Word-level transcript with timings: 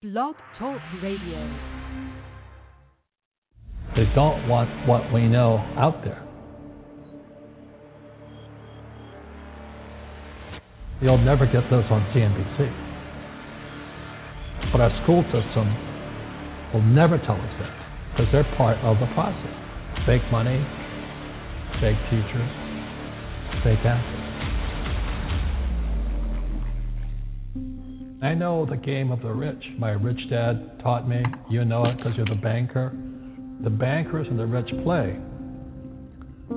Blog 0.00 0.36
Talk 0.60 0.80
Radio. 1.02 1.42
They 3.96 4.06
don't 4.14 4.46
want 4.46 4.70
what 4.86 5.12
we 5.12 5.26
know 5.26 5.56
out 5.74 6.04
there. 6.04 6.22
You'll 11.02 11.18
never 11.18 11.46
get 11.46 11.64
this 11.68 11.82
on 11.90 12.06
CNBC. 12.14 12.70
But 14.70 14.82
our 14.82 15.02
school 15.02 15.24
system 15.34 15.66
will 16.72 16.86
never 16.86 17.18
tell 17.18 17.34
us 17.34 17.54
that 17.58 17.74
because 18.12 18.30
they're 18.30 18.54
part 18.56 18.78
of 18.84 19.00
the 19.00 19.06
process. 19.14 20.06
Fake 20.06 20.22
money, 20.30 20.64
fake 21.80 21.98
teachers, 22.08 22.50
fake 23.64 23.82
assets. 23.82 24.17
I 28.20 28.34
know 28.34 28.66
the 28.66 28.76
game 28.76 29.12
of 29.12 29.22
the 29.22 29.32
rich. 29.32 29.62
My 29.78 29.90
rich 29.90 30.18
dad 30.28 30.80
taught 30.82 31.08
me. 31.08 31.22
You 31.48 31.64
know 31.64 31.84
it 31.84 31.98
because 31.98 32.14
you're 32.16 32.26
the 32.26 32.34
banker. 32.34 32.92
The 33.62 33.70
bankers 33.70 34.26
and 34.28 34.36
the 34.36 34.46
rich 34.46 34.68
play 34.82 35.16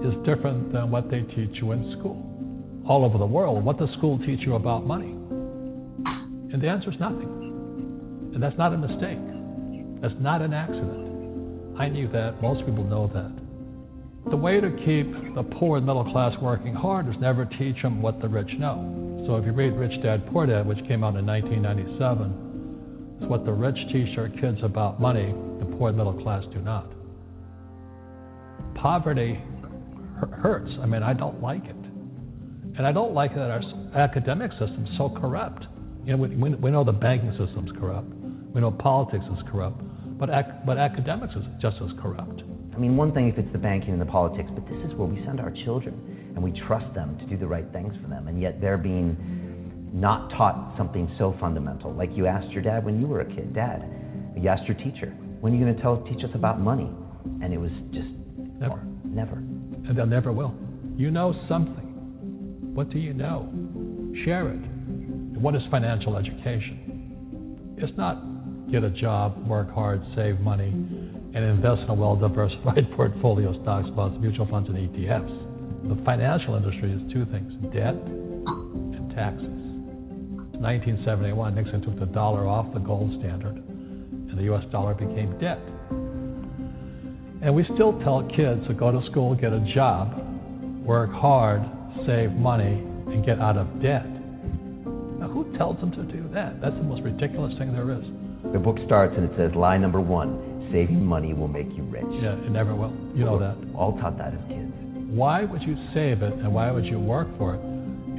is 0.04 0.14
different 0.26 0.74
than 0.74 0.90
what 0.90 1.12
they 1.12 1.22
teach 1.22 1.62
you 1.62 1.74
in 1.74 1.96
school. 2.00 2.26
All 2.90 3.06
over 3.06 3.20
the 3.20 3.28
world, 3.28 3.64
what 3.64 3.78
does 3.78 3.90
school 3.98 4.18
teach 4.26 4.40
you 4.42 4.56
about 4.56 4.88
money? 4.88 5.12
And 6.52 6.60
the 6.60 6.68
answer 6.68 6.92
is 6.92 7.00
nothing. 7.00 8.32
And 8.34 8.42
that's 8.42 8.58
not 8.58 8.74
a 8.74 8.78
mistake. 8.78 9.20
That's 10.02 10.20
not 10.20 10.42
an 10.42 10.54
accident. 10.54 11.78
I 11.78 11.90
knew 11.90 12.08
that. 12.12 12.42
Most 12.42 12.66
people 12.66 12.84
know 12.84 13.06
that. 13.14 14.32
The 14.32 14.38
way 14.38 14.60
to 14.60 14.70
keep 14.84 15.36
the 15.36 15.44
poor 15.44 15.78
and 15.78 15.86
middle 15.86 16.12
class 16.12 16.34
working 16.42 16.74
hard 16.74 17.08
is 17.08 17.16
never 17.22 17.46
teach 17.46 17.80
them 17.84 18.02
what 18.02 18.20
the 18.20 18.28
rich 18.28 18.50
know. 18.58 19.01
So 19.28 19.36
if 19.38 19.46
you 19.46 19.52
read 19.52 19.74
Rich 19.74 20.02
Dad 20.02 20.26
Poor 20.32 20.48
Dad, 20.48 20.66
which 20.66 20.80
came 20.88 21.04
out 21.04 21.16
in 21.16 21.26
1997, 21.26 23.20
it's 23.22 23.30
what 23.30 23.46
the 23.46 23.54
rich 23.54 23.78
teach 23.92 24.16
their 24.16 24.30
kids 24.30 24.58
about 24.64 25.00
money, 25.00 25.32
the 25.60 25.66
poor 25.78 25.92
middle 25.92 26.14
class 26.24 26.44
do 26.52 26.60
not. 26.60 26.92
Poverty 28.76 29.40
hurts. 30.42 30.72
I 30.82 30.88
mean, 30.88 31.04
I 31.04 31.14
don't 31.14 31.40
like 31.42 31.66
it. 31.66 31.76
And 32.78 32.88
I 32.88 32.92
don't 32.92 33.14
like 33.14 33.36
that 33.36 33.52
our 33.52 33.62
academic 33.96 34.52
system's 34.54 34.90
so 34.98 35.10
corrupt. 35.10 35.66
You 36.04 36.18
know, 36.18 36.24
we, 36.24 36.56
we 36.56 36.72
know 36.72 36.84
the 36.84 36.92
banking 36.92 37.32
system's 37.38 37.72
corrupt. 37.80 38.12
We 38.56 38.62
know 38.62 38.72
politics 38.72 39.26
is 39.32 39.40
corrupt. 39.52 39.82
But, 40.18 40.30
ac- 40.30 40.66
but 40.66 40.80
academics 40.80 41.36
is 41.36 41.44
just 41.62 41.78
as 41.78 41.92
corrupt. 42.02 42.42
I 42.74 42.78
mean, 42.78 42.98
one 42.98 43.14
thing 43.14 43.28
if 43.28 43.38
it's 43.38 43.52
the 43.52 43.60
banking 43.60 43.92
and 43.92 44.02
the 44.02 44.06
politics, 44.06 44.50
but 44.54 44.66
this 44.66 44.80
is 44.90 44.96
where 44.96 45.08
we 45.08 45.24
send 45.26 45.40
our 45.40 45.52
children 45.64 46.21
and 46.36 46.44
we 46.44 46.52
trust 46.68 46.94
them 46.94 47.18
to 47.20 47.26
do 47.26 47.38
the 47.38 47.48
right 47.48 47.66
things 47.72 47.94
for 48.02 48.08
them, 48.08 48.28
and 48.28 48.42
yet 48.42 48.62
they're 48.62 48.78
being 48.78 49.18
not 49.94 50.30
taught 50.32 50.74
something 50.78 51.14
so 51.18 51.36
fundamental. 51.40 51.94
Like 51.94 52.10
you 52.16 52.26
asked 52.26 52.52
your 52.52 52.64
dad 52.64 52.86
when 52.86 53.00
you 53.00 53.08
were 53.08 53.22
a 53.22 53.26
kid, 53.26 53.54
Dad, 53.54 53.84
you 54.38 54.48
asked 54.48 54.66
your 54.66 54.78
teacher, 54.78 55.14
when 55.42 55.54
are 55.54 55.56
you 55.56 55.64
going 55.64 55.76
to 55.76 55.82
tell 55.82 56.02
teach 56.04 56.24
us 56.24 56.30
about 56.34 56.60
money? 56.60 56.90
And 57.42 57.54
it 57.54 57.58
was 57.58 57.72
just 57.92 58.08
never, 58.60 58.76
well, 58.76 58.84
never, 59.06 59.36
and 59.36 59.98
they'll 59.98 60.06
never 60.06 60.32
will. 60.32 60.56
You 60.96 61.12
know 61.12 61.36
something. 61.50 62.72
What 62.74 62.90
do 62.90 63.00
you 63.00 63.14
know? 63.14 63.52
Share 64.24 64.50
it. 64.50 64.60
What 65.40 65.56
is 65.56 65.62
financial 65.70 66.18
education? 66.18 67.76
It's 67.78 67.96
not 67.98 68.24
get 68.72 68.84
a 68.84 68.90
job, 68.90 69.46
work 69.48 69.74
hard, 69.74 70.02
save 70.16 70.40
money, 70.40 70.70
and 70.70 71.38
invest 71.38 71.82
in 71.82 71.90
a 71.90 71.94
well 71.94 72.16
diversified 72.16 72.88
portfolio 72.96 73.54
of 73.54 73.62
stocks, 73.64 73.90
bonds, 73.90 74.20
mutual 74.22 74.48
funds, 74.48 74.70
and 74.70 74.78
ETFs. 74.78 75.51
The 75.84 76.02
financial 76.06 76.56
industry 76.56 76.92
is 76.92 77.02
two 77.12 77.26
things 77.26 77.52
debt 77.74 77.96
and 77.96 79.10
taxes. 79.16 79.62
1971, 80.62 81.56
Nixon 81.56 81.82
took 81.82 82.00
the 82.00 82.06
dollar 82.06 82.48
off 82.48 82.72
the 82.74 82.80
gold 82.80 83.10
standard, 83.20 83.56
and 83.56 84.38
the 84.38 84.54
US 84.54 84.64
dollar 84.72 84.94
became 84.94 85.38
debt. 85.40 85.60
And 87.42 87.56
we 87.56 87.64
still 87.74 87.98
tell 88.04 88.22
kids 88.36 88.62
to 88.68 88.74
go 88.74 88.92
to 88.92 89.02
school, 89.10 89.34
get 89.34 89.54
a 89.54 89.60
job, 89.74 90.14
work 90.86 91.12
hard, 91.12 91.62
save 92.06 92.32
money, 92.34 92.86
and 93.08 93.26
get 93.26 93.40
out 93.40 93.58
of 93.58 93.68
debt. 93.82 94.06
Now, 95.18 95.30
who 95.30 95.52
tells 95.58 95.80
them 95.80 95.92
to 95.92 96.04
do 96.04 96.30
that? 96.34 96.62
That's 96.62 96.76
the 96.76 96.84
most 96.84 97.02
ridiculous 97.02 97.58
thing 97.58 97.74
there 97.74 97.90
is. 97.92 98.06
The 98.54 98.60
book 98.60 98.78
starts 98.86 99.16
and 99.18 99.26
it 99.26 99.32
says, 99.38 99.52
lie 99.56 99.78
number 99.78 100.00
one 100.00 100.52
saving 100.72 101.06
money 101.06 101.34
will 101.34 101.48
make 101.48 101.68
you 101.76 101.84
rich. 101.84 102.06
Yeah, 102.22 102.34
it 102.34 102.52
never 102.52 102.74
will. 102.74 102.94
You 103.14 103.26
know 103.26 103.38
that. 103.40 103.58
All 103.76 103.98
taught 104.00 104.18
that 104.18 104.34
as 104.34 104.40
kids. 104.48 104.71
Why 105.12 105.44
would 105.44 105.62
you 105.62 105.76
save 105.94 106.22
it 106.22 106.34
and 106.34 106.54
why 106.54 106.72
would 106.72 106.86
you 106.86 106.98
work 106.98 107.28
for 107.38 107.56
it 107.56 107.62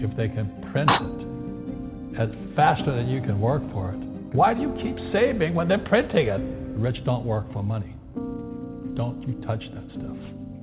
if 0.04 0.14
they 0.14 0.28
can 0.28 0.69
print 0.72 0.91
it 0.91 2.20
at 2.20 2.28
faster 2.54 2.94
than 2.94 3.08
you 3.08 3.22
can 3.22 3.41
work 3.41 3.62
for 3.72 3.92
it? 3.92 3.98
Why 4.34 4.53
do 4.53 4.60
you 4.60 4.75
keep 4.82 4.97
saving 5.10 5.54
when 5.54 5.69
they're 5.69 5.86
printing 5.88 6.28
it? 6.28 6.38
The 6.38 6.78
rich 6.78 6.98
don't 7.06 7.25
work 7.25 7.50
for 7.54 7.62
money. 7.62 7.94
Don't 8.94 9.25
you 9.26 9.41
touch 9.47 9.62
that 9.72 9.84
stuff. 9.92 10.16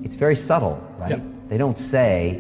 It's 0.03 0.19
very 0.19 0.45
subtle, 0.47 0.79
right? 0.99 1.11
Yep. 1.11 1.49
They 1.49 1.57
don't 1.57 1.77
say, 1.91 2.37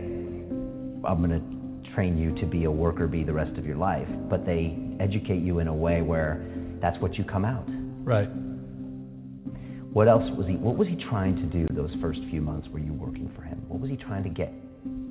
I'm 1.03 1.25
going 1.25 1.31
to 1.31 1.93
train 1.95 2.15
you 2.15 2.39
to 2.41 2.45
be 2.45 2.65
a 2.65 2.71
worker 2.71 3.07
bee 3.07 3.23
the 3.23 3.33
rest 3.33 3.57
of 3.57 3.65
your 3.65 3.77
life, 3.77 4.07
but 4.29 4.45
they 4.45 4.77
educate 4.99 5.41
you 5.41 5.57
in 5.59 5.67
a 5.67 5.73
way 5.73 6.03
where 6.03 6.45
that's 6.79 6.99
what 7.01 7.15
you 7.15 7.23
come 7.23 7.43
out. 7.43 7.65
Right. 8.03 8.29
What 9.91 10.07
else 10.07 10.29
was 10.37 10.45
he? 10.47 10.57
What 10.57 10.77
was 10.77 10.87
he 10.87 10.95
trying 11.09 11.37
to 11.37 11.45
do 11.47 11.65
those 11.73 11.89
first 11.99 12.19
few 12.29 12.41
months? 12.41 12.67
Were 12.69 12.77
you 12.77 12.93
working 12.93 13.31
for 13.35 13.41
him? 13.41 13.48
What 13.69 13.79
was 13.79 13.91
he 13.91 13.97
trying 13.97 14.23
to 14.23 14.29
get 14.29 14.51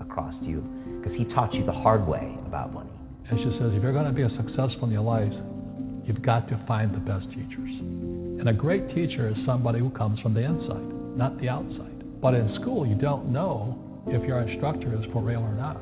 across 0.01 0.35
to 0.43 0.47
you? 0.47 0.61
Because 0.99 1.17
he 1.17 1.25
taught 1.33 1.55
you 1.55 1.65
the 1.65 1.73
hard 1.73 2.07
way 2.07 2.37
about 2.45 2.75
money. 2.75 2.91
And 3.31 3.39
she 3.39 3.57
says, 3.57 3.71
if 3.73 3.83
you're 3.83 3.93
going 3.93 4.11
to 4.11 4.13
be 4.13 4.23
a 4.23 4.31
successful 4.35 4.85
in 4.85 4.91
your 4.91 5.07
life, 5.07 5.33
you've 6.05 6.23
got 6.23 6.49
to 6.49 6.59
find 6.67 6.93
the 6.93 6.99
best 6.99 7.31
teachers. 7.31 7.71
And 8.43 8.49
a 8.49 8.53
great 8.53 8.89
teacher 8.97 9.29
is 9.31 9.37
somebody 9.47 9.79
who 9.79 9.91
comes 9.91 10.19
from 10.21 10.35
the 10.35 10.41
inside, 10.41 11.17
not 11.17 11.39
the 11.41 11.49
outside. 11.49 12.21
But 12.21 12.35
in 12.35 12.53
school, 12.61 12.85
you 12.85 12.97
don't 12.97 13.31
know 13.31 13.79
if 14.09 14.27
your 14.27 14.41
instructor 14.41 14.93
is 14.99 15.07
for 15.13 15.23
real 15.23 15.41
or 15.41 15.55
not. 15.55 15.79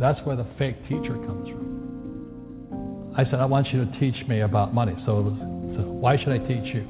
That's 0.00 0.18
where 0.26 0.34
the 0.34 0.46
fake 0.58 0.82
teacher 0.88 1.14
comes 1.22 1.46
from. 1.48 3.14
I 3.16 3.24
said, 3.30 3.38
I 3.38 3.46
want 3.46 3.68
you 3.72 3.84
to 3.84 4.00
teach 4.00 4.26
me 4.26 4.40
about 4.40 4.74
money. 4.74 4.94
So, 5.06 5.22
was, 5.22 5.38
so 5.78 5.82
why 5.86 6.18
should 6.18 6.34
I 6.34 6.38
teach 6.38 6.74
you? 6.74 6.84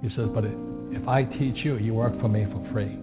He 0.00 0.08
says, 0.16 0.26
but 0.32 0.44
if 0.46 1.06
I 1.06 1.24
teach 1.24 1.64
you, 1.64 1.76
you 1.76 1.92
work 1.92 2.18
for 2.18 2.28
me 2.28 2.46
for 2.46 2.66
free. 2.72 2.96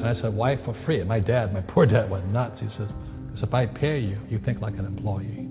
And 0.00 0.08
I 0.08 0.20
said, 0.22 0.34
why 0.34 0.56
for 0.64 0.74
free? 0.86 1.00
And 1.00 1.08
my 1.08 1.20
dad, 1.20 1.52
my 1.52 1.60
poor 1.60 1.86
dad 1.86 2.10
went 2.10 2.26
nuts. 2.28 2.56
He 2.60 2.68
says, 2.78 2.88
because 3.26 3.42
if 3.42 3.54
I 3.54 3.66
pay 3.66 3.98
you, 3.98 4.18
you 4.28 4.40
think 4.44 4.60
like 4.60 4.74
an 4.74 4.86
employee. 4.86 5.48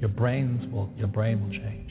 Your 0.00 0.08
brains 0.08 0.72
will, 0.72 0.90
your 0.96 1.08
brain 1.08 1.42
will 1.42 1.50
change. 1.50 1.90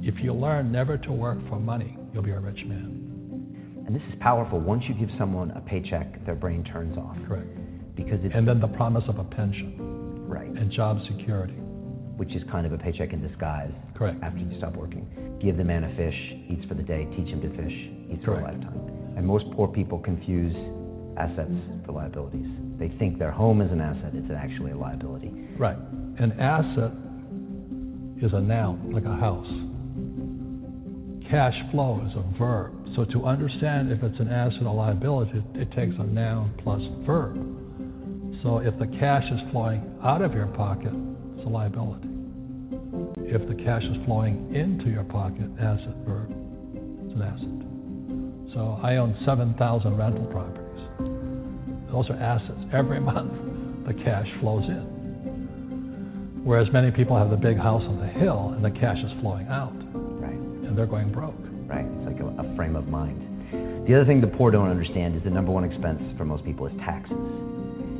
If 0.00 0.22
you 0.22 0.32
learn 0.32 0.70
never 0.70 0.96
to 0.96 1.12
work 1.12 1.38
for 1.48 1.58
money, 1.58 1.96
you'll 2.12 2.22
be 2.22 2.30
a 2.30 2.40
rich 2.40 2.64
man. 2.66 3.84
And 3.86 3.94
this 3.94 4.02
is 4.08 4.14
powerful. 4.20 4.60
Once 4.60 4.84
you 4.88 4.94
give 4.94 5.08
someone 5.18 5.50
a 5.52 5.60
paycheck, 5.60 6.24
their 6.24 6.34
brain 6.34 6.64
turns 6.64 6.96
off. 6.96 7.16
Correct. 7.26 7.48
Because 7.96 8.20
it's, 8.22 8.34
and 8.34 8.46
then 8.46 8.60
the 8.60 8.68
promise 8.68 9.04
of 9.08 9.18
a 9.18 9.24
pension. 9.24 10.26
Right. 10.28 10.46
And 10.46 10.70
job 10.72 10.98
security 11.10 11.58
which 12.18 12.34
is 12.34 12.42
kind 12.50 12.66
of 12.66 12.72
a 12.72 12.78
paycheck 12.78 13.12
in 13.12 13.22
disguise. 13.26 13.70
Correct. 13.94 14.18
After 14.24 14.40
you 14.40 14.58
stop 14.58 14.74
working, 14.74 15.06
give 15.40 15.56
the 15.56 15.62
man 15.62 15.84
a 15.84 15.96
fish, 15.96 16.16
eats 16.50 16.66
for 16.66 16.74
the 16.74 16.82
day, 16.82 17.06
teach 17.16 17.28
him 17.28 17.40
to 17.40 17.50
fish, 17.50 17.72
eats 18.12 18.24
for 18.24 18.40
a 18.40 18.42
lifetime. 18.42 18.87
And 19.18 19.26
most 19.26 19.50
poor 19.50 19.66
people 19.66 19.98
confuse 19.98 20.54
assets 21.18 21.50
mm-hmm. 21.50 21.84
for 21.84 21.90
liabilities. 21.90 22.46
They 22.78 22.88
think 23.00 23.18
their 23.18 23.32
home 23.32 23.60
is 23.60 23.72
an 23.72 23.80
asset; 23.80 24.12
it's 24.14 24.30
actually 24.30 24.70
a 24.70 24.76
liability. 24.76 25.32
Right. 25.58 25.76
An 26.20 26.38
asset 26.38 26.92
is 28.24 28.32
a 28.32 28.40
noun, 28.40 28.92
like 28.92 29.04
a 29.04 29.16
house. 29.16 29.50
Cash 31.28 31.56
flow 31.72 32.00
is 32.06 32.14
a 32.14 32.38
verb. 32.38 32.72
So 32.94 33.04
to 33.06 33.24
understand 33.24 33.90
if 33.90 34.04
it's 34.04 34.20
an 34.20 34.28
asset 34.28 34.62
or 34.62 34.74
liability, 34.74 35.42
it 35.54 35.72
takes 35.72 35.94
a 35.98 36.04
noun 36.04 36.54
plus 36.62 36.80
verb. 37.04 37.34
So 38.44 38.58
if 38.58 38.78
the 38.78 38.86
cash 38.98 39.24
is 39.32 39.40
flowing 39.50 39.82
out 40.04 40.22
of 40.22 40.32
your 40.32 40.46
pocket, 40.46 40.92
it's 41.36 41.44
a 41.44 41.50
liability. 41.50 42.08
If 43.18 43.48
the 43.48 43.56
cash 43.64 43.82
is 43.82 43.96
flowing 44.06 44.54
into 44.54 44.90
your 44.90 45.04
pocket, 45.04 45.50
asset 45.58 45.96
verb, 46.06 46.30
it's 47.02 47.14
an 47.14 47.22
asset. 47.22 47.57
So 48.54 48.78
I 48.82 48.96
own 48.96 49.16
7,000 49.24 49.96
rental 49.96 50.24
properties. 50.26 50.64
Those 51.90 52.08
are 52.10 52.16
assets. 52.20 52.58
Every 52.72 53.00
month, 53.00 53.32
the 53.86 53.94
cash 53.94 54.26
flows 54.40 54.64
in. 54.64 56.42
Whereas 56.44 56.68
many 56.72 56.90
people 56.90 57.16
have 57.16 57.30
the 57.30 57.36
big 57.36 57.58
house 57.58 57.82
on 57.82 57.98
the 57.98 58.06
hill 58.06 58.54
and 58.54 58.64
the 58.64 58.70
cash 58.70 58.98
is 58.98 59.12
flowing 59.20 59.48
out. 59.48 59.74
Right. 59.94 60.32
And 60.32 60.76
they're 60.76 60.86
going 60.86 61.12
broke. 61.12 61.34
Right. 61.66 61.84
It's 61.84 62.06
like 62.06 62.20
a, 62.20 62.26
a 62.40 62.56
frame 62.56 62.76
of 62.76 62.88
mind. 62.88 63.86
The 63.86 63.94
other 63.94 64.04
thing 64.04 64.20
the 64.20 64.26
poor 64.28 64.50
don't 64.50 64.68
understand 64.68 65.16
is 65.16 65.24
the 65.24 65.30
number 65.30 65.52
one 65.52 65.64
expense 65.64 66.00
for 66.16 66.24
most 66.24 66.44
people 66.44 66.66
is 66.66 66.72
taxes. 66.84 67.16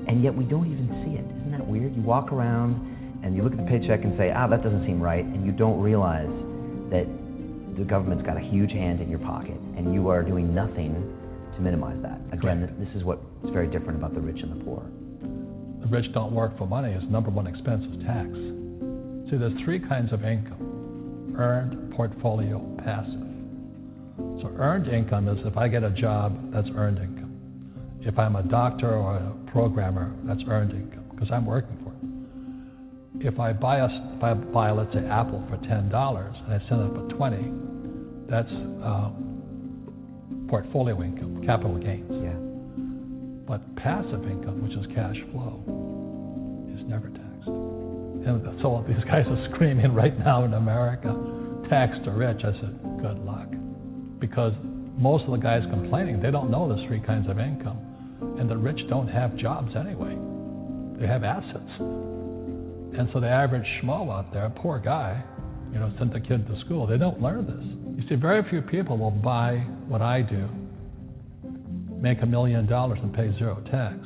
And 0.08 0.22
yet 0.22 0.34
we 0.34 0.44
don't 0.44 0.70
even 0.70 0.88
see 1.04 1.16
it. 1.16 1.24
Isn't 1.24 1.52
that 1.52 1.66
weird? 1.66 1.94
You 1.94 2.02
walk 2.02 2.32
around 2.32 3.20
and 3.22 3.36
you 3.36 3.42
look 3.42 3.52
at 3.52 3.58
the 3.58 3.64
paycheck 3.64 4.04
and 4.04 4.16
say, 4.16 4.30
ah, 4.30 4.46
that 4.46 4.62
doesn't 4.62 4.86
seem 4.86 5.00
right, 5.00 5.24
and 5.24 5.44
you 5.44 5.52
don't 5.52 5.80
realize 5.80 6.30
that 6.90 7.06
the 7.78 7.84
government's 7.84 8.24
got 8.26 8.36
a 8.36 8.40
huge 8.40 8.72
hand 8.72 9.00
in 9.00 9.08
your 9.08 9.20
pocket, 9.20 9.56
and 9.76 9.94
you 9.94 10.08
are 10.08 10.22
doing 10.22 10.54
nothing 10.54 10.94
to 11.54 11.60
minimize 11.60 11.96
that. 12.02 12.20
Again, 12.32 12.66
Correct. 12.66 12.78
this 12.80 12.88
is 12.96 13.04
what's 13.04 13.22
very 13.52 13.68
different 13.68 13.98
about 13.98 14.14
the 14.14 14.20
rich 14.20 14.42
and 14.42 14.60
the 14.60 14.64
poor. 14.64 14.82
The 15.80 15.86
rich 15.86 16.12
don't 16.12 16.32
work 16.32 16.58
for 16.58 16.66
money. 16.66 16.92
His 16.92 17.04
number 17.08 17.30
one 17.30 17.46
expense 17.46 17.84
is 17.84 18.02
tax. 18.04 18.28
See, 19.30 19.36
there's 19.36 19.54
three 19.64 19.78
kinds 19.78 20.12
of 20.12 20.24
income 20.24 21.36
earned 21.38 21.94
portfolio 21.94 22.58
passive. 22.84 23.22
So 24.42 24.50
earned 24.58 24.88
income 24.88 25.28
is 25.28 25.38
if 25.46 25.56
I 25.56 25.68
get 25.68 25.84
a 25.84 25.90
job, 25.90 26.52
that's 26.52 26.68
earned 26.74 26.98
income. 26.98 27.98
If 28.00 28.18
I'm 28.18 28.34
a 28.36 28.42
doctor 28.42 28.96
or 28.96 29.16
a 29.16 29.50
programmer, 29.52 30.14
that's 30.24 30.40
earned 30.48 30.72
income 30.72 31.04
because 31.10 31.30
I'm 31.30 31.46
working 31.46 31.78
for. 31.84 31.87
If 33.20 33.40
I 33.40 33.52
buy 33.52 33.78
a, 33.78 33.86
if 34.16 34.22
I 34.22 34.34
buy 34.34 34.70
let's 34.70 34.92
say 34.92 35.04
Apple 35.06 35.44
for 35.48 35.56
ten 35.66 35.88
dollars 35.88 36.36
and 36.44 36.54
I 36.54 36.68
send 36.68 36.82
it 36.82 36.94
for 36.94 37.08
twenty, 37.16 37.50
that's 38.30 38.52
uh, 38.84 39.10
portfolio 40.48 41.02
income, 41.02 41.42
capital 41.44 41.78
gains. 41.78 42.10
Yeah. 42.22 42.36
But 43.48 43.64
passive 43.76 44.24
income, 44.24 44.62
which 44.62 44.76
is 44.76 44.86
cash 44.94 45.16
flow, 45.32 45.64
is 46.68 46.84
never 46.86 47.08
taxed. 47.08 47.48
And 47.48 48.44
so 48.62 48.84
these 48.86 49.02
guys 49.04 49.24
are 49.26 49.48
screaming 49.54 49.94
right 49.94 50.16
now 50.18 50.44
in 50.44 50.54
America, 50.54 51.16
tax 51.70 51.96
the 52.04 52.10
rich. 52.10 52.44
I 52.44 52.52
said, 52.60 52.78
good 53.00 53.18
luck. 53.24 53.48
Because 54.20 54.52
most 54.98 55.24
of 55.24 55.30
the 55.30 55.38
guys 55.38 55.62
complaining, 55.70 56.20
they 56.20 56.30
don't 56.30 56.50
know 56.50 56.68
there's 56.68 56.86
three 56.88 57.00
kinds 57.00 57.28
of 57.30 57.38
income. 57.38 57.78
And 58.38 58.50
the 58.50 58.56
rich 58.56 58.80
don't 58.88 59.08
have 59.08 59.36
jobs 59.36 59.74
anyway. 59.76 60.16
They 61.00 61.06
have 61.06 61.24
assets. 61.24 61.72
And 62.98 63.08
so 63.12 63.20
the 63.20 63.28
average 63.28 63.64
schmo 63.80 64.10
out 64.12 64.32
there, 64.32 64.50
poor 64.50 64.80
guy, 64.80 65.22
you 65.72 65.78
know, 65.78 65.92
sent 65.98 66.12
the 66.12 66.20
kid 66.20 66.48
to 66.48 66.60
school, 66.64 66.84
they 66.84 66.98
don't 66.98 67.22
learn 67.22 67.46
this. 67.46 68.02
You 68.02 68.08
see, 68.08 68.20
very 68.20 68.42
few 68.50 68.60
people 68.60 68.98
will 68.98 69.12
buy 69.12 69.58
what 69.86 70.02
I 70.02 70.22
do, 70.22 70.48
make 72.00 72.22
a 72.22 72.26
million 72.26 72.66
dollars 72.66 72.98
and 73.00 73.14
pay 73.14 73.32
zero 73.38 73.62
tax. 73.70 73.98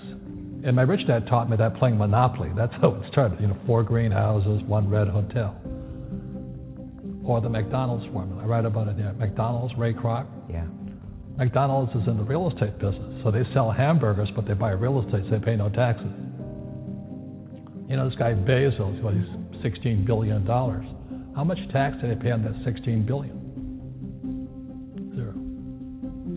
And 0.64 0.76
my 0.76 0.82
rich 0.82 1.06
dad 1.06 1.26
taught 1.26 1.48
me 1.48 1.56
that 1.56 1.76
playing 1.76 1.96
Monopoly. 1.96 2.50
That's 2.54 2.72
how 2.82 2.94
it 2.94 3.10
started. 3.10 3.40
You 3.40 3.48
know, 3.48 3.56
four 3.66 3.82
greenhouses, 3.82 4.62
one 4.64 4.90
red 4.90 5.08
hotel. 5.08 5.56
Or 7.24 7.40
the 7.40 7.48
McDonald's 7.48 8.04
formula. 8.12 8.42
I 8.42 8.46
write 8.46 8.66
about 8.66 8.88
it 8.88 8.98
there. 8.98 9.14
McDonald's, 9.14 9.74
Ray 9.78 9.94
Kroc. 9.94 10.26
Yeah. 10.50 10.66
McDonald's 11.38 11.92
is 11.96 12.06
in 12.06 12.18
the 12.18 12.24
real 12.24 12.50
estate 12.50 12.78
business. 12.78 13.22
So 13.24 13.30
they 13.30 13.42
sell 13.54 13.70
hamburgers, 13.70 14.28
but 14.36 14.46
they 14.46 14.54
buy 14.54 14.72
real 14.72 15.02
estate, 15.02 15.24
so 15.24 15.38
they 15.38 15.44
pay 15.44 15.56
no 15.56 15.70
taxes. 15.70 16.10
You 17.92 17.98
know, 17.98 18.08
this 18.08 18.18
guy 18.18 18.32
Bezos, 18.32 19.02
what, 19.02 19.12
he's 19.12 19.26
$16 19.62 20.06
billion. 20.06 20.46
How 20.46 21.44
much 21.44 21.58
tax 21.74 22.00
did 22.00 22.10
they 22.10 22.22
pay 22.22 22.30
on 22.30 22.42
that 22.42 22.54
16 22.64 23.04
billion? 23.04 23.36
Zero. 25.14 25.32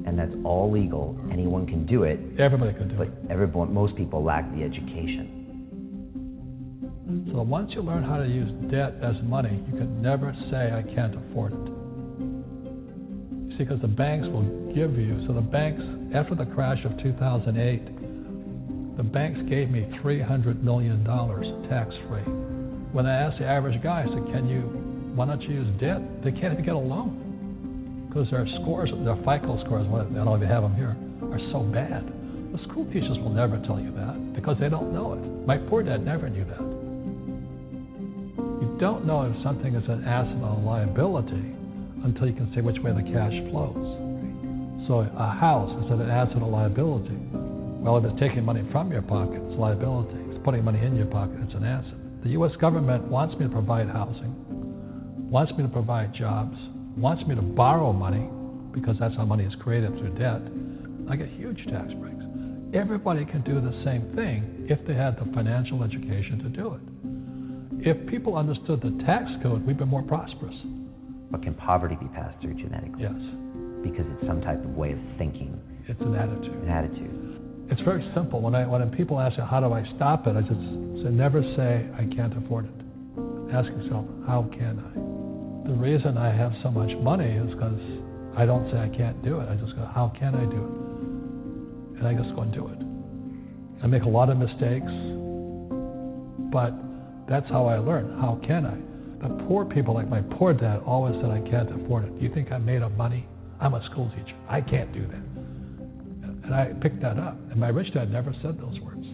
And 0.06 0.20
that's 0.20 0.34
all 0.44 0.70
legal. 0.70 1.18
Anyone 1.32 1.66
can 1.66 1.86
do 1.86 2.04
it. 2.04 2.20
Everybody 2.38 2.74
can 2.74 2.90
do 2.90 2.98
But 2.98 3.08
it. 3.08 3.14
everyone, 3.30 3.74
most 3.74 3.96
people 3.96 4.22
lack 4.22 4.54
the 4.54 4.64
education. 4.64 5.32
So 7.32 7.42
once 7.44 7.72
you 7.74 7.82
learn 7.84 8.04
how 8.04 8.18
to 8.18 8.28
use 8.28 8.52
debt 8.70 8.96
as 9.02 9.16
money, 9.24 9.64
you 9.72 9.78
can 9.78 10.02
never 10.02 10.36
say, 10.52 10.74
I 10.74 10.84
can't 10.94 11.16
afford 11.16 11.54
it. 11.54 11.72
See, 13.52 13.64
because 13.64 13.80
the 13.80 13.88
banks 13.88 14.28
will 14.28 14.44
give 14.76 14.98
you, 14.98 15.26
so 15.26 15.32
the 15.32 15.40
banks, 15.40 15.82
after 16.14 16.36
the 16.36 16.48
crash 16.48 16.84
of 16.84 17.02
2008, 17.02 17.95
the 18.98 19.04
banks 19.04 19.40
gave 19.50 19.70
me 19.70 19.88
$300 20.04 20.64
million 20.64 21.04
tax 21.70 21.94
free. 22.08 22.24
When 22.92 23.06
I 23.06 23.28
asked 23.28 23.40
the 23.40 23.46
average 23.46 23.82
guy, 23.84 24.04
I 24.04 24.06
said, 24.06 24.26
Can 24.32 24.48
you, 24.48 24.62
why 25.16 25.26
don't 25.26 25.42
you 25.42 25.54
use 25.54 25.82
debt? 25.82 26.00
They 26.24 26.32
can't 26.32 26.54
even 26.54 26.64
get 26.64 26.76
a 26.76 26.80
loan 26.80 28.08
because 28.08 28.32
their 28.32 28.48
scores, 28.62 28.90
their 29.04 29.18
FICO 29.18 29.60
scores, 29.66 29.86
I 29.92 30.08
don't 30.16 30.24
know 30.24 30.36
if 30.36 30.42
you 30.42 30.48
have 30.48 30.64
them 30.64 30.76
here, 30.76 30.96
are 31.28 31.52
so 31.52 31.60
bad. 31.64 32.08
The 32.56 32.64
school 32.72 32.86
teachers 32.86 33.20
will 33.20 33.36
never 33.36 33.60
tell 33.68 33.80
you 33.80 33.92
that 33.92 34.34
because 34.34 34.56
they 34.62 34.70
don't 34.70 34.94
know 34.94 35.14
it. 35.14 35.20
My 35.46 35.58
poor 35.58 35.84
dad 35.84 36.06
never 36.06 36.30
knew 36.30 36.46
that. 36.46 36.64
You 38.64 38.78
don't 38.80 39.06
know 39.06 39.24
if 39.24 39.36
something 39.44 39.76
is 39.76 39.84
an 39.90 40.06
asset 40.06 40.40
or 40.40 40.56
a 40.56 40.60
liability 40.64 41.52
until 42.08 42.28
you 42.28 42.34
can 42.34 42.50
see 42.56 42.62
which 42.62 42.80
way 42.80 42.94
the 42.96 43.04
cash 43.12 43.36
flows. 43.52 44.88
So 44.88 45.04
a 45.04 45.36
house 45.36 45.76
is 45.84 45.92
an 45.92 46.10
asset 46.10 46.42
or 46.42 46.48
liability? 46.48 47.20
Well, 47.86 47.98
if 47.98 48.06
it's 48.06 48.20
taking 48.20 48.44
money 48.44 48.68
from 48.72 48.92
your 48.92 49.04
pocket, 49.04 49.40
it's 49.46 49.60
liability. 49.60 50.18
It's 50.34 50.42
putting 50.44 50.64
money 50.66 50.84
in 50.84 50.96
your 50.96 51.06
pocket, 51.06 51.38
it's 51.46 51.54
an 51.54 51.64
asset. 51.64 51.94
The 52.24 52.32
U.S. 52.32 52.50
government 52.60 53.04
wants 53.06 53.38
me 53.38 53.46
to 53.46 53.52
provide 53.52 53.88
housing, 53.88 54.34
wants 55.30 55.52
me 55.54 55.62
to 55.62 55.70
provide 55.70 56.12
jobs, 56.16 56.58
wants 56.98 57.22
me 57.28 57.36
to 57.36 57.44
borrow 57.44 57.94
money 57.94 58.28
because 58.74 58.96
that's 59.00 59.16
how 59.16 59.26
money 59.26 59.46
is 59.46 59.54
created 59.62 59.92
through 60.00 60.18
debt. 60.18 60.42
I 61.08 61.16
get 61.16 61.30
huge 61.30 61.62
tax 61.70 61.94
breaks. 61.94 62.26
Everybody 62.74 63.24
can 63.24 63.44
do 63.44 63.62
the 63.62 63.78
same 63.86 64.10
thing 64.16 64.66
if 64.68 64.82
they 64.88 64.96
had 64.96 65.22
the 65.22 65.32
financial 65.36 65.84
education 65.84 66.40
to 66.42 66.50
do 66.50 66.74
it. 66.74 66.82
If 67.86 68.08
people 68.10 68.36
understood 68.36 68.82
the 68.82 68.98
tax 69.06 69.30
code, 69.44 69.64
we'd 69.64 69.78
be 69.78 69.86
more 69.86 70.02
prosperous. 70.02 70.58
But 71.30 71.44
can 71.44 71.54
poverty 71.54 71.96
be 72.02 72.08
passed 72.08 72.42
through 72.42 72.56
genetically? 72.56 73.04
Yes, 73.04 73.14
Because 73.86 74.10
it's 74.10 74.26
some 74.26 74.42
type 74.42 74.66
of 74.66 74.74
way 74.76 74.94
of 74.94 75.00
thinking, 75.20 75.54
it's 75.88 76.02
an 76.02 76.16
attitude. 76.16 76.64
an 76.64 76.70
attitude. 76.70 77.25
It's 77.70 77.82
very 77.82 78.06
simple. 78.14 78.42
When 78.42 78.54
I 78.54 78.68
when 78.68 78.88
people 78.92 79.20
ask 79.20 79.38
how 79.40 79.60
do 79.60 79.74
I 79.74 79.84
stop 79.96 80.28
it, 80.28 80.36
I 80.36 80.42
just 80.42 80.62
say 81.02 81.10
never 81.10 81.42
say 81.56 81.90
I 81.98 82.06
can't 82.16 82.36
afford 82.38 82.66
it. 82.66 82.78
Ask 83.54 83.68
yourself 83.70 84.06
how 84.28 84.48
can 84.54 84.78
I. 84.80 85.70
The 85.70 85.74
reason 85.74 86.18
I 86.18 86.36
have 86.36 86.54
so 86.62 86.70
much 86.70 86.96
money 87.02 87.32
is 87.32 87.50
because 87.54 87.80
I 88.38 88.46
don't 88.46 88.70
say 88.72 88.78
I 88.78 88.90
can't 88.96 89.24
do 89.24 89.40
it. 89.40 89.50
I 89.50 89.56
just 89.56 89.76
go 89.76 89.86
how 89.86 90.14
can 90.18 90.36
I 90.36 90.46
do 90.46 90.62
it, 90.62 92.00
and 92.00 92.08
I 92.08 92.14
just 92.14 92.36
go 92.36 92.42
and 92.42 92.54
do 92.54 92.68
it. 92.70 92.78
I 93.84 93.88
make 93.88 94.04
a 94.04 94.10
lot 94.10 94.30
of 94.30 94.38
mistakes, 94.38 94.94
but 96.54 96.74
that's 97.28 97.50
how 97.50 97.66
I 97.66 97.80
learn. 97.80 98.18
How 98.22 98.40
can 98.46 98.66
I? 98.66 98.78
The 99.28 99.34
poor 99.46 99.66
people, 99.66 99.96
like 99.96 100.08
my 100.08 100.22
poor 100.38 100.54
dad, 100.54 100.82
always 100.86 101.16
said 101.22 101.32
I 101.32 101.42
can't 101.50 101.70
afford 101.82 102.06
it. 102.06 102.22
You 102.22 102.30
think 102.34 102.52
I'm 102.52 102.64
made 102.64 102.84
of 102.84 102.92
money? 102.94 103.26
I'm 103.60 103.74
a 103.74 103.84
school 103.90 104.12
teacher. 104.16 104.38
I 104.48 104.62
can't 104.62 104.94
do 104.94 105.08
that. 105.08 105.25
And 106.46 106.54
I 106.54 106.66
picked 106.82 107.02
that 107.02 107.18
up. 107.18 107.38
And 107.52 107.60
my 107.60 107.70
rich 107.70 107.94
dad 107.94 108.12
never 108.12 108.34
said 108.42 108.60
those 108.60 108.80
words. 108.82 109.06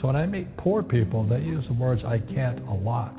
So 0.00 0.06
when 0.08 0.16
I 0.16 0.26
meet 0.26 0.54
poor 0.58 0.82
people, 0.82 1.24
they 1.26 1.38
use 1.40 1.64
the 1.66 1.74
words 1.74 2.02
I 2.06 2.18
can't 2.18 2.60
a 2.68 2.72
lot. 2.74 3.16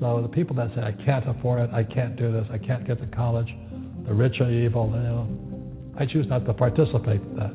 So 0.00 0.20
the 0.22 0.28
people 0.28 0.54
that 0.56 0.68
say 0.74 0.82
I 0.82 0.92
can't 1.04 1.26
afford 1.28 1.60
it, 1.60 1.70
I 1.72 1.82
can't 1.82 2.14
do 2.16 2.30
this, 2.30 2.44
I 2.52 2.58
can't 2.58 2.86
get 2.86 3.00
to 3.00 3.06
college, 3.16 3.48
the 4.06 4.14
rich 4.14 4.36
are 4.40 4.50
evil, 4.50 4.86
you 4.94 5.00
know, 5.02 5.26
I 5.98 6.06
choose 6.06 6.26
not 6.28 6.44
to 6.46 6.54
participate 6.54 7.20
in 7.20 7.36
that. 7.36 7.50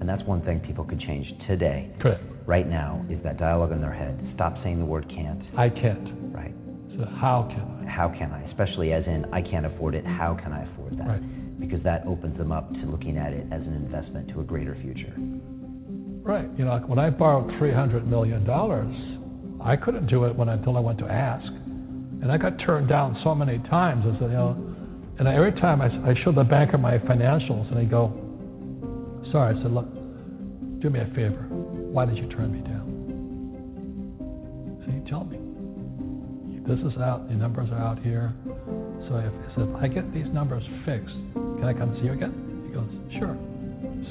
And 0.00 0.08
that's 0.08 0.22
one 0.24 0.42
thing 0.44 0.60
people 0.60 0.84
could 0.84 1.00
change 1.00 1.26
today, 1.48 1.90
Correct. 2.00 2.22
right 2.46 2.68
now, 2.68 3.04
is 3.10 3.18
that 3.24 3.38
dialogue 3.38 3.72
in 3.72 3.80
their 3.80 3.92
head. 3.92 4.14
Stop 4.34 4.54
saying 4.62 4.78
the 4.78 4.84
word 4.84 5.08
can't, 5.08 5.40
I 5.58 5.68
can't. 5.68 6.32
right? 6.32 6.54
So 6.96 7.06
how 7.18 7.48
can 7.50 7.88
I? 7.88 7.90
How 7.90 8.08
can 8.08 8.30
I? 8.30 8.42
Especially 8.50 8.92
as 8.92 9.04
in, 9.06 9.24
I 9.32 9.40
can't 9.42 9.66
afford 9.66 9.94
it, 9.96 10.06
how 10.06 10.38
can 10.40 10.52
I 10.52 10.62
afford 10.72 10.96
that? 10.98 11.08
Right. 11.08 11.22
Because 11.64 11.82
that 11.84 12.06
opens 12.06 12.36
them 12.38 12.52
up 12.52 12.70
to 12.72 12.86
looking 12.86 13.16
at 13.18 13.32
it 13.32 13.46
as 13.50 13.62
an 13.62 13.74
investment 13.74 14.28
to 14.30 14.40
a 14.40 14.44
greater 14.44 14.76
future. 14.82 15.14
Right. 16.22 16.48
You 16.56 16.64
know, 16.64 16.76
when 16.86 16.98
I 16.98 17.10
borrowed 17.10 17.50
$300 17.60 18.06
million, 18.06 18.48
I 19.62 19.76
couldn't 19.76 20.06
do 20.06 20.24
it 20.24 20.34
when 20.34 20.48
until 20.48 20.76
I 20.76 20.80
went 20.80 20.98
to 20.98 21.06
ask. 21.06 21.46
And 21.46 22.32
I 22.32 22.38
got 22.38 22.58
turned 22.64 22.88
down 22.88 23.20
so 23.22 23.34
many 23.34 23.58
times. 23.68 24.04
I 24.06 24.18
said, 24.18 24.30
you 24.30 24.36
know, 24.36 24.74
and 25.18 25.28
every 25.28 25.52
time 25.52 25.80
I, 25.80 25.86
I 26.10 26.14
showed 26.24 26.36
the 26.36 26.44
banker 26.44 26.78
my 26.78 26.98
financials, 26.98 27.70
and 27.70 27.78
he'd 27.80 27.90
go, 27.90 28.12
sorry. 29.30 29.56
I 29.56 29.62
said, 29.62 29.72
look, 29.72 29.86
do 30.80 30.90
me 30.90 31.00
a 31.00 31.06
favor. 31.14 31.46
Why 31.50 32.04
did 32.04 32.16
you 32.16 32.28
turn 32.28 32.52
me 32.52 32.60
down? 32.60 32.84
So 34.84 34.90
he 34.90 35.00
tell 35.08 35.24
me. 35.24 35.38
This 36.66 36.78
is 36.80 36.98
out, 36.98 37.28
the 37.28 37.34
numbers 37.34 37.68
are 37.70 37.78
out 37.78 37.98
here. 38.02 38.32
So 39.08 39.16
if, 39.20 39.32
he 39.32 39.48
said, 39.60 39.68
I 39.80 39.86
get 39.88 40.12
these 40.14 40.28
numbers 40.32 40.64
fixed, 40.84 41.14
can 41.34 41.64
I 41.64 41.74
come 41.74 41.94
see 42.00 42.06
you 42.06 42.12
again? 42.12 42.32
He 42.68 42.72
goes, 42.72 42.88
sure. 43.18 43.36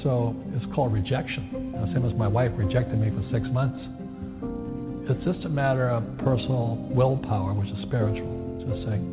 So 0.02 0.36
it's 0.54 0.66
called 0.74 0.92
rejection. 0.92 1.72
Know, 1.72 1.90
same 1.92 2.04
as 2.04 2.14
my 2.16 2.28
wife 2.28 2.52
rejected 2.56 3.00
me 3.00 3.10
for 3.10 3.24
six 3.32 3.46
months. 3.50 3.80
It's 5.10 5.24
just 5.24 5.44
a 5.44 5.48
matter 5.48 5.90
of 5.90 6.04
personal 6.18 6.76
willpower, 6.92 7.52
which 7.54 7.68
is 7.68 7.76
spiritual. 7.86 8.28
Just 8.64 8.88
saying, 8.88 9.04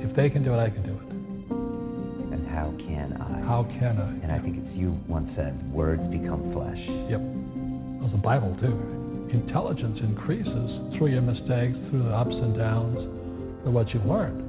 if 0.00 0.14
they 0.16 0.30
can 0.30 0.44
do 0.44 0.54
it, 0.54 0.58
I 0.58 0.70
can 0.70 0.82
do 0.84 0.94
it. 0.94 1.08
And 2.32 2.46
how 2.48 2.72
can 2.78 3.12
I? 3.20 3.44
How 3.44 3.64
can 3.80 3.98
I? 3.98 4.08
And 4.22 4.32
I 4.32 4.38
think 4.38 4.56
it's 4.56 4.76
you 4.76 4.96
once 5.08 5.28
said, 5.36 5.52
words 5.72 6.02
become 6.08 6.52
flesh. 6.52 6.80
Yep. 7.10 7.20
That's 8.00 8.12
the 8.12 8.22
Bible 8.22 8.56
too. 8.60 8.76
Intelligence 9.34 9.98
increases 10.00 10.96
through 10.96 11.08
your 11.08 11.22
mistakes, 11.22 11.76
through 11.90 12.04
the 12.04 12.14
ups 12.14 12.34
and 12.34 12.56
downs, 12.56 12.96
through 13.62 13.72
what 13.72 13.92
you've 13.92 14.06
learned. 14.06 14.45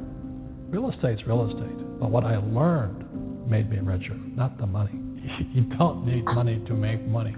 Real 0.70 0.92
estate's 0.92 1.26
real 1.26 1.50
estate, 1.50 2.00
but 2.00 2.12
what 2.12 2.26
I 2.26 2.38
learned 2.38 3.50
made 3.50 3.70
me 3.70 3.78
richer, 3.80 4.16
not 4.36 4.58
the 4.58 4.68
money. 4.68 4.92
You 5.54 5.64
don't 5.78 6.06
need 6.06 6.24
money 6.24 6.64
to 6.68 6.74
make 6.74 7.06
money. 7.06 7.36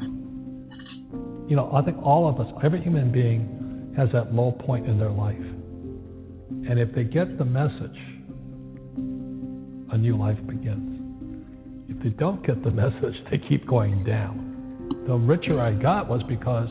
You 1.48 1.56
know, 1.56 1.72
I 1.74 1.82
think 1.82 1.98
all 2.04 2.30
of 2.30 2.40
us, 2.40 2.48
every 2.64 2.82
human 2.82 3.12
being 3.12 3.94
has 3.98 4.10
that 4.14 4.34
low 4.34 4.52
point 4.52 4.88
in 4.88 5.00
their 5.00 5.10
life. 5.10 5.36
And 5.36 6.80
if 6.80 6.94
they 6.94 7.04
get 7.04 7.38
the 7.40 7.46
message, 7.46 7.98
a 9.92 9.98
new 9.98 10.18
life 10.18 10.38
begins. 10.48 11.00
If 11.90 12.04
they 12.04 12.10
don't 12.10 12.46
get 12.46 12.64
the 12.64 12.72
message, 12.84 13.16
they 13.32 13.40
keep 13.50 13.68
going 13.68 14.04
down. 14.04 15.04
The 15.08 15.16
richer 15.16 15.60
I 15.60 15.74
got 15.74 16.08
was 16.08 16.22
because 16.28 16.70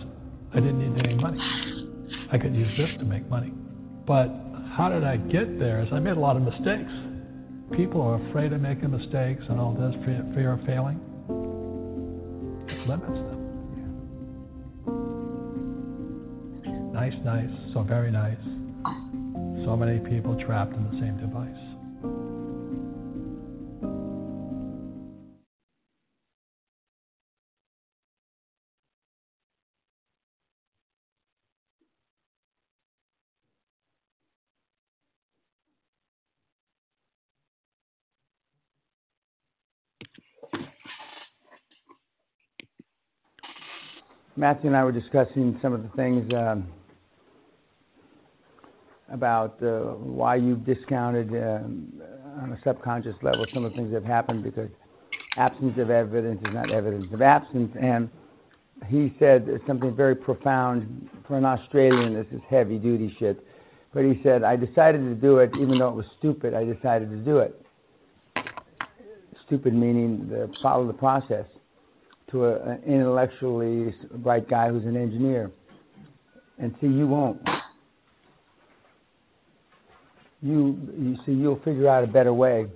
I 0.52 0.60
didn't 0.60 0.78
need 0.78 1.04
any 1.04 1.14
money. 1.14 1.40
I 2.32 2.38
could 2.38 2.54
use 2.54 2.70
this 2.76 2.90
to 2.98 3.04
make 3.04 3.28
money. 3.28 3.52
But 4.06 4.28
how 4.78 4.88
did 4.88 5.02
I 5.02 5.16
get 5.16 5.58
there? 5.58 5.82
Is 5.82 5.88
I 5.92 5.99
made 5.99 6.16
a 6.16 6.20
lot 6.20 6.37
of 6.37 6.42
mistakes. 6.42 6.92
People 7.76 8.00
are 8.00 8.14
afraid 8.28 8.52
of 8.52 8.61
making 8.61 8.92
mistakes 8.92 9.42
and 9.50 9.58
all 9.58 9.75
this 9.75 9.92
fear 10.04 10.52
of 10.52 10.61
failing. 10.64 11.00
It 12.68 12.87
limits 12.87 13.11
them. 13.11 13.40
Nice, 16.92 17.18
nice, 17.25 17.50
so 17.75 17.82
very 17.82 18.12
nice. 18.12 18.38
So 19.64 19.76
many 19.76 19.99
people 19.99 20.38
trapped 20.47 20.75
in 20.75 20.85
the 20.85 21.00
same 21.00 21.18
device. 21.18 21.67
Matthew 44.38 44.68
and 44.68 44.76
I 44.76 44.85
were 44.85 44.92
discussing 44.92 45.59
some 45.61 45.73
of 45.73 45.83
the 45.83 45.88
things 45.97 46.33
um, 46.33 46.68
about 49.12 49.61
uh, 49.61 49.95
why 49.95 50.37
you've 50.37 50.64
discounted 50.64 51.30
um, 51.30 51.92
on 52.40 52.52
a 52.52 52.59
subconscious 52.62 53.16
level 53.21 53.45
some 53.52 53.64
of 53.64 53.73
the 53.73 53.76
things 53.76 53.90
that 53.90 54.04
have 54.04 54.04
happened 54.04 54.45
because 54.45 54.71
absence 55.37 55.76
of 55.76 55.90
evidence 55.90 56.38
is 56.47 56.54
not 56.54 56.71
evidence 56.71 57.07
of 57.12 57.21
absence. 57.21 57.75
And 57.83 58.09
he 58.87 59.12
said 59.18 59.49
something 59.66 59.97
very 59.97 60.14
profound 60.14 61.11
for 61.26 61.37
an 61.37 61.45
Australian. 61.45 62.14
This 62.14 62.26
is 62.30 62.40
heavy 62.49 62.78
duty 62.78 63.12
shit. 63.18 63.45
But 63.92 64.04
he 64.04 64.21
said, 64.23 64.45
I 64.45 64.54
decided 64.54 65.00
to 65.00 65.16
do 65.16 65.38
it 65.38 65.50
even 65.61 65.78
though 65.80 65.88
it 65.88 65.97
was 65.97 66.07
stupid. 66.21 66.54
I 66.54 66.62
decided 66.62 67.11
to 67.11 67.16
do 67.16 67.38
it. 67.38 67.61
Stupid 69.47 69.75
meaning 69.75 70.28
the, 70.28 70.49
follow 70.62 70.87
the 70.87 70.92
process 70.92 71.47
to 72.30 72.47
a, 72.47 72.56
an 72.62 72.82
intellectually 72.87 73.94
bright 74.16 74.49
guy 74.49 74.68
who's 74.68 74.85
an 74.85 74.97
engineer. 74.97 75.50
And 76.58 76.75
see, 76.80 76.88
you 76.88 77.06
won't. 77.06 77.40
You, 80.42 80.78
you 80.97 81.16
see, 81.26 81.32
you'll 81.32 81.61
figure 81.64 81.88
out 81.88 82.04
a 82.04 82.06
better 82.06 82.32
way. 82.32 82.66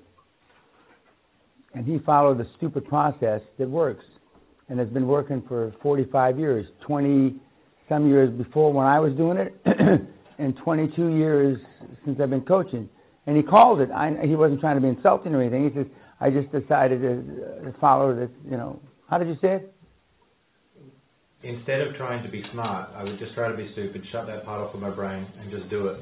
And 1.75 1.87
he 1.87 1.99
followed 2.01 2.39
the 2.39 2.47
stupid 2.57 2.87
process 2.87 3.41
that 3.59 3.69
works 3.69 4.05
and 4.69 4.79
has 4.79 4.89
been 4.89 5.07
working 5.07 5.43
for 5.47 5.73
45 5.83 6.39
years, 6.39 6.67
20 6.87 7.37
some 7.89 8.09
years 8.09 8.31
before 8.31 8.73
when 8.73 8.87
I 8.87 8.99
was 9.01 9.13
doing 9.15 9.37
it, 9.37 9.55
and 10.39 10.57
22 10.57 11.09
years 11.17 11.59
since 12.05 12.21
I've 12.21 12.31
been 12.31 12.43
coaching. 12.43 12.89
And 13.27 13.37
he 13.37 13.43
called 13.43 13.81
it. 13.81 13.91
I, 13.91 14.15
he 14.25 14.35
wasn't 14.35 14.61
trying 14.61 14.77
to 14.77 14.81
be 14.81 14.89
insulting 14.89 15.35
or 15.35 15.41
anything. 15.41 15.69
He 15.69 15.77
says, 15.77 15.87
I 16.21 16.31
just 16.31 16.51
decided 16.53 17.01
to, 17.03 17.63
to 17.65 17.75
follow 17.81 18.15
this, 18.15 18.31
you 18.45 18.57
know, 18.57 18.81
how 19.13 19.19
did 19.19 19.29
you 19.29 19.37
say 19.43 19.57
it? 19.57 19.75
Instead 21.43 21.83
of 21.83 21.95
trying 21.97 22.23
to 22.23 22.31
be 22.31 22.43
smart, 22.51 22.89
I 22.97 23.05
would 23.05 23.19
just 23.19 23.35
try 23.35 23.51
to 23.51 23.55
be 23.55 23.71
stupid, 23.73 24.03
shut 24.11 24.27
that 24.27 24.43
part 24.47 24.63
off 24.63 24.75
of 24.75 24.81
my 24.81 24.89
brain, 24.89 25.27
and 25.39 25.51
just 25.51 25.69
do 25.69 25.89
it. 25.89 26.01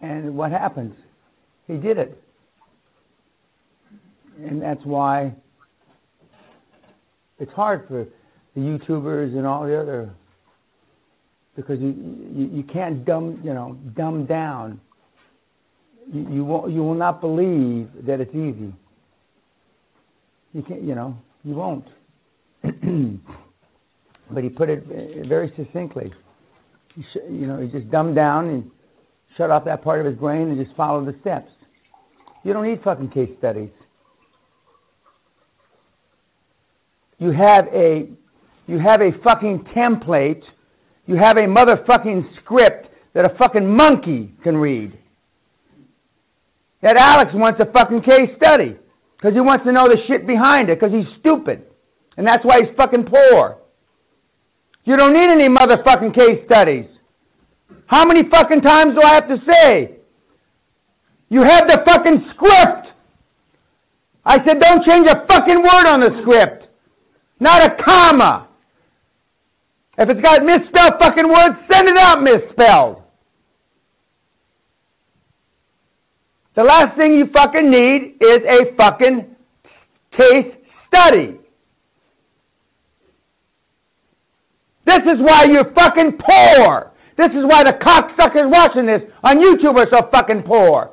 And 0.00 0.34
what 0.34 0.50
happens? 0.50 0.94
He 1.66 1.74
did 1.74 1.98
it. 1.98 2.18
And 4.46 4.62
that's 4.62 4.80
why 4.84 5.34
it's 7.38 7.52
hard 7.52 7.86
for 7.86 8.06
the 8.54 8.60
YouTubers 8.62 9.36
and 9.36 9.46
all 9.46 9.66
the 9.66 9.78
other 9.78 10.10
because 11.54 11.78
you 11.80 11.88
you, 12.34 12.46
you 12.50 12.62
can't 12.62 13.04
dumb 13.04 13.42
you 13.44 13.52
know 13.52 13.76
dumb 13.94 14.24
down. 14.24 14.80
You 16.10 16.26
you, 16.30 16.44
won't, 16.46 16.72
you 16.72 16.82
will 16.82 16.94
not 16.94 17.20
believe 17.20 17.90
that 18.06 18.20
it's 18.22 18.34
easy. 18.34 18.72
You 20.52 20.62
can't, 20.62 20.82
you 20.82 20.94
know, 20.94 21.16
you 21.44 21.54
won't. 21.54 21.86
but 24.30 24.42
he 24.42 24.48
put 24.50 24.68
it 24.68 24.84
very 25.26 25.52
succinctly. 25.56 26.12
He 26.94 27.02
sh- 27.02 27.28
you 27.30 27.46
know, 27.46 27.58
he 27.60 27.68
just 27.68 27.90
dumbed 27.90 28.14
down 28.14 28.48
and 28.48 28.70
shut 29.36 29.50
off 29.50 29.64
that 29.64 29.82
part 29.82 30.00
of 30.00 30.06
his 30.06 30.16
brain 30.16 30.48
and 30.48 30.62
just 30.62 30.76
follow 30.76 31.04
the 31.04 31.16
steps. 31.20 31.50
You 32.44 32.52
don't 32.52 32.66
need 32.66 32.82
fucking 32.82 33.10
case 33.10 33.30
studies. 33.38 33.70
You 37.18 37.30
have 37.30 37.68
a 37.68 38.08
you 38.66 38.78
have 38.78 39.00
a 39.00 39.12
fucking 39.24 39.66
template. 39.76 40.42
You 41.06 41.16
have 41.16 41.36
a 41.36 41.42
motherfucking 41.42 42.36
script 42.42 42.88
that 43.14 43.24
a 43.24 43.36
fucking 43.36 43.66
monkey 43.66 44.34
can 44.42 44.56
read. 44.56 44.98
That 46.80 46.96
Alex 46.96 47.30
wants 47.34 47.60
a 47.60 47.70
fucking 47.70 48.02
case 48.02 48.30
study. 48.36 48.76
Because 49.22 49.36
he 49.36 49.40
wants 49.40 49.64
to 49.66 49.70
know 49.70 49.86
the 49.86 49.98
shit 50.08 50.26
behind 50.26 50.68
it, 50.68 50.80
because 50.80 50.92
he's 50.92 51.06
stupid. 51.20 51.62
And 52.16 52.26
that's 52.26 52.44
why 52.44 52.58
he's 52.60 52.74
fucking 52.76 53.04
poor. 53.04 53.58
You 54.84 54.96
don't 54.96 55.12
need 55.12 55.30
any 55.30 55.48
motherfucking 55.48 56.12
case 56.12 56.44
studies. 56.46 56.86
How 57.86 58.04
many 58.04 58.28
fucking 58.28 58.62
times 58.62 58.96
do 58.96 59.02
I 59.02 59.14
have 59.14 59.28
to 59.28 59.36
say? 59.48 59.92
You 61.28 61.44
have 61.44 61.68
the 61.68 61.84
fucking 61.86 62.32
script. 62.34 62.88
I 64.24 64.44
said, 64.44 64.58
don't 64.58 64.84
change 64.84 65.08
a 65.08 65.24
fucking 65.28 65.62
word 65.62 65.86
on 65.86 66.00
the 66.00 66.18
script. 66.22 66.66
Not 67.38 67.62
a 67.62 67.80
comma. 67.84 68.48
If 69.98 70.10
it's 70.10 70.20
got 70.20 70.44
misspelled 70.44 70.94
fucking 71.00 71.28
words, 71.28 71.54
send 71.70 71.88
it 71.88 71.96
out 71.96 72.24
misspelled. 72.24 73.01
The 76.54 76.62
last 76.62 76.98
thing 76.98 77.14
you 77.14 77.28
fucking 77.34 77.70
need 77.70 78.16
is 78.20 78.38
a 78.48 78.74
fucking 78.76 79.34
case 80.18 80.54
study. 80.86 81.38
This 84.84 85.00
is 85.06 85.18
why 85.18 85.44
you're 85.44 85.72
fucking 85.72 86.18
poor. 86.18 86.92
This 87.16 87.28
is 87.28 87.44
why 87.46 87.62
the 87.62 87.72
cocksuckers 87.72 88.50
watching 88.50 88.86
this 88.86 89.02
on 89.22 89.36
YouTube 89.38 89.78
are 89.78 89.88
so 89.92 90.08
fucking 90.12 90.42
poor. 90.42 90.90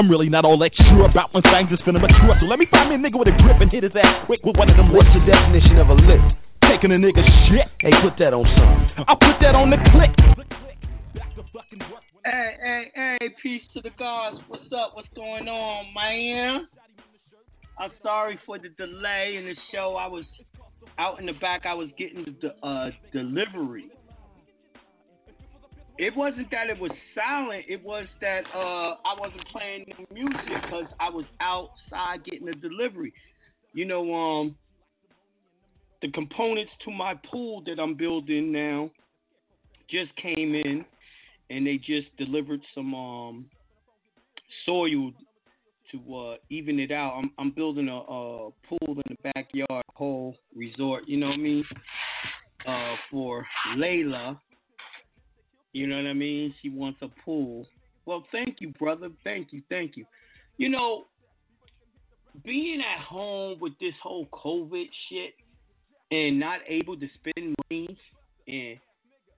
I'm 0.00 0.08
really 0.08 0.30
not 0.30 0.46
all 0.46 0.56
that 0.60 0.72
sure 0.88 1.04
about 1.04 1.34
when 1.34 1.42
things 1.42 1.68
is 1.70 1.78
finna 1.80 2.00
mature. 2.00 2.34
So 2.40 2.46
let 2.46 2.58
me 2.58 2.64
find 2.70 2.88
me 2.88 2.94
a 2.94 2.98
nigga 2.98 3.18
with 3.18 3.28
a 3.28 3.36
grip 3.42 3.60
and 3.60 3.70
hit 3.70 3.82
his 3.82 3.92
ass 4.02 4.24
quick 4.24 4.40
with 4.42 4.56
one 4.56 4.70
of 4.70 4.76
them. 4.78 4.94
What's 4.94 5.12
the 5.12 5.20
definition 5.30 5.76
of 5.76 5.90
a 5.90 5.92
lick? 5.92 6.20
Taking 6.62 6.92
a 6.92 6.94
nigga 6.94 7.20
shit. 7.46 7.68
Hey, 7.82 7.90
put 8.00 8.16
that 8.18 8.32
on 8.32 8.46
something. 8.56 9.04
I'll 9.06 9.16
put 9.16 9.36
that 9.42 9.54
on 9.54 9.68
the 9.68 9.76
click. 9.92 10.08
Hey, 12.24 12.56
hey, 12.64 12.90
hey, 12.94 13.28
peace 13.42 13.60
to 13.74 13.82
the 13.82 13.90
gods. 13.98 14.40
What's 14.48 14.72
up? 14.72 14.92
What's 14.94 15.08
going 15.14 15.48
on, 15.48 15.92
man? 15.94 16.66
I'm 17.78 17.90
sorry 18.02 18.40
for 18.46 18.58
the 18.58 18.70
delay 18.70 19.36
in 19.36 19.44
the 19.44 19.54
show. 19.70 19.96
I 20.00 20.06
was 20.06 20.24
out 20.96 21.20
in 21.20 21.26
the 21.26 21.34
back. 21.34 21.66
I 21.66 21.74
was 21.74 21.90
getting 21.98 22.24
the 22.40 22.66
uh, 22.66 22.90
delivery 23.12 23.90
it 26.00 26.16
wasn't 26.16 26.50
that 26.50 26.70
it 26.70 26.80
was 26.80 26.90
silent. 27.14 27.66
It 27.68 27.84
was 27.84 28.06
that 28.22 28.44
uh, 28.54 28.94
I 29.04 29.14
wasn't 29.18 29.46
playing 29.48 29.84
music 30.10 30.62
because 30.62 30.86
I 30.98 31.10
was 31.10 31.26
outside 31.40 32.24
getting 32.24 32.48
a 32.48 32.54
delivery. 32.54 33.12
You 33.74 33.84
know, 33.84 34.14
um, 34.14 34.56
the 36.00 36.10
components 36.12 36.72
to 36.86 36.90
my 36.90 37.14
pool 37.30 37.62
that 37.66 37.78
I'm 37.78 37.94
building 37.96 38.50
now 38.50 38.90
just 39.90 40.16
came 40.16 40.54
in, 40.54 40.86
and 41.50 41.66
they 41.66 41.76
just 41.76 42.16
delivered 42.16 42.60
some 42.74 42.94
um, 42.94 43.44
soil 44.64 45.12
to 45.92 46.16
uh, 46.16 46.36
even 46.48 46.80
it 46.80 46.92
out. 46.92 47.12
I'm, 47.18 47.30
I'm 47.38 47.50
building 47.50 47.88
a, 47.88 47.96
a, 47.96 48.50
pool 48.68 48.78
in 48.96 49.02
the 49.06 49.32
backyard, 49.34 49.84
whole 49.94 50.34
resort. 50.56 51.04
You 51.06 51.18
know 51.18 51.26
what 51.26 51.34
I 51.34 51.38
mean? 51.38 51.64
Uh, 52.66 52.94
for 53.10 53.44
Layla 53.76 54.38
you 55.72 55.86
know 55.86 55.96
what 55.96 56.06
I 56.06 56.12
mean? 56.12 56.54
She 56.62 56.68
wants 56.68 56.98
a 57.02 57.08
pool. 57.24 57.66
Well, 58.06 58.24
thank 58.32 58.56
you, 58.60 58.70
brother. 58.70 59.10
Thank 59.22 59.52
you, 59.52 59.62
thank 59.68 59.96
you. 59.96 60.04
You 60.56 60.68
know, 60.68 61.04
being 62.44 62.80
at 62.80 63.04
home 63.04 63.58
with 63.60 63.72
this 63.80 63.94
whole 64.02 64.26
COVID 64.26 64.86
shit 65.08 65.34
and 66.10 66.38
not 66.38 66.60
able 66.66 66.98
to 66.98 67.06
spend 67.18 67.54
money 67.70 67.98
and 68.48 68.78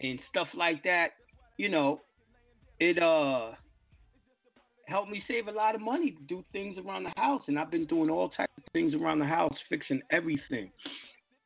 and 0.01 0.19
stuff 0.31 0.49
like 0.57 0.83
that, 0.83 1.09
you 1.59 1.69
know, 1.69 2.01
it 2.81 3.01
uh 3.03 3.53
helped 4.87 5.11
me 5.11 5.23
save 5.29 5.49
a 5.49 5.53
lot 5.53 5.75
of 5.75 5.81
money 5.81 6.11
to 6.11 6.23
do 6.29 6.45
things 6.53 6.77
around 6.79 7.05
the 7.05 7.13
house, 7.17 7.43
and 7.47 7.59
I've 7.59 7.71
been 7.71 7.87
doing 7.87 8.11
all 8.11 8.29
types 8.31 8.53
of 8.57 8.65
things 8.73 8.95
around 8.95 9.21
the 9.21 9.27
house, 9.27 9.55
fixing 9.69 10.03
everything. 10.11 10.71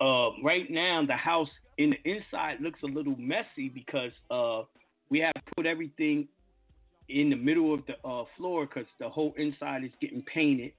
Uh, 0.00 0.30
right 0.42 0.70
now, 0.70 1.04
the 1.06 1.16
house 1.16 1.48
in 1.78 1.90
the 1.90 2.10
inside 2.10 2.60
looks 2.60 2.80
a 2.82 2.86
little 2.86 3.16
messy 3.18 3.68
because 3.68 4.12
uh, 4.30 4.62
we 5.10 5.20
have 5.20 5.32
put 5.56 5.66
everything 5.66 6.26
in 7.08 7.30
the 7.30 7.36
middle 7.36 7.72
of 7.72 7.80
the 7.86 7.94
uh, 8.08 8.24
floor 8.36 8.66
because 8.66 8.88
the 8.98 9.08
whole 9.08 9.34
inside 9.36 9.84
is 9.84 9.90
getting 10.00 10.22
painted. 10.22 10.72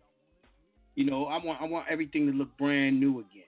You 0.96 1.06
know, 1.06 1.26
I 1.26 1.44
want 1.44 1.62
I 1.62 1.66
want 1.66 1.86
everything 1.90 2.26
to 2.26 2.34
look 2.34 2.56
brand 2.58 3.00
new 3.00 3.20
again. 3.20 3.44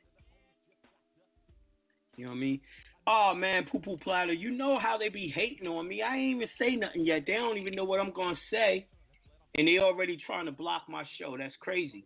You 2.16 2.26
know 2.26 2.32
what 2.32 2.38
I 2.38 2.40
mean? 2.40 2.62
Oh 3.08 3.34
man, 3.36 3.66
poo 3.72 3.80
poo 3.80 3.98
platter. 3.98 4.34
You 4.34 4.52
know 4.52 4.78
how 4.78 4.98
they 4.98 5.10
be 5.10 5.32
hating 5.34 5.68
on 5.68 5.88
me. 5.88 6.04
I 6.04 6.16
ain't 6.16 6.36
even 6.36 6.48
say 6.60 6.76
nothing 6.76 7.06
yet. 7.06 7.24
They 7.26 7.34
don't 7.34 7.58
even 7.58 7.74
know 7.74 7.86
what 7.86 8.00
I'm 8.00 8.14
gonna 8.14 8.38
say, 8.52 8.86
and 9.56 9.68
they 9.68 9.80
already 9.80 10.20
trying 10.26 10.46
to 10.46 10.52
block 10.52 10.84
my 10.88 11.04
show. 11.20 11.36
That's 11.38 11.56
crazy. 11.60 12.06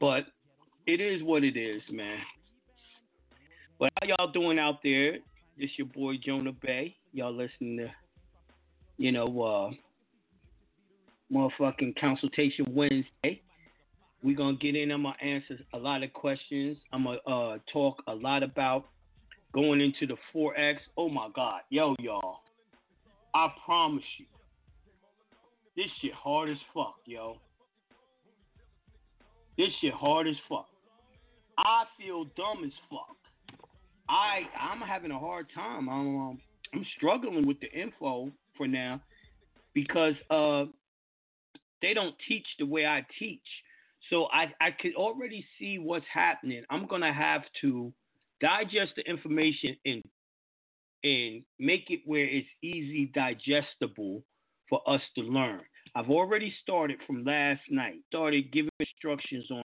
But 0.00 0.24
it 0.86 1.00
is 1.00 1.22
what 1.22 1.44
it 1.44 1.56
is, 1.56 1.82
man. 1.90 2.18
But 3.78 3.90
how 4.00 4.08
y'all 4.08 4.32
doing 4.32 4.58
out 4.58 4.80
there? 4.82 5.18
This 5.58 5.70
your 5.76 5.86
boy 5.86 6.14
Jonah 6.24 6.52
Bey. 6.52 6.96
Y'all 7.12 7.34
listening 7.34 7.78
to, 7.78 7.90
you 8.98 9.12
know, 9.12 9.42
uh, 9.42 9.70
motherfucking 11.32 11.98
consultation 11.98 12.66
Wednesday. 12.70 13.40
We're 14.22 14.36
gonna 14.36 14.56
get 14.56 14.74
in. 14.74 14.90
I'm 14.90 15.02
gonna 15.02 15.16
answer 15.22 15.58
a 15.74 15.78
lot 15.78 16.02
of 16.02 16.12
questions. 16.12 16.78
I'm 16.92 17.04
gonna 17.04 17.18
uh, 17.26 17.58
talk 17.72 18.02
a 18.06 18.14
lot 18.14 18.42
about 18.42 18.86
going 19.52 19.80
into 19.80 20.06
the 20.06 20.16
forex. 20.34 20.76
Oh 20.96 21.08
my 21.08 21.28
God, 21.34 21.60
yo, 21.70 21.94
y'all. 22.00 22.38
I 23.34 23.48
promise 23.64 24.04
you, 24.18 24.26
this 25.76 25.86
shit 26.00 26.12
hard 26.14 26.50
as 26.50 26.56
fuck, 26.72 26.94
yo. 27.04 27.38
This 29.58 29.68
shit 29.80 29.92
hard 29.92 30.28
as 30.28 30.36
fuck. 30.48 30.68
I 31.58 31.84
feel 31.98 32.24
dumb 32.36 32.64
as 32.64 32.72
fuck. 32.90 33.16
I 34.08 34.42
I'm 34.60 34.80
having 34.80 35.10
a 35.10 35.18
hard 35.18 35.46
time. 35.54 35.88
I'm 35.88 36.16
um, 36.16 36.40
I'm 36.72 36.84
struggling 36.96 37.46
with 37.46 37.60
the 37.60 37.70
info 37.72 38.30
for 38.56 38.66
now 38.66 39.00
because 39.72 40.14
uh 40.30 40.64
they 41.82 41.94
don't 41.94 42.14
teach 42.28 42.46
the 42.58 42.66
way 42.66 42.86
I 42.86 43.04
teach. 43.18 43.46
So 44.10 44.26
I 44.26 44.52
I 44.60 44.70
could 44.70 44.94
already 44.94 45.46
see 45.58 45.78
what's 45.78 46.06
happening. 46.12 46.64
I'm 46.70 46.86
gonna 46.86 47.12
have 47.12 47.42
to 47.62 47.92
digest 48.40 48.92
the 48.96 49.02
information 49.08 49.76
and 49.84 50.02
and 51.02 51.42
make 51.58 51.90
it 51.90 52.00
where 52.04 52.24
it's 52.24 52.48
easy 52.62 53.10
digestible 53.14 54.22
for 54.68 54.80
us 54.88 55.02
to 55.16 55.22
learn. 55.22 55.60
I've 55.94 56.10
already 56.10 56.52
started 56.62 56.98
from 57.06 57.24
last 57.24 57.60
night. 57.70 57.96
Started 58.08 58.50
giving 58.52 58.70
instructions 58.80 59.44
on 59.50 59.62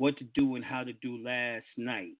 what 0.00 0.16
to 0.16 0.24
do 0.34 0.56
and 0.56 0.64
how 0.64 0.82
to 0.82 0.94
do 0.94 1.22
last 1.22 1.66
night 1.76 2.14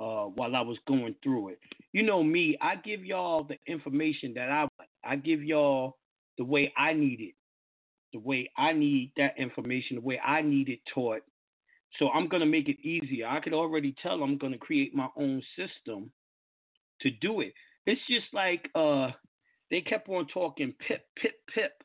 uh, 0.00 0.24
while 0.24 0.56
I 0.56 0.60
was 0.62 0.78
going 0.88 1.14
through 1.22 1.50
it. 1.50 1.60
You 1.92 2.02
know 2.02 2.24
me, 2.24 2.58
I 2.60 2.74
give 2.74 3.04
y'all 3.04 3.44
the 3.44 3.56
information 3.68 4.34
that 4.34 4.50
I 4.50 4.62
want. 4.62 4.90
I 5.04 5.14
give 5.14 5.44
y'all 5.44 5.96
the 6.38 6.44
way 6.44 6.72
I 6.76 6.94
need 6.94 7.20
it, 7.20 7.34
the 8.12 8.18
way 8.18 8.50
I 8.58 8.72
need 8.72 9.12
that 9.16 9.38
information, 9.38 9.94
the 9.94 10.02
way 10.02 10.18
I 10.18 10.42
need 10.42 10.68
it 10.68 10.80
taught. 10.92 11.22
So 12.00 12.08
I'm 12.10 12.28
gonna 12.28 12.46
make 12.46 12.68
it 12.68 12.80
easier. 12.84 13.28
I 13.28 13.38
could 13.38 13.54
already 13.54 13.94
tell 14.02 14.20
I'm 14.24 14.36
gonna 14.36 14.58
create 14.58 14.92
my 14.92 15.06
own 15.16 15.40
system 15.56 16.10
to 17.02 17.10
do 17.20 17.42
it. 17.42 17.54
It's 17.86 18.00
just 18.10 18.26
like 18.32 18.68
uh, 18.74 19.12
they 19.70 19.82
kept 19.82 20.08
on 20.08 20.26
talking 20.34 20.74
pip, 20.86 21.06
pip, 21.16 21.34
pip, 21.54 21.80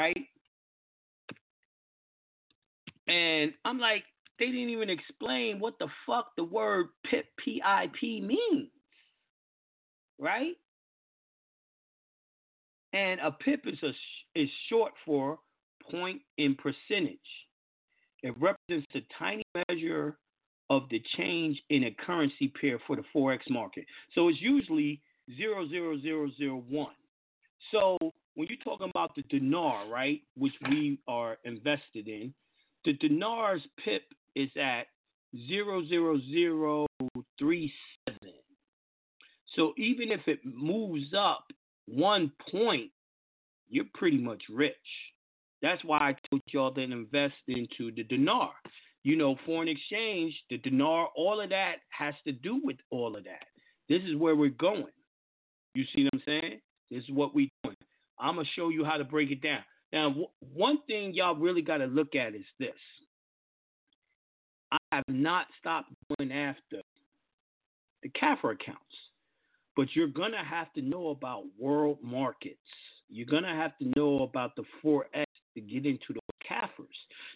right? 0.00 0.26
And 3.06 3.52
I'm 3.64 3.78
like, 3.78 4.02
they 4.38 4.46
didn't 4.46 4.70
even 4.70 4.90
explain 4.90 5.58
what 5.58 5.78
the 5.78 5.88
fuck 6.06 6.32
the 6.36 6.44
word 6.44 6.86
PIP, 7.10 7.26
P-I-P 7.42 8.20
means, 8.20 8.68
right? 10.18 10.54
And 12.92 13.20
a 13.20 13.30
pip 13.30 13.62
is 13.66 13.78
a 13.82 13.92
is 14.38 14.48
short 14.68 14.92
for 15.04 15.38
point 15.90 16.20
in 16.38 16.54
percentage. 16.54 17.18
It 18.22 18.34
represents 18.40 18.86
the 18.92 19.02
tiny 19.18 19.42
measure 19.68 20.18
of 20.70 20.82
the 20.90 21.02
change 21.16 21.60
in 21.70 21.84
a 21.84 21.90
currency 22.04 22.52
pair 22.60 22.80
for 22.86 22.96
the 22.96 23.04
forex 23.14 23.40
market. 23.50 23.84
So 24.14 24.28
it's 24.28 24.40
usually 24.40 25.00
zero 25.36 25.68
zero 25.68 26.00
zero 26.00 26.30
zero 26.38 26.64
one. 26.68 26.94
So 27.70 27.98
when 28.34 28.48
you're 28.48 28.58
talking 28.64 28.90
about 28.90 29.14
the 29.14 29.22
dinar, 29.22 29.88
right, 29.88 30.22
which 30.36 30.54
we 30.68 30.98
are 31.08 31.38
invested 31.44 32.08
in, 32.08 32.32
the 32.84 32.94
dinar's 32.94 33.62
pip 33.84 34.02
is 34.36 34.50
at 34.56 34.86
00037. 35.34 37.68
So 39.56 39.74
even 39.76 40.12
if 40.12 40.20
it 40.28 40.38
moves 40.44 41.12
up 41.16 41.46
one 41.86 42.30
point, 42.50 42.90
you're 43.68 43.86
pretty 43.94 44.18
much 44.18 44.42
rich. 44.50 44.74
That's 45.62 45.82
why 45.84 45.98
I 45.98 46.14
told 46.30 46.42
y'all 46.52 46.74
to 46.74 46.80
invest 46.80 47.34
into 47.48 47.90
the 47.94 48.04
dinar. 48.04 48.52
You 49.02 49.16
know, 49.16 49.36
foreign 49.46 49.68
exchange, 49.68 50.34
the 50.50 50.58
dinar, 50.58 51.08
all 51.16 51.40
of 51.40 51.50
that 51.50 51.76
has 51.90 52.14
to 52.26 52.32
do 52.32 52.60
with 52.62 52.76
all 52.90 53.16
of 53.16 53.24
that. 53.24 53.46
This 53.88 54.02
is 54.02 54.16
where 54.16 54.36
we're 54.36 54.50
going. 54.50 54.84
You 55.74 55.84
see 55.94 56.04
what 56.04 56.14
I'm 56.14 56.22
saying? 56.26 56.60
This 56.90 57.04
is 57.04 57.10
what 57.10 57.34
we're 57.34 57.48
doing. 57.64 57.76
I'm 58.18 58.34
going 58.34 58.46
to 58.46 58.52
show 58.52 58.68
you 58.68 58.84
how 58.84 58.96
to 58.96 59.04
break 59.04 59.30
it 59.30 59.42
down. 59.42 59.60
Now, 59.92 60.08
w- 60.08 60.28
one 60.40 60.78
thing 60.86 61.14
y'all 61.14 61.36
really 61.36 61.62
got 61.62 61.78
to 61.78 61.86
look 61.86 62.14
at 62.14 62.34
is 62.34 62.44
this 62.58 62.74
I 64.72 64.78
have 64.92 65.04
not 65.08 65.46
stopped 65.60 65.92
going 66.18 66.32
after 66.32 66.82
the 68.02 68.08
CAFR 68.10 68.54
accounts, 68.54 68.80
but 69.76 69.88
you're 69.94 70.08
going 70.08 70.32
to 70.32 70.38
have 70.38 70.72
to 70.74 70.82
know 70.82 71.08
about 71.08 71.44
world 71.58 71.98
markets. 72.02 72.58
You're 73.08 73.26
going 73.26 73.44
to 73.44 73.48
have 73.50 73.76
to 73.78 73.92
know 73.96 74.22
about 74.22 74.56
the 74.56 74.64
forex 74.84 75.24
to 75.54 75.60
get 75.60 75.86
into 75.86 76.12
those 76.12 76.50
CAFRs. 76.50 76.86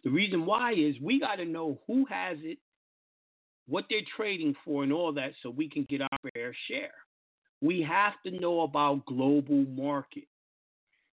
The 0.04 0.10
reason 0.10 0.44
why 0.44 0.72
is 0.72 0.96
we 1.00 1.20
got 1.20 1.36
to 1.36 1.44
know 1.44 1.78
who 1.86 2.04
has 2.06 2.38
it, 2.42 2.58
what 3.68 3.84
they're 3.88 4.00
trading 4.16 4.54
for, 4.64 4.82
and 4.82 4.92
all 4.92 5.12
that 5.12 5.32
so 5.42 5.50
we 5.50 5.68
can 5.68 5.86
get 5.88 6.02
our 6.02 6.18
fair 6.34 6.54
share. 6.68 6.94
We 7.62 7.82
have 7.82 8.14
to 8.24 8.32
know 8.32 8.62
about 8.62 9.06
global 9.06 9.64
market. 9.66 10.24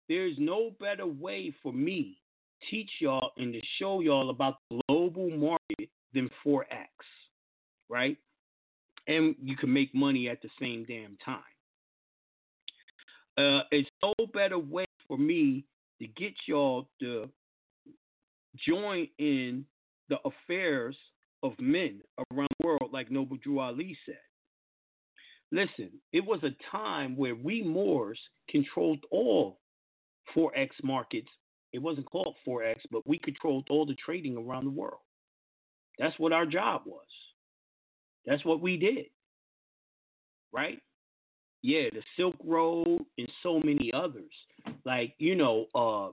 There's 0.09 0.35
no 0.39 0.71
better 0.79 1.05
way 1.05 1.53
for 1.61 1.73
me 1.73 2.17
to 2.61 2.69
teach 2.71 2.89
y'all 2.99 3.31
and 3.37 3.53
to 3.53 3.59
show 3.77 3.99
y'all 3.99 4.29
about 4.29 4.55
the 4.69 4.79
global 4.87 5.29
market 5.29 5.76
than 6.17 6.29
forex, 6.43 6.87
right? 7.89 8.17
And 9.07 9.35
you 9.41 9.55
can 9.55 9.71
make 9.71 9.93
money 9.93 10.27
at 10.27 10.41
the 10.41 10.49
same 10.59 10.83
damn 10.87 11.15
time. 11.23 11.39
Uh, 13.37 13.61
it's 13.71 13.89
no 14.01 14.13
better 14.33 14.57
way 14.57 14.87
for 15.07 15.17
me 15.17 15.63
to 16.01 16.07
get 16.07 16.33
y'all 16.47 16.89
to 16.99 17.29
join 18.67 19.07
in 19.19 19.63
the 20.09 20.17
affairs 20.25 20.97
of 21.43 21.53
men 21.59 22.01
around 22.31 22.49
the 22.59 22.65
world, 22.65 22.89
like 22.91 23.11
Noble 23.11 23.37
Drew 23.37 23.59
Ali 23.59 23.95
said. 24.05 24.17
Listen, 25.51 25.91
it 26.11 26.25
was 26.25 26.39
a 26.43 26.55
time 26.71 27.15
where 27.15 27.35
we 27.35 27.61
Moors 27.61 28.19
controlled 28.49 29.03
all 29.11 29.59
forex 30.35 30.69
markets. 30.83 31.29
It 31.73 31.79
wasn't 31.79 32.09
called 32.09 32.35
forex, 32.45 32.77
but 32.91 33.07
we 33.07 33.19
controlled 33.19 33.67
all 33.69 33.85
the 33.85 33.95
trading 34.03 34.35
around 34.35 34.65
the 34.65 34.71
world. 34.71 35.01
That's 35.99 36.17
what 36.19 36.33
our 36.33 36.45
job 36.45 36.81
was. 36.85 37.05
That's 38.25 38.43
what 38.45 38.61
we 38.61 38.77
did. 38.77 39.05
Right? 40.53 40.79
Yeah, 41.61 41.89
the 41.91 42.01
Silk 42.15 42.35
Road 42.43 43.01
and 43.17 43.31
so 43.43 43.59
many 43.63 43.91
others. 43.93 44.31
Like, 44.85 45.13
you 45.17 45.35
know, 45.35 45.65
uh 45.75 46.11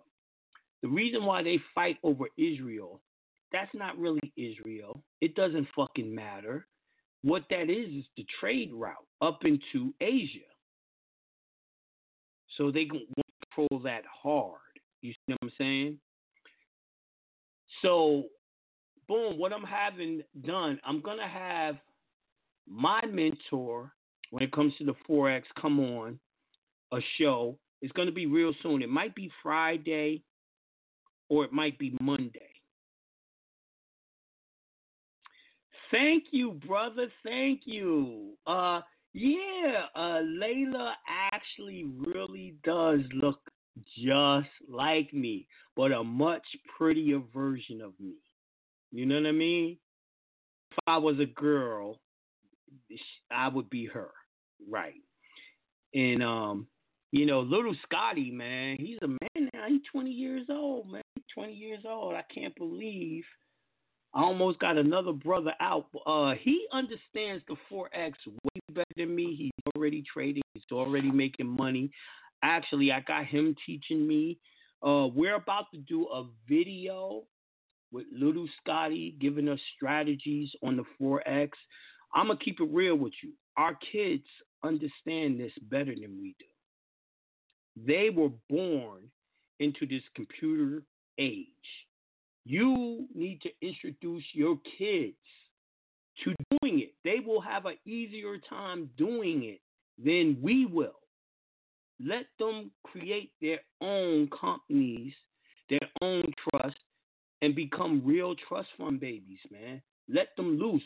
the 0.83 0.89
reason 0.89 1.25
why 1.25 1.43
they 1.43 1.59
fight 1.75 1.97
over 2.03 2.27
Israel, 2.37 3.01
that's 3.53 3.75
not 3.75 3.97
really 3.97 4.33
Israel. 4.37 5.03
It 5.23 5.35
doesn't 5.35 5.67
fucking 5.75 6.15
matter. 6.15 6.67
What 7.23 7.45
that 7.49 7.71
is 7.71 7.89
is 7.89 8.05
the 8.19 8.27
trade 8.39 8.71
route 8.75 9.07
up 9.23 9.41
into 9.47 9.95
Asia. 10.03 10.41
So 12.59 12.71
they 12.71 12.85
can 12.85 13.07
control 13.57 13.81
that 13.83 14.03
hard. 14.23 14.59
You 15.01 15.13
see 15.13 15.33
what 15.33 15.39
I'm 15.43 15.53
saying? 15.57 15.99
So 17.81 18.25
boom, 19.07 19.39
what 19.39 19.53
I'm 19.53 19.65
having 19.65 20.23
done, 20.47 20.81
I'm 20.85 21.01
gonna 21.01 21.29
have 21.29 21.77
my 22.69 23.01
mentor 23.07 23.93
when 24.31 24.43
it 24.43 24.53
comes 24.53 24.75
to 24.79 24.85
the 24.85 24.95
forex 25.09 25.43
come 25.61 25.79
on 25.81 26.19
a 26.93 26.99
show. 27.19 27.59
It's 27.83 27.93
gonna 27.93 28.13
be 28.13 28.27
real 28.27 28.53
soon. 28.63 28.83
It 28.83 28.89
might 28.89 29.15
be 29.15 29.31
Friday 29.43 30.23
or 31.29 31.45
it 31.45 31.53
might 31.53 31.79
be 31.79 31.97
Monday. 32.01 32.41
Thank 35.91 36.25
you, 36.33 36.53
brother. 36.67 37.07
Thank 37.23 37.63
you. 37.67 38.33
Uh, 38.47 38.81
Yeah, 39.17 39.87
uh, 39.95 40.23
Layla 40.25 40.95
actually 41.33 41.85
really 41.85 42.57
does 42.65 42.99
look 43.13 43.39
just 43.97 44.51
like 44.69 45.13
me, 45.15 45.47
but 45.77 45.93
a 45.93 46.03
much 46.03 46.45
prettier 46.77 47.21
version 47.33 47.81
of 47.81 47.93
me. 48.01 48.15
You 48.95 49.07
know 49.07 49.17
what 49.17 49.27
I 49.27 49.33
mean? 49.33 49.77
If 50.71 50.79
I 50.87 50.99
was 50.99 51.19
a 51.19 51.27
girl, 51.27 51.99
I 53.31 53.49
would 53.49 53.69
be 53.69 53.87
her, 53.87 54.11
right? 54.71 55.03
And 55.95 56.23
um, 56.23 56.69
you 57.11 57.27
know, 57.27 57.41
little 57.41 57.75
Scotty, 57.83 58.31
man, 58.31 58.77
he's 58.79 58.99
a 59.03 59.09
man 59.09 59.51
now. 59.53 59.65
He's 59.69 59.81
20 59.91 60.11
years 60.11 60.47
old, 60.49 60.91
man. 60.91 61.03
20 61.35 61.53
years 61.53 61.83
old. 61.85 62.15
I 62.15 62.23
can't 62.33 62.55
believe 62.55 63.25
I 64.15 64.23
almost 64.23 64.61
got 64.61 64.79
another 64.79 65.13
brother 65.13 65.55
out. 65.61 65.87
Uh, 66.07 66.35
he 66.41 66.67
understands 66.73 67.43
the 67.49 67.57
forex 67.71 68.13
way 68.27 68.61
better 68.71 68.85
than 68.97 69.15
me. 69.15 69.35
He's 69.35 69.73
already 69.75 70.05
trading. 70.13 70.43
He's 70.55 70.63
already 70.71 71.11
making 71.11 71.49
money. 71.49 71.91
Actually, 72.43 72.93
I 72.93 73.01
got 73.01 73.27
him 73.27 73.57
teaching 73.67 74.07
me. 74.07 74.39
Uh, 74.87 75.09
we're 75.09 75.35
about 75.35 75.65
to 75.73 75.79
do 75.79 76.07
a 76.07 76.27
video 76.49 77.25
with 77.95 78.07
Little 78.13 78.49
Scotty 78.61 79.15
giving 79.21 79.49
us 79.49 79.61
strategies 79.77 80.51
on 80.65 80.77
the 80.77 80.85
forex. 81.01 81.51
I'm 82.13 82.27
gonna 82.27 82.39
keep 82.41 82.61
it 82.61 82.69
real 82.71 82.97
with 82.97 83.13
you. 83.23 83.33
Our 83.57 83.79
kids 83.93 84.25
understand 84.65 85.39
this 85.39 85.53
better 85.71 85.95
than 85.95 86.19
we 86.21 86.35
do. 86.41 87.87
They 87.87 88.11
were 88.11 88.31
born 88.51 89.03
into 89.61 89.87
this 89.87 90.03
computer 90.17 90.83
age. 91.19 91.47
You 92.45 93.07
need 93.15 93.41
to 93.43 93.51
introduce 93.63 94.25
your 94.33 94.59
kids 94.77 95.15
to 96.25 96.35
doing 96.59 96.81
it. 96.81 96.95
They 97.05 97.21
will 97.25 97.41
have 97.41 97.67
an 97.67 97.77
easier 97.87 98.39
time 98.39 98.91
doing 98.99 99.45
it 99.45 99.61
than 100.05 100.37
we 100.43 100.67
will. 100.67 100.99
Let 102.05 102.27
them 102.41 102.73
create 102.83 103.31
their 103.41 103.61
own 103.81 104.29
companies, 104.29 105.13
their 105.71 105.89
own 106.03 106.25
trust, 106.51 106.77
and 107.45 107.55
become 107.55 108.01
real 108.03 108.35
trust 108.49 108.69
fund 108.79 108.99
babies, 108.99 109.39
man. 109.51 109.83
Let 110.09 110.29
them 110.37 110.59
loose. 110.59 110.83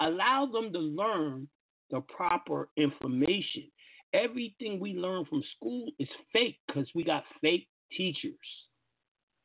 Allow 0.00 0.46
them 0.52 0.72
to 0.72 0.78
learn 0.78 1.48
the 1.90 2.00
proper 2.02 2.68
information. 2.76 3.64
Everything 4.12 4.78
we 4.78 4.94
learn 4.94 5.24
from 5.24 5.42
school 5.56 5.90
is 5.98 6.08
fake 6.32 6.58
because 6.66 6.86
we 6.94 7.02
got 7.02 7.24
fake 7.40 7.66
teachers. 7.96 8.34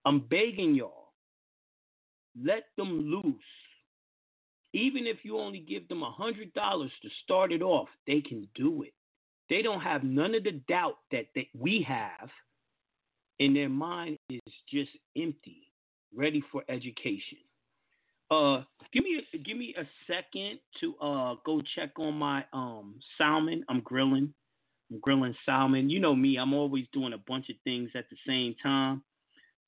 I'm 0.06 0.19
begging 0.19 0.76
y'all, 0.76 1.13
let 2.39 2.65
them 2.78 3.10
loose. 3.10 3.36
Even 4.73 5.08
if 5.08 5.17
you 5.23 5.39
only 5.39 5.60
give 5.60 5.88
them 5.88 6.04
a 6.04 6.12
$100 6.19 6.54
to 6.54 7.10
start 7.23 7.52
it 7.52 7.62
off, 7.63 7.88
they 8.06 8.21
can 8.21 8.47
do 8.54 8.84
it. 8.84 8.93
They 9.49 9.63
don't 9.63 9.82
have 9.82 10.04
none 10.04 10.36
of 10.36 10.43
the 10.43 10.62
doubt 10.67 10.97
that 11.12 11.26
they, 11.34 11.49
we 11.58 11.86
have, 11.88 12.30
and 13.39 13.56
their 13.56 13.69
mind 13.69 14.17
is 14.30 14.41
just 14.69 14.91
empty, 15.17 15.72
ready 16.15 16.43
for 16.52 16.63
education. 16.69 17.38
Uh, 18.32 18.63
give 18.93 19.04
me 19.04 19.21
a, 19.34 19.38
give 19.38 19.58
me 19.58 19.76
a 19.78 19.84
second 20.08 20.60
to 20.80 20.95
uh 20.97 21.36
go 21.45 21.62
check 21.76 21.91
on 21.99 22.15
my 22.15 22.43
um 22.54 22.95
salmon. 23.17 23.63
I'm 23.69 23.82
grilling. 23.82 24.34
I'm 24.91 24.99
grilling 24.99 25.36
salmon. 25.45 25.89
You 25.89 25.99
know 25.99 26.15
me. 26.15 26.38
I'm 26.38 26.54
always 26.54 26.86
doing 26.93 27.13
a 27.13 27.17
bunch 27.17 27.49
of 27.49 27.56
things 27.63 27.89
at 27.95 28.06
the 28.10 28.17
same 28.28 28.56
time. 28.62 29.04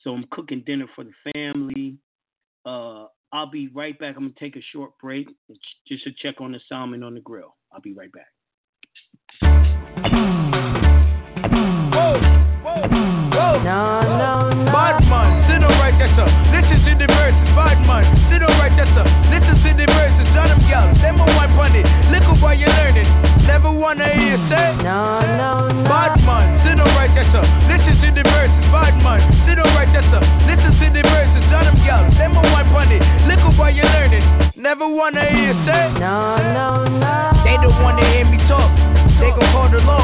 So 0.02 0.12
I'm 0.12 0.26
cooking 0.32 0.64
dinner 0.66 0.88
for 0.96 1.04
the 1.04 1.14
family. 1.34 1.98
Uh, 2.66 3.08
I'll 3.32 3.50
be 3.50 3.68
right 3.70 3.98
back. 3.98 4.16
I'm 4.16 4.24
gonna 4.24 4.34
take 4.40 4.56
a 4.56 4.62
short 4.72 4.92
break 5.02 5.28
just 5.88 6.04
to 6.04 6.12
check 6.22 6.42
on 6.42 6.52
the 6.52 6.60
salmon 6.70 7.04
on 7.04 7.14
the 7.16 7.22
grill. 7.22 7.56
I'll 7.72 7.82
be 7.82 7.94
right 7.94 8.12
back. 8.12 8.28
Whoa, 11.92 12.20
whoa, 12.64 12.88
whoa. 12.88 13.64
No, 13.64 14.02
no, 14.02 14.64
no. 14.64 15.05
Bad 17.56 17.80
man, 17.88 18.04
sit 18.28 18.44
down 18.44 18.52
right 18.60 18.76
sir. 18.76 19.08
Listen 19.32 19.56
to 19.64 19.70
the 19.80 19.88
verses. 19.88 20.28
Tell 20.36 20.52
them, 20.52 20.60
them 20.68 21.24
a 21.24 21.26
one 21.40 21.52
bunny. 21.56 21.84
Look 22.12 22.28
at 22.28 22.38
what 22.44 22.60
you're 22.60 22.68
learning. 22.68 23.08
Never 23.48 23.72
wanna 23.72 24.12
hear 24.12 24.36
say. 24.52 24.76
No, 24.84 25.24
no, 25.24 25.72
no. 25.72 25.88
Bad 25.88 26.20
man, 26.28 26.46
sit 26.68 26.76
down 26.76 26.92
right 26.92 27.16
sir. 27.32 27.44
Listen 27.72 27.96
to 28.04 28.08
the 28.12 28.24
verses. 28.28 28.64
Bad 28.76 29.00
man, 29.00 29.24
sit 29.48 29.56
down 29.56 29.72
right 29.72 29.88
there, 29.88 30.04
sir. 30.12 30.22
Listen 30.52 30.72
to 30.76 30.88
the 30.92 31.04
verses. 31.08 31.44
Them, 31.48 32.12
them 32.20 32.36
a 32.36 32.44
one 32.52 32.68
bunny. 32.76 33.00
Look 33.32 33.40
at 33.40 33.58
what 33.58 33.72
you're 33.74 33.88
learning. 33.88 34.52
Never 34.56 34.88
wanna 34.88 35.24
hear 35.32 35.56
say. 35.64 35.96
No, 36.00 36.36
no, 36.36 36.84
no. 37.00 37.35
They 37.56 37.64
don't 37.64 37.80
wanna 37.80 38.04
hear 38.12 38.28
me 38.28 38.36
talk. 38.52 38.68
They 39.16 39.32
gon' 39.32 39.48
call 39.56 39.72
the 39.72 39.80
law. 39.80 40.04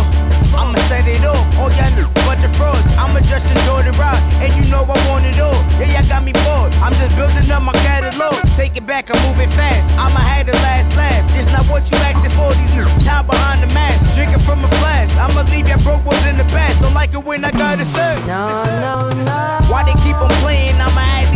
I'ma 0.55 0.87
set 0.87 1.03
it 1.03 1.19
off. 1.27 1.43
Oh, 1.59 1.67
all 1.67 1.71
y'all 1.75 1.91
know 1.99 2.07
but 2.15 2.39
the 2.39 2.47
frauds. 2.55 2.87
I'ma 2.95 3.19
just 3.27 3.43
enjoy 3.43 3.83
the 3.83 3.91
ride. 3.99 4.23
And 4.39 4.55
you 4.55 4.71
know 4.71 4.87
I 4.87 4.95
want 5.03 5.27
it 5.27 5.35
all. 5.35 5.59
Yeah, 5.75 5.99
y'all 5.99 6.07
got 6.07 6.23
me 6.23 6.31
bored. 6.31 6.71
I'm 6.71 6.95
just 6.95 7.11
building 7.19 7.51
up 7.51 7.59
my 7.59 7.75
catalog. 7.75 8.39
Take 8.55 8.79
it 8.79 8.87
back, 8.87 9.11
I'm 9.11 9.19
moving 9.27 9.51
fast. 9.59 9.83
I'ma 9.99 10.23
have 10.23 10.47
the 10.47 10.55
last 10.55 10.95
laugh. 10.95 11.27
It's 11.35 11.51
not 11.51 11.67
what 11.67 11.83
you 11.91 11.99
acting 11.99 12.31
for. 12.39 12.55
These 12.55 12.71
now 13.03 13.19
behind 13.19 13.67
the 13.67 13.67
mask. 13.67 13.99
Drinking 14.15 14.47
from 14.47 14.63
a 14.63 14.71
flask. 14.71 15.11
I'ma 15.19 15.43
leave 15.51 15.67
y'all 15.67 15.83
broke 15.83 16.07
ones 16.07 16.23
in 16.23 16.39
the 16.39 16.47
past. 16.55 16.79
Don't 16.79 16.95
like 16.95 17.11
it 17.11 17.19
when 17.19 17.43
I 17.43 17.51
got 17.51 17.83
it 17.83 17.89
served. 17.91 18.31
No, 18.31 18.63
no, 18.63 19.11
no. 19.27 19.67
Why 19.67 19.83
they 19.83 19.95
keep 20.07 20.15
on 20.15 20.39
playing? 20.39 20.79
I'ma 20.79 21.03
have 21.03 21.30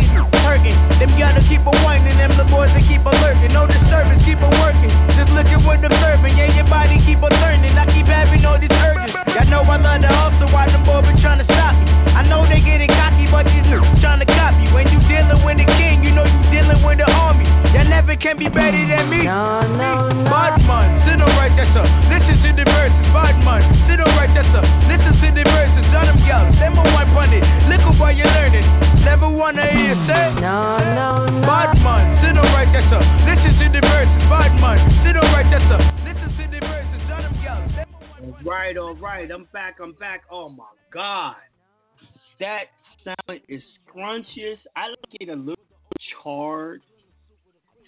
these. 0.66 0.78
Them 0.98 1.14
gotta 1.16 1.46
keep 1.46 1.62
on 1.62 1.78
whining. 1.86 2.18
Them 2.18 2.34
the 2.34 2.50
boys 2.50 2.74
that 2.74 2.84
keep 2.90 3.06
on 3.06 3.14
lurking. 3.22 3.54
No 3.54 3.70
disturbance, 3.70 4.26
keep 4.26 4.42
on 4.42 4.54
working. 4.58 4.90
Just 5.14 5.30
looking 5.32 5.62
what 5.62 5.80
I'm 5.86 5.94
serving. 6.02 6.34
Yeah, 6.34 6.58
your 6.58 6.68
body 6.68 6.98
keep 7.06 7.22
on 7.22 7.32
turning. 7.38 7.78
I 7.78 7.86
keep 7.94 8.10
having 8.10 8.42
all 8.44 8.58
these 8.58 8.74
urges. 8.74 9.14
Y'all 9.38 9.46
know 9.46 9.62
I 9.62 9.78
love 9.78 10.02
the 10.02 10.10
hustle. 10.10 10.50
Why 10.50 10.66
them 10.72 10.82
boys 10.88 11.06
been 11.06 11.22
trying 11.22 11.40
to 11.44 11.48
stop 11.48 11.78
me? 11.78 11.92
I 12.16 12.24
know 12.26 12.48
they 12.48 12.64
getting 12.64 12.90
cocky, 12.90 13.28
but 13.30 13.46
these 13.46 13.68
niggas 13.68 14.00
trying 14.02 14.24
to 14.24 14.30
copy. 14.30 14.66
When 14.74 14.88
you 14.90 15.00
dealing 15.06 15.44
with 15.44 15.60
the 15.60 15.68
king, 15.78 16.02
you 16.02 16.12
know 16.16 16.26
you 16.26 16.40
dealing 16.50 16.82
with 16.82 16.98
the 16.98 17.08
army. 17.12 17.46
Y'all 17.76 17.84
never 17.86 18.16
can 18.16 18.40
be 18.40 18.48
better 18.48 18.80
than 18.88 19.12
me. 19.12 19.28
No, 19.28 19.68
no, 19.68 20.10
no. 20.16 20.32
Badman, 20.32 21.04
sit 21.04 21.20
on 21.20 21.28
right 21.36 21.52
there, 21.60 21.68
sir. 21.76 21.84
Listen 22.08 22.36
to 22.40 22.50
the 22.56 22.66
verses. 22.72 23.06
Badman, 23.12 23.62
sit 23.92 24.00
on 24.00 24.16
right 24.16 24.32
there, 24.32 24.48
sir. 24.56 24.64
Listen 24.88 25.12
to 25.12 25.28
the 25.36 25.44
verses. 25.44 25.84
Let 25.92 26.08
them 26.08 26.20
yell. 26.24 26.48
Them 26.56 26.80
a 26.80 26.84
one 26.96 27.12
bunny. 27.12 27.44
Look 27.68 27.84
at 27.84 28.00
what 28.00 28.16
you're 28.16 28.32
learning. 28.32 28.64
Never 29.04 29.28
wanna 29.28 29.68
hear 29.68 30.00
say. 30.08 30.40
No, 30.40 30.55
no, 30.56 30.78
no. 30.78 31.42
Badman, 31.46 32.24
sit 32.24 32.38
on 32.38 32.48
right 32.56 32.72
the 32.72 33.82
verses. 33.82 34.24
Badman, 34.32 34.80
sit 35.04 35.16
right 35.20 35.46
All 38.24 38.52
right, 38.52 38.78
all 38.78 38.96
right. 38.96 39.30
I'm 39.32 39.48
back. 39.52 39.78
I'm 39.82 39.94
back. 39.94 40.24
Oh 40.32 40.50
my 40.50 40.66
God, 40.94 41.36
that 42.40 42.66
salmon 43.04 43.42
is 43.50 43.62
scrumptious. 43.84 44.60
I 44.76 44.88
like 44.90 45.16
it 45.20 45.30
a 45.30 45.36
little 45.36 45.56
charred. 46.24 46.82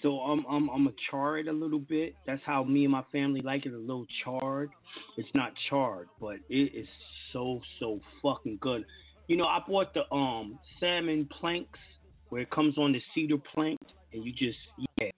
So 0.04 0.20
I'm 0.20 0.46
I'm 0.50 0.70
I'm 0.70 0.84
gonna 0.86 0.96
char 1.10 1.38
it 1.40 1.48
a 1.48 1.54
little 1.54 1.80
bit. 1.80 2.16
That's 2.26 2.42
how 2.46 2.64
me 2.64 2.84
and 2.84 2.92
my 2.92 3.04
family 3.12 3.42
like 3.42 3.66
it, 3.66 3.74
a 3.74 3.78
little 3.78 4.06
charred. 4.24 4.70
It's 5.18 5.30
not 5.34 5.54
charred, 5.70 6.10
but 6.20 6.38
it 6.50 6.76
is 6.76 6.88
so 7.34 7.62
so 7.80 8.02
fucking 8.22 8.60
good. 8.62 8.86
You 9.28 9.38
know, 9.38 9.46
I 9.46 9.60
bought 9.68 9.94
the 9.94 10.12
um 10.14 10.60
salmon 10.80 11.28
planks 11.40 11.80
where 12.30 12.42
it 12.42 12.50
comes 12.52 12.78
on 12.78 12.92
the 12.94 13.02
cedar 13.13 13.38
plank, 13.54 13.80
and 14.13 14.24
you 14.24 14.32
just 14.32 14.58
yeah. 15.00 15.10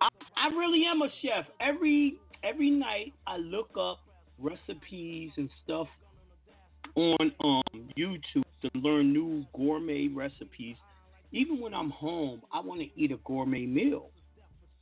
I, 0.00 0.08
I 0.36 0.48
really 0.48 0.84
am 0.84 1.02
a 1.02 1.08
chef. 1.22 1.46
Every 1.60 2.18
every 2.42 2.70
night 2.70 3.12
I 3.26 3.38
look 3.38 3.70
up 3.78 4.00
recipes 4.38 5.30
and 5.36 5.48
stuff 5.64 5.88
on 6.96 7.32
um 7.42 7.62
YouTube 7.96 8.44
to 8.62 8.70
learn 8.74 9.12
new 9.12 9.44
gourmet 9.54 10.08
recipes. 10.08 10.76
Even 11.32 11.60
when 11.60 11.74
I'm 11.74 11.90
home, 11.90 12.42
I 12.52 12.60
want 12.60 12.80
to 12.80 12.86
eat 12.96 13.10
a 13.10 13.16
gourmet 13.24 13.66
meal. 13.66 14.10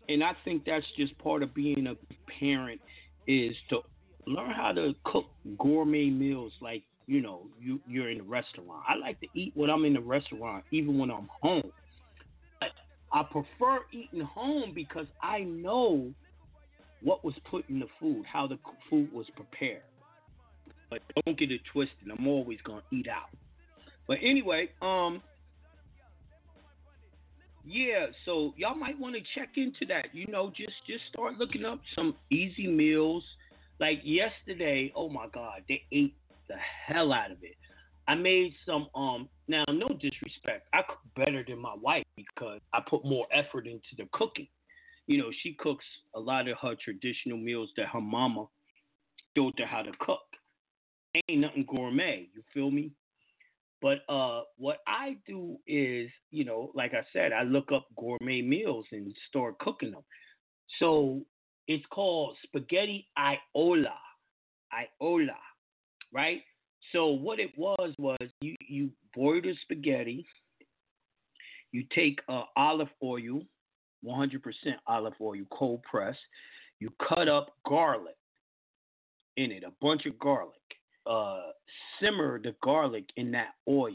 And 0.08 0.22
I 0.22 0.32
think 0.44 0.64
that's 0.66 0.84
just 0.96 1.16
part 1.18 1.42
of 1.42 1.54
being 1.54 1.86
a 1.86 1.94
parent 2.38 2.80
is 3.26 3.54
to 3.70 3.80
learn 4.26 4.50
how 4.50 4.72
to 4.72 4.92
cook 5.04 5.26
gourmet 5.58 6.10
meals 6.10 6.52
like, 6.60 6.82
you 7.12 7.20
know, 7.20 7.42
you, 7.60 7.78
you're 7.86 8.08
in 8.08 8.18
the 8.18 8.24
restaurant. 8.24 8.82
I 8.88 8.94
like 8.94 9.20
to 9.20 9.26
eat 9.34 9.52
when 9.54 9.68
I'm 9.68 9.84
in 9.84 9.92
the 9.92 10.00
restaurant, 10.00 10.64
even 10.70 10.96
when 10.98 11.10
I'm 11.10 11.28
home. 11.42 11.70
But 12.58 12.70
I 13.12 13.22
prefer 13.22 13.80
eating 13.92 14.22
home 14.22 14.72
because 14.74 15.04
I 15.22 15.40
know 15.40 16.10
what 17.02 17.22
was 17.22 17.34
put 17.50 17.68
in 17.68 17.80
the 17.80 17.86
food, 18.00 18.24
how 18.24 18.46
the 18.46 18.58
food 18.88 19.12
was 19.12 19.26
prepared. 19.36 19.82
But 20.88 21.00
don't 21.26 21.38
get 21.38 21.50
it 21.50 21.60
twisted. 21.70 22.08
I'm 22.10 22.26
always 22.26 22.58
gonna 22.64 22.82
eat 22.90 23.08
out. 23.08 23.28
But 24.08 24.16
anyway, 24.22 24.70
um, 24.80 25.20
yeah, 27.66 28.06
so 28.24 28.54
y'all 28.56 28.74
might 28.74 28.98
want 28.98 29.16
to 29.16 29.20
check 29.38 29.50
into 29.56 29.84
that. 29.88 30.14
You 30.14 30.28
know, 30.28 30.50
just 30.56 30.72
just 30.86 31.02
start 31.12 31.36
looking 31.36 31.66
up 31.66 31.80
some 31.94 32.14
easy 32.30 32.66
meals. 32.66 33.22
Like 33.80 34.00
yesterday, 34.02 34.92
oh 34.96 35.10
my 35.10 35.26
God, 35.34 35.62
they 35.68 35.82
ate 35.92 36.14
the 36.52 36.94
hell 36.94 37.12
out 37.12 37.30
of 37.30 37.38
it. 37.42 37.56
I 38.08 38.14
made 38.14 38.52
some 38.66 38.88
um 38.94 39.28
now 39.48 39.64
no 39.68 39.88
disrespect. 39.88 40.66
I 40.72 40.82
cook 40.82 41.00
better 41.16 41.44
than 41.46 41.58
my 41.58 41.74
wife 41.80 42.04
because 42.16 42.60
I 42.72 42.80
put 42.88 43.04
more 43.04 43.26
effort 43.32 43.66
into 43.66 43.94
the 43.96 44.08
cooking. 44.12 44.48
you 45.06 45.18
know, 45.18 45.30
she 45.42 45.54
cooks 45.54 45.84
a 46.14 46.20
lot 46.20 46.48
of 46.48 46.56
her 46.62 46.74
traditional 46.82 47.38
meals 47.38 47.70
that 47.76 47.86
her 47.92 48.00
mama 48.00 48.46
taught 49.34 49.58
her 49.58 49.66
how 49.66 49.82
to 49.82 49.92
cook. 50.00 50.20
Ain't 51.28 51.40
nothing 51.40 51.66
gourmet, 51.68 52.28
you 52.34 52.42
feel 52.54 52.70
me? 52.70 52.92
But 53.80 53.98
uh, 54.08 54.42
what 54.56 54.78
I 54.86 55.16
do 55.26 55.58
is, 55.66 56.08
you 56.30 56.44
know, 56.44 56.70
like 56.74 56.94
I 56.94 57.02
said, 57.12 57.32
I 57.32 57.42
look 57.42 57.72
up 57.72 57.86
gourmet 57.98 58.40
meals 58.40 58.86
and 58.92 59.12
start 59.28 59.58
cooking 59.58 59.90
them. 59.90 60.04
So 60.78 61.22
it's 61.66 61.84
called 61.90 62.36
spaghetti 62.44 63.08
iola, 63.18 63.98
iola, 64.72 65.36
right? 66.12 66.42
So 66.92 67.06
what 67.06 67.38
it 67.38 67.50
was 67.56 67.94
was 67.98 68.18
you 68.40 68.54
you 68.68 68.90
boil 69.14 69.40
the 69.40 69.54
spaghetti. 69.62 70.26
You 71.70 71.84
take 71.94 72.20
uh, 72.28 72.42
olive 72.54 72.90
oil, 73.02 73.42
100% 74.04 74.40
olive 74.86 75.14
oil, 75.20 75.40
cold 75.50 75.82
press. 75.84 76.16
You 76.80 76.90
cut 77.08 77.28
up 77.28 77.54
garlic 77.66 78.16
in 79.36 79.50
it, 79.50 79.64
a 79.64 79.72
bunch 79.80 80.04
of 80.04 80.18
garlic. 80.18 80.52
Uh, 81.06 81.50
simmer 81.98 82.38
the 82.42 82.54
garlic 82.62 83.04
in 83.16 83.30
that 83.32 83.54
oil. 83.68 83.92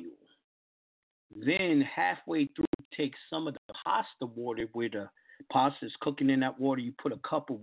Then 1.36 1.82
halfway 1.82 2.48
through, 2.56 2.66
take 2.96 3.14
some 3.30 3.48
of 3.48 3.54
the 3.54 3.74
pasta 3.86 4.26
water 4.26 4.68
where 4.74 4.90
the 4.90 5.10
pasta 5.52 5.86
is 5.86 5.94
cooking 6.02 6.30
in 6.30 6.40
that 6.40 6.60
water. 6.60 6.82
You 6.82 6.94
put 7.02 7.12
a 7.12 7.20
cup 7.30 7.50
of 7.52 7.60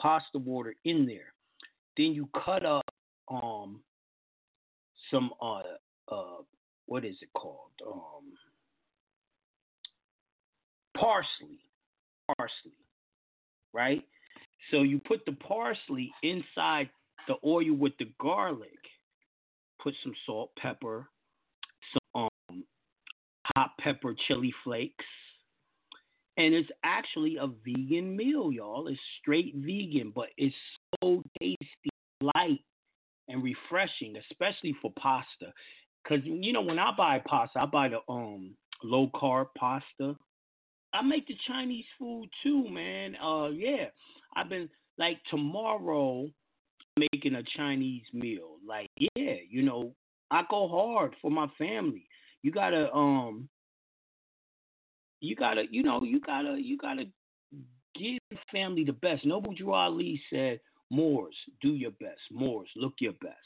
pasta 0.00 0.38
water 0.38 0.74
in 0.84 1.06
there. 1.06 1.32
Then 1.96 2.12
you 2.14 2.28
cut 2.44 2.64
up 2.66 2.84
um 3.30 3.80
some 5.12 5.30
uh 5.40 5.62
uh 6.10 6.42
what 6.86 7.04
is 7.04 7.14
it 7.22 7.28
called? 7.34 7.70
Um 7.86 8.32
parsley 10.96 11.60
parsley 12.36 12.72
right? 13.72 14.02
So 14.70 14.82
you 14.82 14.98
put 14.98 15.24
the 15.26 15.32
parsley 15.32 16.12
inside 16.22 16.90
the 17.28 17.34
oil 17.44 17.74
with 17.74 17.92
the 17.98 18.10
garlic 18.20 18.70
put 19.80 19.94
some 20.02 20.14
salt 20.26 20.50
pepper 20.58 21.08
some 21.92 22.28
um 22.50 22.64
hot 23.56 23.70
pepper 23.80 24.14
chili 24.26 24.52
flakes 24.64 25.04
and 26.36 26.54
it's 26.54 26.70
actually 26.82 27.36
a 27.36 27.46
vegan 27.46 28.16
meal 28.16 28.50
y'all. 28.52 28.88
It's 28.88 28.98
straight 29.20 29.54
vegan 29.54 30.12
but 30.14 30.28
it's 30.36 30.54
so 31.02 31.22
tasty 31.40 31.90
light 32.20 32.60
and 33.28 33.42
refreshing, 33.42 34.14
especially 34.30 34.74
for 34.80 34.92
pasta. 34.98 35.52
Cause 36.06 36.20
you 36.24 36.52
know 36.52 36.62
when 36.62 36.78
I 36.78 36.90
buy 36.96 37.22
pasta, 37.26 37.60
I 37.60 37.66
buy 37.66 37.88
the 37.88 37.98
um 38.08 38.54
low 38.82 39.08
carb 39.14 39.46
pasta. 39.56 40.16
I 40.94 41.02
make 41.02 41.26
the 41.26 41.36
Chinese 41.46 41.86
food 41.98 42.28
too, 42.42 42.68
man. 42.68 43.16
Uh, 43.16 43.48
yeah, 43.48 43.86
I've 44.36 44.48
been 44.48 44.68
like 44.98 45.18
tomorrow 45.30 46.28
making 46.96 47.36
a 47.36 47.42
Chinese 47.56 48.04
meal. 48.12 48.56
Like, 48.66 48.90
yeah, 49.14 49.36
you 49.48 49.62
know, 49.62 49.94
I 50.30 50.42
go 50.50 50.68
hard 50.68 51.14
for 51.22 51.30
my 51.30 51.46
family. 51.56 52.06
You 52.42 52.50
gotta 52.50 52.92
um, 52.92 53.48
you 55.22 55.36
gotta, 55.36 55.64
you 55.70 55.82
know, 55.82 56.02
you 56.02 56.20
gotta, 56.20 56.56
you 56.60 56.76
gotta 56.76 57.04
give 57.94 58.18
family 58.50 58.84
the 58.84 58.92
best. 58.92 59.24
Noble 59.24 59.54
Drew 59.54 59.72
Ali 59.72 60.20
said, 60.28 60.60
Moors, 60.92 61.34
do 61.62 61.70
your 61.70 61.90
best. 61.92 62.20
Moors, 62.30 62.68
look 62.76 62.92
your 63.00 63.14
best. 63.14 63.36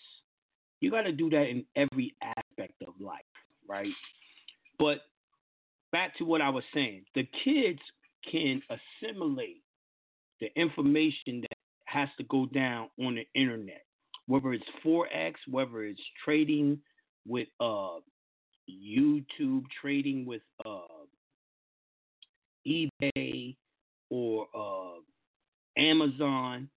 You 0.80 0.90
got 0.90 1.02
to 1.02 1.12
do 1.12 1.30
that 1.30 1.44
in 1.48 1.64
every 1.76 2.14
aspect 2.20 2.82
of 2.86 2.94
life, 3.00 3.22
right? 3.68 3.92
But 4.80 4.98
back 5.92 6.16
to 6.18 6.24
what 6.24 6.42
I 6.42 6.48
was 6.48 6.64
saying 6.74 7.04
the 7.14 7.26
kids 7.44 7.78
can 8.30 8.60
assimilate 8.68 9.62
the 10.40 10.48
information 10.60 11.42
that 11.42 11.56
has 11.84 12.08
to 12.18 12.24
go 12.24 12.46
down 12.46 12.88
on 13.00 13.14
the 13.14 13.26
internet, 13.40 13.84
whether 14.26 14.52
it's 14.52 14.64
Forex, 14.84 15.34
whether 15.48 15.84
it's 15.84 16.02
trading 16.24 16.80
with 17.28 17.46
uh, 17.60 17.98
YouTube, 18.68 19.62
trading 19.80 20.26
with 20.26 20.42
uh, 20.66 20.80
eBay 22.66 23.54
or 24.10 24.46
uh, 24.54 25.00
Amazon 25.80 26.68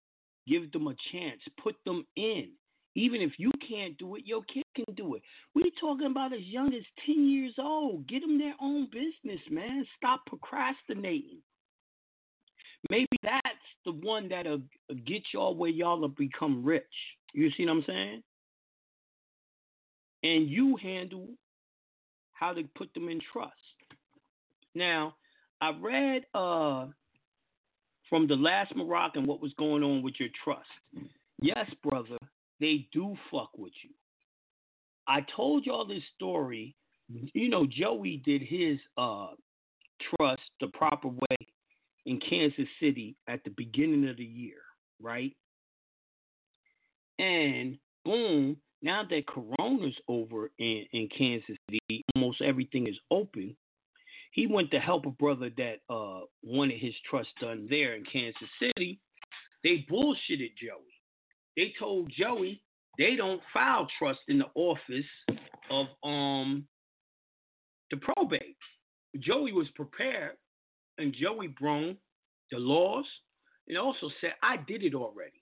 Give 0.49 0.71
them 0.71 0.87
a 0.87 0.95
chance. 1.11 1.41
Put 1.61 1.75
them 1.85 2.05
in. 2.15 2.49
Even 2.95 3.21
if 3.21 3.33
you 3.37 3.51
can't 3.67 3.97
do 3.97 4.15
it, 4.15 4.23
your 4.25 4.41
kid 4.51 4.63
can 4.75 4.93
do 4.95 5.15
it. 5.15 5.21
we 5.53 5.71
talking 5.79 6.07
about 6.07 6.33
as 6.33 6.41
young 6.41 6.73
as 6.73 6.83
10 7.05 7.29
years 7.29 7.53
old. 7.59 8.07
Get 8.07 8.21
them 8.21 8.39
their 8.39 8.55
own 8.59 8.87
business, 8.91 9.39
man. 9.49 9.85
Stop 9.95 10.25
procrastinating. 10.25 11.37
Maybe 12.89 13.07
that's 13.23 13.45
the 13.85 13.91
one 13.91 14.29
that'll 14.29 14.61
get 15.05 15.21
y'all 15.33 15.55
where 15.55 15.69
y'all 15.69 15.99
will 15.99 16.09
become 16.09 16.63
rich. 16.63 16.83
You 17.33 17.51
see 17.55 17.65
what 17.65 17.73
I'm 17.73 17.83
saying? 17.85 18.23
And 20.23 20.49
you 20.49 20.77
handle 20.81 21.27
how 22.33 22.53
to 22.53 22.63
put 22.75 22.93
them 22.93 23.09
in 23.09 23.19
trust. 23.31 23.53
Now, 24.73 25.15
I 25.61 25.71
read 25.79 26.25
uh 26.33 26.87
from 28.09 28.27
the 28.27 28.35
last 28.35 28.75
Moroccan 28.75 29.25
what 29.25 29.41
was 29.41 29.53
going 29.57 29.83
on 29.83 30.01
with 30.01 30.15
your 30.19 30.29
trust. 30.43 30.69
Yes, 31.41 31.69
brother, 31.83 32.17
they 32.59 32.87
do 32.91 33.15
fuck 33.31 33.51
with 33.57 33.73
you. 33.83 33.91
I 35.07 35.25
told 35.35 35.65
y'all 35.65 35.85
this 35.85 36.03
story. 36.15 36.75
You 37.07 37.49
know, 37.49 37.65
Joey 37.65 38.21
did 38.23 38.41
his 38.41 38.77
uh, 38.97 39.29
trust 40.15 40.41
the 40.61 40.67
proper 40.67 41.07
way 41.07 41.37
in 42.05 42.19
Kansas 42.19 42.67
City 42.79 43.15
at 43.27 43.43
the 43.43 43.51
beginning 43.51 44.07
of 44.07 44.17
the 44.17 44.23
year, 44.23 44.57
right? 45.01 45.35
And 47.17 47.77
boom, 48.05 48.57
now 48.81 49.03
that 49.09 49.25
Corona's 49.27 49.95
over 50.07 50.51
in, 50.59 50.85
in 50.93 51.09
Kansas 51.15 51.57
City, 51.69 52.03
almost 52.15 52.41
everything 52.41 52.87
is 52.87 52.95
open. 53.11 53.55
He 54.31 54.47
went 54.47 54.71
to 54.71 54.79
help 54.79 55.05
a 55.05 55.11
brother 55.11 55.49
that 55.57 55.77
uh, 55.89 56.21
wanted 56.43 56.79
his 56.79 56.93
trust 57.09 57.29
done 57.41 57.67
there 57.69 57.95
in 57.95 58.03
Kansas 58.05 58.49
City. 58.59 58.99
They 59.63 59.85
bullshitted 59.89 60.55
Joey. 60.61 60.95
They 61.57 61.73
told 61.77 62.11
Joey 62.17 62.61
they 62.97 63.15
don't 63.15 63.41
file 63.53 63.87
trust 63.97 64.19
in 64.27 64.39
the 64.39 64.47
office 64.55 65.05
of 65.71 65.87
um 66.03 66.65
the 67.91 67.97
probate. 67.97 68.55
Joey 69.19 69.51
was 69.51 69.67
prepared, 69.75 70.37
and 70.99 71.13
Joey 71.13 71.47
brung 71.47 71.95
the 72.51 72.59
laws 72.59 73.05
and 73.67 73.77
also 73.77 74.09
said, 74.19 74.33
I 74.43 74.57
did 74.57 74.83
it 74.83 74.95
already. 74.95 75.41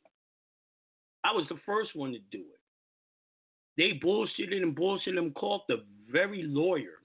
I 1.23 1.31
was 1.31 1.45
the 1.49 1.59
first 1.65 1.95
one 1.95 2.11
to 2.11 2.19
do 2.31 2.39
it. 2.39 2.61
They 3.77 3.99
bullshitted 4.05 4.61
and 4.61 4.75
bullshitted 4.75 5.17
and 5.17 5.33
called 5.35 5.61
the 5.67 5.83
very 6.11 6.43
lawyer 6.43 6.96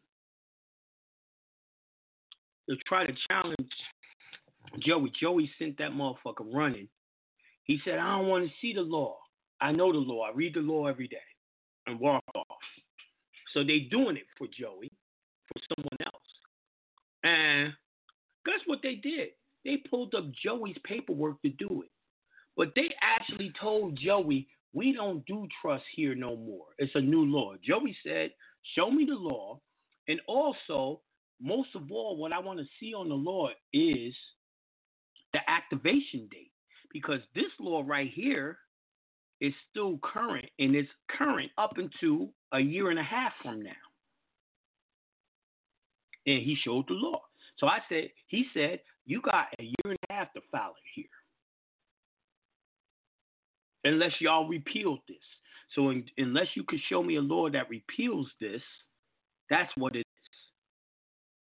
to 2.68 2.76
try 2.86 3.06
to 3.06 3.12
challenge 3.28 3.72
Joey. 4.80 5.12
Joey 5.20 5.50
sent 5.58 5.78
that 5.78 5.92
motherfucker 5.92 6.52
running. 6.52 6.88
He 7.64 7.78
said, 7.84 7.98
I 7.98 8.18
don't 8.18 8.28
want 8.28 8.44
to 8.44 8.50
see 8.60 8.72
the 8.72 8.82
law. 8.82 9.18
I 9.60 9.72
know 9.72 9.92
the 9.92 9.98
law. 9.98 10.22
I 10.24 10.32
read 10.34 10.54
the 10.54 10.60
law 10.60 10.86
every 10.86 11.08
day 11.08 11.18
and 11.86 12.00
walk 12.00 12.24
off. 12.34 12.46
So 13.54 13.62
they 13.62 13.80
doing 13.80 14.16
it 14.16 14.26
for 14.36 14.46
Joey, 14.46 14.90
for 15.48 15.60
someone 15.76 15.98
else. 16.04 16.22
And 17.22 17.72
guess 18.44 18.60
what 18.66 18.80
they 18.82 18.96
did? 18.96 19.28
They 19.64 19.76
pulled 19.88 20.14
up 20.14 20.24
Joey's 20.32 20.76
paperwork 20.84 21.40
to 21.42 21.50
do 21.50 21.82
it. 21.82 21.90
But 22.56 22.72
they 22.74 22.90
actually 23.00 23.52
told 23.60 23.96
Joey, 23.96 24.48
we 24.72 24.92
don't 24.92 25.24
do 25.26 25.46
trust 25.60 25.84
here 25.94 26.14
no 26.14 26.36
more. 26.36 26.66
It's 26.78 26.94
a 26.94 27.00
new 27.00 27.24
law. 27.24 27.54
Joey 27.62 27.96
said, 28.04 28.30
show 28.74 28.90
me 28.90 29.04
the 29.04 29.14
law. 29.14 29.60
And 30.08 30.20
also, 30.26 31.00
most 31.40 31.70
of 31.74 31.90
all, 31.90 32.16
what 32.16 32.32
I 32.32 32.38
want 32.38 32.58
to 32.60 32.66
see 32.78 32.94
on 32.94 33.08
the 33.08 33.14
law 33.14 33.48
is 33.72 34.14
the 35.32 35.40
activation 35.48 36.28
date 36.30 36.52
because 36.92 37.20
this 37.34 37.50
law 37.58 37.82
right 37.86 38.10
here 38.12 38.58
is 39.40 39.52
still 39.70 39.98
current 40.02 40.46
and 40.58 40.74
it's 40.76 40.90
current 41.16 41.50
up 41.58 41.74
until 41.76 42.28
a 42.52 42.60
year 42.60 42.90
and 42.90 42.98
a 42.98 43.02
half 43.02 43.32
from 43.42 43.62
now. 43.62 43.70
And 46.26 46.42
he 46.42 46.56
showed 46.62 46.86
the 46.86 46.94
law. 46.94 47.20
So 47.58 47.66
I 47.66 47.78
said, 47.88 48.10
he 48.28 48.46
said, 48.54 48.80
you 49.04 49.20
got 49.20 49.46
a 49.58 49.62
year 49.62 49.74
and 49.84 49.98
a 50.08 50.12
half 50.12 50.32
to 50.34 50.40
file 50.52 50.74
it 50.76 50.90
here. 50.94 51.06
Unless 53.84 54.12
y'all 54.20 54.48
repealed 54.48 55.00
this. 55.08 55.16
So 55.74 55.90
in, 55.90 56.04
unless 56.18 56.48
you 56.54 56.62
could 56.62 56.78
show 56.88 57.02
me 57.02 57.16
a 57.16 57.20
law 57.20 57.50
that 57.50 57.68
repeals 57.68 58.28
this, 58.40 58.62
that's 59.50 59.72
what 59.76 59.96
it 59.96 60.01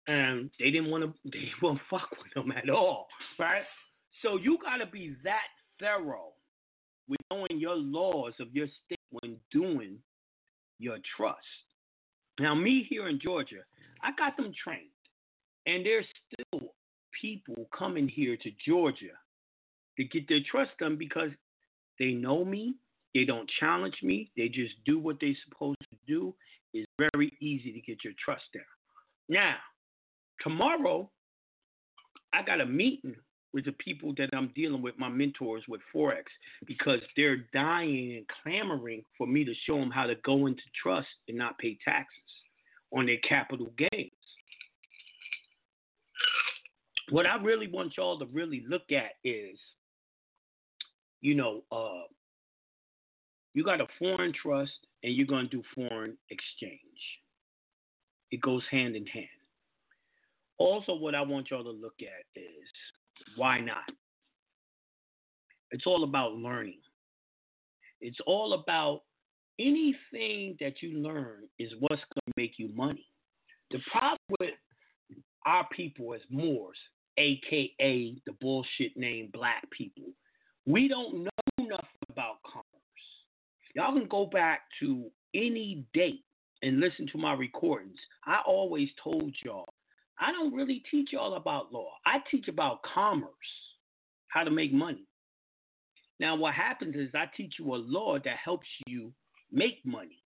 and 0.07 0.49
they 0.59 0.71
didn't 0.71 0.89
want 0.89 1.03
to 1.03 1.13
they 1.31 1.49
won't 1.61 1.79
fuck 1.89 2.09
with 2.11 2.33
them 2.33 2.51
at 2.51 2.69
all, 2.69 3.07
right? 3.39 3.63
So 4.21 4.37
you 4.37 4.57
got 4.61 4.77
to 4.77 4.85
be 4.85 5.15
that 5.23 5.47
thorough 5.79 6.33
with 7.07 7.19
knowing 7.31 7.59
your 7.59 7.75
laws 7.75 8.33
of 8.39 8.47
your 8.53 8.67
state 8.85 8.99
when 9.11 9.37
doing 9.51 9.97
your 10.79 10.97
trust. 11.15 11.39
Now, 12.39 12.53
me 12.53 12.85
here 12.89 13.07
in 13.07 13.19
Georgia, 13.19 13.63
I 14.03 14.11
got 14.17 14.37
them 14.37 14.51
trained, 14.63 14.89
and 15.65 15.85
there's 15.85 16.05
still 16.33 16.73
people 17.19 17.67
coming 17.77 18.07
here 18.07 18.37
to 18.37 18.51
Georgia 18.65 19.15
to 19.97 20.03
get 20.03 20.27
their 20.27 20.39
trust 20.49 20.71
done 20.79 20.97
because 20.97 21.31
they 21.99 22.11
know 22.11 22.45
me, 22.45 22.75
they 23.15 23.25
don't 23.25 23.49
challenge 23.59 23.95
me, 24.03 24.31
they 24.37 24.47
just 24.47 24.73
do 24.85 24.99
what 24.99 25.17
they're 25.19 25.33
supposed 25.49 25.81
to 25.89 25.97
do. 26.05 26.35
It's 26.73 26.87
very 26.99 27.33
easy 27.41 27.71
to 27.71 27.81
get 27.81 28.03
your 28.03 28.13
trust 28.23 28.43
down. 28.53 28.63
Now, 29.29 29.55
tomorrow, 30.41 31.09
I 32.33 32.43
got 32.43 32.61
a 32.61 32.65
meeting 32.65 33.15
with 33.53 33.65
the 33.65 33.71
people 33.73 34.13
that 34.17 34.29
I'm 34.33 34.51
dealing 34.55 34.81
with, 34.81 34.99
my 34.99 35.09
mentors 35.09 35.63
with 35.67 35.81
Forex, 35.93 36.23
because 36.65 36.99
they're 37.15 37.45
dying 37.53 38.17
and 38.17 38.25
clamoring 38.43 39.03
for 39.17 39.25
me 39.25 39.45
to 39.45 39.53
show 39.65 39.79
them 39.79 39.89
how 39.89 40.05
to 40.05 40.15
go 40.23 40.47
into 40.47 40.61
trust 40.81 41.07
and 41.27 41.37
not 41.37 41.57
pay 41.57 41.77
taxes 41.83 42.19
on 42.91 43.05
their 43.05 43.17
capital 43.27 43.71
gains. 43.77 44.11
What 47.09 47.25
I 47.25 47.41
really 47.41 47.67
want 47.67 47.93
y'all 47.97 48.19
to 48.19 48.25
really 48.25 48.65
look 48.67 48.91
at 48.91 49.11
is, 49.23 49.57
you 51.21 51.35
know, 51.35 51.63
uh, 51.71 52.03
you 53.53 53.63
got 53.63 53.81
a 53.81 53.87
foreign 53.97 54.33
trust 54.39 54.73
and 55.03 55.15
you're 55.15 55.25
going 55.25 55.49
to 55.49 55.57
do 55.57 55.63
foreign 55.73 56.17
exchange. 56.29 56.79
It 58.29 58.41
goes 58.41 58.61
hand 58.69 58.95
in 58.95 59.05
hand. 59.05 59.27
Also, 60.59 60.95
what 60.95 61.15
I 61.15 61.21
want 61.21 61.51
y'all 61.51 61.63
to 61.63 61.69
look 61.69 61.95
at 62.01 62.39
is 62.39 62.67
why 63.35 63.59
not? 63.59 63.83
It's 65.71 65.85
all 65.85 66.03
about 66.03 66.33
learning. 66.33 66.79
It's 68.01 68.17
all 68.25 68.53
about 68.53 69.01
anything 69.59 70.55
that 70.59 70.81
you 70.81 70.99
learn 70.99 71.43
is 71.59 71.71
what's 71.79 72.01
going 72.01 72.27
to 72.27 72.33
make 72.35 72.53
you 72.57 72.69
money. 72.75 73.05
The 73.71 73.79
problem 73.91 74.19
with 74.39 74.51
our 75.45 75.67
people 75.75 76.13
as 76.13 76.21
Moors, 76.29 76.77
aka 77.17 78.15
the 78.25 78.33
bullshit 78.39 78.95
name 78.95 79.29
black 79.33 79.63
people, 79.71 80.05
we 80.65 80.87
don't 80.87 81.23
know 81.23 81.29
nothing 81.59 82.07
about 82.09 82.37
commerce. 82.43 82.65
Y'all 83.75 83.93
can 83.93 84.07
go 84.07 84.25
back 84.25 84.61
to 84.79 85.05
any 85.33 85.85
date 85.93 86.23
and 86.61 86.79
listen 86.79 87.07
to 87.11 87.17
my 87.17 87.33
recordings. 87.33 87.97
I 88.25 88.39
always 88.45 88.89
told 89.03 89.35
y'all 89.43 89.73
I 90.19 90.31
don't 90.31 90.53
really 90.53 90.83
teach 90.89 91.09
y'all 91.11 91.35
about 91.35 91.71
law. 91.71 91.91
I 92.05 92.17
teach 92.29 92.47
about 92.47 92.81
commerce, 92.81 93.31
how 94.29 94.43
to 94.43 94.51
make 94.51 94.73
money. 94.73 95.05
Now, 96.19 96.35
what 96.35 96.53
happens 96.53 96.95
is 96.95 97.09
I 97.13 97.25
teach 97.35 97.55
you 97.59 97.75
a 97.75 97.77
law 97.77 98.17
that 98.17 98.37
helps 98.43 98.67
you 98.87 99.11
make 99.51 99.85
money. 99.85 100.23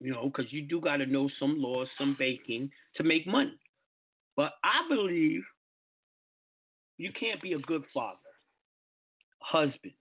You 0.00 0.12
know, 0.12 0.24
because 0.24 0.52
you 0.52 0.62
do 0.62 0.80
got 0.80 0.96
to 0.96 1.06
know 1.06 1.28
some 1.38 1.60
laws, 1.60 1.88
some 1.98 2.16
banking 2.18 2.70
to 2.96 3.04
make 3.04 3.26
money. 3.26 3.58
But 4.36 4.52
I 4.64 4.88
believe 4.88 5.42
you 6.98 7.10
can't 7.18 7.40
be 7.42 7.52
a 7.52 7.58
good 7.58 7.84
father, 7.92 8.18
husband, 9.38 9.92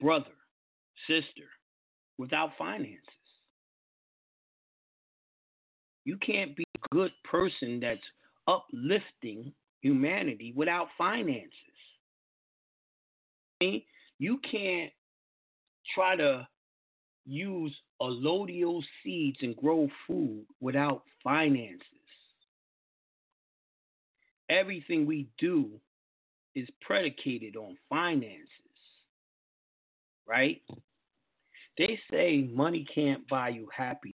brother, 0.00 0.26
sister 1.08 1.48
without 2.18 2.50
finances. 2.58 2.98
You 6.04 6.16
can't 6.18 6.56
be 6.56 6.64
a 6.76 6.94
good 6.94 7.12
person 7.24 7.80
that's 7.80 8.00
uplifting 8.48 9.52
humanity 9.80 10.52
without 10.56 10.88
finances. 10.98 11.50
You 14.18 14.38
can't 14.50 14.92
try 15.94 16.16
to 16.16 16.46
use 17.24 17.74
allodial 18.00 18.82
seeds 19.02 19.38
and 19.42 19.56
grow 19.56 19.88
food 20.06 20.44
without 20.60 21.02
finances. 21.22 21.86
Everything 24.50 25.06
we 25.06 25.28
do 25.38 25.70
is 26.54 26.68
predicated 26.80 27.56
on 27.56 27.76
finances, 27.88 28.48
right? 30.26 30.60
They 31.78 31.98
say 32.10 32.50
money 32.52 32.86
can't 32.94 33.26
buy 33.28 33.50
you 33.50 33.68
happiness. 33.74 34.16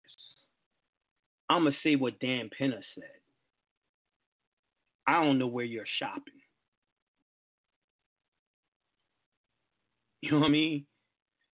I'm 1.53 1.65
going 1.65 1.73
to 1.75 1.79
say 1.89 1.97
what 1.97 2.19
Dan 2.21 2.49
Penner 2.59 2.81
said. 2.95 3.05
I 5.07 5.23
don't 5.23 5.39
know 5.39 5.47
where 5.47 5.65
you're 5.65 5.85
shopping. 5.99 6.35
You 10.21 10.31
know 10.31 10.39
what 10.39 10.47
I 10.47 10.51
mean? 10.51 10.87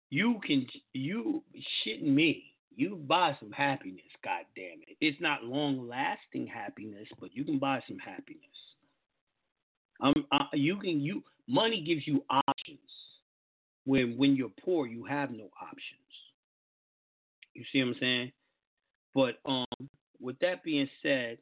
You 0.09 0.39
can, 0.45 0.67
you 0.93 1.43
shitting 1.85 2.13
me. 2.13 2.43
You 2.75 2.95
buy 3.07 3.35
some 3.39 3.51
happiness, 3.51 4.05
God 4.23 4.43
damn 4.55 4.81
it. 4.87 4.97
It's 5.01 5.19
not 5.19 5.43
long 5.43 5.87
lasting 5.87 6.45
happiness, 6.45 7.07
but 7.19 7.33
you 7.33 7.43
can 7.43 7.57
buy 7.57 7.81
some 7.87 7.97
happiness. 7.97 8.43
Um, 9.99 10.13
uh, 10.31 10.45
you 10.53 10.77
can, 10.77 10.99
you, 10.99 11.23
money 11.47 11.81
gives 11.81 12.05
you 12.05 12.23
options. 12.29 12.79
When, 13.85 14.15
when 14.17 14.35
you're 14.35 14.51
poor, 14.63 14.85
you 14.85 15.05
have 15.05 15.31
no 15.31 15.49
options. 15.59 16.01
You 17.55 17.63
see 17.71 17.81
what 17.81 17.87
I'm 17.87 17.95
saying? 17.99 18.31
But 19.13 19.39
um, 19.45 19.65
with 20.19 20.37
that 20.39 20.63
being 20.63 20.89
said, 21.01 21.37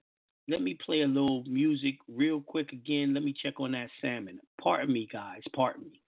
let 0.47 0.61
me 0.61 0.77
play 0.85 1.01
a 1.01 1.07
little 1.07 1.43
music 1.45 1.95
real 2.07 2.41
quick 2.41 2.71
again. 2.71 3.13
Let 3.13 3.23
me 3.23 3.33
check 3.33 3.59
on 3.59 3.71
that 3.71 3.89
salmon. 4.01 4.39
Pardon 4.61 4.93
me, 4.93 5.07
guys. 5.11 5.41
Pardon 5.53 5.85
me. 5.91 6.01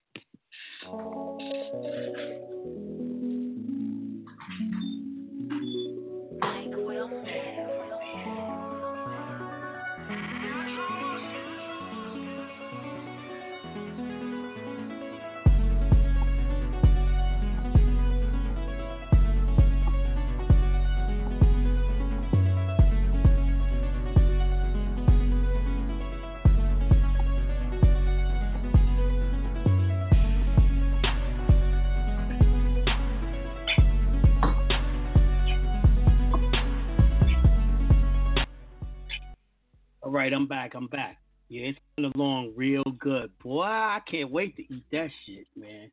Right, 40.28 40.36
I'm 40.36 40.48
back. 40.48 40.74
I'm 40.76 40.88
back. 40.88 41.18
Yeah, 41.50 41.68
it's 41.68 41.80
coming 41.96 42.12
along 42.16 42.54
real 42.56 42.84
good. 43.00 43.32
Boy, 43.40 43.63
I 43.63 44.00
can't 44.10 44.30
wait 44.30 44.58
to 44.58 44.62
eat 44.63 44.84
that 44.92 45.08
shit, 45.26 45.48
man. 45.56 45.90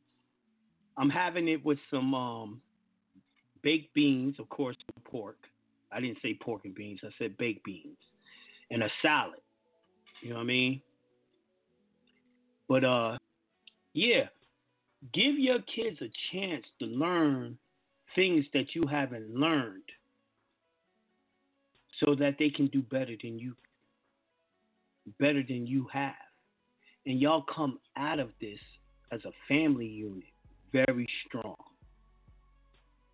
I'm 0.96 1.10
having 1.10 1.46
it 1.46 1.64
with 1.64 1.78
some 1.90 2.14
um, 2.14 2.60
baked 3.62 3.94
beans, 3.94 4.34
of 4.40 4.48
course, 4.48 4.76
pork. 5.04 5.38
I 5.92 6.00
didn't 6.00 6.18
say 6.22 6.36
pork 6.40 6.64
and 6.64 6.74
beans. 6.74 7.00
I 7.04 7.10
said 7.18 7.38
baked 7.38 7.64
beans 7.64 7.96
and 8.72 8.82
a 8.82 8.88
salad. 9.02 9.40
You 10.22 10.30
know 10.30 10.36
what 10.36 10.42
I 10.42 10.46
mean? 10.46 10.82
But 12.68 12.84
uh, 12.84 13.18
yeah, 13.92 14.24
give 15.12 15.38
your 15.38 15.60
kids 15.60 15.98
a 16.00 16.10
chance 16.32 16.64
to 16.80 16.86
learn 16.86 17.56
things 18.16 18.44
that 18.52 18.74
you 18.74 18.84
haven't 18.88 19.32
learned, 19.32 19.82
so 22.00 22.16
that 22.16 22.36
they 22.38 22.50
can 22.50 22.66
do 22.68 22.82
better 22.82 23.14
than 23.22 23.38
you 23.38 23.54
better 25.18 25.42
than 25.46 25.66
you 25.66 25.86
have. 25.92 26.14
And 27.06 27.20
y'all 27.20 27.44
come 27.54 27.78
out 27.96 28.18
of 28.18 28.30
this 28.40 28.58
as 29.12 29.20
a 29.24 29.32
family 29.48 29.86
unit 29.86 30.24
very 30.72 31.06
strong, 31.26 31.54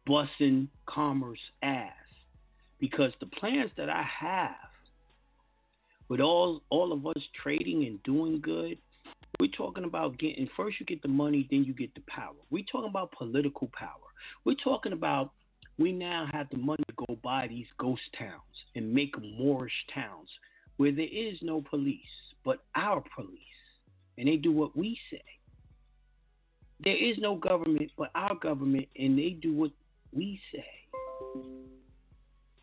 busting 0.07 0.68
commerce 0.87 1.40
ass. 1.62 1.92
Because 2.81 3.12
the 3.20 3.26
plans 3.26 3.70
that 3.76 3.90
I 3.90 4.03
have 4.20 4.55
with 6.08 6.21
all 6.21 6.62
all 6.71 6.92
of 6.92 7.06
us 7.06 7.23
trading 7.42 7.85
and 7.85 8.02
doing 8.04 8.40
good, 8.40 8.79
we're 9.38 9.50
talking 9.50 9.85
about 9.85 10.19
getting 10.19 10.48
first 10.56 10.81
you 10.81 10.87
get 10.87 11.02
the 11.02 11.08
money, 11.08 11.46
then 11.50 11.64
you 11.64 11.75
get 11.75 11.94
the 11.94 12.02
power. 12.08 12.35
We're 12.50 12.64
talking 12.73 12.88
about 12.88 13.12
political 13.12 13.71
power. 13.79 14.08
We're 14.46 14.56
talking 14.64 14.92
about 14.92 15.33
we 15.79 15.92
now 15.92 16.27
have 16.33 16.48
the 16.50 16.56
money 16.56 16.85
to 16.88 17.04
go 17.06 17.19
buy 17.23 17.46
these 17.48 17.67
ghost 17.79 18.02
towns 18.19 18.64
and 18.75 18.92
make 18.92 19.12
them 19.12 19.35
Moorish 19.38 19.73
towns 19.94 20.29
where 20.81 20.92
there 20.92 21.04
is 21.12 21.37
no 21.42 21.60
police 21.60 22.00
but 22.42 22.60
our 22.74 23.04
police, 23.14 23.38
and 24.16 24.26
they 24.26 24.37
do 24.37 24.50
what 24.50 24.74
we 24.74 24.98
say. 25.10 25.20
There 26.83 26.96
is 26.96 27.18
no 27.18 27.35
government 27.35 27.90
but 27.98 28.10
our 28.14 28.35
government, 28.37 28.88
and 28.98 29.18
they 29.18 29.37
do 29.42 29.52
what 29.52 29.72
we 30.10 30.40
say. 30.50 30.64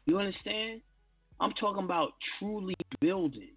You 0.07 0.18
understand? 0.18 0.82
I'm 1.39 1.51
talking 1.59 1.84
about 1.84 2.13
truly 2.39 2.74
building, 2.99 3.51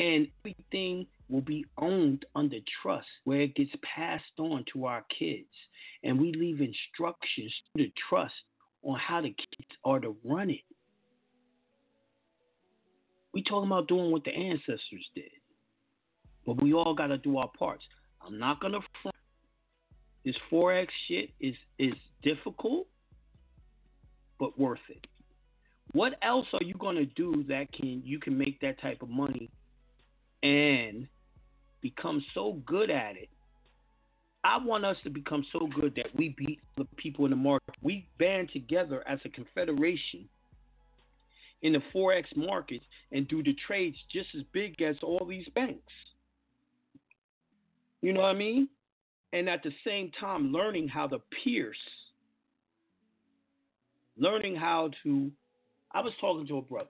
and 0.00 0.26
everything 0.40 1.06
will 1.28 1.40
be 1.40 1.64
owned 1.78 2.26
under 2.34 2.58
trust, 2.82 3.06
where 3.22 3.42
it 3.42 3.54
gets 3.54 3.70
passed 3.84 4.24
on 4.40 4.64
to 4.72 4.86
our 4.86 5.04
kids, 5.16 5.46
and 6.02 6.20
we 6.20 6.32
leave 6.32 6.60
instructions 6.60 7.54
to 7.76 7.84
the 7.84 7.92
trust 8.08 8.34
on 8.82 8.98
how 8.98 9.20
the 9.20 9.28
kids 9.28 9.70
are 9.84 10.00
to 10.00 10.16
run 10.24 10.50
it. 10.50 10.64
We 13.32 13.42
talking 13.42 13.68
about 13.68 13.88
doing 13.88 14.10
what 14.10 14.24
the 14.24 14.32
ancestors 14.32 15.08
did. 15.14 15.30
But 16.46 16.62
we 16.62 16.72
all 16.74 16.94
got 16.94 17.08
to 17.08 17.18
do 17.18 17.38
our 17.38 17.50
parts. 17.58 17.84
I'm 18.24 18.38
not 18.38 18.60
gonna 18.60 18.80
front. 19.02 19.16
This 20.24 20.36
forex 20.50 20.88
shit 21.08 21.30
is 21.40 21.54
is 21.78 21.94
difficult, 22.22 22.86
but 24.38 24.58
worth 24.58 24.80
it. 24.88 25.06
What 25.92 26.14
else 26.22 26.46
are 26.52 26.62
you 26.62 26.74
gonna 26.74 27.06
do 27.06 27.44
that 27.48 27.72
can 27.72 28.02
you 28.04 28.18
can 28.18 28.36
make 28.36 28.60
that 28.60 28.80
type 28.80 29.02
of 29.02 29.08
money 29.08 29.50
and 30.42 31.08
become 31.80 32.24
so 32.34 32.60
good 32.66 32.90
at 32.90 33.16
it? 33.16 33.28
I 34.42 34.58
want 34.58 34.84
us 34.84 34.96
to 35.04 35.10
become 35.10 35.44
so 35.52 35.68
good 35.80 35.94
that 35.96 36.14
we 36.16 36.34
beat 36.36 36.60
the 36.76 36.86
people 36.96 37.26
in 37.26 37.30
the 37.30 37.36
market. 37.36 37.74
We 37.82 38.08
band 38.18 38.50
together 38.52 39.02
as 39.06 39.18
a 39.24 39.28
confederation 39.28 40.28
in 41.62 41.72
the 41.72 41.82
forex 41.94 42.24
markets 42.36 42.84
and 43.12 43.28
do 43.28 43.42
the 43.42 43.54
trades 43.66 43.96
just 44.10 44.28
as 44.36 44.42
big 44.52 44.80
as 44.80 44.96
all 45.02 45.26
these 45.28 45.48
banks. 45.54 45.92
You 48.02 48.12
know 48.12 48.20
what 48.20 48.28
I 48.28 48.34
mean? 48.34 48.68
And 49.32 49.48
at 49.48 49.62
the 49.62 49.72
same 49.86 50.10
time, 50.18 50.52
learning 50.52 50.88
how 50.88 51.06
to 51.08 51.20
pierce, 51.44 51.76
learning 54.16 54.56
how 54.56 54.90
to. 55.02 55.30
I 55.92 56.00
was 56.00 56.12
talking 56.20 56.46
to 56.48 56.58
a 56.58 56.62
brother. 56.62 56.88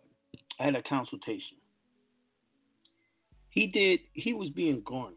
I 0.58 0.64
had 0.64 0.76
a 0.76 0.82
consultation. 0.82 1.56
He 3.50 3.66
did. 3.66 4.00
He 4.12 4.32
was 4.32 4.48
being 4.50 4.82
garnished. 4.86 5.16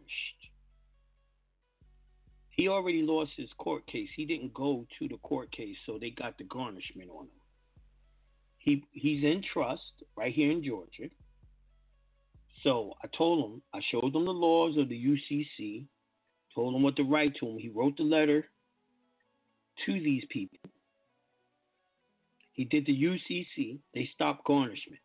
He 2.50 2.68
already 2.68 3.02
lost 3.02 3.32
his 3.36 3.50
court 3.58 3.86
case. 3.88 4.10
He 4.16 4.26
didn't 4.26 4.54
go 4.54 4.86
to 5.00 5.08
the 5.08 5.18
court 5.18 5.52
case, 5.52 5.76
so 5.86 5.98
they 6.00 6.12
got 6.12 6.38
the 6.38 6.44
garnishment 6.44 7.10
on 7.10 7.26
him. 7.26 7.43
He 8.64 8.82
he's 8.92 9.24
in 9.26 9.44
trust 9.54 10.04
right 10.16 10.34
here 10.34 10.50
in 10.50 10.64
Georgia. 10.64 11.10
So 12.64 12.94
I 13.04 13.08
told 13.08 13.52
him, 13.52 13.62
I 13.74 13.82
showed 13.92 14.16
him 14.16 14.24
the 14.24 14.32
laws 14.32 14.78
of 14.78 14.88
the 14.88 14.96
UCC, 14.96 15.86
told 16.56 16.74
him 16.74 16.82
what 16.82 16.96
to 16.96 17.04
write 17.04 17.36
to 17.42 17.48
him. 17.48 17.58
He 17.58 17.68
wrote 17.68 17.98
the 17.98 18.04
letter 18.04 18.46
to 19.86 19.92
these 19.92 20.24
people. 20.30 20.60
He 22.54 22.64
did 22.64 22.86
the 22.86 23.04
UCC. 23.04 23.80
They 23.94 24.10
stopped 24.14 24.46
garnishment. 24.46 25.02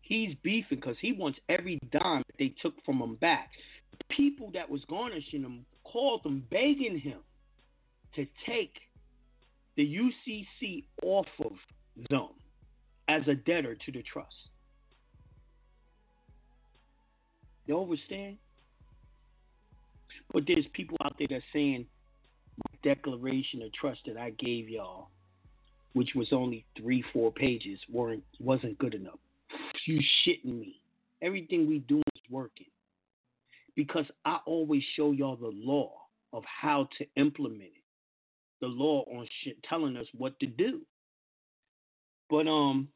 He's 0.00 0.34
beefing 0.42 0.80
because 0.80 0.96
he 1.00 1.12
wants 1.12 1.38
every 1.48 1.78
dime 1.92 2.24
that 2.26 2.38
they 2.40 2.54
took 2.60 2.74
from 2.84 3.00
him 3.00 3.14
back. 3.16 3.50
The 3.96 4.14
people 4.16 4.50
that 4.54 4.68
was 4.68 4.80
garnishing 4.90 5.42
him 5.42 5.64
called 5.84 6.22
him, 6.24 6.44
begging 6.50 6.98
him 6.98 7.20
to 8.16 8.26
take 8.44 8.74
the 9.76 9.86
UCC 9.86 10.86
off 11.04 11.28
of 11.44 11.52
them 12.10 12.28
as 13.08 13.22
a 13.28 13.34
debtor 13.34 13.76
to 13.86 13.92
the 13.92 14.02
trust. 14.02 14.34
You 17.66 17.80
understand? 17.80 18.36
But 20.32 20.44
there's 20.46 20.66
people 20.72 20.96
out 21.04 21.14
there 21.18 21.28
that 21.30 21.42
saying 21.52 21.86
my 22.58 22.94
declaration 22.94 23.62
of 23.62 23.72
trust 23.72 24.00
that 24.06 24.16
I 24.16 24.30
gave 24.30 24.68
y'all, 24.68 25.08
which 25.92 26.10
was 26.14 26.28
only 26.32 26.64
three, 26.76 27.04
four 27.12 27.32
pages, 27.32 27.78
weren't 27.90 28.24
wasn't 28.38 28.78
good 28.78 28.94
enough. 28.94 29.18
You 29.86 30.00
shitting 30.26 30.58
me. 30.58 30.80
Everything 31.22 31.68
we 31.68 31.80
do 31.80 31.98
is 31.98 32.22
working. 32.30 32.66
Because 33.76 34.06
I 34.24 34.38
always 34.46 34.82
show 34.96 35.12
y'all 35.12 35.36
the 35.36 35.52
law 35.54 35.92
of 36.32 36.44
how 36.44 36.88
to 36.98 37.06
implement 37.16 37.62
it. 37.62 37.82
The 38.60 38.66
law 38.66 39.04
on 39.12 39.26
shit 39.42 39.62
telling 39.62 39.96
us 39.96 40.06
what 40.16 40.38
to 40.40 40.46
do. 40.46 40.80
But 42.30 42.46
um 42.46 42.88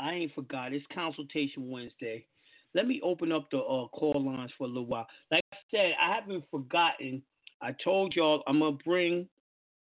I 0.00 0.12
ain't 0.12 0.34
forgot. 0.34 0.72
It's 0.72 0.84
consultation 0.92 1.70
Wednesday. 1.70 2.26
Let 2.74 2.88
me 2.88 3.00
open 3.04 3.30
up 3.30 3.48
the 3.50 3.58
uh, 3.58 3.86
call 3.88 4.20
lines 4.24 4.50
for 4.58 4.64
a 4.64 4.66
little 4.66 4.86
while. 4.86 5.06
Like 5.30 5.44
I 5.52 5.56
said, 5.70 5.92
I 6.00 6.12
haven't 6.12 6.44
forgotten. 6.50 7.22
I 7.62 7.74
told 7.82 8.14
y'all 8.14 8.42
I'm 8.46 8.58
gonna 8.58 8.76
bring 8.84 9.28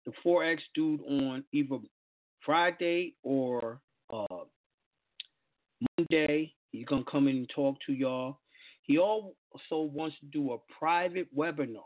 the 0.06 0.12
forex 0.26 0.58
dude 0.74 1.02
on 1.02 1.44
either 1.54 1.78
Friday 2.44 3.14
or 3.22 3.80
uh, 4.12 4.26
Monday. 5.98 6.54
He's 6.72 6.86
gonna 6.86 7.04
come 7.10 7.28
in 7.28 7.38
and 7.38 7.52
talk 7.54 7.78
to 7.86 7.94
y'all. 7.94 8.40
He 8.82 8.98
also 8.98 9.34
wants 9.70 10.16
to 10.22 10.26
do 10.26 10.54
a 10.54 10.58
private 10.80 11.28
webinar. 11.36 11.84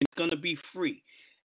It's 0.00 0.14
gonna 0.16 0.36
be 0.36 0.56
free. 0.72 1.02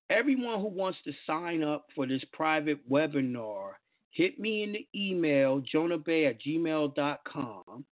Everyone 0.10 0.62
who 0.62 0.68
wants 0.68 1.00
to 1.06 1.12
sign 1.26 1.64
up 1.64 1.88
for 1.96 2.08
this 2.08 2.24
private 2.32 2.90
webinar 2.90 3.74
hit 4.18 4.40
me 4.40 4.64
in 4.64 4.74
the 4.74 4.88
email, 4.96 5.62
jonahbey 5.62 6.28
at 6.28 6.42
gmail.com 6.42 7.86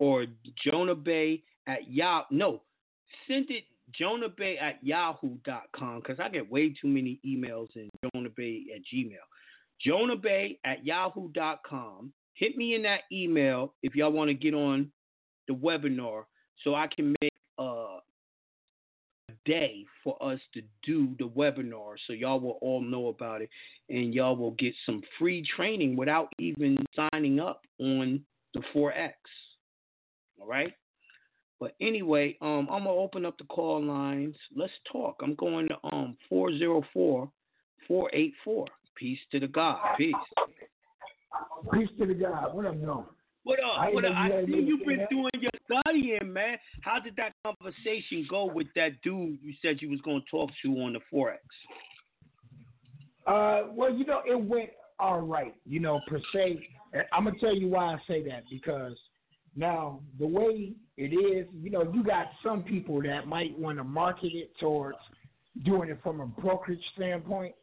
or 0.00 0.26
jonahbey 0.66 1.42
at 1.68 1.90
yahoo. 1.90 2.24
No, 2.30 2.62
send 3.28 3.46
it 3.50 3.64
jonahbey 3.98 4.60
at 4.60 4.82
yahoo.com 4.82 6.00
because 6.00 6.18
I 6.18 6.28
get 6.28 6.50
way 6.50 6.70
too 6.70 6.88
many 6.88 7.20
emails 7.24 7.68
in 7.76 7.88
jonahbey 8.04 8.64
at 8.74 8.82
gmail. 8.92 9.14
jonahbey 9.86 10.58
at 10.64 10.84
yahoo.com. 10.84 12.12
Hit 12.34 12.56
me 12.56 12.74
in 12.74 12.82
that 12.82 13.02
email 13.12 13.74
if 13.84 13.94
y'all 13.94 14.10
want 14.10 14.28
to 14.28 14.34
get 14.34 14.54
on 14.54 14.90
the 15.46 15.54
webinar 15.54 16.24
so 16.64 16.74
I 16.74 16.88
can 16.88 17.14
make 17.20 17.30
uh, 17.58 17.98
day 19.44 19.84
for 20.02 20.16
us 20.22 20.40
to 20.54 20.62
do 20.84 21.14
the 21.18 21.28
webinar 21.28 21.94
so 22.06 22.12
y'all 22.12 22.40
will 22.40 22.58
all 22.60 22.80
know 22.80 23.08
about 23.08 23.42
it 23.42 23.50
and 23.88 24.14
y'all 24.14 24.36
will 24.36 24.52
get 24.52 24.74
some 24.86 25.02
free 25.18 25.44
training 25.56 25.96
without 25.96 26.28
even 26.38 26.76
signing 26.94 27.40
up 27.40 27.62
on 27.80 28.20
the 28.54 28.62
forex. 28.74 29.12
All 30.40 30.46
right? 30.46 30.72
But 31.60 31.74
anyway, 31.80 32.36
um 32.40 32.68
I'm 32.70 32.84
to 32.84 32.90
open 32.90 33.24
up 33.24 33.38
the 33.38 33.44
call 33.44 33.82
lines. 33.82 34.36
Let's 34.54 34.72
talk. 34.90 35.16
I'm 35.22 35.34
going 35.34 35.68
to 35.68 35.76
um 35.92 36.16
404 36.28 37.30
484. 37.88 38.66
Peace 38.96 39.18
to 39.32 39.40
the 39.40 39.48
God. 39.48 39.78
Peace. 39.96 40.14
Peace 41.72 41.88
to 41.98 42.06
the 42.06 42.14
God. 42.14 42.54
What 42.54 42.66
up, 42.66 42.76
no? 42.76 43.06
What 43.44 43.58
up? 43.60 43.92
What 43.92 44.04
up? 44.06 44.12
I 44.16 44.30
see 44.46 44.52
you've 44.52 44.86
been 44.86 45.06
doing 45.10 45.30
your 45.38 45.50
studying, 45.82 46.32
man. 46.32 46.56
How 46.80 46.98
did 46.98 47.14
that 47.16 47.32
conversation 47.44 48.26
go 48.28 48.46
with 48.46 48.68
that 48.74 49.00
dude 49.02 49.38
you 49.42 49.52
said 49.60 49.76
you 49.80 49.90
was 49.90 50.00
going 50.00 50.22
to 50.22 50.30
talk 50.30 50.50
to 50.62 50.68
on 50.80 50.94
the 50.94 51.00
forex? 51.12 51.36
Uh, 53.26 53.68
well, 53.72 53.92
you 53.92 54.06
know, 54.06 54.22
it 54.26 54.40
went 54.40 54.70
all 54.98 55.20
right. 55.20 55.54
You 55.66 55.80
know, 55.80 56.00
per 56.08 56.20
se. 56.32 56.66
I'm 57.12 57.24
gonna 57.24 57.36
tell 57.38 57.54
you 57.54 57.68
why 57.68 57.94
I 57.94 57.96
say 58.06 58.22
that 58.28 58.44
because 58.50 58.96
now 59.56 60.00
the 60.18 60.26
way 60.26 60.72
it 60.96 61.12
is, 61.12 61.46
you 61.60 61.70
know, 61.70 61.82
you 61.92 62.04
got 62.04 62.26
some 62.42 62.62
people 62.62 63.02
that 63.02 63.26
might 63.26 63.58
want 63.58 63.78
to 63.78 63.84
market 63.84 64.32
it 64.32 64.52
towards 64.60 64.98
doing 65.64 65.90
it 65.90 65.98
from 66.02 66.20
a 66.20 66.26
brokerage 66.26 66.82
standpoint. 66.94 67.54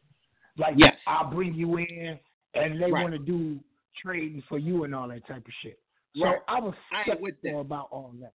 Like, 0.58 0.74
yes. 0.76 0.94
I'll 1.06 1.30
bring 1.30 1.54
you 1.54 1.78
in, 1.78 2.18
and 2.54 2.80
they 2.80 2.92
Right. 2.92 3.02
want 3.02 3.12
to 3.14 3.18
do 3.18 3.58
trading 4.00 4.42
for 4.48 4.58
you 4.58 4.84
and 4.84 4.94
all 4.94 5.08
that 5.08 5.26
type 5.26 5.44
of 5.46 5.52
shit. 5.62 5.78
So 6.16 6.24
Right. 6.24 6.38
I 6.48 6.60
was 6.60 6.74
I 6.92 7.02
skeptical 7.02 7.22
with 7.22 7.40
that. 7.42 7.56
about 7.56 7.88
all 7.90 8.12
that. 8.20 8.32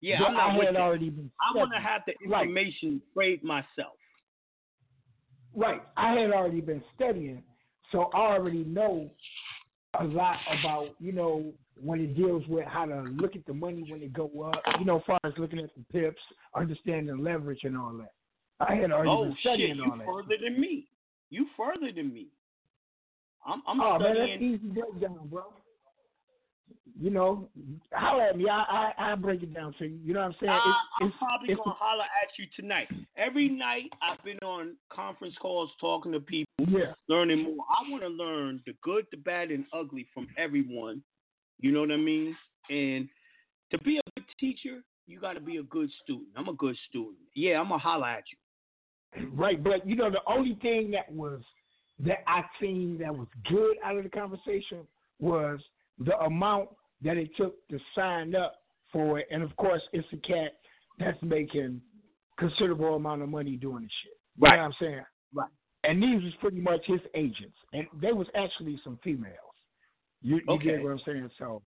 Yeah, 0.00 0.18
But 0.20 0.28
I'm 0.28 0.34
not 0.34 0.60
I 0.60 0.64
had 0.64 0.76
already 0.76 1.10
been. 1.10 1.30
I 1.40 1.56
want 1.56 1.72
to 1.72 1.80
have 1.80 2.02
the 2.06 2.14
Right. 2.28 2.42
information 2.46 3.02
trade 3.14 3.42
myself. 3.42 3.96
Right. 5.54 5.82
I 5.96 6.12
had 6.14 6.30
already 6.30 6.60
been 6.60 6.82
studying, 6.94 7.42
so 7.90 8.10
I 8.14 8.34
already 8.34 8.64
know 8.64 9.10
a 9.98 10.04
lot 10.04 10.36
about, 10.60 10.88
you 11.00 11.12
know, 11.12 11.52
when 11.80 12.00
it 12.00 12.14
deals 12.16 12.46
with 12.48 12.66
how 12.66 12.84
to 12.84 13.02
look 13.02 13.34
at 13.34 13.44
the 13.46 13.54
money 13.54 13.84
when 13.90 14.02
it 14.02 14.12
go 14.12 14.24
up, 14.42 14.62
you 14.78 14.84
know, 14.84 14.98
as 14.98 15.02
far 15.06 15.18
as 15.24 15.32
looking 15.38 15.58
at 15.60 15.70
the 15.74 15.82
pips, 15.92 16.20
understanding 16.54 17.18
leverage 17.18 17.60
and 17.64 17.76
all 17.76 17.92
that. 17.94 18.12
I 18.60 18.74
had 18.74 18.90
already 18.92 19.10
Oh 19.10 19.24
been 19.24 19.32
shit, 19.34 19.40
studying 19.40 19.76
you 19.76 19.84
all 19.84 19.96
that. 19.96 20.06
further 20.06 20.36
than 20.42 20.60
me. 20.60 20.88
You 21.30 21.46
further 21.56 21.92
than 21.94 22.12
me. 22.12 22.28
I'm, 23.46 23.62
I'm 23.66 23.80
oh 23.80 23.98
man, 23.98 24.14
that's 24.16 24.42
easy 24.42 24.58
breakdown, 24.68 25.18
bro. 25.30 25.42
You 27.00 27.10
know, 27.10 27.48
holler 27.92 28.24
at 28.24 28.36
me. 28.36 28.48
I 28.50 28.92
I 28.98 29.12
I 29.12 29.14
break 29.14 29.42
it 29.42 29.54
down 29.54 29.72
to 29.78 29.86
you. 29.86 29.98
You 30.04 30.14
know 30.14 30.20
what 30.20 30.26
I'm 30.26 30.34
saying? 30.40 30.52
It's- 30.52 30.74
I'm 31.00 31.06
it's- 31.06 31.18
probably 31.18 31.48
it's- 31.52 31.64
gonna 31.64 31.76
holler 31.78 32.02
at 32.04 32.36
you 32.38 32.46
tonight. 32.56 32.88
Every 33.16 33.48
night 33.48 33.92
I've 34.02 34.22
been 34.24 34.38
on 34.38 34.74
conference 34.90 35.34
calls 35.40 35.70
talking 35.80 36.10
to 36.12 36.20
people, 36.20 36.52
Yeah. 36.66 36.94
learning 37.08 37.44
more. 37.44 37.64
I 37.70 37.88
want 37.90 38.02
to 38.02 38.08
learn 38.08 38.62
the 38.66 38.72
good, 38.82 39.06
the 39.12 39.16
bad, 39.16 39.50
and 39.52 39.64
ugly 39.72 40.04
from 40.12 40.28
everyone. 40.36 41.02
You 41.60 41.70
know 41.72 41.80
what 41.80 41.92
I 41.92 41.96
mean? 41.96 42.36
And 42.68 43.08
to 43.70 43.78
be 43.78 43.98
a 43.98 44.02
good 44.16 44.26
teacher, 44.40 44.82
you 45.06 45.20
got 45.20 45.34
to 45.34 45.40
be 45.40 45.58
a 45.58 45.62
good 45.62 45.90
student. 46.02 46.28
I'm 46.36 46.48
a 46.48 46.52
good 46.54 46.76
student. 46.88 47.16
Yeah, 47.34 47.60
I'm 47.60 47.68
gonna 47.68 47.78
holler 47.78 48.08
at 48.08 48.24
you. 48.32 49.30
Right, 49.32 49.62
but 49.62 49.86
you 49.86 49.94
know 49.94 50.10
the 50.10 50.20
only 50.26 50.56
thing 50.56 50.90
that 50.90 51.10
was 51.12 51.42
that 52.00 52.18
I 52.26 52.42
seen 52.60 52.98
that 52.98 53.14
was 53.14 53.28
good 53.48 53.76
out 53.84 53.96
of 53.96 54.04
the 54.04 54.10
conversation 54.10 54.86
was 55.18 55.60
the 55.98 56.16
amount 56.20 56.68
that 57.02 57.16
it 57.16 57.30
took 57.36 57.66
to 57.68 57.78
sign 57.94 58.34
up 58.34 58.56
for 58.92 59.18
it, 59.18 59.26
and 59.30 59.42
of 59.42 59.54
course 59.56 59.82
it's 59.92 60.06
a 60.12 60.16
cat 60.18 60.52
that's 60.98 61.20
making 61.22 61.80
considerable 62.38 62.94
amount 62.94 63.22
of 63.22 63.28
money 63.28 63.56
doing 63.56 63.82
this 63.82 63.92
shit. 64.02 64.12
You 64.36 64.42
Right. 64.44 64.56
know 64.56 64.62
what 64.62 64.66
I'm 64.66 64.74
saying? 64.80 65.04
Right. 65.34 65.50
And 65.84 66.02
these 66.02 66.22
was 66.22 66.32
pretty 66.40 66.60
much 66.60 66.84
his 66.86 67.00
agents, 67.14 67.56
and 67.72 67.86
they 68.00 68.12
was 68.12 68.26
actually 68.34 68.80
some 68.84 68.98
females. 69.02 69.34
You, 70.22 70.36
you 70.36 70.42
Okay. 70.48 70.64
get 70.64 70.82
what 70.82 70.92
I'm 70.92 71.00
saying? 71.04 71.30
So, 71.38 71.62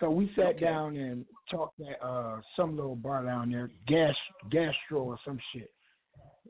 so 0.00 0.10
we 0.10 0.32
sat 0.36 0.60
down 0.60 0.96
and 0.96 1.24
talked 1.50 1.80
at 1.80 2.02
uh, 2.04 2.40
some 2.56 2.76
little 2.76 2.96
bar 2.96 3.24
down 3.24 3.50
there, 3.50 3.70
gas 3.86 4.14
gastro 4.50 5.02
or 5.02 5.18
some 5.24 5.38
shit. 5.52 5.70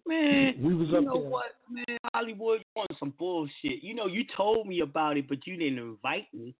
Man, 0.06 0.54
We 0.60 0.74
was 0.74 0.88
you 0.88 1.00
know 1.02 1.20
there. 1.20 1.30
what, 1.30 1.44
man? 1.70 1.98
Hollywood 2.12 2.62
on 2.76 2.86
some 2.98 3.12
bullshit. 3.18 3.82
You 3.82 3.94
know, 3.94 4.06
you 4.06 4.24
told 4.36 4.66
me 4.66 4.80
about 4.80 5.16
it, 5.16 5.28
but 5.28 5.46
you 5.46 5.56
didn't 5.56 5.78
invite 5.78 6.26
me. 6.34 6.54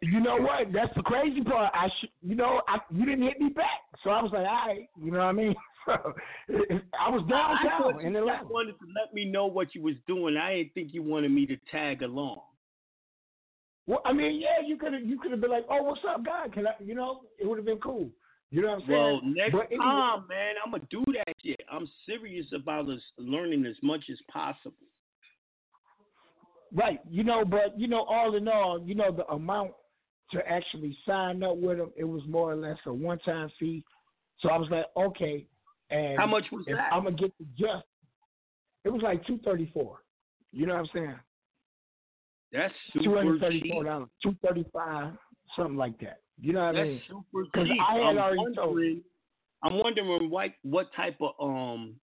You 0.00 0.20
know 0.20 0.36
what? 0.36 0.72
That's 0.72 0.94
the 0.94 1.02
crazy 1.02 1.42
part. 1.42 1.72
I 1.74 1.88
sh- 1.88 2.06
you 2.22 2.36
know, 2.36 2.62
I 2.68 2.78
you 2.90 3.04
didn't 3.04 3.22
hit 3.24 3.40
me 3.40 3.48
back, 3.48 3.80
so 4.04 4.10
I 4.10 4.22
was 4.22 4.30
like, 4.32 4.46
all 4.46 4.68
right, 4.68 4.88
you 5.02 5.10
know 5.10 5.18
what 5.18 5.24
I 5.24 5.32
mean? 5.32 5.54
So 5.86 5.92
I 6.98 7.10
was 7.10 7.22
I 7.26 7.30
downtown 7.30 7.92
thought 7.92 8.02
in 8.02 8.12
you 8.12 8.18
Atlanta. 8.20 8.46
wanted 8.48 8.72
to 8.78 8.86
let 8.98 9.12
me 9.12 9.26
know 9.26 9.44
what 9.44 9.74
you 9.74 9.82
was 9.82 9.96
doing. 10.06 10.34
I 10.34 10.54
didn't 10.54 10.72
think 10.72 10.94
you 10.94 11.02
wanted 11.02 11.30
me 11.30 11.44
to 11.44 11.58
tag 11.70 12.00
along. 12.00 12.40
Well, 13.86 14.00
I 14.06 14.14
mean, 14.14 14.40
yeah, 14.40 14.66
you 14.66 14.78
could 14.78 14.94
have 14.94 15.02
you 15.02 15.18
could 15.20 15.30
have 15.32 15.42
been 15.42 15.50
like, 15.50 15.66
oh, 15.68 15.82
what's 15.82 16.00
up, 16.08 16.24
guy? 16.24 16.46
Can 16.54 16.66
I? 16.66 16.70
You 16.82 16.94
know, 16.94 17.24
it 17.38 17.46
would 17.46 17.58
have 17.58 17.66
been 17.66 17.80
cool. 17.80 18.08
You 18.50 18.62
know 18.62 18.68
what 18.68 18.82
I'm 18.82 18.86
saying? 18.86 18.90
Well, 19.00 19.20
next 19.24 19.54
anyway- 19.54 19.76
time, 19.76 20.26
man, 20.28 20.54
I'm 20.64 20.70
gonna 20.70 20.86
do 20.90 21.04
that 21.14 21.34
shit. 21.42 21.60
I'm 21.70 21.88
serious 22.06 22.46
about 22.52 22.88
us 22.88 23.00
learning 23.18 23.66
as 23.66 23.76
much 23.82 24.08
as 24.10 24.18
possible. 24.30 24.76
Right. 26.72 27.00
You 27.08 27.24
know, 27.24 27.44
but 27.44 27.78
you 27.78 27.86
know, 27.88 28.04
all 28.04 28.34
in 28.36 28.48
all, 28.48 28.80
you 28.84 28.94
know, 28.94 29.12
the 29.12 29.26
amount 29.28 29.72
to 30.32 30.46
actually 30.48 30.96
sign 31.06 31.42
up 31.42 31.56
with 31.56 31.78
them, 31.78 31.92
it 31.96 32.04
was 32.04 32.22
more 32.26 32.52
or 32.52 32.56
less 32.56 32.78
a 32.86 32.92
one 32.92 33.18
time 33.20 33.50
fee. 33.58 33.84
So 34.40 34.48
I 34.50 34.56
was 34.56 34.68
like, 34.70 34.86
okay. 34.96 35.46
And 35.90 36.18
How 36.18 36.26
much 36.26 36.44
was 36.50 36.64
that? 36.66 36.92
I'm 36.92 37.04
gonna 37.04 37.16
get 37.16 37.32
the 37.38 37.44
just 37.56 37.84
it 38.84 38.90
was 38.92 39.02
like 39.02 39.24
two 39.26 39.38
thirty 39.44 39.70
four. 39.72 39.98
You 40.52 40.66
know 40.66 40.74
what 40.74 40.80
I'm 40.80 40.88
saying? 40.94 41.18
That's 42.52 42.74
Two 43.02 43.14
hundred 43.14 43.40
thirty 43.40 43.60
cheap. 43.60 43.72
four 43.72 43.84
dollars. 43.84 44.08
Two 44.22 44.36
thirty 44.44 44.64
five, 44.72 45.12
something 45.56 45.76
like 45.76 45.98
that. 46.00 46.20
You 46.40 46.52
know 46.52 46.60
what 46.66 46.76
I 46.76 46.78
That's 46.78 46.88
mean? 46.88 47.02
super 47.08 47.46
'Cause 47.54 47.66
cheap. 47.68 47.80
I 47.80 47.94
had 47.94 48.02
I'm 48.02 48.18
already 48.18 48.38
wondering, 48.38 49.02
I'm 49.62 49.78
wondering 49.78 50.30
what 50.30 50.50
what 50.62 50.92
type 50.94 51.16
of 51.20 51.32
um, 51.40 51.96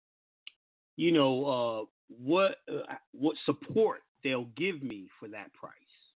you 0.97 1.13
know, 1.13 1.45
uh, 1.45 1.85
what 2.23 2.57
uh, 2.73 2.95
what 3.13 3.37
support 3.47 4.03
they'll 4.23 4.49
give 4.57 4.83
me 4.83 5.09
for 5.19 5.29
that 5.29 5.53
price. 5.55 5.73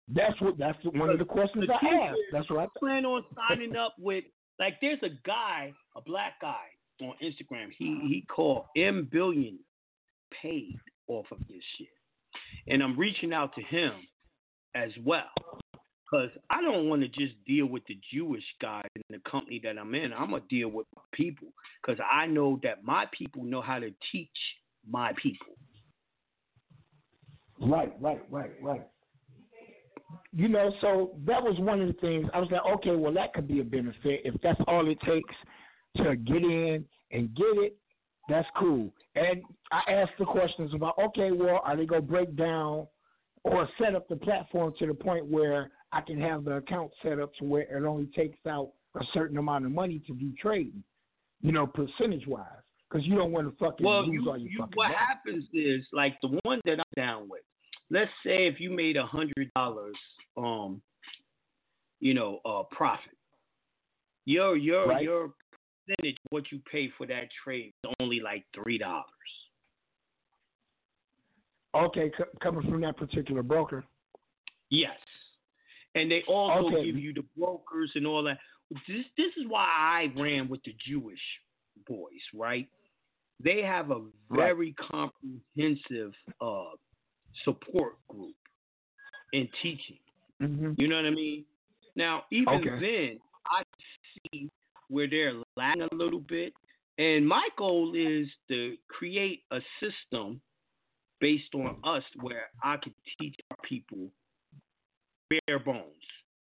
That's 0.09 0.39
what 0.41 0.59
that's 0.59 0.79
one 0.85 1.11
of 1.11 1.19
the 1.19 1.25
questions 1.25 1.67
The 1.67 1.73
I 1.75 2.09
asked. 2.09 2.19
That's 2.33 2.51
what 2.51 2.61
I 2.61 2.65
I 2.65 2.69
plan 2.79 3.05
on 3.07 3.25
signing 3.49 3.75
up 3.85 3.95
with 3.99 4.25
like 4.59 4.75
there's 4.81 5.03
a 5.03 5.11
guy, 5.27 5.73
a 5.97 6.01
black 6.01 6.41
guy 6.41 6.67
on 7.01 7.15
Instagram. 7.23 7.71
He 7.77 7.99
he 8.09 8.25
called 8.29 8.67
M 8.77 9.09
Billion 9.11 9.59
paid 10.43 10.79
off 11.09 11.27
of 11.33 11.39
this 11.49 11.63
shit. 11.79 11.89
And 12.67 12.83
I'm 12.83 12.99
reaching 12.99 13.33
out 13.33 13.55
to 13.57 13.63
him 13.63 13.93
as 14.75 14.91
well. 15.05 15.25
Cause 16.15 16.31
I 16.49 16.63
don't 16.63 16.89
want 16.89 17.03
to 17.03 17.09
just 17.09 17.35
deal 17.45 17.67
with 17.67 17.83
the 17.89 17.99
Jewish 18.13 18.45
guy 18.63 18.83
in 18.95 19.03
the 19.11 19.19
company 19.29 19.61
that 19.65 19.77
I'm 19.77 19.97
in. 19.97 20.13
I'm 20.13 20.31
gonna 20.31 20.45
deal 20.49 20.69
with 20.69 20.87
my 20.95 21.03
people. 21.13 21.49
Cause 21.85 21.97
I 22.09 22.27
know 22.27 22.61
that 22.63 22.85
my 22.85 23.07
people 23.19 23.43
know 23.43 23.61
how 23.61 23.81
to 23.81 23.91
teach 24.13 24.29
my 24.89 25.13
people. 25.21 25.57
Right, 27.61 27.93
right, 28.01 28.23
right, 28.31 28.53
right. 28.63 28.87
You 30.33 30.47
know, 30.47 30.73
so 30.81 31.17
that 31.27 31.43
was 31.43 31.59
one 31.59 31.81
of 31.81 31.89
the 31.89 31.95
things. 31.95 32.29
I 32.33 32.39
was 32.39 32.49
like, 32.53 32.63
okay, 32.77 32.95
well, 32.95 33.13
that 33.13 33.35
could 33.35 33.49
be 33.49 33.59
a 33.59 33.65
benefit 33.65 34.21
if 34.25 34.41
that's 34.41 34.61
all 34.69 34.89
it 34.89 35.01
takes 35.01 35.35
to 35.97 36.15
get 36.15 36.45
in 36.45 36.85
and 37.11 37.35
get 37.35 37.57
it. 37.57 37.77
That's 38.29 38.47
cool. 38.57 38.89
And 39.17 39.43
I 39.73 39.91
asked 39.91 40.13
the 40.21 40.27
questions 40.27 40.75
about, 40.75 40.97
okay, 40.97 41.33
well, 41.33 41.61
are 41.65 41.77
they 41.77 41.87
gonna 41.87 42.03
break 42.03 42.37
down 42.37 42.87
or 43.43 43.69
set 43.83 43.97
up 43.97 44.09
the 44.09 44.15
platform 44.15 44.73
to 44.79 44.87
the 44.87 44.95
point 44.95 45.27
where 45.27 45.73
I 45.95 46.01
can 46.01 46.21
have 46.21 46.45
the 46.45 46.57
account 46.57 46.91
set 47.03 47.21
up 47.21 47.33
to 47.37 47.45
where 47.45 47.63
it 47.63 47.85
only 47.87 48.07
takes 48.07 48.39
out 48.47 48.73
a 48.97 49.05
certain 49.13 49.39
amount 49.39 49.65
of 49.65 49.71
money 49.71 50.01
to 50.09 50.15
do 50.15 50.33
trading, 50.41 50.83
you 51.41 51.53
know, 51.53 51.67
percentage 51.69 52.27
wise, 52.27 52.47
because 52.91 53.07
you 53.07 53.15
don't 53.15 53.31
want 53.31 53.49
to 53.49 53.57
fucking 53.65 53.87
Well, 53.87 54.05
lose 54.05 54.23
you, 54.25 54.31
all 54.31 54.37
your 54.37 54.51
you, 54.51 54.59
fucking 54.59 54.73
what 54.75 54.89
money. 54.89 54.97
happens 54.99 55.45
is 55.53 55.87
like 55.93 56.21
the 56.21 56.39
one 56.43 56.61
that 56.65 56.79
I'm 56.81 56.85
down 56.97 57.29
with. 57.29 57.43
Let's 57.91 58.11
say 58.25 58.47
if 58.49 58.59
you 58.59 58.71
made 58.71 58.97
a 58.97 59.07
hundred 59.07 59.51
dollars, 59.55 59.95
um, 60.37 60.83
you 62.01 62.13
know, 62.13 62.41
uh, 62.45 62.65
profit. 62.73 63.13
Your 64.25 64.57
your 64.57 64.89
Right. 64.89 65.05
your 65.05 65.33
percentage 65.87 66.17
what 66.31 66.51
you 66.51 66.61
pay 66.71 66.91
for 66.97 67.07
that 67.07 67.29
trade 67.45 67.73
is 67.85 67.91
only 68.01 68.19
like 68.21 68.45
three 68.55 68.79
dollars. 68.79 69.05
Okay, 71.75 72.11
c- 72.17 72.25
coming 72.43 72.63
from 72.69 72.81
that 72.81 72.97
particular 72.97 73.43
broker. 73.43 73.85
Yes, 74.71 74.97
and 75.95 76.11
they 76.11 76.23
also 76.27 76.69
Okay. 76.69 76.85
give 76.87 76.97
you 76.97 77.13
the 77.13 77.25
brokers 77.37 77.91
and 77.95 78.07
all 78.07 78.23
that. 78.25 78.39
This 78.89 79.05
this 79.17 79.33
is 79.37 79.47
why 79.47 79.67
I 79.69 80.13
ran 80.21 80.49
with 80.49 80.63
the 80.65 80.75
Jewish 80.87 81.21
boys, 81.87 82.23
right? 82.35 82.69
They 83.43 83.63
have 83.63 83.91
a 83.91 84.05
very 84.31 84.75
comprehensive 84.75 86.13
uh, 86.41 86.71
support 87.45 87.97
group 88.09 88.35
in 89.33 89.49
teaching. 89.63 89.99
Mm-hmm. 90.41 90.73
You 90.77 90.89
know 90.89 90.97
what 90.97 91.07
I 91.07 91.11
mean? 91.11 91.45
Now, 91.97 92.25
even 92.31 92.55
Okay. 92.55 92.81
then, 92.81 93.21
I 93.47 93.63
see 94.33 94.51
where 94.89 95.09
they're 95.09 95.35
lacking 95.57 95.83
a 95.83 95.95
little 95.95 96.21
bit. 96.21 96.53
And 96.99 97.27
my 97.27 97.49
goal 97.59 97.95
is 97.97 98.29
to 98.49 98.77
create 98.89 99.43
a 99.51 99.61
system 99.81 100.41
based 101.21 101.55
on 101.55 101.77
us 101.83 102.05
where 102.21 102.51
I 102.63 102.77
can 102.77 102.95
teach 103.19 103.35
our 103.51 103.57
people 103.69 104.11
bare 105.31 105.59
bones. 105.59 105.85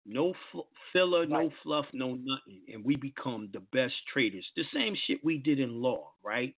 No 0.05 0.31
f- 0.31 0.65
filler, 0.91 1.25
no 1.25 1.51
fluff, 1.63 1.85
no 1.93 2.15
nothing. 2.15 2.61
And 2.73 2.83
we 2.83 2.95
become 2.95 3.49
the 3.53 3.59
best 3.71 3.93
traders. 4.11 4.45
The 4.55 4.63
same 4.73 4.95
shit 5.05 5.23
we 5.23 5.37
did 5.37 5.59
in 5.59 5.81
law, 5.81 6.11
right? 6.23 6.55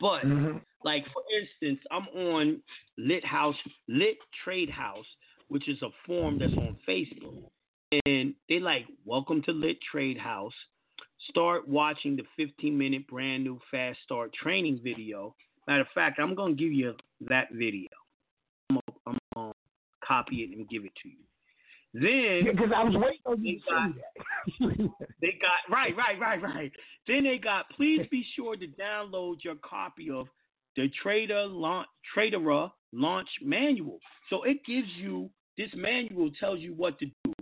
But 0.00 0.24
Mm-hmm. 0.24 0.58
like 0.84 1.04
for 1.12 1.22
instance, 1.38 1.84
I'm 1.90 2.08
on 2.08 2.62
Lit 2.96 3.24
House, 3.24 3.56
Lit 3.88 4.16
Trade 4.42 4.70
House, 4.70 5.04
which 5.48 5.68
is 5.68 5.80
a 5.82 5.90
forum 6.06 6.38
that's 6.38 6.54
on 6.54 6.78
Facebook, 6.88 7.42
and 8.06 8.34
they 8.48 8.58
like, 8.60 8.86
"Welcome 9.04 9.42
to 9.42 9.52
Lit 9.52 9.76
Trade 9.92 10.16
House. 10.18 10.54
Start 11.28 11.68
watching 11.68 12.16
the 12.16 12.24
15 12.36 12.76
minute 12.76 13.06
brand 13.06 13.44
new 13.44 13.60
fast 13.70 13.98
start 14.04 14.32
training 14.32 14.80
video." 14.82 15.36
Matter 15.68 15.82
of 15.82 15.88
fact, 15.94 16.18
I'm 16.18 16.34
gonna 16.34 16.54
give 16.54 16.72
you 16.72 16.94
that 17.28 17.48
video. 17.52 17.88
I'm 18.70 18.80
gonna, 18.86 18.98
I'm 19.06 19.18
gonna 19.34 19.52
copy 20.06 20.42
it 20.42 20.56
and 20.56 20.68
give 20.68 20.84
it 20.84 20.92
to 21.02 21.08
you. 21.08 21.24
Then 21.94 22.52
Because 22.52 22.72
I 22.74 22.82
was 22.82 22.94
waiting 22.96 23.20
on 23.24 23.44
you 23.44 23.60
they 24.60 24.68
got, 24.80 24.90
they 25.20 25.38
got 25.40 25.74
right, 25.74 25.96
right, 25.96 26.18
right, 26.20 26.42
right. 26.42 26.72
Then 27.06 27.24
they 27.24 27.38
got. 27.38 27.66
Please 27.76 28.06
be 28.10 28.24
sure 28.34 28.56
to 28.56 28.66
download 28.66 29.36
your 29.44 29.54
copy 29.56 30.10
of 30.10 30.26
the 30.76 30.90
Trader 31.02 31.46
Launch 31.46 31.86
Trader 32.12 32.68
Launch 32.92 33.28
Manual. 33.42 34.00
So 34.28 34.42
it 34.42 34.58
gives 34.66 34.88
you 34.96 35.30
this 35.56 35.70
manual 35.76 36.30
tells 36.40 36.58
you 36.58 36.74
what 36.74 36.98
to 36.98 37.06
do 37.06 37.32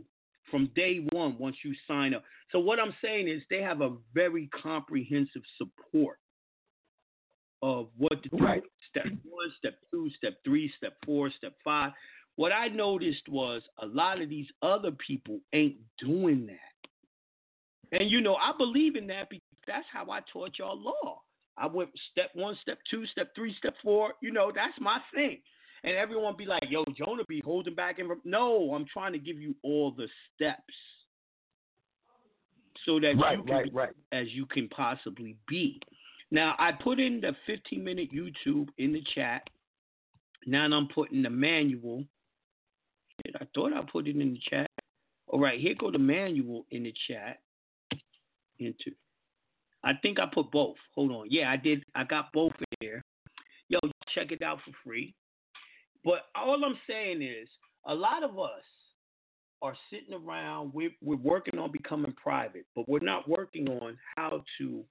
from 0.50 0.70
day 0.76 1.06
one 1.12 1.38
once 1.38 1.56
you 1.64 1.74
sign 1.88 2.12
up. 2.12 2.22
So 2.50 2.58
what 2.58 2.78
I'm 2.78 2.94
saying 3.02 3.28
is 3.28 3.40
they 3.48 3.62
have 3.62 3.80
a 3.80 3.96
very 4.14 4.50
comprehensive 4.62 5.42
support 5.56 6.18
of 7.62 7.88
what 7.96 8.22
to 8.22 8.28
do. 8.28 8.36
Right. 8.36 8.62
Step 8.90 9.06
one, 9.06 9.52
step 9.56 9.74
two, 9.90 10.10
step 10.18 10.34
three, 10.44 10.70
step 10.76 10.94
four, 11.06 11.30
step 11.38 11.54
five. 11.64 11.92
What 12.36 12.52
I 12.52 12.68
noticed 12.68 13.28
was 13.28 13.62
a 13.78 13.86
lot 13.86 14.20
of 14.20 14.28
these 14.28 14.46
other 14.62 14.90
people 14.90 15.40
ain't 15.52 15.76
doing 15.98 16.46
that. 16.46 17.98
And 17.98 18.10
you 18.10 18.20
know, 18.20 18.36
I 18.36 18.52
believe 18.56 18.96
in 18.96 19.06
that 19.08 19.28
because 19.28 19.42
that's 19.66 19.86
how 19.92 20.10
I 20.10 20.20
taught 20.32 20.58
y'all 20.58 20.80
law. 20.80 21.20
I 21.58 21.66
went 21.66 21.90
step 22.10 22.30
one, 22.34 22.56
step 22.62 22.78
two, 22.90 23.06
step 23.06 23.34
three, 23.34 23.54
step 23.58 23.74
four. 23.82 24.14
You 24.22 24.32
know, 24.32 24.50
that's 24.54 24.78
my 24.80 24.98
thing. 25.14 25.38
And 25.84 25.96
everyone 25.96 26.36
be 26.36 26.46
like, 26.46 26.64
yo, 26.70 26.84
Jonah 26.96 27.24
be 27.28 27.42
holding 27.44 27.74
back. 27.74 27.98
And 27.98 28.08
no, 28.24 28.72
I'm 28.74 28.86
trying 28.90 29.12
to 29.12 29.18
give 29.18 29.38
you 29.38 29.54
all 29.62 29.90
the 29.90 30.06
steps 30.34 30.74
so 32.86 32.98
that 33.00 33.16
Right, 33.18 33.38
you 33.38 33.44
can 33.44 33.54
right, 33.54 33.64
be 33.64 33.70
right. 33.70 33.90
as 34.12 34.26
you 34.30 34.46
can 34.46 34.68
possibly 34.68 35.36
be. 35.48 35.80
Now, 36.30 36.54
I 36.58 36.72
put 36.72 36.98
in 36.98 37.20
the 37.20 37.36
15 37.46 37.82
minute 37.84 38.08
YouTube 38.12 38.68
in 38.78 38.92
the 38.92 39.02
chat. 39.14 39.42
Now 40.46 40.64
I'm 40.64 40.88
putting 40.88 41.22
the 41.22 41.30
manual. 41.30 42.04
Shit, 43.24 43.36
I 43.40 43.46
thought 43.54 43.72
I 43.72 43.82
put 43.90 44.06
it 44.08 44.16
in 44.16 44.32
the 44.32 44.40
chat. 44.50 44.66
All 45.26 45.40
right, 45.40 45.58
here 45.60 45.74
go 45.78 45.90
the 45.90 45.98
manual 45.98 46.66
in 46.70 46.84
the 46.84 46.94
chat. 47.08 47.38
Into, 48.58 48.92
I 49.82 49.92
think 50.02 50.20
I 50.20 50.26
put 50.32 50.50
both. 50.52 50.76
Hold 50.94 51.10
on. 51.12 51.26
Yeah, 51.30 51.50
I 51.50 51.56
did. 51.56 51.84
I 51.94 52.04
got 52.04 52.32
both 52.32 52.52
in 52.58 52.64
there. 52.80 53.02
Yo, 53.68 53.78
check 54.14 54.30
it 54.30 54.42
out 54.42 54.58
for 54.64 54.72
free. 54.84 55.14
But 56.04 56.26
all 56.34 56.64
I'm 56.64 56.78
saying 56.88 57.22
is, 57.22 57.48
a 57.86 57.94
lot 57.94 58.22
of 58.22 58.38
us 58.38 58.62
are 59.62 59.74
sitting 59.90 60.14
around. 60.14 60.72
We're, 60.74 60.90
we're 61.00 61.16
working 61.16 61.58
on 61.58 61.72
becoming 61.72 62.12
private, 62.22 62.66
but 62.76 62.88
we're 62.88 63.00
not 63.00 63.28
working 63.28 63.68
on 63.68 63.96
how 64.16 64.44
to 64.58 64.84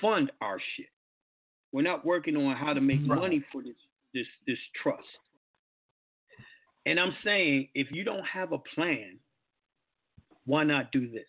fund 0.00 0.32
our 0.40 0.58
shit. 0.76 0.86
We're 1.72 1.82
not 1.82 2.04
working 2.04 2.36
on 2.36 2.56
how 2.56 2.74
to 2.74 2.80
make 2.80 3.00
Right. 3.06 3.20
money 3.20 3.42
for 3.52 3.62
this 3.62 3.76
this 4.14 4.26
this 4.46 4.58
trust. 4.82 5.06
And 6.86 6.98
I'm 6.98 7.14
saying, 7.24 7.68
if 7.74 7.88
you 7.92 8.04
don't 8.04 8.24
have 8.26 8.52
a 8.52 8.58
plan, 8.58 9.18
why 10.46 10.64
not 10.64 10.90
do 10.90 11.08
this? 11.08 11.24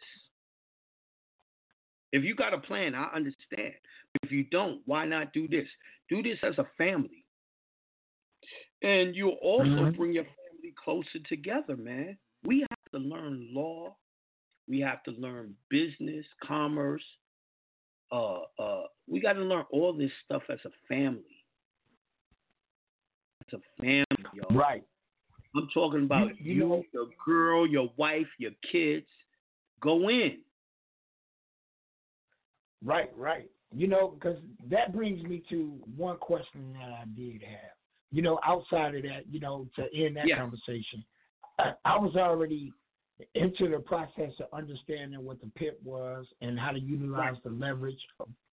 If 2.11 2.23
you 2.23 2.35
got 2.35 2.53
a 2.53 2.59
plan, 2.59 2.95
I 2.95 3.05
understand. 3.13 3.73
If 4.23 4.31
you 4.31 4.43
don't, 4.45 4.81
why 4.85 5.05
not 5.05 5.33
do 5.33 5.47
this? 5.47 5.67
Do 6.09 6.21
this 6.21 6.37
as 6.43 6.57
a 6.57 6.65
family. 6.77 7.25
And 8.81 9.15
you'll 9.15 9.39
also 9.41 9.85
Mhm. 9.85 9.95
bring 9.95 10.13
your 10.13 10.25
family 10.25 10.71
closer 10.75 11.19
together, 11.19 11.75
man. 11.77 12.17
We 12.43 12.61
have 12.61 12.91
to 12.91 12.99
learn 12.99 13.53
law. 13.53 13.97
We 14.67 14.79
have 14.81 15.03
to 15.03 15.11
learn 15.11 15.57
business, 15.69 16.25
commerce. 16.41 17.05
Uh, 18.11 18.43
uh, 18.59 18.87
we 19.07 19.19
got 19.19 19.33
to 19.33 19.41
learn 19.41 19.65
all 19.71 19.93
this 19.93 20.13
stuff 20.25 20.43
as 20.49 20.63
a 20.65 20.71
family. 20.87 21.45
As 23.47 23.53
a 23.53 23.81
family, 23.81 24.05
y'all. 24.33 24.55
Right. 24.55 24.83
I'm 25.55 25.67
talking 25.73 26.03
about 26.03 26.39
You- 26.39 26.53
you, 26.55 26.75
you 26.75 26.85
your 26.93 27.07
girl, 27.25 27.67
your 27.67 27.89
wife, 27.97 28.27
your 28.37 28.51
kids. 28.71 29.07
Go 29.79 30.09
in. 30.09 30.43
Right, 32.83 33.15
right. 33.17 33.49
You 33.75 33.87
know, 33.87 34.09
because 34.09 34.37
that 34.69 34.93
brings 34.93 35.23
me 35.23 35.43
to 35.49 35.79
one 35.95 36.17
question 36.17 36.73
that 36.73 36.91
I 36.91 37.05
did 37.15 37.41
have. 37.43 37.71
You 38.11 38.21
know, 38.21 38.39
outside 38.45 38.95
of 38.95 39.03
that, 39.03 39.27
you 39.31 39.39
know, 39.39 39.67
to 39.75 39.83
end 39.95 40.17
that 40.17 40.27
Yeah. 40.27 40.37
conversation, 40.37 41.03
I, 41.57 41.73
I 41.85 41.97
was 41.97 42.15
already 42.15 42.71
into 43.35 43.69
the 43.69 43.79
process 43.79 44.31
of 44.39 44.47
understanding 44.53 45.23
what 45.23 45.39
the 45.39 45.47
PIP 45.55 45.81
was 45.83 46.25
and 46.41 46.59
how 46.59 46.71
to 46.71 46.79
utilize 46.79 47.35
the 47.43 47.51
leverage 47.51 47.99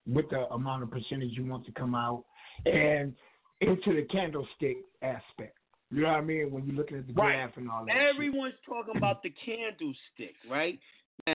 with 0.07 0.29
the 0.31 0.49
amount 0.53 0.83
of 0.83 0.91
percentage 0.91 1.31
you 1.33 1.45
want 1.45 1.65
to 1.67 1.73
come 1.73 1.95
out, 1.95 2.25
and 2.67 3.15
into 3.61 3.95
the 3.95 4.07
candlestick 4.11 4.79
aspect. 5.03 5.57
You 5.91 6.03
know 6.03 6.09
what 6.09 6.19
I 6.19 6.21
mean? 6.21 6.51
When 6.53 6.65
you're 6.67 6.77
looking 6.77 6.99
at 6.99 7.07
the 7.07 7.13
Right. 7.15 7.35
graph 7.37 7.57
and 7.57 7.69
all 7.71 7.85
that. 7.85 7.93
shit. 7.93 8.03
Everyone's 8.03 8.55
talking 8.65 8.97
about 8.97 9.23
the 9.23 9.31
candlestick, 9.31 10.37
right? 10.49 10.79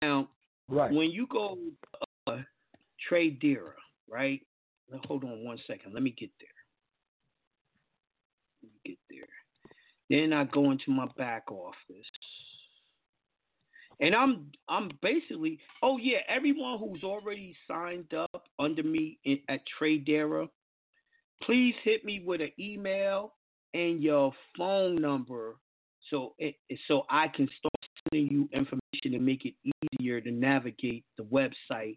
Now, 0.03 0.29
Right. 0.69 0.93
when 0.93 1.11
you 1.11 1.27
go 1.27 1.59
uh, 2.27 2.43
Tradera, 3.09 3.75
right? 4.09 4.47
Now, 4.91 5.01
hold 5.07 5.25
on 5.25 5.45
one 5.45 5.59
second. 5.67 5.93
Let 5.93 6.03
me 6.03 6.11
get 6.11 6.31
there. 6.39 6.49
Let 8.63 8.73
me 8.73 8.81
get 8.85 8.99
there. 9.11 9.29
Then 10.09 10.33
I 10.33 10.45
go 10.45 10.71
into 10.71 10.91
my 10.91 11.07
back 11.17 11.51
office. 11.51 12.07
And 14.01 14.15
I'm 14.15 14.51
I'm 14.69 14.91
basically 15.03 15.61
oh 15.83 15.99
yeah, 15.99 16.19
everyone 16.29 16.79
who's 16.79 17.05
already 17.05 17.55
signed 17.69 18.13
up 18.13 18.49
under 18.59 18.83
me 18.83 19.19
in, 19.25 19.39
at 19.49 19.61
Tradera, 19.81 20.49
please 21.43 21.75
hit 21.85 22.05
me 22.05 22.21
with 22.21 22.41
an 22.41 22.51
email 22.59 23.35
and 23.75 24.03
your 24.03 24.33
phone 24.57 24.97
number 24.97 25.57
so 26.11 26.35
it, 26.39 26.55
so 26.87 27.03
I 27.11 27.29
can 27.29 27.49
start 27.59 27.75
sending 28.09 28.31
you 28.31 28.49
information 28.53 29.13
to 29.13 29.19
make 29.19 29.45
it 29.45 29.55
easier 30.01 30.21
to 30.21 30.31
navigate 30.31 31.05
the 31.17 31.25
website 31.25 31.97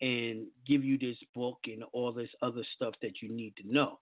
and 0.00 0.46
give 0.66 0.84
you 0.84 0.96
this 0.96 1.16
book 1.34 1.58
and 1.66 1.82
all 1.92 2.12
this 2.12 2.28
other 2.40 2.62
stuff 2.76 2.94
that 3.02 3.20
you 3.20 3.30
need 3.30 3.54
to 3.56 3.72
know. 3.72 3.98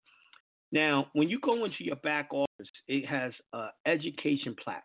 Now, 0.72 1.06
when 1.12 1.28
you 1.28 1.40
go 1.40 1.64
into 1.64 1.84
your 1.84 1.96
back 1.96 2.28
office, 2.32 2.68
it 2.88 3.06
has 3.06 3.32
a 3.52 3.68
education 3.86 4.54
platform. 4.62 4.82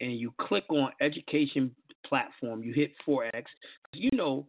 And 0.00 0.18
you 0.18 0.34
click 0.40 0.64
on 0.68 0.90
education 1.00 1.74
platform, 2.04 2.64
you 2.64 2.72
hit 2.72 2.90
forex. 3.06 3.44
You 3.92 4.10
know, 4.12 4.48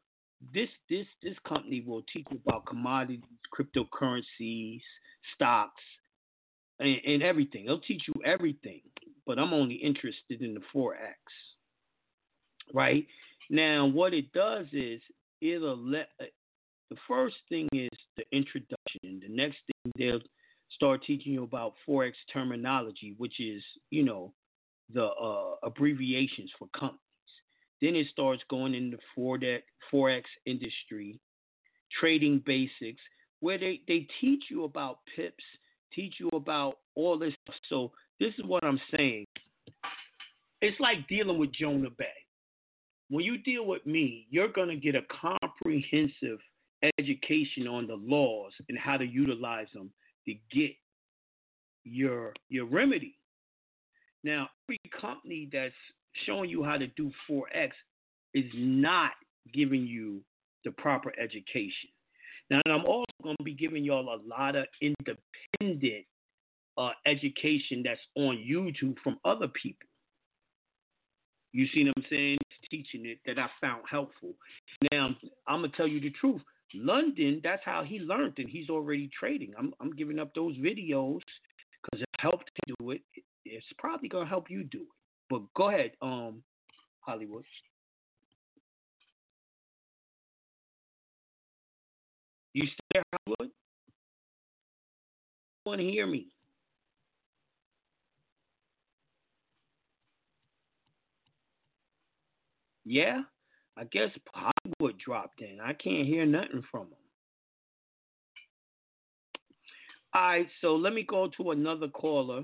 this 0.54 0.70
this 0.90 1.06
this 1.22 1.36
company 1.48 1.84
will 1.86 2.04
teach 2.12 2.26
you 2.32 2.40
about 2.46 2.66
commodities, 2.66 3.22
cryptocurrencies, 3.56 4.82
stocks, 5.36 5.84
and, 6.84 6.98
and 7.06 7.24
everything. 7.24 7.66
They'll 7.66 7.80
teach 7.80 8.04
you 8.08 8.14
everything, 8.26 8.82
but 9.26 9.40
I'm 9.40 9.54
only 9.54 9.76
interested 9.76 10.42
in 10.42 10.54
the 10.54 10.62
forex. 10.74 11.16
Right? 12.74 13.08
Now, 13.50 13.86
what 13.86 14.14
it 14.14 14.32
does 14.34 14.68
is 14.72 15.02
it'll 15.42 15.78
let 15.78 16.10
the 16.90 16.96
first 17.08 17.36
thing 17.50 17.68
is 17.74 17.90
the 18.18 18.24
introduction. 18.32 19.22
The 19.22 19.30
next 19.30 19.58
thing 19.68 19.92
they'll 19.98 20.20
start 20.72 21.04
teaching 21.04 21.34
you 21.34 21.44
about 21.44 21.74
forex 21.88 22.14
terminology, 22.32 23.16
which 23.18 23.40
is, 23.40 23.64
you 23.90 24.04
know, 24.04 24.34
the 24.94 25.06
uh, 25.06 25.56
abbreviations 25.64 26.52
for 26.58 26.68
companies. 26.78 27.00
Then 27.82 27.96
it 27.96 28.08
starts 28.12 28.44
going 28.50 28.74
into 28.74 28.98
forex 29.18 30.24
industry, 30.46 31.20
trading 32.00 32.42
basics, 32.46 33.02
where 33.40 33.58
they, 33.58 33.82
they 33.88 34.08
teach 34.22 34.44
you 34.50 34.64
about 34.64 35.00
pips, 35.16 35.44
teach 35.96 36.16
you 36.20 36.30
about 36.34 36.76
all 36.96 37.18
this 37.18 37.34
stuff. 37.44 37.56
So 37.70 37.92
this 38.20 38.34
is 38.38 38.46
what 38.46 38.64
I'm 38.64 38.80
saying. 38.96 39.26
It's 40.62 40.80
like 40.80 41.08
dealing 41.08 41.38
with 41.38 41.54
Jonah 41.54 41.90
Bey. 41.90 42.06
When 43.10 43.26
you 43.26 43.38
deal 43.38 43.66
with 43.66 43.86
me, 43.86 44.28
you're 44.30 44.52
going 44.52 44.70
to 44.70 44.76
get 44.76 44.96
a 44.96 45.02
comprehensive 45.22 46.40
education 46.98 47.68
on 47.68 47.88
the 47.88 47.96
laws 47.96 48.52
and 48.70 48.78
how 48.78 48.98
to 48.98 49.06
utilize 49.06 49.68
them 49.74 49.92
to 50.26 50.34
get 50.52 50.72
your 51.84 52.34
your 52.50 52.66
remedy. 52.66 53.18
Now, 54.24 54.50
every 54.66 54.80
company 55.00 55.50
that's 55.52 55.74
showing 56.26 56.50
you 56.50 56.64
how 56.64 56.78
to 56.78 56.88
do 56.88 57.12
forex 57.30 57.72
is 58.34 58.46
not 58.56 59.12
giving 59.54 59.86
you 59.86 60.22
the 60.64 60.72
proper 60.72 61.12
education. 61.20 61.90
Now, 62.54 62.62
I'm 62.68 62.86
also 62.86 63.12
going 63.24 63.36
to 63.38 63.44
be 63.44 63.56
giving 63.56 63.84
y'all 63.84 64.14
a 64.14 64.22
lot 64.28 64.56
of 64.56 64.66
independent 64.80 66.06
uh, 66.78 66.92
education 67.08 67.82
that's 67.84 68.00
on 68.16 68.38
YouTube 68.38 68.96
from 69.04 69.18
other 69.26 69.48
people. 69.48 69.88
You 71.52 71.66
see 71.74 71.84
what 71.84 71.94
I'm 71.98 72.06
saying? 72.12 72.38
Teaching 72.70 73.08
it 73.08 73.18
that 73.26 73.40
I 73.40 73.48
found 73.60 73.84
helpful. 73.90 74.34
Now, 74.92 75.16
I'm 75.48 75.62
going 75.62 75.72
to 75.72 75.78
tell 75.78 75.88
you 75.88 76.00
the 76.00 76.12
truth. 76.12 76.42
London, 76.76 77.42
that's 77.44 77.62
how 77.66 77.84
he 77.84 78.00
learned, 78.00 78.36
and 78.38 78.50
he's 78.50 78.70
already 78.70 79.10
trading. 79.18 79.54
I'm, 79.58 79.74
I'm 79.80 79.96
giving 79.96 80.20
up 80.20 80.36
those 80.36 80.56
videos 80.58 81.22
because 81.82 82.02
it 82.02 82.10
helped 82.20 82.52
him 82.68 82.76
do 82.80 82.92
it. 82.92 83.02
It's 83.46 83.66
probably 83.80 84.10
going 84.10 84.26
to 84.26 84.30
help 84.30 84.50
you 84.52 84.64
do 84.64 84.82
it. 84.82 84.88
But 85.30 85.42
go 85.56 85.70
ahead, 85.70 85.92
um, 86.04 86.44
Hollywood. 87.00 87.46
You 92.54 92.66
still 92.66 92.76
there, 92.94 93.04
Hollywood? 93.12 93.52
Want 95.66 95.80
to 95.82 95.86
hear 95.88 96.06
me? 96.06 96.28
Yeah, 102.86 103.22
I 103.78 103.86
guess 103.86 104.10
Hollywood 104.34 105.00
dropped 105.00 105.42
in. 105.42 105.60
I 105.62 105.74
can't 105.74 106.06
hear 106.06 106.26
nothing 106.26 106.64
from 106.70 106.88
him. 106.88 106.98
All 110.14 110.22
right, 110.22 110.48
so 110.62 110.76
let 110.76 110.94
me 110.94 111.04
go 111.04 111.30
to 111.38 111.52
another 111.52 111.88
caller. 111.88 112.44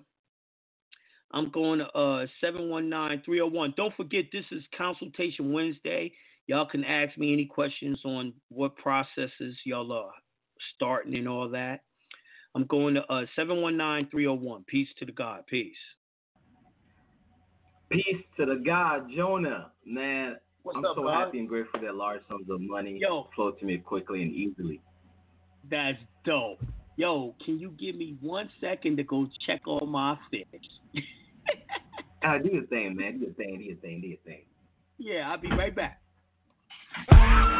I'm 1.31 1.51
going 1.51 1.79
to 1.79 1.85
uh 1.89 2.25
719-301. 2.43 3.75
Don't 3.75 3.95
forget 3.95 4.25
this 4.31 4.45
is 4.51 4.63
consultation 4.75 5.53
Wednesday. 5.53 6.11
Y'all 6.49 6.65
can 6.65 6.83
ask 6.83 7.15
me 7.15 7.31
any 7.31 7.45
questions 7.45 7.99
on 8.03 8.33
what 8.49 8.75
processes 8.75 9.55
y'all 9.65 9.91
are 9.91 10.09
starting 10.73 11.13
and 11.13 11.29
all 11.29 11.47
that. 11.47 11.81
I'm 12.55 12.65
going 12.65 12.95
to 12.95 13.03
uh 13.03 13.27
719-301. 13.37 14.65
Peace 14.65 14.87
to 14.97 15.05
the 15.05 15.11
God. 15.11 15.45
Peace. 15.45 15.75
Peace 17.91 18.23
to 18.37 18.47
the 18.47 18.63
God, 18.65 19.09
Jonah. 19.15 19.69
Man, 19.85 20.37
What's 20.63 20.75
I'm 20.75 20.85
up, 20.85 20.95
so 20.95 21.03
God? 21.03 21.25
happy 21.25 21.37
and 21.37 21.47
grateful 21.47 21.81
that 21.81 21.93
large 21.93 22.21
sums 22.27 22.49
of 22.49 22.59
money 22.61 22.97
Yo. 22.99 23.29
flow 23.35 23.51
to 23.51 23.63
me 23.63 23.77
quickly 23.77 24.23
and 24.23 24.33
easily. 24.33 24.81
That's 25.69 25.99
dope. 26.25 26.63
Yo, 26.95 27.35
can 27.45 27.59
you 27.59 27.75
give 27.79 27.95
me 27.95 28.17
one 28.21 28.49
second 28.59 28.97
to 28.97 29.03
go 29.03 29.27
check 29.45 29.61
all 29.67 29.85
my 29.85 30.17
fish? 30.31 31.03
Uh, 32.25 32.39
do 32.39 32.49
your 32.51 32.65
thing, 32.65 32.95
man. 32.95 33.19
Do 33.19 33.25
your 33.25 33.33
thing. 33.35 33.59
Do 33.59 33.63
your 33.65 33.75
thing. 33.75 34.01
Do 34.01 34.07
your 34.07 34.17
thing. 34.25 34.41
yeah, 34.97 35.29
I'll 35.29 35.37
be 35.37 35.49
right 35.49 35.75
back. 35.75 36.01
Ah! 37.07 37.58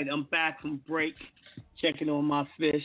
Right. 0.00 0.12
I'm 0.12 0.24
back 0.24 0.60
from 0.60 0.80
break, 0.86 1.14
checking 1.80 2.08
on 2.08 2.24
my 2.24 2.46
fish. 2.58 2.82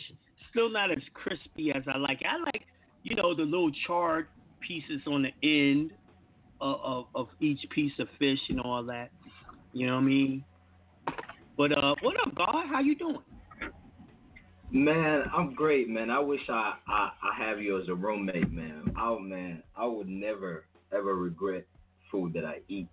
Still 0.49 0.69
not 0.69 0.91
as 0.91 1.03
crispy 1.13 1.71
as 1.75 1.83
I 1.87 1.97
like. 1.97 2.21
I 2.27 2.37
like, 2.37 2.63
you 3.03 3.15
know, 3.15 3.35
the 3.35 3.43
little 3.43 3.71
charred 3.87 4.27
pieces 4.65 5.01
on 5.07 5.23
the 5.23 5.47
end 5.47 5.91
of, 6.61 6.79
of, 6.83 7.05
of 7.15 7.27
each 7.39 7.59
piece 7.73 7.91
of 7.99 8.07
fish 8.19 8.39
and 8.49 8.61
all 8.61 8.83
that. 8.83 9.09
You 9.73 9.87
know 9.87 9.95
what 9.95 10.01
I 10.01 10.05
mean? 10.05 10.45
But 11.57 11.71
uh, 11.77 11.95
what 12.01 12.15
up, 12.25 12.35
God? 12.35 12.65
How 12.69 12.79
you 12.81 12.95
doing? 12.95 13.19
Man, 14.71 15.23
I'm 15.33 15.53
great, 15.53 15.89
man. 15.89 16.09
I 16.09 16.19
wish 16.19 16.41
I, 16.49 16.73
I 16.87 17.11
I 17.23 17.45
have 17.45 17.61
you 17.61 17.79
as 17.79 17.87
a 17.87 17.93
roommate, 17.93 18.51
man. 18.51 18.93
Oh 18.99 19.19
man, 19.19 19.61
I 19.77 19.85
would 19.85 20.09
never 20.09 20.65
ever 20.91 21.15
regret 21.15 21.65
food 22.11 22.33
that 22.33 22.45
I 22.45 22.57
eat. 22.67 22.87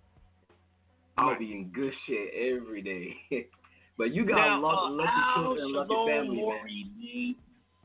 I'll 1.17 1.29
Right. 1.29 1.39
be 1.39 1.51
in 1.51 1.71
good 1.73 1.93
shit 2.07 2.29
every 2.33 2.81
day. 2.81 3.47
but 3.97 4.13
you 4.13 4.25
got 4.25 4.35
now, 4.35 4.61
lucky, 4.61 4.77
uh, 4.77 4.89
lucky 4.89 5.09
Al 5.13 5.43
children, 5.43 5.65
and 5.65 5.73
lucky 5.73 6.11
family, 6.11 6.35
man. 6.37 7.35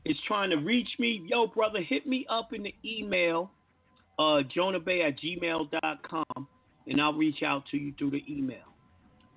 Is 0.05 0.17
trying 0.27 0.49
to 0.49 0.55
reach 0.55 0.89
me. 0.97 1.21
Yo, 1.27 1.47
brother, 1.47 1.81
hit 1.81 2.07
me 2.07 2.25
up 2.29 2.53
in 2.53 2.63
the 2.63 2.73
email, 2.85 3.51
uh, 4.17 4.41
jonahbey 4.55 5.07
at 5.07 5.19
gmail.com, 5.19 6.47
and 6.87 7.01
I'll 7.01 7.13
reach 7.13 7.43
out 7.43 7.63
to 7.71 7.77
you 7.77 7.93
through 7.97 8.11
the 8.11 8.23
email. 8.27 8.63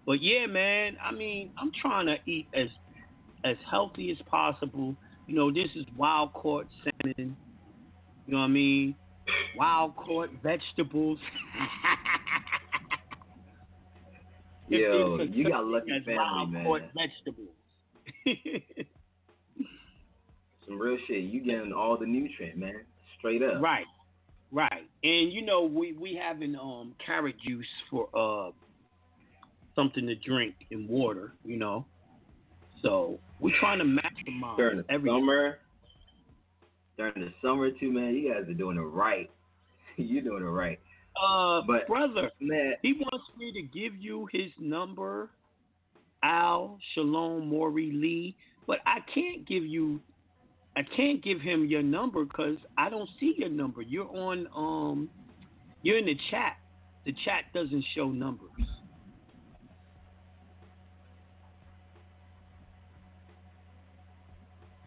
But 0.06 0.22
yeah, 0.22 0.46
man, 0.46 0.96
I 1.02 1.12
mean, 1.12 1.50
I'm 1.58 1.72
trying 1.80 2.06
to 2.06 2.16
eat 2.26 2.46
as 2.54 2.68
as 3.44 3.56
healthy 3.70 4.10
as 4.10 4.18
possible. 4.28 4.94
You 5.26 5.34
know, 5.36 5.52
this 5.52 5.68
is 5.74 5.84
wild 5.96 6.32
caught 6.32 6.66
salmon. 6.82 7.36
You 8.26 8.34
know 8.34 8.38
what 8.38 8.44
I 8.44 8.48
mean? 8.48 8.94
Wild 9.56 9.96
caught 9.96 10.30
vegetables. 10.42 11.18
Yo, 14.78 15.18
it's 15.20 15.34
you 15.34 15.48
got 15.48 15.66
lucky 15.66 15.90
family, 16.04 16.16
wild 16.16 16.52
man. 16.52 16.90
vegetables. 16.94 17.54
Some 20.66 20.78
real 20.78 20.96
shit. 21.06 21.24
You 21.24 21.40
getting 21.40 21.72
all 21.72 21.96
the 21.98 22.06
nutrient, 22.06 22.56
man. 22.56 22.82
Straight 23.18 23.42
up. 23.42 23.60
Right, 23.60 23.86
right. 24.50 24.88
And 25.02 25.32
you 25.32 25.42
know, 25.44 25.64
we 25.64 25.92
we 25.92 26.14
having 26.20 26.56
um 26.56 26.94
carrot 27.04 27.36
juice 27.46 27.66
for 27.90 28.08
uh 28.14 28.50
something 29.74 30.06
to 30.06 30.14
drink 30.14 30.54
and 30.70 30.88
water. 30.88 31.32
You 31.44 31.56
know, 31.56 31.84
so 32.82 33.18
we're 33.40 33.58
trying 33.60 33.78
to 33.78 33.84
maximize 33.84 34.56
During 34.56 34.78
the 34.78 34.84
every 34.88 35.10
summer, 35.10 35.58
during 36.96 37.14
the 37.16 37.32
summer 37.42 37.70
too, 37.70 37.92
man. 37.92 38.14
You 38.14 38.32
guys 38.32 38.48
are 38.48 38.54
doing 38.54 38.76
it 38.76 38.80
right. 38.80 39.30
You're 39.96 40.22
doing 40.22 40.42
it 40.42 40.46
right. 40.46 40.80
Uh, 41.20 41.62
But 41.66 41.86
brother, 41.86 42.30
man, 42.40 42.74
he 42.82 42.94
wants 42.94 43.26
me 43.38 43.52
to 43.52 43.62
give 43.62 43.94
you 43.96 44.28
his 44.32 44.50
number, 44.58 45.30
Al 46.22 46.78
Shalom 46.94 47.48
Maury 47.48 47.92
Lee, 47.92 48.36
but 48.66 48.78
I 48.86 48.98
can't 49.14 49.46
give 49.46 49.64
you. 49.64 50.00
I 50.74 50.82
can't 50.96 51.22
give 51.22 51.40
him 51.40 51.66
your 51.66 51.82
number 51.82 52.24
because 52.24 52.56
I 52.78 52.88
don't 52.88 53.08
see 53.20 53.34
your 53.36 53.50
number. 53.50 53.82
You're 53.82 54.08
on 54.08 54.48
um, 54.56 55.10
you're 55.82 55.98
in 55.98 56.06
the 56.06 56.18
chat. 56.30 56.56
The 57.04 57.12
chat 57.24 57.44
doesn't 57.52 57.84
show 57.94 58.08
numbers. 58.08 58.48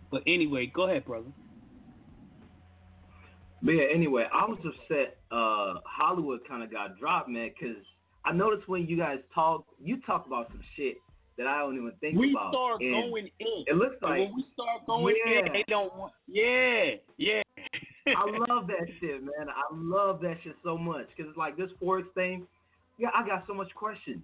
But 0.09 0.23
anyway, 0.25 0.71
go 0.73 0.83
ahead, 0.83 1.05
brother. 1.05 1.27
But 3.65 3.71
yeah, 3.71 3.85
anyway, 3.91 4.25
I 4.31 4.45
was 4.45 4.59
upset. 4.59 5.17
Uh, 5.31 5.81
Hollywood 5.85 6.41
kind 6.47 6.61
of 6.61 6.71
got 6.71 6.99
dropped, 6.99 7.27
man, 7.29 7.49
because 7.59 7.81
I 8.23 8.31
noticed 8.31 8.69
when 8.69 8.85
you 8.85 8.95
guys 8.95 9.17
talk, 9.33 9.65
you 9.83 9.97
talk 10.05 10.27
about 10.27 10.49
some 10.49 10.61
shit 10.75 10.97
that 11.39 11.47
I 11.47 11.59
don't 11.59 11.75
even 11.75 11.91
think 11.99 12.17
we 12.17 12.31
about. 12.31 12.53
start 12.53 12.81
And 12.81 13.11
going 13.11 13.29
in. 13.39 13.63
It 13.67 13.75
looks 13.75 13.95
And 14.03 14.09
like 14.11 14.19
when 14.19 14.35
we 14.35 14.45
start 14.53 14.85
going 14.85 15.15
in, 15.25 15.51
they 15.51 15.65
don't 15.67 15.95
want. 15.97 16.13
Yeah, 16.27 16.91
yeah. 17.17 17.41
I 18.07 18.25
love 18.47 18.67
that 18.67 18.87
shit, 18.99 19.23
man. 19.23 19.49
I 19.49 19.63
love 19.73 20.21
that 20.21 20.37
shit 20.43 20.55
so 20.63 20.77
much 20.77 21.07
because 21.17 21.29
it's 21.29 21.37
like 21.37 21.57
this 21.57 21.71
Forex 21.81 22.03
thing. 22.13 22.45
Yeah, 22.99 23.09
I 23.15 23.25
got 23.25 23.45
so 23.47 23.53
much 23.55 23.73
questions, 23.73 24.21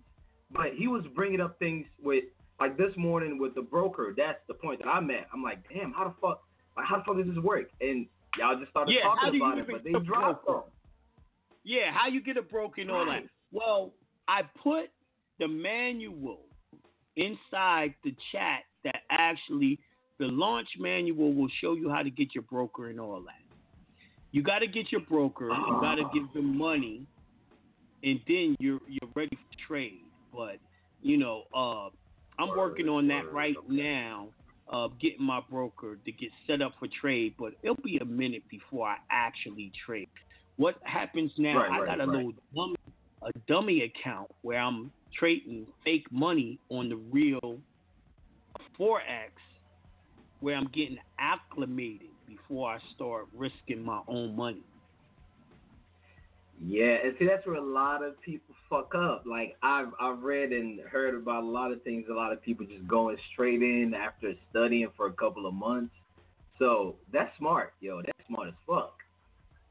but 0.52 0.68
he 0.78 0.88
was 0.88 1.04
bringing 1.16 1.42
up 1.42 1.58
things 1.58 1.88
with 2.02 2.26
like 2.60 2.78
this 2.78 2.94
morning 2.96 3.40
with 3.40 3.56
the 3.56 3.62
broker. 3.64 4.14
That's 4.16 4.38
the 4.48 4.54
point 4.54 4.84
that 4.84 4.88
I'm 4.88 5.10
at. 5.10 5.28
I'm 5.34 5.42
like, 5.42 5.68
damn, 5.74 5.92
how 5.94 6.04
the 6.04 6.14
fuck, 6.22 6.44
like 6.78 6.86
how 6.86 6.98
the 7.00 7.04
fuck 7.06 7.18
does 7.18 7.26
this 7.26 7.44
work? 7.44 7.70
And 7.82 8.06
y'all 8.38 8.58
just 8.58 8.72
started 8.72 8.94
Yeah, 8.94 9.04
talking 9.04 9.34
you 9.34 9.44
about 9.44 9.58
it, 9.58 9.68
but 9.70 9.84
they 9.84 9.92
get 9.92 10.06
dropped 10.06 10.46
them. 10.46 10.62
Yeah, 11.64 11.92
how 11.94 12.08
you 12.08 12.22
get 12.22 12.38
a 12.38 12.42
broker 12.42 12.82
and 12.82 12.92
all 12.92 13.06
that. 13.06 13.24
Well, 13.52 13.94
I 14.28 14.42
put 14.64 14.90
the 15.40 15.48
manual 15.48 16.40
inside 17.16 17.94
the 18.04 18.16
chat 18.32 18.64
that 18.84 19.02
actually 19.10 19.80
the 20.20 20.28
launch 20.28 20.68
manual 20.80 21.34
will 21.34 21.50
show 21.62 21.74
you 21.74 21.90
how 21.90 22.04
to 22.04 22.10
get 22.10 22.34
your 22.34 22.44
broker 22.44 22.90
and 22.90 23.00
all 23.00 23.22
that. 23.22 23.42
You 24.32 24.42
got 24.42 24.60
to 24.60 24.68
get 24.68 24.92
your 24.92 25.02
broker. 25.02 25.50
You 25.50 25.78
got 25.82 25.96
to 25.96 26.04
give 26.14 26.32
them 26.34 26.58
money, 26.58 27.06
and 28.04 28.20
then 28.28 28.56
you're 28.60 28.80
you're 28.88 29.10
ready 29.14 29.36
for 29.36 29.68
trade. 29.68 30.06
But 30.34 30.58
you 31.02 31.18
know, 31.18 31.44
uh, 31.54 31.90
I'm 32.42 32.56
working 32.58 32.88
on 32.88 33.08
that 33.10 33.32
right 33.34 33.56
now. 33.68 34.30
Uh, 34.72 34.88
getting 35.02 35.22
my 35.22 35.42
broker 35.50 35.98
to 36.06 36.12
get 36.14 36.30
set 36.48 36.62
up 36.62 36.72
for 36.80 36.88
trade, 37.02 37.34
but 37.38 37.52
it'll 37.62 37.76
be 37.84 37.98
a 37.98 38.06
minute 38.06 38.42
before 38.50 38.88
I 38.88 38.96
actually 39.10 39.70
trade. 39.86 40.08
What 40.56 40.76
happens 40.84 41.32
now? 41.38 41.58
Right, 41.58 41.72
I 41.72 41.80
right, 41.80 41.86
got 41.88 42.00
a 42.00 42.08
right. 42.08 42.18
little 42.18 42.34
dummy, 42.56 42.76
a 43.22 43.32
dummy 43.50 43.82
account 43.84 44.32
where 44.44 44.60
I'm 44.60 44.90
trading 45.14 45.68
fake 45.84 46.10
money 46.10 46.58
on 46.70 46.88
the 46.88 46.96
real 46.96 47.60
forex, 48.80 49.32
where 50.40 50.56
I'm 50.56 50.70
getting 50.74 51.00
acclimated 51.20 52.08
before 52.26 52.72
I 52.72 52.80
start 52.96 53.28
risking 53.36 53.84
my 53.84 54.00
own 54.08 54.38
money. 54.38 54.64
Yeah, 56.64 56.98
and 57.04 57.16
see 57.18 57.26
that's 57.26 57.46
where 57.48 57.56
a 57.56 57.62
lot 57.64 58.04
of 58.04 58.22
people 58.22 58.54
fuck 58.70 58.94
up. 58.94 59.24
Like 59.26 59.58
I've 59.64 59.88
I've 60.00 60.22
read 60.22 60.52
and 60.52 60.80
heard 60.82 61.16
about 61.16 61.44
a 61.44 61.48
lot 61.48 61.72
of 61.72 61.82
things. 61.84 62.06
A 62.10 62.14
lot 62.14 62.32
of 62.32 62.42
people 62.44 62.68
just 62.68 62.88
going 62.88 63.18
straight 63.34 63.62
in 63.64 63.94
after 63.96 64.34
studying 64.52 64.90
for 64.96 65.08
a 65.08 65.14
couple 65.14 65.48
of 65.48 65.56
months. 65.56 65.94
So 66.60 66.98
that's 67.12 67.36
smart, 67.40 67.74
yo. 67.80 68.02
That's 68.06 68.28
smart 68.28 68.50
as 68.50 68.54
fuck. 68.68 68.94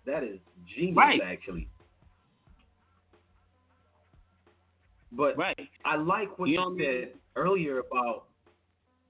That 0.05 0.25
is 0.25 0.41
genius, 0.77 0.97
Right. 0.97 1.21
actually. 1.23 1.69
But 5.13 5.37
right. 5.37 5.57
I 5.85 5.97
like 5.97 6.39
what 6.39 6.49
You 6.49 6.55
you, 6.55 6.61
I 6.61 6.69
mean? 6.71 6.79
said 7.11 7.21
earlier 7.37 7.79
about 7.81 8.25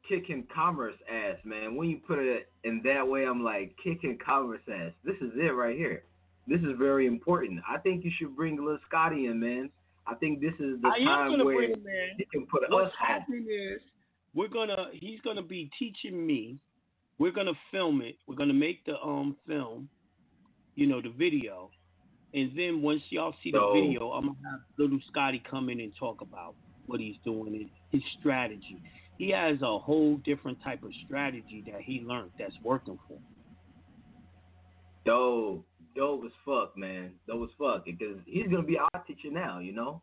kicking 0.06 0.46
commerce 0.54 0.96
ass, 1.10 1.36
man. 1.44 1.76
When 1.76 1.88
you 1.88 1.98
put 2.06 2.18
it 2.18 2.50
in 2.64 2.82
that 2.84 3.06
way, 3.06 3.24
I'm 3.26 3.42
like 3.42 3.74
kicking 3.82 4.18
commerce 4.24 4.62
ass. 4.70 4.92
This 5.04 5.16
is 5.22 5.32
it 5.36 5.54
right 5.54 5.76
here. 5.76 6.04
This 6.50 6.60
is 6.62 6.76
very 6.76 7.06
important. 7.06 7.60
I 7.66 7.78
think 7.78 8.04
you 8.04 8.10
should 8.18 8.34
bring 8.36 8.56
Lil 8.62 8.78
Scotty 8.88 9.26
in, 9.26 9.38
man. 9.38 9.70
I 10.06 10.14
think 10.16 10.40
this 10.40 10.52
is 10.58 10.82
the 10.82 10.88
I 10.88 10.98
time 11.04 11.44
where 11.44 11.54
bring 11.56 11.70
him 11.74 11.86
he 12.18 12.24
can 12.24 12.44
put 12.46 12.62
What's 12.68 12.88
us 12.88 12.92
on. 13.00 13.06
happening 13.06 13.46
is 13.48 13.80
we're 14.34 14.48
gonna 14.48 14.88
he's 14.92 15.20
gonna 15.20 15.42
be 15.42 15.70
teaching 15.78 16.26
me. 16.26 16.56
We're 17.18 17.30
gonna 17.30 17.52
film 17.70 18.02
it. 18.02 18.16
We're 18.26 18.34
gonna 18.34 18.52
make 18.52 18.84
the 18.84 19.00
um 19.00 19.36
film, 19.46 19.88
you 20.74 20.88
know, 20.88 21.00
the 21.00 21.10
video, 21.10 21.70
and 22.34 22.50
then 22.56 22.82
once 22.82 23.02
y'all 23.10 23.34
see 23.44 23.52
the 23.52 23.58
So- 23.58 23.72
video, 23.74 24.10
I'm 24.10 24.26
gonna 24.26 24.50
have 24.50 24.60
little 24.76 24.98
Scotty 25.08 25.40
come 25.48 25.68
in 25.70 25.78
and 25.78 25.92
talk 25.96 26.20
about 26.20 26.56
what 26.86 26.98
he's 26.98 27.16
doing 27.24 27.54
and 27.54 27.70
his 27.90 28.02
strategy. 28.18 28.82
He 29.18 29.28
has 29.30 29.62
a 29.62 29.78
whole 29.78 30.16
different 30.24 30.60
type 30.64 30.82
of 30.82 30.90
strategy 31.06 31.62
that 31.70 31.82
he 31.82 32.00
learned 32.00 32.32
that's 32.38 32.56
working 32.64 32.98
for 33.06 33.14
him. 33.14 33.22
Dope, 35.04 35.64
dope 35.96 36.24
as 36.24 36.32
fuck, 36.44 36.76
man. 36.76 37.12
Dope 37.26 37.48
as 37.50 37.54
fuck 37.58 37.84
because 37.84 38.16
he's 38.26 38.46
gonna 38.48 38.62
be 38.62 38.78
our 38.78 39.02
teacher 39.06 39.30
now. 39.30 39.58
You 39.58 39.72
know, 39.72 40.02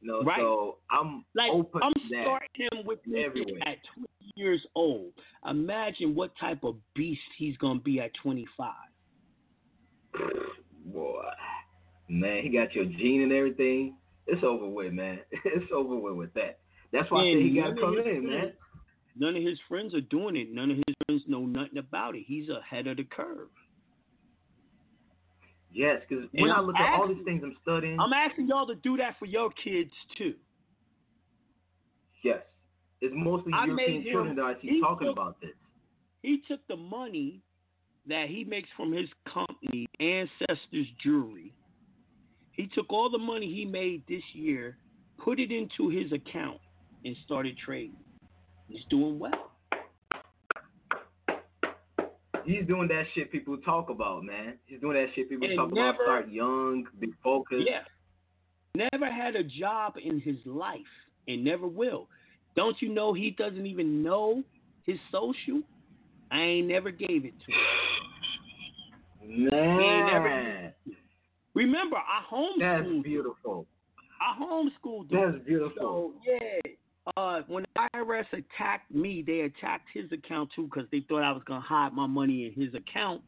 you 0.00 0.08
know. 0.08 0.22
Right. 0.22 0.40
So 0.40 0.78
I'm 0.90 1.24
Like 1.34 1.50
open 1.52 1.80
I'm 1.82 1.92
starting 2.08 2.48
him 2.72 2.86
with 2.86 3.00
everywhere. 3.08 3.60
at 3.66 3.78
20 3.94 4.08
years 4.36 4.64
old. 4.74 5.12
Imagine 5.48 6.14
what 6.14 6.32
type 6.38 6.64
of 6.64 6.76
beast 6.94 7.20
he's 7.38 7.56
gonna 7.58 7.80
be 7.80 8.00
at 8.00 8.10
25. 8.22 8.72
Boy, 10.86 11.22
man, 12.08 12.42
he 12.42 12.48
got 12.48 12.72
your 12.74 12.84
gene 12.86 13.22
and 13.22 13.32
everything. 13.32 13.96
It's 14.26 14.42
over 14.44 14.66
with, 14.68 14.92
man. 14.92 15.18
It's 15.44 15.70
over 15.74 15.96
with 15.96 16.14
with 16.14 16.34
that. 16.34 16.58
That's 16.92 17.10
why 17.10 17.20
I 17.20 17.32
say 17.34 17.42
he 17.42 17.60
got 17.60 17.74
to 17.74 17.80
come 17.80 17.98
in, 17.98 18.26
man. 18.26 18.52
None 19.18 19.36
of 19.36 19.42
his 19.42 19.58
friends 19.68 19.94
are 19.94 20.00
doing 20.02 20.36
it. 20.36 20.52
None 20.52 20.70
of 20.70 20.76
his 20.76 20.94
friends 21.06 21.22
know 21.26 21.40
nothing 21.46 21.78
about 21.78 22.14
it. 22.14 22.24
He's 22.26 22.48
ahead 22.48 22.86
of 22.86 22.96
the 22.98 23.04
curve. 23.04 23.48
Yes, 25.76 26.00
because 26.08 26.24
when 26.32 26.50
I 26.50 26.60
look 26.60 26.74
at 26.76 26.98
all 26.98 27.06
these 27.06 27.22
things 27.26 27.42
I'm 27.44 27.54
studying, 27.60 28.00
I'm 28.00 28.14
asking 28.14 28.48
y'all 28.48 28.66
to 28.66 28.76
do 28.76 28.96
that 28.96 29.18
for 29.18 29.26
your 29.26 29.50
kids 29.62 29.90
too. 30.16 30.32
yes, 32.24 32.38
it's 33.02 33.14
mostly 33.14 33.52
I 33.52 33.66
European 33.66 34.00
him- 34.02 34.10
children 34.10 34.36
that 34.36 34.42
I 34.46 34.54
see 34.62 34.80
talking 34.80 35.08
took- 35.08 35.16
about 35.16 35.38
this. 35.42 35.50
He 36.22 36.40
took 36.48 36.66
the 36.66 36.76
money 36.76 37.42
that 38.06 38.28
he 38.30 38.42
makes 38.44 38.70
from 38.74 38.90
his 38.90 39.08
company, 39.32 39.86
Ancestors 40.00 40.86
Jewelry. 41.02 41.52
He 42.52 42.66
took 42.68 42.90
all 42.90 43.10
the 43.10 43.18
money 43.18 43.46
he 43.52 43.66
made 43.66 44.02
this 44.08 44.24
year, 44.34 44.78
put 45.18 45.38
it 45.38 45.52
into 45.52 45.90
his 45.90 46.10
account, 46.10 46.58
and 47.04 47.14
started 47.26 47.56
trading. 47.58 47.98
He's 48.68 48.84
doing 48.88 49.18
well. 49.18 49.52
He's 52.46 52.66
doing 52.66 52.88
that 52.88 53.04
shit 53.14 53.30
people 53.32 53.56
talk 53.58 53.90
about, 53.90 54.22
man. 54.24 54.54
He's 54.66 54.80
doing 54.80 54.94
that 54.96 55.12
shit 55.14 55.28
people 55.28 55.48
And 55.48 55.56
talk 55.58 55.72
never- 55.72 55.88
about. 55.90 56.02
Start 56.02 56.28
young, 56.30 56.86
be 57.00 57.12
focused. 57.22 57.66
Yeah. 57.68 57.82
Never 58.92 59.10
had 59.10 59.36
a 59.36 59.42
job 59.42 59.94
in 60.02 60.20
his 60.20 60.36
life 60.44 60.80
and 61.28 61.42
never 61.44 61.66
will. 61.66 62.08
Don't 62.54 62.80
you 62.80 62.88
know 62.90 63.12
he 63.12 63.30
doesn't 63.32 63.66
even 63.66 64.02
know 64.02 64.42
his 64.84 64.98
social? 65.10 65.62
I 66.30 66.40
ain't 66.40 66.68
never 66.68 66.90
gave 66.90 67.24
it 67.24 67.34
to 67.46 67.52
him. 67.52 69.48
Man, 69.50 70.72
Remember, 71.54 71.96
I 71.96 72.22
homeschooled. 72.32 72.60
that's 72.60 73.02
beautiful. 73.04 73.66
I 74.20 74.38
homeschooled. 74.40 75.10
That's 75.10 75.44
beautiful. 75.44 75.72
So 75.78 76.12
yeah, 76.24 76.60
uh, 77.16 77.40
when 77.46 77.64
the 77.74 77.88
IRS 77.94 78.26
attacked 78.32 78.90
me, 78.90 79.22
they 79.26 79.40
attacked 79.40 79.88
his 79.92 80.10
account 80.12 80.50
too 80.54 80.64
because 80.64 80.88
they 80.90 81.04
thought 81.08 81.22
I 81.22 81.32
was 81.32 81.42
gonna 81.46 81.60
hide 81.60 81.92
my 81.92 82.06
money 82.06 82.46
in 82.46 82.60
his 82.60 82.74
account, 82.74 83.22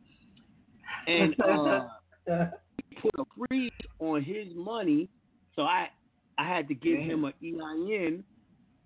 and 1.07 1.35
uh, 1.41 1.87
put 3.03 3.15
a 3.19 3.25
freeze 3.49 3.71
on 4.01 4.23
his 4.23 4.49
money. 4.55 5.09
So 5.55 5.63
I 5.63 5.89
I 6.39 6.49
had 6.49 6.69
to 6.69 6.75
give 6.75 6.99
him 6.99 7.25
an 7.25 7.33
EIN 7.43 8.25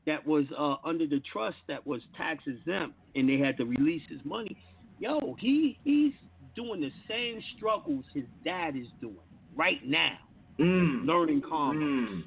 that 0.06 0.26
was 0.26 0.44
uh, 0.58 0.76
under 0.84 1.06
the 1.06 1.20
trust 1.32 1.58
that 1.68 1.86
was 1.86 2.02
tax 2.16 2.42
exempt, 2.46 2.96
and 3.14 3.28
they 3.28 3.38
had 3.38 3.56
to 3.58 3.64
release 3.64 4.02
his 4.08 4.20
money. 4.24 4.56
Yo, 4.98 5.36
he 5.38 5.78
he's 5.84 6.12
doing 6.54 6.80
the 6.80 6.92
same 7.08 7.40
struggles 7.56 8.04
his 8.12 8.24
dad 8.44 8.76
is 8.76 8.88
doing 9.00 9.16
right 9.56 9.80
now, 9.84 10.18
Mm. 10.58 11.06
learning 11.06 11.40
commerce 11.48 11.82
Mm. 11.82 12.24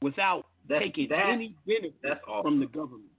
without 0.00 0.46
That- 0.70 0.78
taking 0.80 1.08
that- 1.08 1.28
any 1.28 1.54
benefit 1.66 1.94
that's 2.02 2.20
awesome. 2.26 2.42
from 2.52 2.60
the 2.60 2.66
government. 2.66 3.10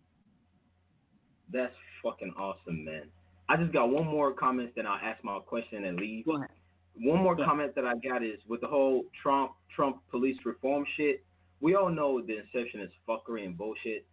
That's 1.51 1.75
fucking 2.01 2.33
awesome, 2.37 2.83
man. 2.85 3.11
I 3.49 3.57
just 3.57 3.73
got 3.73 3.89
one 3.89 4.07
more 4.07 4.31
comment, 4.33 4.71
then 4.75 4.87
I'll 4.87 4.99
ask 5.01 5.21
my 5.23 5.39
question 5.39 5.83
and 5.85 5.99
leave. 5.99 6.25
Go 6.25 6.37
ahead. 6.37 6.49
One 6.95 7.21
more 7.21 7.35
comment 7.35 7.75
that 7.75 7.85
I 7.85 7.95
got 7.95 8.23
is 8.23 8.39
with 8.47 8.61
the 8.61 8.67
whole 8.67 9.05
Trump 9.21 9.51
Trump 9.75 10.01
police 10.09 10.37
reform 10.45 10.85
shit. 10.97 11.23
We 11.61 11.75
all 11.75 11.89
know 11.89 12.21
the 12.21 12.37
inception 12.39 12.81
is 12.81 12.91
fuckery 13.07 13.45
and 13.45 13.57
bullshit. 13.57 14.05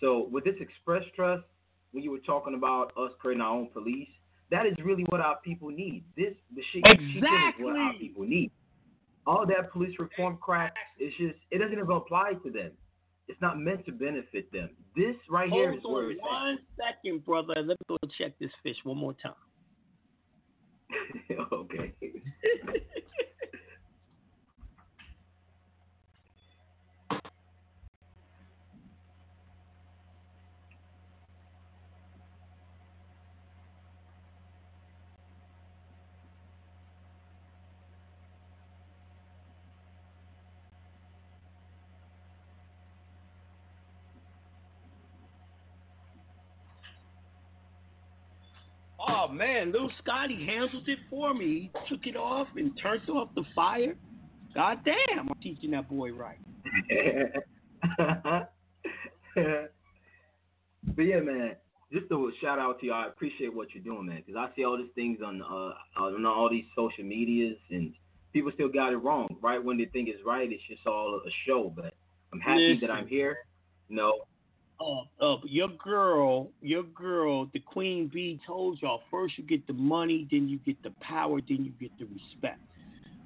So 0.00 0.28
with 0.28 0.44
this 0.44 0.56
Express 0.60 1.04
Trust, 1.14 1.44
when 1.92 2.02
you 2.04 2.10
were 2.10 2.18
talking 2.20 2.54
about 2.54 2.92
us 2.96 3.12
creating 3.18 3.40
our 3.42 3.54
own 3.56 3.68
police, 3.68 4.08
that 4.50 4.66
is 4.66 4.74
really 4.84 5.04
what 5.04 5.20
our 5.20 5.38
people 5.40 5.70
need. 5.70 6.04
This 6.16 6.34
the 6.54 6.62
shit 6.72 6.82
you're 6.86 7.08
is 7.08 7.22
what 7.58 7.76
our 7.76 7.90
Exactly. 7.90 8.08
people 8.08 8.24
need. 8.24 8.50
All 9.26 9.46
that 9.46 9.70
police 9.72 9.94
reform 9.98 10.38
crap 10.40 10.74
is 10.98 11.12
just 11.18 11.34
it 11.50 11.58
doesn't 11.58 11.72
even 11.72 11.90
apply 11.90 12.32
to 12.44 12.50
them. 12.50 12.72
It's 13.28 13.40
not 13.40 13.60
meant 13.60 13.86
to 13.86 13.92
benefit 13.92 14.50
them. 14.52 14.70
This 14.96 15.14
right 15.28 15.50
here 15.50 15.72
is 15.72 15.80
Hold 15.82 15.94
where 15.94 16.04
on 16.06 16.10
it's 16.10 16.20
one 16.20 16.58
second, 16.76 17.24
brother. 17.24 17.54
Let 17.56 17.66
me 17.68 17.76
go 17.88 17.96
check 18.18 18.32
this 18.40 18.50
fish 18.62 18.76
one 18.82 18.96
more 18.96 19.14
time. 19.14 19.34
okay. 21.52 21.94
Oh 49.08 49.19
man, 49.32 49.72
little 49.72 49.90
Scotty 50.02 50.46
handled 50.46 50.88
it 50.88 50.98
for 51.08 51.34
me. 51.34 51.70
He 51.72 51.94
took 51.94 52.06
it 52.06 52.16
off 52.16 52.48
and 52.56 52.78
turned 52.82 53.08
off 53.08 53.28
the 53.34 53.44
fire. 53.54 53.94
God 54.54 54.78
damn, 54.84 55.28
I'm 55.28 55.40
teaching 55.42 55.70
that 55.72 55.88
boy 55.88 56.12
right. 56.12 56.38
but 59.34 61.02
yeah, 61.02 61.20
man, 61.20 61.56
just 61.92 62.10
a 62.10 62.30
shout 62.40 62.58
out 62.58 62.80
to 62.80 62.86
you. 62.86 62.92
I 62.92 63.06
appreciate 63.06 63.54
what 63.54 63.68
you're 63.74 63.84
doing, 63.84 64.06
man, 64.06 64.22
because 64.24 64.36
I 64.36 64.54
see 64.54 64.64
all 64.64 64.76
these 64.76 64.90
things 64.94 65.18
on 65.24 65.42
uh 65.42 66.02
on 66.02 66.26
all 66.26 66.48
these 66.50 66.64
social 66.76 67.04
medias, 67.04 67.56
and 67.70 67.92
people 68.32 68.50
still 68.54 68.68
got 68.68 68.92
it 68.92 68.98
wrong. 68.98 69.28
Right 69.40 69.62
when 69.62 69.78
they 69.78 69.86
think 69.86 70.08
it's 70.08 70.24
right, 70.24 70.50
it's 70.50 70.62
just 70.68 70.86
all 70.86 71.20
a 71.24 71.30
show. 71.46 71.72
But 71.74 71.94
I'm 72.32 72.40
happy 72.40 72.78
that 72.80 72.90
I'm 72.90 73.06
here. 73.06 73.38
You 73.88 73.96
know, 73.96 74.20
Uh, 74.80 75.02
uh, 75.20 75.36
your 75.44 75.68
girl, 75.68 76.48
your 76.62 76.82
girl, 76.82 77.46
the 77.52 77.58
queen 77.58 78.10
bee 78.12 78.40
told 78.46 78.80
y'all 78.80 79.02
first 79.10 79.36
you 79.36 79.44
get 79.44 79.66
the 79.66 79.74
money, 79.74 80.26
then 80.30 80.48
you 80.48 80.58
get 80.64 80.82
the 80.82 80.92
power, 81.02 81.38
then 81.46 81.64
you 81.64 81.72
get 81.78 81.90
the 81.98 82.06
respect. 82.06 82.60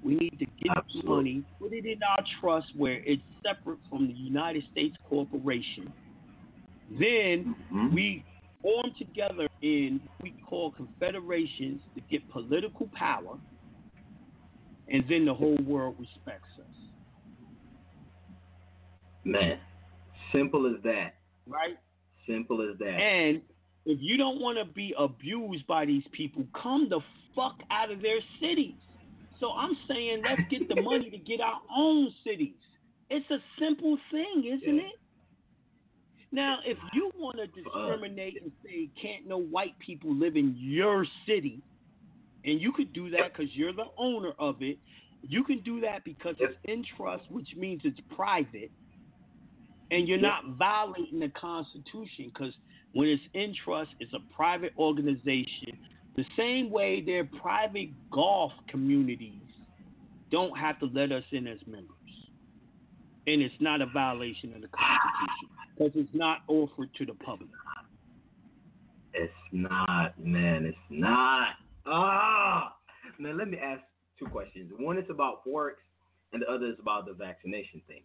We 0.03 0.17
need 0.17 0.37
to 0.41 0.47
get 0.63 0.75
the 0.93 1.09
money, 1.09 1.45
put 1.61 1.73
it 1.73 1.87
in 1.87 2.01
our 2.03 2.25
trust 2.41 2.67
where 2.77 3.01
it's 3.05 3.23
separate 3.47 3.79
from 3.89 4.09
the 4.09 4.13
United 4.13 4.65
States 4.73 4.97
corporation. 5.09 5.93
Then 6.99 7.55
we 7.95 8.25
form 8.61 8.91
together 8.99 9.47
in 9.63 10.01
what 10.03 10.23
we 10.25 10.35
call 10.49 10.73
confederations 10.73 11.81
to 11.95 12.03
get 12.11 12.29
political 12.31 12.91
power, 12.95 13.39
and 14.89 15.05
then 15.09 15.25
the 15.25 15.35
whole 15.35 15.59
world 15.65 15.95
respects 16.01 16.49
us. 16.59 16.85
man, 19.25 19.59
simple 20.33 20.67
as 20.67 20.83
that. 20.83 21.15
Right? 21.47 21.77
Simple 22.27 22.69
as 22.69 22.79
that. 22.79 22.87
And 22.87 23.43
if 23.87 23.99
you 24.01 24.17
don't 24.17 24.41
want 24.41 24.59
to 24.59 24.65
be 24.65 24.95
abused 24.99 25.67
by 25.67 25.85
these 25.85 26.05
people, 26.13 26.45
come 26.61 26.89
the 26.89 27.01
fuck 27.35 27.57
out 27.71 27.91
of 27.91 28.01
their 28.01 28.19
cities. 28.41 28.75
So 29.41 29.51
I'm 29.51 29.77
saying 29.89 30.23
let's 30.27 30.43
get 30.51 30.69
the 30.69 30.81
money 30.83 31.11
to 31.11 31.19
get 31.19 31.41
our 31.41 31.61
own 31.77 32.13
cities. 32.25 32.55
It's 33.11 33.31
a 33.31 33.39
simple 33.59 33.99
thing, 34.11 34.59
isn't 34.61 34.79
it? 34.79 34.93
Now, 36.33 36.59
if 36.67 36.79
you 36.93 37.13
want 37.17 37.37
to 37.37 37.47
discriminate 37.47 38.43
and 38.43 38.51
say 38.65 38.89
can't 39.01 39.29
no 39.29 39.39
white 39.39 39.79
people 39.79 40.13
live 40.13 40.35
in 40.37 40.57
your 40.59 41.07
city, 41.29 41.63
and 42.45 42.61
you 42.61 42.73
could 42.73 42.93
do 42.93 43.09
that 43.11 43.33
because 43.33 43.55
you're 43.55 43.73
the 43.73 43.87
owner 43.97 44.33
of 44.39 44.57
it, 44.61 44.79
you 45.23 45.45
can 45.45 45.61
do 45.61 45.81
that 45.83 46.05
because 46.05 46.35
it's 46.41 46.57
in 46.65 46.85
trust, 46.97 47.25
which 47.31 47.49
means 47.57 47.83
it's 47.85 48.01
private, 48.17 48.71
and 49.91 50.09
you're 50.09 50.19
not 50.19 50.57
violating 50.59 51.21
the 51.21 51.29
Constitution 51.29 52.31
because 52.33 52.55
when 52.93 53.09
it's 53.09 53.23
in 53.35 53.55
trust, 53.65 53.91
it's 54.01 54.13
a 54.13 54.35
private 54.35 54.73
organization. 54.79 55.79
The 56.17 56.25
same 56.37 56.71
way 56.71 57.01
their 57.01 57.25
private 57.25 57.91
golf 58.11 58.53
communities 58.69 59.41
don't 60.31 60.57
have 60.57 60.79
to 60.81 60.87
let 60.87 61.13
us 61.13 61.25
in 61.33 61.47
as 61.47 61.59
members. 61.67 61.91
And 63.27 63.43
it's 63.43 63.55
not 63.61 63.81
a 63.81 63.87
violation 63.87 64.53
of 64.55 64.63
the 64.63 64.69
Constitution 64.69 65.49
because 65.77 65.93
it's 65.95 66.15
not 66.15 66.39
offered 66.49 66.91
to 66.99 67.07
the 67.07 67.15
public. 67.15 67.51
It's 69.13 69.33
not, 69.53 70.15
man. 70.19 70.67
It's 70.67 70.77
not. 70.91 71.49
Ah, 71.87 72.75
man. 73.19 73.39
Let 73.39 73.49
me 73.49 73.59
ask 73.59 73.83
two 74.19 74.27
questions. 74.27 74.73
One 74.79 74.99
is 74.99 75.05
about 75.09 75.47
forex, 75.47 75.75
and 76.33 76.43
the 76.43 76.51
other 76.51 76.67
is 76.67 76.77
about 76.81 77.07
the 77.07 77.13
vaccination 77.13 77.81
thing. 77.87 78.03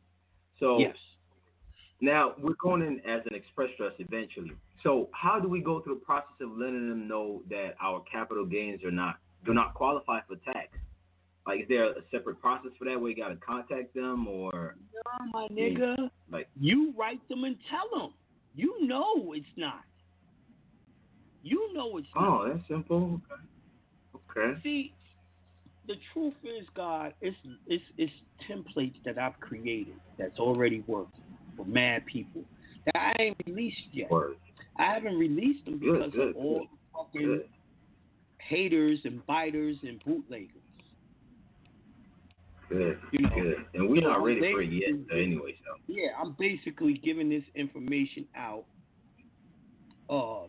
So 0.60 0.78
Yes. 0.80 0.96
Now 2.02 2.34
we're 2.39 2.54
going 2.62 2.82
in 2.82 3.00
as 3.10 3.22
an 3.26 3.36
express 3.36 3.70
trust 3.78 3.95
eventually. 4.00 4.52
So 4.84 5.10
how 5.12 5.39
do 5.39 5.50
we 5.50 5.62
go 5.62 5.82
through 5.82 5.95
the 5.95 6.06
process 6.06 6.36
of 6.41 6.58
letting 6.58 6.89
them 6.89 7.08
know 7.08 7.41
that 7.50 7.76
our 7.82 8.02
capital 8.12 8.45
gains 8.45 8.84
are 8.84 8.91
not 8.91 9.18
do 9.45 9.54
not 9.54 9.74
qualify 9.74 10.20
for 10.28 10.36
tax? 10.52 10.70
Like, 11.47 11.62
is 11.62 11.68
there 11.70 11.89
a 11.89 12.02
separate 12.12 12.39
process 12.41 12.72
for 12.78 12.86
that 12.86 13.00
where 13.00 13.10
you 13.10 13.16
got 13.16 13.30
to 13.30 13.36
contact 13.38 13.95
them 13.95 14.28
or? 14.28 14.76
No, 14.93 15.32
my 15.32 15.47
nigga. 15.47 16.10
Like, 16.32 16.47
You 16.60 16.93
write 16.97 17.28
them 17.30 17.43
and 17.43 17.56
tell 17.70 18.00
them. 18.00 18.14
You 18.56 18.86
know 18.86 19.34
it's 19.34 19.45
not. 19.56 19.82
You 21.41 21.74
know 21.74 21.97
it's 21.97 22.08
not. 22.14 22.24
oh, 22.28 22.54
that's 22.54 22.68
simple. 22.68 23.22
Okay. 24.16 24.41
Okay. 24.41 24.60
See, 24.62 24.93
the 25.88 25.95
truth 26.14 26.34
is, 26.43 26.68
God, 26.76 27.14
it's 27.22 27.38
it's 27.68 27.84
it's 27.97 28.12
templates 28.50 29.02
that 29.06 29.18
I've 29.18 29.39
created 29.39 29.95
that's 30.18 30.38
already 30.38 30.84
working 30.88 31.24
for 31.60 31.66
mad 31.66 32.05
people 32.05 32.43
that 32.86 32.97
I 32.97 33.14
ain't 33.20 33.38
released 33.45 33.78
yet. 33.91 34.10
I 34.78 34.93
haven't 34.93 35.18
released 35.18 35.66
them 35.66 35.78
because 35.78 36.14
good, 36.14 36.30
of 36.30 36.36
all 36.38 36.60
good, 36.60 36.68
the 36.70 36.97
fucking 36.97 37.28
good. 37.28 37.49
haters 38.39 38.99
and 39.03 39.26
biters 39.28 39.76
and 39.84 40.01
bootleggers. 40.05 40.47
Good. 42.70 42.99
You 43.12 43.20
know, 43.20 43.30
good. 43.36 43.55
And 43.74 43.89
we're 43.89 44.01
not 44.01 44.24
ready 44.24 44.39
for 44.39 44.62
it 44.62 44.72
yet, 44.72 44.89
so 45.10 45.16
anyway. 45.16 45.55
So. 45.66 45.82
Yeah, 45.88 46.10
I'm 46.22 46.36
basically 46.39 47.01
giving 47.03 47.30
this 47.30 47.43
information 47.55 48.26
out 48.36 48.66
uh 50.10 50.47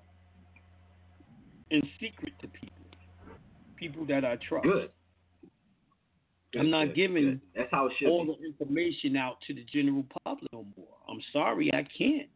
in 1.70 1.82
secret 2.00 2.32
to 2.40 2.48
people. 2.48 2.76
People 3.76 4.06
that 4.06 4.24
I 4.24 4.36
trust. 4.36 4.64
Good. 4.64 4.90
I'm 6.58 6.70
not 6.70 6.94
giving. 6.94 7.40
That's 7.54 7.68
how 7.70 7.86
it 7.86 7.92
should 7.98 8.08
all 8.08 8.24
be. 8.24 8.36
the 8.40 8.46
information 8.46 9.16
out 9.16 9.36
to 9.46 9.54
the 9.54 9.64
general 9.72 10.04
public 10.24 10.52
no 10.52 10.66
more. 10.76 10.96
I'm 11.08 11.20
sorry, 11.32 11.72
I 11.72 11.86
can't. 11.96 12.28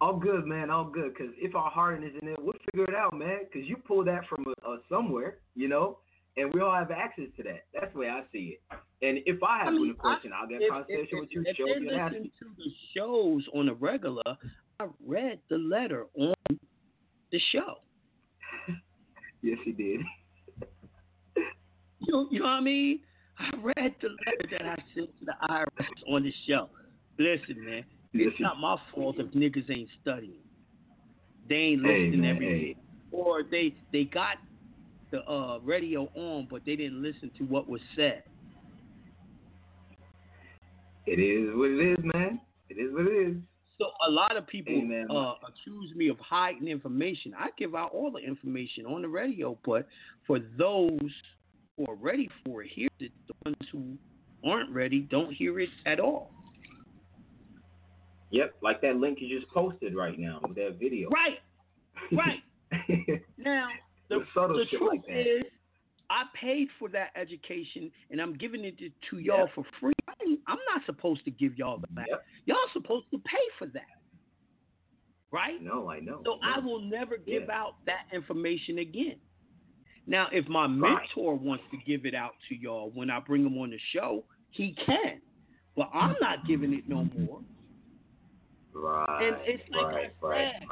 All 0.00 0.16
good, 0.16 0.44
man. 0.44 0.70
All 0.70 0.84
good. 0.84 1.14
Because 1.14 1.32
if 1.38 1.54
our 1.54 1.70
heart 1.70 2.02
is 2.04 2.12
in 2.20 2.28
it, 2.28 2.38
we'll 2.38 2.52
figure 2.70 2.84
it 2.84 2.94
out, 2.94 3.16
man. 3.16 3.40
Because 3.44 3.66
you 3.68 3.76
pull 3.76 4.04
that 4.04 4.26
from 4.28 4.44
a, 4.46 4.68
a 4.68 4.78
somewhere, 4.88 5.38
you 5.54 5.68
know, 5.68 5.98
and 6.36 6.52
we 6.52 6.60
all 6.60 6.74
have 6.74 6.90
access 6.90 7.26
to 7.36 7.42
that. 7.44 7.64
That's 7.72 7.92
the 7.92 8.00
way 8.00 8.08
I 8.08 8.22
see 8.32 8.58
it. 8.58 8.78
And 9.02 9.18
if 9.26 9.42
I 9.42 9.58
have 9.58 9.68
I 9.68 9.70
mean, 9.70 9.90
a 9.90 9.94
question, 9.94 10.32
I, 10.34 10.42
will 10.42 10.48
get 10.48 10.62
a 10.62 10.70
conversation 10.70 11.20
with 11.20 11.28
you, 11.30 11.44
if 11.46 11.56
show 11.56 11.64
they 11.66 11.80
you, 11.80 11.90
and 11.90 12.00
ask 12.00 12.12
listen 12.12 12.30
to 12.38 12.46
the 12.56 12.70
shows 12.96 13.46
on 13.54 13.68
a 13.68 13.74
regular, 13.74 14.22
I 14.80 14.86
read 15.06 15.38
the 15.48 15.58
letter 15.58 16.06
on 16.16 16.34
the 17.30 17.40
show. 17.52 17.74
Yes, 19.42 19.58
he 19.62 19.72
did. 19.72 20.00
You 22.06 22.12
know, 22.12 22.28
you 22.30 22.38
know 22.40 22.46
what 22.46 22.52
I 22.52 22.60
mean? 22.60 23.00
I 23.38 23.50
read 23.56 23.94
the 24.00 24.08
letter 24.08 24.48
that 24.52 24.62
I 24.62 24.76
sent 24.94 25.08
to 25.18 25.24
the 25.24 25.34
IRS 25.48 26.12
on 26.12 26.22
the 26.22 26.32
show. 26.46 26.68
Listen, 27.18 27.64
man, 27.64 27.84
it's 28.12 28.40
not 28.40 28.58
my 28.58 28.76
fault 28.94 29.16
if 29.18 29.26
niggas 29.32 29.70
ain't 29.70 29.88
studying. 30.02 30.42
They 31.48 31.54
ain't 31.54 31.82
listening 31.82 32.20
man, 32.22 32.34
every 32.36 32.46
hey. 32.46 32.72
day. 32.74 32.76
Or 33.10 33.42
they 33.42 33.74
they 33.92 34.04
got 34.04 34.38
the 35.10 35.22
uh, 35.30 35.58
radio 35.58 36.08
on, 36.14 36.48
but 36.50 36.62
they 36.64 36.76
didn't 36.76 37.02
listen 37.02 37.30
to 37.38 37.44
what 37.44 37.68
was 37.68 37.80
said. 37.94 38.22
It 41.06 41.20
is 41.20 41.54
what 41.54 41.70
it 41.70 41.98
is, 41.98 42.04
man. 42.14 42.40
It 42.68 42.74
is 42.74 42.92
what 42.92 43.06
it 43.06 43.28
is. 43.28 43.36
So 43.78 43.86
a 44.06 44.10
lot 44.10 44.36
of 44.36 44.46
people 44.46 44.72
Amen. 44.72 45.08
uh, 45.10 45.34
accuse 45.46 45.94
me 45.94 46.08
of 46.08 46.18
hiding 46.18 46.68
information. 46.68 47.34
I 47.38 47.48
give 47.58 47.74
out 47.74 47.92
all 47.92 48.10
the 48.10 48.20
information 48.20 48.86
on 48.86 49.02
the 49.02 49.08
radio, 49.08 49.58
but 49.64 49.86
for 50.26 50.38
those 50.56 51.10
who 51.76 51.86
are 51.86 51.94
ready 51.94 52.28
for 52.44 52.62
it, 52.62 52.70
hear 52.72 52.88
it. 53.00 53.12
The 53.26 53.34
ones 53.44 53.68
who 53.72 53.96
aren't 54.48 54.70
ready 54.70 55.00
don't 55.00 55.32
hear 55.32 55.60
it 55.60 55.70
at 55.86 56.00
all. 56.00 56.30
Yep, 58.30 58.54
like 58.62 58.80
that 58.82 58.96
link 58.96 59.18
you 59.20 59.38
just 59.38 59.50
posted 59.52 59.94
right 59.94 60.18
now 60.18 60.40
with 60.42 60.56
that 60.56 60.76
video. 60.80 61.08
Right, 61.10 61.38
right. 62.12 62.42
now 63.38 63.68
the, 64.08 64.24
The 64.34 64.64
truth 64.70 64.82
like 64.90 65.02
is, 65.08 65.44
I 66.10 66.24
paid 66.40 66.68
for 66.78 66.88
that 66.90 67.10
education, 67.16 67.90
and 68.10 68.20
I'm 68.20 68.34
giving 68.34 68.64
it 68.64 68.78
to, 68.78 68.90
to 69.10 69.18
y'all 69.18 69.46
Yep. 69.46 69.54
for 69.54 69.64
free. 69.80 69.92
I 70.08 70.12
I'm 70.46 70.58
not 70.74 70.84
supposed 70.86 71.24
to 71.26 71.30
give 71.30 71.56
y'all 71.56 71.78
that. 71.94 72.06
Yep. 72.08 72.24
Y'all 72.46 72.56
supposed 72.72 73.06
to 73.12 73.18
pay 73.18 73.44
for 73.58 73.66
that, 73.68 73.82
right? 75.30 75.62
No, 75.62 75.88
I 75.90 76.00
know. 76.00 76.22
So 76.24 76.38
I 76.42 76.58
will 76.58 76.80
never 76.80 77.16
give 77.16 77.48
out 77.50 77.74
that 77.86 78.06
information 78.12 78.78
again. 78.78 79.16
Now, 80.06 80.28
if 80.32 80.46
my 80.48 80.66
mentor 80.66 81.34
wants 81.34 81.64
to 81.70 81.78
give 81.86 82.04
it 82.04 82.14
out 82.14 82.32
to 82.48 82.54
y'all 82.54 82.90
when 82.94 83.10
I 83.10 83.20
bring 83.20 83.44
him 83.44 83.56
on 83.58 83.70
the 83.70 83.78
show, 83.92 84.24
he 84.50 84.76
can. 84.84 85.20
But 85.76 85.90
I'm 85.92 86.14
not 86.20 86.46
giving 86.46 86.72
it 86.74 86.88
no 86.88 87.08
more. 87.18 87.40
Right. 88.74 89.26
And 89.26 89.36
it's 89.46 89.62
like 89.70 89.86
right, 89.86 90.12
I 90.22 90.26
right. 90.26 90.52
said, 90.60 90.68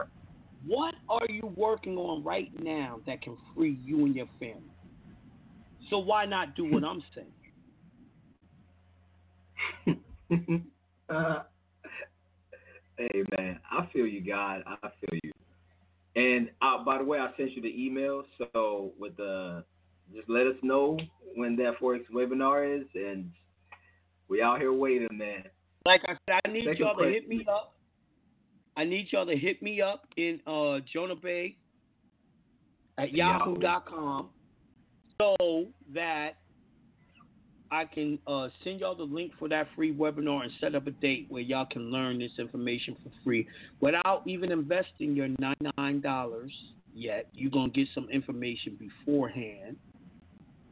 what 0.67 0.95
are 1.09 1.27
you 1.29 1.53
working 1.57 1.97
on 1.97 2.23
right 2.23 2.51
now 2.63 3.01
that 3.07 3.23
can 3.23 3.37
free 3.55 3.79
you 3.83 4.05
and 4.05 4.15
your 4.15 4.29
family? 4.39 4.63
So 5.91 5.99
why 5.99 6.25
not 6.25 6.55
do 6.55 6.65
what 6.65 6.85
I'm 6.85 7.03
saying? 7.15 7.27
Uh, 11.11 11.43
hey 12.97 13.23
man, 13.37 13.59
I 13.71 13.87
feel 13.93 14.07
you, 14.07 14.25
God. 14.25 14.63
I 14.67 14.89
feel 15.01 15.19
you. 15.23 15.32
And 16.15 16.51
uh, 16.61 16.85
by 16.85 16.99
the 16.99 17.05
way, 17.05 17.19
I 17.19 17.31
sent 17.37 17.53
you 17.53 17.63
the 17.63 17.75
email. 17.75 18.25
So 18.39 18.93
with 18.99 19.17
the, 19.17 19.65
just 20.15 20.29
let 20.29 20.47
us 20.47 20.57
know 20.63 20.99
when 21.35 21.57
that 21.57 21.79
forex 21.81 22.03
webinar 22.15 22.81
is, 22.81 22.87
and 22.95 23.31
we 24.29 24.43
out 24.43 24.59
here 24.59 24.73
waiting, 24.73 25.09
man. 25.13 25.45
Like 25.87 26.03
I 26.07 26.15
said, 26.29 26.41
I 26.45 26.49
need 26.51 26.65
Second 26.65 26.79
y'all 26.79 26.97
to 26.97 27.09
hit 27.09 27.29
me 27.29 27.47
up. 27.51 27.75
I 28.77 28.85
need 28.85 29.09
y'all 29.11 29.27
to 29.27 29.37
hit 29.37 29.63
me 29.63 29.81
up 29.81 30.07
in 30.17 30.41
uh, 30.47 30.79
Jonah 30.93 31.17
Bey 31.17 31.57
at 32.99 33.13
Yahoo. 33.13 33.61
yahoo.com 33.61 34.29
so 35.21 35.67
that 35.95 36.37
I 37.73 37.87
can 37.87 38.19
uh, 38.27 38.49
send 38.63 38.81
y'all 38.81 38.95
the 38.95 39.03
link 39.03 39.33
for 39.39 39.49
that 39.49 39.67
free 39.75 39.95
webinar 39.95 40.43
and 40.43 40.53
set 40.61 40.75
up 40.75 40.87
a 40.87 40.91
date 40.91 41.25
where 41.31 41.41
y'all 41.41 41.65
can 41.65 41.91
learn 41.91 42.19
this 42.19 42.33
information 42.39 42.95
for 43.03 43.11
free 43.25 43.49
without 43.81 44.23
even 44.27 44.53
investing 44.53 45.17
your 45.17 45.29
$99 45.29 46.51
yet. 46.95 47.29
You're 47.33 47.51
going 47.51 47.73
to 47.73 47.81
get 47.81 47.89
some 47.95 48.11
information 48.11 48.79
beforehand 48.79 49.77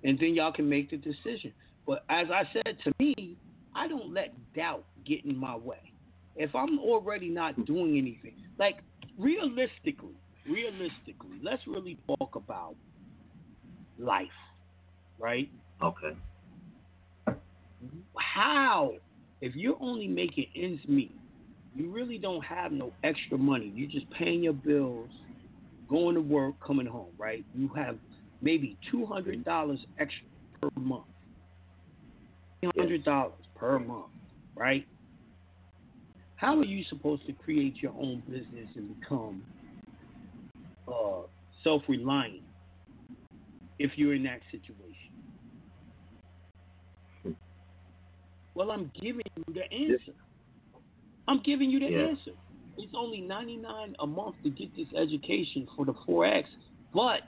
and 0.05 0.18
then 0.18 0.34
y'all 0.34 0.53
can 0.53 0.68
make 0.68 0.90
the 0.90 0.98
decision. 0.98 1.55
But 1.86 2.05
as 2.11 2.26
I 2.30 2.42
said 2.53 2.76
to 2.84 2.92
me, 2.98 3.34
I 3.74 3.88
don't 3.88 4.12
let 4.12 4.34
doubt 4.55 4.84
get 5.07 5.24
in 5.24 5.38
my 5.38 5.57
way. 5.57 5.92
If 6.36 6.55
I'm 6.55 6.78
already 6.78 7.30
not 7.30 7.64
doing 7.64 7.96
anything, 7.96 8.34
like 8.59 8.80
realistically, 9.18 10.16
realistically, 10.46 11.38
let's 11.42 11.66
really 11.66 11.98
talk 12.07 12.34
about 12.36 12.74
life, 13.98 14.28
right? 15.18 15.48
Okay. 15.82 16.14
How, 18.16 18.92
if 19.40 19.54
you're 19.54 19.78
only 19.80 20.06
making 20.06 20.46
ends 20.54 20.80
meet, 20.86 21.14
you 21.74 21.90
really 21.90 22.18
don't 22.18 22.44
have 22.44 22.72
no 22.72 22.92
extra 23.04 23.38
money. 23.38 23.72
You're 23.74 23.90
just 23.90 24.10
paying 24.10 24.42
your 24.42 24.52
bills, 24.52 25.08
going 25.88 26.14
to 26.14 26.20
work, 26.20 26.54
coming 26.64 26.86
home, 26.86 27.12
right? 27.18 27.44
You 27.54 27.68
have 27.76 27.96
maybe 28.42 28.76
two 28.90 29.06
hundred 29.06 29.44
dollars 29.44 29.78
extra 29.98 30.26
per 30.60 30.68
month. 30.80 31.04
Three 32.60 32.70
hundred 32.76 33.04
dollars 33.04 33.32
per 33.54 33.78
month, 33.78 34.06
right? 34.56 34.86
How 36.36 36.58
are 36.58 36.64
you 36.64 36.82
supposed 36.88 37.26
to 37.26 37.32
create 37.32 37.82
your 37.82 37.92
own 37.92 38.22
business 38.26 38.68
and 38.74 38.98
become 38.98 39.42
uh, 40.88 41.22
self-reliant 41.62 42.42
if 43.78 43.92
you're 43.96 44.14
in 44.14 44.22
that 44.24 44.40
situation? 44.50 44.89
Well, 48.55 48.70
I'm 48.70 48.90
giving 49.01 49.22
you 49.36 49.55
the 49.55 49.72
answer. 49.72 50.12
I'm 51.28 51.40
giving 51.44 51.70
you 51.70 51.80
the 51.80 51.86
Yeah. 51.86 52.07
answer. 52.09 52.32
It's 52.78 52.92
only 52.96 53.20
ninety 53.20 53.57
nine 53.57 53.94
a 54.01 54.07
month 54.07 54.36
to 54.42 54.51
get 54.51 54.74
this 54.76 54.88
education 54.96 55.66
for 55.76 55.84
the 55.84 55.94
forex, 56.09 56.44
but 56.94 57.22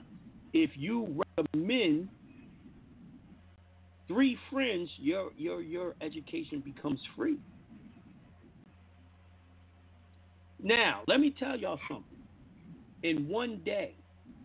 if 0.53 0.71
you 0.75 1.21
recommend 1.37 2.09
three 4.07 4.37
friends, 4.51 4.89
your 4.97 5.31
your 5.37 5.61
your 5.61 5.95
education 6.01 6.61
becomes 6.61 6.99
free. 7.15 7.37
Now, 10.61 11.01
let 11.07 11.19
me 11.19 11.33
tell 11.37 11.57
y'all 11.57 11.79
something. 11.89 12.17
In 13.03 13.27
one 13.27 13.61
day, 13.65 13.95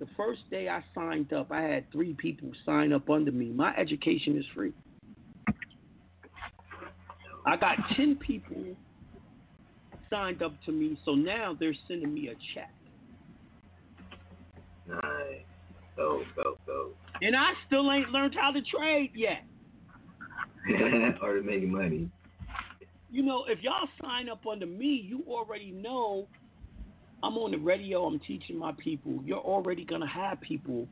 the 0.00 0.06
first 0.16 0.40
day 0.50 0.68
I 0.68 0.84
signed 0.94 1.32
up, 1.32 1.52
I 1.52 1.62
had 1.62 1.90
three 1.92 2.14
people 2.14 2.50
sign 2.66 2.92
up 2.92 3.08
under 3.08 3.30
me. 3.32 3.46
My 3.46 3.74
education 3.76 4.36
is 4.36 4.44
free. 4.54 4.72
I 7.48 7.56
got 7.56 7.78
10 7.96 8.16
people 8.16 8.62
signed 10.10 10.42
up 10.42 10.52
to 10.66 10.72
me, 10.72 10.98
so 11.06 11.12
now 11.12 11.56
they're 11.58 11.74
sending 11.86 12.12
me 12.12 12.28
a 12.28 12.34
check. 12.54 12.70
Nice. 14.86 15.40
Go, 15.96 16.24
go, 16.36 16.58
go. 16.66 16.90
And 17.22 17.34
I 17.34 17.52
still 17.66 17.90
ain't 17.90 18.10
learned 18.10 18.34
how 18.38 18.50
to 18.52 18.60
trade 18.60 19.12
yet. 19.14 19.44
or 21.22 21.36
to 21.36 21.42
make 21.42 21.66
money. 21.66 22.10
You 23.10 23.22
know, 23.22 23.46
if 23.48 23.60
y'all 23.62 23.88
sign 24.02 24.28
up 24.28 24.46
under 24.46 24.66
me, 24.66 25.02
you 25.08 25.24
already 25.26 25.70
know 25.70 26.26
I'm 27.22 27.38
on 27.38 27.52
the 27.52 27.56
radio, 27.56 28.04
I'm 28.04 28.20
teaching 28.20 28.58
my 28.58 28.72
people. 28.76 29.20
You're 29.24 29.38
already 29.38 29.86
going 29.86 30.02
to 30.02 30.06
have 30.06 30.38
people 30.42 30.86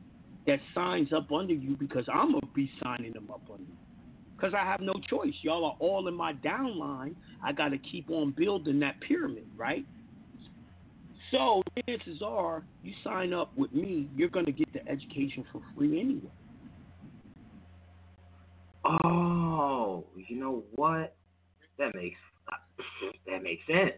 that 0.47 0.59
signs 0.73 1.13
up 1.13 1.31
under 1.31 1.53
you 1.53 1.77
because 1.77 2.05
I'm 2.11 2.31
going 2.31 2.41
to 2.41 2.53
be 2.55 2.71
signing 2.81 3.13
them 3.13 3.29
up 3.31 3.43
under 3.51 3.61
you. 3.61 3.86
Because 4.37 4.53
I 4.53 4.63
have 4.63 4.81
no 4.81 4.93
choice. 5.09 5.33
Y'all 5.41 5.65
are 5.65 5.75
all 5.79 6.07
in 6.07 6.13
my 6.13 6.33
downline. 6.33 7.15
I 7.43 7.51
got 7.51 7.69
to 7.69 7.77
keep 7.79 8.09
on 8.11 8.31
building 8.37 8.79
that 8.81 8.99
pyramid, 9.01 9.47
right? 9.57 9.83
So 11.31 11.63
chances 11.87 12.21
are, 12.23 12.63
you 12.83 12.93
sign 13.03 13.33
up 13.33 13.51
with 13.57 13.73
me, 13.73 14.07
you're 14.15 14.29
going 14.29 14.45
to 14.45 14.51
get 14.51 14.71
the 14.73 14.87
education 14.87 15.43
for 15.51 15.61
free 15.75 15.99
anyway. 15.99 16.31
Oh, 19.03 20.05
you 20.15 20.39
know 20.39 20.63
what? 20.75 21.15
That 21.77 21.93
makes 21.95 22.17
that 23.27 23.43
makes 23.43 23.65
sense. 23.67 23.91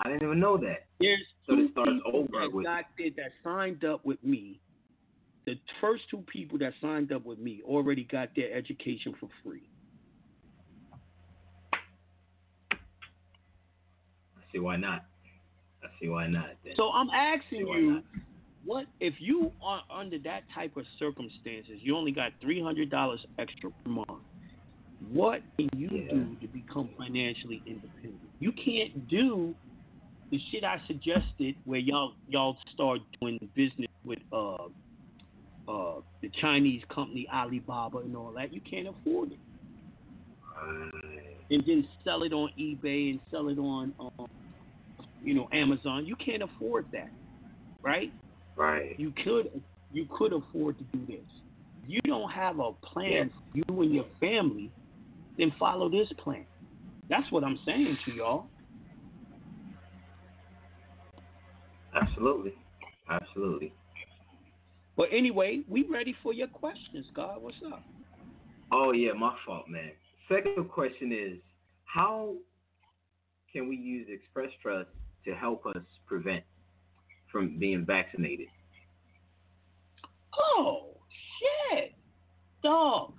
I 0.00 0.08
didn't 0.08 0.24
even 0.24 0.40
know 0.40 0.56
that. 0.56 0.86
There's 0.98 1.20
So 1.46 1.54
this 1.54 1.70
starts 1.70 1.92
over 2.04 2.26
that 2.40 2.52
with- 2.52 2.66
that 2.66 3.32
signed 3.44 3.84
up 3.84 4.04
with 4.04 4.22
me. 4.24 4.58
The 5.44 5.58
first 5.80 6.04
two 6.10 6.24
people 6.32 6.58
that 6.58 6.72
signed 6.80 7.12
up 7.12 7.24
with 7.24 7.38
me 7.38 7.62
already 7.64 8.04
got 8.04 8.28
their 8.36 8.52
education 8.52 9.14
for 9.18 9.28
free. 9.42 9.68
I 14.36 14.52
see 14.52 14.60
why 14.60 14.76
not. 14.76 15.04
I 15.82 15.88
see 16.00 16.08
why 16.08 16.28
not. 16.28 16.50
Then. 16.64 16.74
So 16.76 16.90
I'm 16.90 17.10
asking 17.10 17.66
you, 17.66 17.90
not. 17.92 18.04
what 18.64 18.86
if 19.00 19.14
you 19.18 19.50
are 19.64 19.82
under 19.92 20.18
that 20.20 20.42
type 20.54 20.76
of 20.76 20.84
circumstances? 20.98 21.78
You 21.80 21.96
only 21.96 22.12
got 22.12 22.32
three 22.40 22.62
hundred 22.62 22.90
dollars 22.90 23.20
extra 23.38 23.70
per 23.70 23.90
month. 23.90 24.22
What 25.10 25.42
can 25.58 25.68
you 25.76 25.88
do 25.88 26.36
to 26.40 26.46
become 26.46 26.88
financially 26.96 27.60
independent? 27.66 28.20
You 28.38 28.52
can't 28.52 29.08
do 29.08 29.56
the 30.30 30.40
shit 30.50 30.62
I 30.64 30.80
suggested 30.86 31.56
where 31.64 31.80
y'all 31.80 32.14
y'all 32.28 32.56
start 32.72 33.00
doing 33.20 33.38
business 33.54 33.88
with 34.04 34.20
uh 34.32 34.68
uh 35.68 36.00
the 36.22 36.30
Chinese 36.40 36.82
company 36.92 37.26
Alibaba 37.32 37.98
and 37.98 38.16
all 38.16 38.32
that. 38.36 38.52
You 38.52 38.60
can't 38.68 38.88
afford 38.88 39.32
it. 39.32 39.38
And 41.50 41.62
then 41.66 41.86
sell 42.04 42.22
it 42.22 42.32
on 42.32 42.50
eBay 42.58 43.10
and 43.10 43.20
sell 43.30 43.48
it 43.48 43.58
on 43.58 43.94
um, 43.98 44.26
you 45.22 45.34
know 45.34 45.48
Amazon. 45.52 46.06
You 46.06 46.16
can't 46.16 46.42
afford 46.42 46.86
that, 46.92 47.10
right? 47.82 48.12
Right. 48.56 48.98
You 48.98 49.12
could 49.24 49.62
you 49.92 50.06
could 50.16 50.32
afford 50.32 50.78
to 50.78 50.84
do 50.92 51.06
this. 51.06 51.26
If 51.82 51.90
you 51.90 52.00
don't 52.06 52.30
have 52.30 52.58
a 52.60 52.72
plan 52.72 53.30
for 53.30 53.58
you 53.58 53.82
and 53.82 53.94
your 53.94 54.06
family, 54.20 54.70
then 55.36 55.52
follow 55.58 55.88
this 55.88 56.08
plan. 56.18 56.44
That's 57.10 57.30
what 57.30 57.44
I'm 57.44 57.58
saying 57.66 57.98
to 58.06 58.12
y'all. 58.12 58.46
Absolutely. 61.94 62.54
Absolutely. 63.10 63.72
But 64.96 65.08
anyway, 65.12 65.60
we 65.68 65.84
ready 65.84 66.14
for 66.22 66.32
your 66.32 66.48
questions, 66.48 67.06
God. 67.14 67.42
What's 67.42 67.56
up? 67.66 67.82
Oh 68.70 68.92
yeah, 68.92 69.12
my 69.12 69.34
fault, 69.46 69.68
man. 69.68 69.92
Second 70.28 70.68
question 70.68 71.12
is 71.12 71.38
how 71.84 72.34
can 73.52 73.68
we 73.68 73.76
use 73.76 74.06
Express 74.10 74.50
Trust 74.62 74.88
to 75.24 75.34
help 75.34 75.66
us 75.66 75.82
prevent 76.06 76.42
from 77.30 77.58
being 77.58 77.84
vaccinated? 77.86 78.48
Oh 80.54 80.88
shit, 81.70 81.92
dog. 82.62 83.12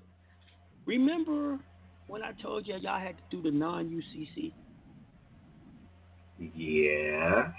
Remember 0.85 1.59
when 2.07 2.23
I 2.23 2.31
told 2.41 2.67
you 2.67 2.75
y'all 2.75 2.99
had 2.99 3.15
to 3.17 3.23
do 3.31 3.41
the 3.41 3.55
non-UCC 3.55 4.51
Yeah. 6.53 7.51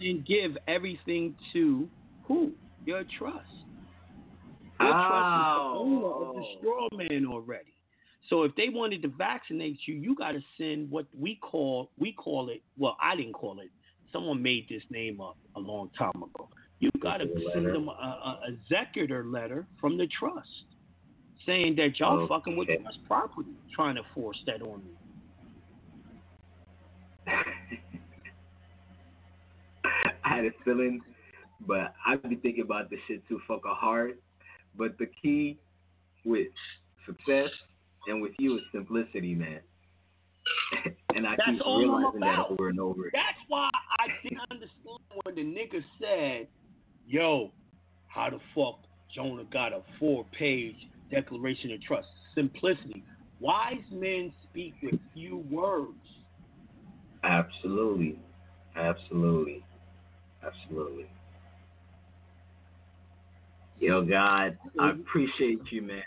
and 0.00 0.24
give 0.24 0.56
everything 0.66 1.34
to 1.52 1.88
who? 2.24 2.52
Your 2.84 3.04
trust. 3.18 3.46
Your 4.80 4.92
trust 4.92 5.28
is 5.36 5.46
the 5.54 5.62
owner 5.78 6.06
of 6.06 6.34
the 6.34 6.42
Oh. 6.42 6.56
straw 6.58 6.88
man 6.92 7.26
already. 7.26 7.74
So 8.28 8.42
if 8.44 8.54
they 8.54 8.68
wanted 8.68 9.02
to 9.02 9.08
vaccinate 9.08 9.86
you, 9.86 9.94
you 9.94 10.14
got 10.14 10.32
to 10.32 10.42
send 10.56 10.90
what 10.90 11.06
we 11.12 11.36
call 11.36 11.90
we 11.98 12.12
call 12.12 12.48
it. 12.50 12.62
Well, 12.76 12.96
I 13.00 13.16
didn't 13.16 13.34
call 13.34 13.60
it. 13.60 13.70
Someone 14.12 14.42
made 14.42 14.68
this 14.68 14.82
name 14.90 15.20
up 15.20 15.38
a 15.56 15.60
long 15.60 15.90
time 15.98 16.22
ago. 16.22 16.48
You 16.80 16.90
got 17.00 17.18
to 17.18 17.28
send 17.52 17.66
them 17.66 17.88
a, 17.88 17.92
a, 17.92 18.40
executor 18.48 19.24
letter 19.24 19.66
from 19.80 19.96
the 19.96 20.06
trust 20.18 20.48
saying 21.46 21.76
that 21.76 21.98
y'all 21.98 22.26
fucking 22.26 22.56
with 22.56 22.68
Okay. 22.68 22.82
trust 22.82 22.98
property, 23.06 23.54
trying 23.74 23.94
to 23.96 24.02
force 24.14 24.40
that 24.46 24.62
on 24.62 24.84
me. 24.84 24.92
I 30.24 30.36
had 30.36 30.44
a 30.44 30.50
feeling, 30.64 31.00
but 31.66 31.94
I've 32.06 32.22
been 32.22 32.38
thinking 32.40 32.64
about 32.64 32.90
this 32.90 33.00
shit 33.08 33.26
too 33.28 33.40
fucking 33.46 33.62
hard. 33.66 34.18
But 34.76 34.96
the 34.98 35.06
key 35.22 35.58
with 36.24 36.48
success 37.06 37.50
and 38.06 38.22
with 38.22 38.32
you 38.38 38.56
is 38.56 38.62
simplicity, 38.72 39.34
man. 39.34 39.60
and 41.14 41.26
I 41.26 41.36
That's 41.36 41.50
keep 41.50 41.60
realizing 41.66 42.20
that 42.20 42.46
over 42.50 42.68
and 42.68 42.80
over. 42.80 43.10
That's 43.12 43.38
why 43.48 43.68
I 43.98 44.06
didn't 44.22 44.40
understand 44.50 44.98
when 45.24 45.34
the 45.34 45.42
nigga 45.42 45.84
said, 46.00 46.48
"Yo, 47.06 47.52
how 48.08 48.30
the 48.30 48.40
fuck 48.54 48.80
Jonah 49.14 49.44
got 49.44 49.72
a 49.72 49.82
four-page 49.98 50.76
declaration 51.10 51.70
of 51.72 51.82
trust?" 51.82 52.08
Simplicity. 52.34 53.04
Wise 53.40 53.82
men 53.90 54.32
speak 54.44 54.74
with 54.82 54.98
few 55.12 55.38
words. 55.50 55.98
Absolutely. 57.24 58.18
Absolutely. 58.76 59.62
Absolutely. 60.44 61.06
Yo, 63.82 64.00
God, 64.04 64.56
I 64.78 64.90
appreciate 64.90 65.58
you, 65.72 65.82
man. 65.82 66.04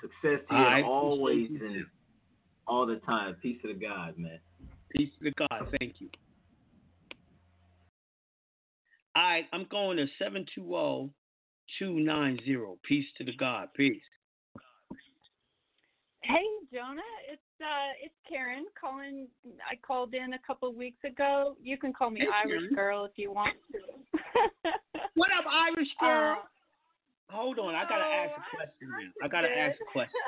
Success 0.00 0.40
to 0.48 0.56
you 0.56 0.62
I 0.62 0.80
always 0.80 1.50
you 1.50 1.60
and 1.62 1.84
all 2.66 2.86
the 2.86 2.96
time. 3.04 3.36
Peace 3.42 3.58
to 3.60 3.68
the 3.68 3.78
God, 3.78 4.16
man. 4.16 4.38
Peace 4.96 5.10
to 5.18 5.24
the 5.24 5.32
God. 5.32 5.68
Thank 5.78 6.00
you. 6.00 6.08
All 9.14 9.22
right, 9.22 9.44
I'm 9.52 9.66
going 9.70 9.98
to 9.98 10.06
720 10.18 11.12
290. 11.78 12.78
Peace 12.84 13.04
to 13.18 13.24
the 13.24 13.36
God. 13.36 13.68
Peace. 13.76 14.00
Hey 16.22 16.44
Jonah, 16.72 17.02
it's 17.30 17.42
uh 17.60 17.92
it's 18.02 18.14
Karen 18.26 18.64
calling. 18.80 19.28
I 19.70 19.76
called 19.86 20.14
in 20.14 20.32
a 20.32 20.38
couple 20.46 20.72
weeks 20.74 21.04
ago. 21.04 21.54
You 21.62 21.76
can 21.76 21.92
call 21.92 22.10
me 22.10 22.20
Hey, 22.20 22.26
Irish 22.44 22.62
Karen. 22.62 22.74
girl 22.74 23.04
if 23.04 23.12
you 23.16 23.30
want 23.30 23.56
to. 23.72 23.78
What 25.14 25.30
up, 25.38 25.44
Irish 25.50 25.88
girl? 26.00 26.38
Uh, 26.40 26.44
Hold 27.30 27.58
on, 27.58 27.74
I 27.74 27.82
gotta 27.82 28.04
ask 28.04 28.32
oh, 28.36 28.40
a 28.40 28.56
question 28.56 28.88
now. 28.90 29.10
I 29.22 29.28
gotta 29.28 29.48
ask 29.48 29.78
a 29.80 29.84
question. 29.92 30.20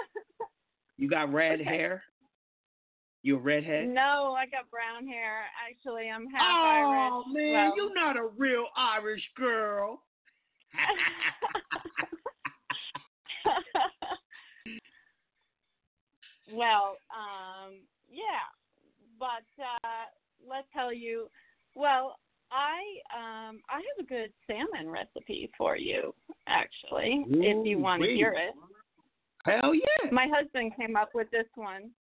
You 0.99 1.09
got 1.09 1.33
red 1.33 1.61
Okay. 1.61 1.65
hair? 1.65 2.03
You 3.23 3.37
a 3.37 3.39
redhead? 3.39 3.89
no, 3.89 4.35
I 4.39 4.47
got 4.47 4.71
brown 4.71 5.07
hair. 5.07 5.45
Actually, 5.69 6.09
I'm 6.11 6.27
half 6.31 6.43
oh 6.43 7.23
Irish. 7.27 7.35
man, 7.35 7.53
Well, 7.53 7.77
you're 7.77 7.95
not 7.95 8.17
a 8.17 8.27
real 8.37 8.67
Irish 8.77 9.23
girl. 9.37 10.03
well, 16.53 16.97
um, 17.11 17.75
yeah, 18.11 18.49
but 19.19 19.45
uh, 19.63 20.07
let's 20.47 20.67
tell 20.73 20.93
you. 20.93 21.29
Well, 21.75 22.17
I 22.51 23.49
um 23.49 23.61
I 23.69 23.77
have 23.77 24.05
a 24.05 24.09
good 24.09 24.33
salmon 24.47 24.91
recipe 24.91 25.51
for 25.57 25.77
you, 25.77 26.15
actually, 26.49 27.25
if 27.29 27.67
you 27.67 27.79
Ooh, 27.79 27.83
want 27.83 28.03
to 28.03 28.09
hear 28.09 28.33
it. 28.33 28.55
Hell 29.45 29.75
yeah. 29.75 30.11
My 30.11 30.27
husband 30.33 30.73
came 30.77 30.97
up 30.97 31.11
with 31.15 31.31
this 31.31 31.47
one. 31.55 31.91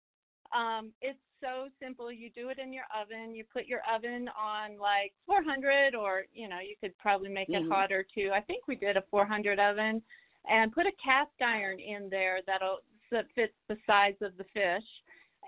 Um, 0.54 0.90
it's 1.00 1.18
so 1.40 1.68
simple. 1.80 2.12
You 2.12 2.28
do 2.30 2.48
it 2.50 2.58
in 2.58 2.72
your 2.72 2.84
oven. 2.94 3.34
You 3.34 3.44
put 3.50 3.66
your 3.66 3.80
oven 3.92 4.28
on 4.38 4.78
like 4.78 5.12
400, 5.26 5.94
or 5.94 6.24
you 6.34 6.48
know, 6.48 6.58
you 6.58 6.74
could 6.80 6.96
probably 6.98 7.30
make 7.30 7.48
it 7.48 7.62
hotter 7.68 8.04
too. 8.14 8.30
I 8.34 8.40
think 8.40 8.66
we 8.68 8.74
did 8.74 8.96
a 8.96 9.04
400 9.10 9.58
oven, 9.58 10.02
and 10.48 10.72
put 10.72 10.86
a 10.86 10.92
cast 11.02 11.30
iron 11.40 11.78
in 11.78 12.10
there 12.10 12.40
that'll 12.46 12.78
that 13.10 13.26
fits 13.34 13.54
the 13.68 13.76
size 13.86 14.14
of 14.20 14.36
the 14.36 14.44
fish, 14.52 14.84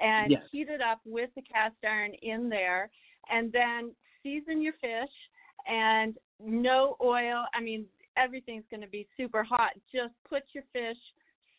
and 0.01 0.33
Yes. 0.33 0.43
heat 0.51 0.69
it 0.69 0.81
up 0.81 1.01
with 1.05 1.31
the 1.37 1.43
cast 1.43 1.77
iron 1.85 2.13
in 2.23 2.49
there, 2.49 2.91
and 3.31 3.53
then 3.53 3.93
season 4.23 4.63
your 4.63 4.75
fish, 4.75 5.11
and 5.67 6.17
no 6.41 6.97
oil. 7.03 7.45
I 7.55 7.61
mean, 7.61 7.87
everything's 8.17 8.65
going 8.71 8.83
to 8.83 8.89
be 8.89 9.07
super 9.17 9.43
hot. 9.43 9.73
Just 9.93 10.15
put 10.29 10.43
your 10.53 10.65
fish 10.73 10.97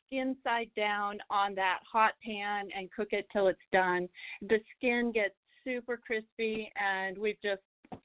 skin 0.07 0.35
side 0.43 0.69
down 0.75 1.17
on 1.29 1.55
that 1.55 1.79
hot 1.91 2.13
pan 2.25 2.67
and 2.77 2.91
cook 2.91 3.09
it 3.11 3.25
till 3.31 3.47
it's 3.47 3.59
done. 3.71 4.07
The 4.41 4.59
skin 4.77 5.11
gets 5.13 5.33
super 5.63 5.97
crispy, 5.97 6.71
and 6.75 7.17
we've 7.17 7.41
just 7.43 7.61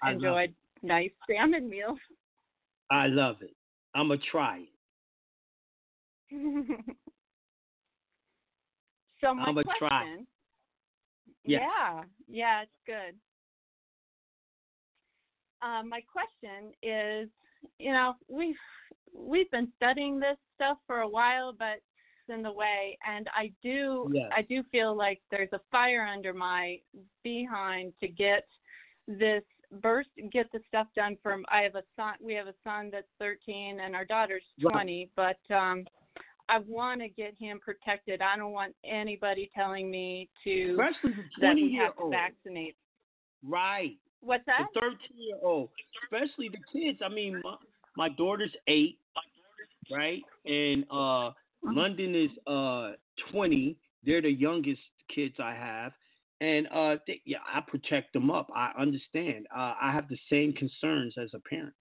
enjoyed 0.08 0.54
nice 0.82 1.10
salmon 1.28 1.68
meals. 1.68 1.98
I 2.90 3.06
love 3.08 3.36
it. 3.42 3.54
I'ma 3.94 4.16
try 4.30 4.60
it. 4.60 4.68
so 9.20 9.34
my 9.34 9.44
I'ma 9.44 9.62
question, 9.62 9.78
try. 9.78 10.16
Yeah. 11.44 11.58
yeah, 11.60 12.02
yeah, 12.28 12.62
it's 12.62 12.70
good. 12.86 13.14
Um, 15.62 15.88
my 15.88 16.00
question 16.00 16.72
is, 16.82 17.28
you 17.78 17.92
know, 17.92 18.14
we've 18.28 18.56
we've 19.12 19.50
been 19.50 19.72
studying 19.76 20.20
this 20.20 20.36
stuff 20.54 20.78
for 20.86 21.00
a 21.00 21.08
while, 21.08 21.52
but 21.52 21.76
it's 21.76 22.36
in 22.36 22.42
the 22.42 22.52
way, 22.52 22.98
and 23.08 23.28
I 23.34 23.52
do 23.62 24.10
Yes. 24.12 24.30
I 24.36 24.42
do 24.42 24.62
feel 24.70 24.96
like 24.96 25.20
there's 25.30 25.52
a 25.52 25.60
fire 25.70 26.04
under 26.04 26.32
my 26.32 26.78
behind 27.24 27.92
to 28.00 28.08
get 28.08 28.46
this 29.06 29.42
burst 29.82 30.08
get 30.32 30.50
the 30.52 30.60
stuff 30.68 30.86
done 30.96 31.16
from 31.22 31.44
I 31.50 31.60
have 31.62 31.74
a 31.74 31.82
son 31.94 32.14
we 32.22 32.34
have 32.34 32.46
a 32.46 32.54
son 32.64 32.88
that's 32.90 33.06
13 33.18 33.80
and 33.80 33.94
our 33.94 34.04
daughter's 34.04 34.42
Right. 34.62 34.72
20 34.72 35.10
but 35.14 35.54
um 35.54 35.84
I 36.48 36.60
want 36.66 37.02
to 37.02 37.08
get 37.08 37.34
him 37.38 37.60
protected. 37.60 38.22
I 38.22 38.36
don't 38.36 38.52
want 38.52 38.74
anybody 38.84 39.50
telling 39.54 39.90
me 39.90 40.30
to 40.44 40.78
that 41.40 41.52
20 41.52 41.62
we 41.62 41.74
have 41.74 41.96
to 41.96 42.08
vaccinate. 42.10 42.76
Right. 43.46 43.98
What's 44.20 44.44
that? 44.46 44.66
The 44.74 44.80
13 44.80 44.96
year 45.16 45.36
old. 45.42 45.70
Especially 46.04 46.48
the 46.48 46.58
kids. 46.72 47.00
I 47.04 47.08
mean, 47.08 47.40
my, 47.44 47.56
my 47.96 48.08
daughter's 48.10 48.54
eight, 48.66 48.98
right? 49.90 50.22
And 50.44 50.84
uh, 50.90 51.30
London 51.62 52.14
is 52.14 52.30
uh 52.46 52.92
20. 53.32 53.76
They're 54.04 54.22
the 54.22 54.30
youngest 54.30 54.80
kids 55.14 55.34
I 55.42 55.54
have. 55.54 55.92
And 56.40 56.68
uh, 56.68 56.96
they, 57.06 57.20
yeah, 57.24 57.38
I 57.52 57.60
protect 57.60 58.12
them 58.12 58.30
up. 58.30 58.48
I 58.54 58.70
understand. 58.78 59.46
Uh, 59.54 59.74
I 59.80 59.90
have 59.92 60.08
the 60.08 60.18
same 60.30 60.52
concerns 60.52 61.14
as 61.20 61.30
a 61.34 61.40
parent. 61.40 61.74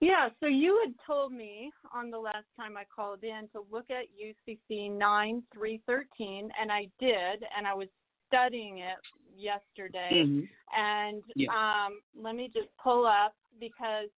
Yeah, 0.00 0.28
so 0.38 0.46
you 0.46 0.80
had 0.84 0.94
told 1.04 1.32
me 1.32 1.72
on 1.92 2.10
the 2.10 2.18
last 2.18 2.44
time 2.56 2.76
I 2.76 2.84
called 2.94 3.24
in 3.24 3.48
to 3.52 3.64
look 3.70 3.86
at 3.90 4.04
UCC 4.14 4.92
9313, 4.96 6.50
and 6.60 6.70
I 6.70 6.86
did, 7.00 7.42
and 7.56 7.66
I 7.66 7.74
was 7.74 7.88
studying 8.28 8.78
it 8.78 8.98
yesterday. 9.36 10.22
Mhm. 10.24 10.48
And 10.76 11.22
Yeah. 11.34 11.50
um, 11.52 12.00
let 12.14 12.34
me 12.36 12.48
just 12.48 12.68
pull 12.76 13.06
up 13.06 13.34
because 13.58 14.08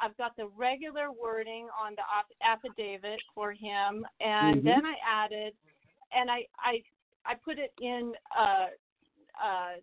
I've 0.00 0.16
got 0.16 0.36
the 0.36 0.46
regular 0.48 1.10
wording 1.10 1.68
on 1.70 1.94
the 1.94 2.02
aff- 2.02 2.40
affidavit 2.42 3.20
for 3.34 3.52
him, 3.52 4.06
and 4.20 4.60
Mhm. 4.60 4.64
then 4.64 4.86
I 4.86 4.96
added, 5.04 5.56
and 6.12 6.30
I 6.30 6.46
I 6.58 6.82
I 7.24 7.34
put 7.34 7.58
it 7.58 7.72
in 7.80 8.14
uh, 8.36 8.68
uh, 9.42 9.76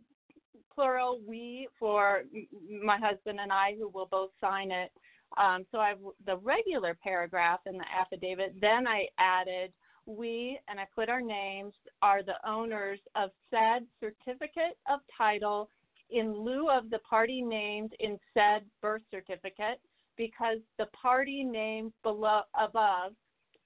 plural 0.73 1.19
we 1.27 1.67
for 1.77 2.25
m- 2.33 2.47
my 2.85 2.97
husband 2.97 3.39
and 3.39 3.51
I, 3.51 3.75
who 3.75 3.89
will 3.89 4.05
both 4.05 4.31
sign 4.39 4.71
it. 4.71 4.91
Um, 5.37 5.65
so 5.71 5.79
I 5.79 5.89
have 5.89 5.99
the 6.25 6.37
regular 6.37 6.93
paragraph 6.93 7.61
in 7.65 7.77
the 7.77 7.85
affidavit. 7.91 8.59
Then 8.61 8.87
I 8.87 9.09
added 9.17 9.73
we, 10.05 10.59
and 10.67 10.79
I 10.79 10.85
put 10.93 11.09
our 11.09 11.21
names, 11.21 11.73
are 12.01 12.23
the 12.23 12.35
owners 12.47 12.99
of 13.15 13.29
said 13.49 13.85
certificate 13.99 14.77
of 14.89 14.99
title 15.17 15.69
in 16.09 16.33
lieu 16.33 16.69
of 16.69 16.89
the 16.89 16.99
party 16.99 17.41
named 17.41 17.93
in 17.99 18.19
said 18.33 18.63
birth 18.81 19.01
certificate 19.09 19.79
because 20.17 20.57
the 20.77 20.85
party 20.87 21.43
named 21.43 21.93
below 22.03 22.41
above 22.59 23.13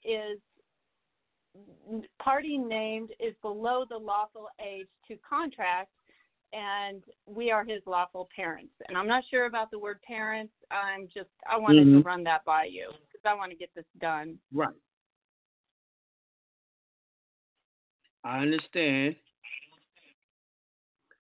is 0.05 0.39
party 2.19 2.57
named 2.57 3.09
is 3.19 3.33
below 3.41 3.83
the 3.89 3.97
lawful 3.97 4.47
age 4.65 4.87
to 5.07 5.17
contract 5.27 5.89
and 6.53 7.03
we 7.25 7.51
are 7.51 7.65
his 7.65 7.81
lawful 7.85 8.29
parents 8.33 8.71
and 8.87 8.97
i'm 8.97 9.07
not 9.07 9.23
sure 9.29 9.47
about 9.47 9.71
the 9.71 9.79
word 9.79 9.99
parents 10.03 10.53
i'm 10.71 11.07
just 11.07 11.29
i 11.49 11.57
wanted 11.57 11.85
to 11.85 11.99
Mhm. 11.99 12.05
run 12.05 12.23
that 12.23 12.45
by 12.45 12.65
you 12.65 12.89
because 13.01 13.25
i 13.25 13.33
want 13.33 13.51
to 13.51 13.57
get 13.57 13.73
this 13.73 13.85
done 13.97 14.39
Right. 14.53 14.75
I 18.27 18.39
understand. 18.39 19.15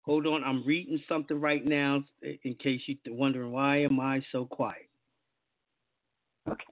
Hold 0.06 0.26
on, 0.26 0.43
I'm 0.43 0.64
reading 0.66 0.98
something 1.06 1.39
right 1.39 1.64
now 1.64 2.02
in 2.22 2.55
case 2.55 2.81
you're 2.86 3.14
wondering 3.14 3.52
why 3.52 3.82
am 3.82 4.01
I 4.01 4.22
so 4.32 4.47
quiet. 4.47 4.89
Okay. 6.48 6.64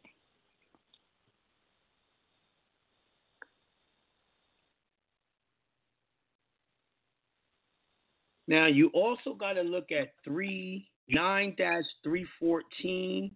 Now 8.48 8.66
you 8.66 8.90
also 8.94 9.34
got 9.34 9.54
to 9.54 9.62
look 9.62 9.92
at 9.92 10.14
three 10.24 10.88
nine 11.08 11.54
dash 11.58 11.84
three 12.02 12.26
fourteen, 12.40 13.32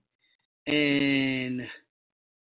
and 0.66 1.60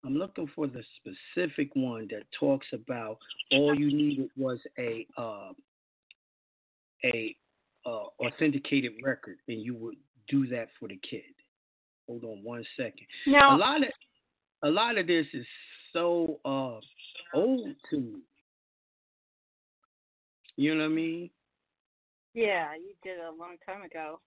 I'm 0.04 0.16
looking 0.16 0.50
for 0.56 0.68
the 0.68 0.84
specific 0.98 1.70
one 1.76 2.08
that 2.10 2.24
talks 2.40 2.68
about 2.74 3.20
all 3.52 3.76
you 3.76 3.88
needed 3.96 4.30
was 4.36 4.60
a 4.78 5.06
uh, 5.18 5.52
a 7.06 7.36
uh, 7.86 8.06
authenticated 8.20 8.94
record, 9.04 9.38
and 9.48 9.62
you 9.62 9.76
would 9.76 9.98
do 10.28 10.48
that 10.48 10.70
for 10.80 10.88
the 10.88 11.00
kid. 11.08 11.22
Hold 12.08 12.24
on 12.24 12.44
one 12.44 12.66
second. 12.78 13.06
Now- 13.28 13.56
a 13.56 13.58
lot 13.58 13.78
of 13.84 13.90
a 14.64 14.70
lot 14.70 14.98
of 14.98 15.08
this 15.08 15.26
is 15.34 15.46
so 15.94 16.40
uh, 16.46 16.80
old 17.34 17.76
to 17.90 17.98
me. 17.98 18.20
You 20.58 20.76
know 20.76 20.82
what 20.82 20.92
I 20.92 20.96
mean? 20.96 21.30
yeah 22.34 22.74
you 22.76 22.94
did 23.04 23.20
a 23.20 23.30
long 23.38 23.58
time 23.68 23.82
ago 23.84 24.18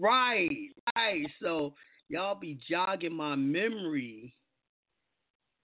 Right, 0.00 0.70
right. 0.96 1.26
So 1.42 1.74
y'all 2.08 2.34
be 2.34 2.58
jogging 2.68 3.14
my 3.14 3.34
memory 3.36 4.34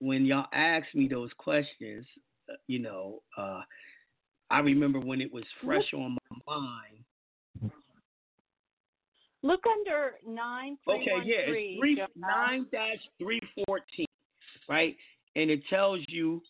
when 0.01 0.25
y'all 0.27 0.47
ask 0.53 0.87
me 0.95 1.09
those 1.09 1.31
questions. 1.39 2.05
uh, 2.51 2.55
You 2.67 2.81
know, 2.81 3.23
uh, 3.37 3.61
I 4.51 4.59
remember 4.61 4.99
when 4.99 5.21
it 5.21 5.33
was 5.33 5.45
fresh 5.65 5.93
on 5.95 6.17
my 6.31 6.39
mind. 6.57 7.05
look 9.43 9.65
under 9.67 10.15
nine 10.27 10.77
three 10.85 10.95
Okay, 10.97 11.25
yeah, 11.25 11.47
three 11.47 11.71
it's 11.73 11.81
three 11.81 12.05
nine 12.17 12.67
dash 12.73 12.99
three 13.19 13.41
fourteen, 13.65 14.07
right? 14.69 14.97
And 15.37 15.51
it 15.51 15.63
tells 15.71 16.01
you 16.09 16.43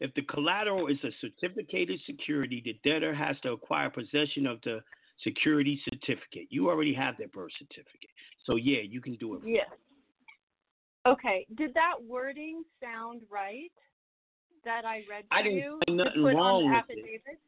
if 0.00 0.12
the 0.14 0.22
collateral 0.22 0.88
is 0.88 0.98
a 1.04 1.10
certificated 1.20 2.00
security, 2.06 2.62
the 2.64 2.78
debtor 2.88 3.14
has 3.14 3.36
to 3.42 3.52
acquire 3.52 3.90
possession 3.90 4.46
of 4.46 4.60
the 4.62 4.80
security 5.22 5.80
certificate. 5.84 6.46
You 6.50 6.68
already 6.68 6.94
have 6.94 7.16
that 7.18 7.32
birth 7.32 7.52
certificate, 7.58 8.10
so 8.44 8.56
yeah, 8.56 8.80
you 8.82 9.00
can 9.00 9.16
do 9.16 9.34
it. 9.36 9.42
Yes. 9.44 9.68
Okay. 11.06 11.46
Did 11.56 11.72
that 11.74 11.94
wording 12.06 12.62
sound 12.82 13.22
right 13.30 13.70
that 14.64 14.84
I 14.84 15.04
read 15.08 15.22
to 15.30 15.36
I 15.36 15.42
didn't 15.42 15.58
you? 15.58 15.80
find 15.86 15.96
nothing 15.98 16.22
wrong 16.22 16.64
with 16.64 16.74
it. 16.74 16.76
affidavit? 16.76 17.40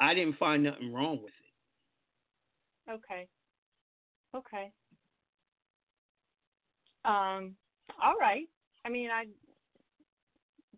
I 0.00 0.14
didn't 0.14 0.38
find 0.38 0.62
nothing 0.64 0.92
wrong 0.92 1.20
with 1.22 1.32
it. 2.88 2.92
Okay. 2.92 3.28
Okay. 4.34 4.72
Um. 7.04 7.54
All 8.02 8.16
right. 8.20 8.48
I 8.84 8.88
mean, 8.88 9.10
I 9.10 9.24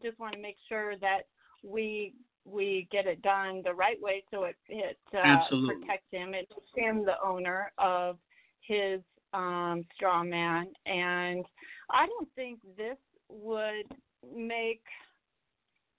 just 0.02 0.18
want 0.18 0.34
to 0.34 0.40
make 0.40 0.56
sure 0.68 0.96
that 0.98 1.22
we 1.62 2.14
we 2.44 2.88
get 2.90 3.06
it 3.06 3.22
done 3.22 3.62
the 3.64 3.74
right 3.74 4.00
way 4.00 4.24
so 4.30 4.44
it 4.44 4.56
it 4.68 4.98
uh, 5.14 5.44
protects 5.48 6.10
him. 6.10 6.34
It 6.34 6.48
makes 6.50 6.70
him 6.74 7.04
the 7.04 7.14
owner 7.24 7.72
of 7.78 8.16
his 8.60 9.00
um, 9.34 9.84
straw 9.94 10.22
man, 10.24 10.66
and 10.86 11.44
I 11.90 12.06
don't 12.06 12.28
think 12.34 12.60
this 12.76 12.96
would 13.28 13.86
make. 14.36 14.82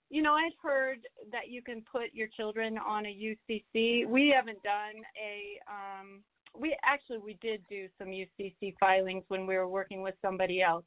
You 0.09 0.21
know, 0.21 0.33
I've 0.33 0.51
heard 0.61 0.99
that 1.31 1.47
you 1.49 1.61
can 1.61 1.81
put 1.89 2.13
your 2.13 2.27
children 2.27 2.77
on 2.77 3.05
a 3.05 3.09
UCC. 3.09 4.05
We 4.07 4.33
haven't 4.35 4.61
done 4.63 5.01
a. 5.17 5.59
Um, 5.71 6.21
we 6.57 6.75
actually 6.83 7.19
we 7.19 7.37
did 7.41 7.61
do 7.69 7.87
some 7.97 8.09
UCC 8.09 8.75
filings 8.77 9.23
when 9.29 9.47
we 9.47 9.55
were 9.55 9.69
working 9.69 10.01
with 10.01 10.15
somebody 10.21 10.61
else, 10.61 10.83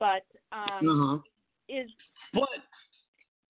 but 0.00 0.24
um, 0.50 0.88
Uh-huh. 0.88 1.18
is 1.68 1.90
But 2.32 2.48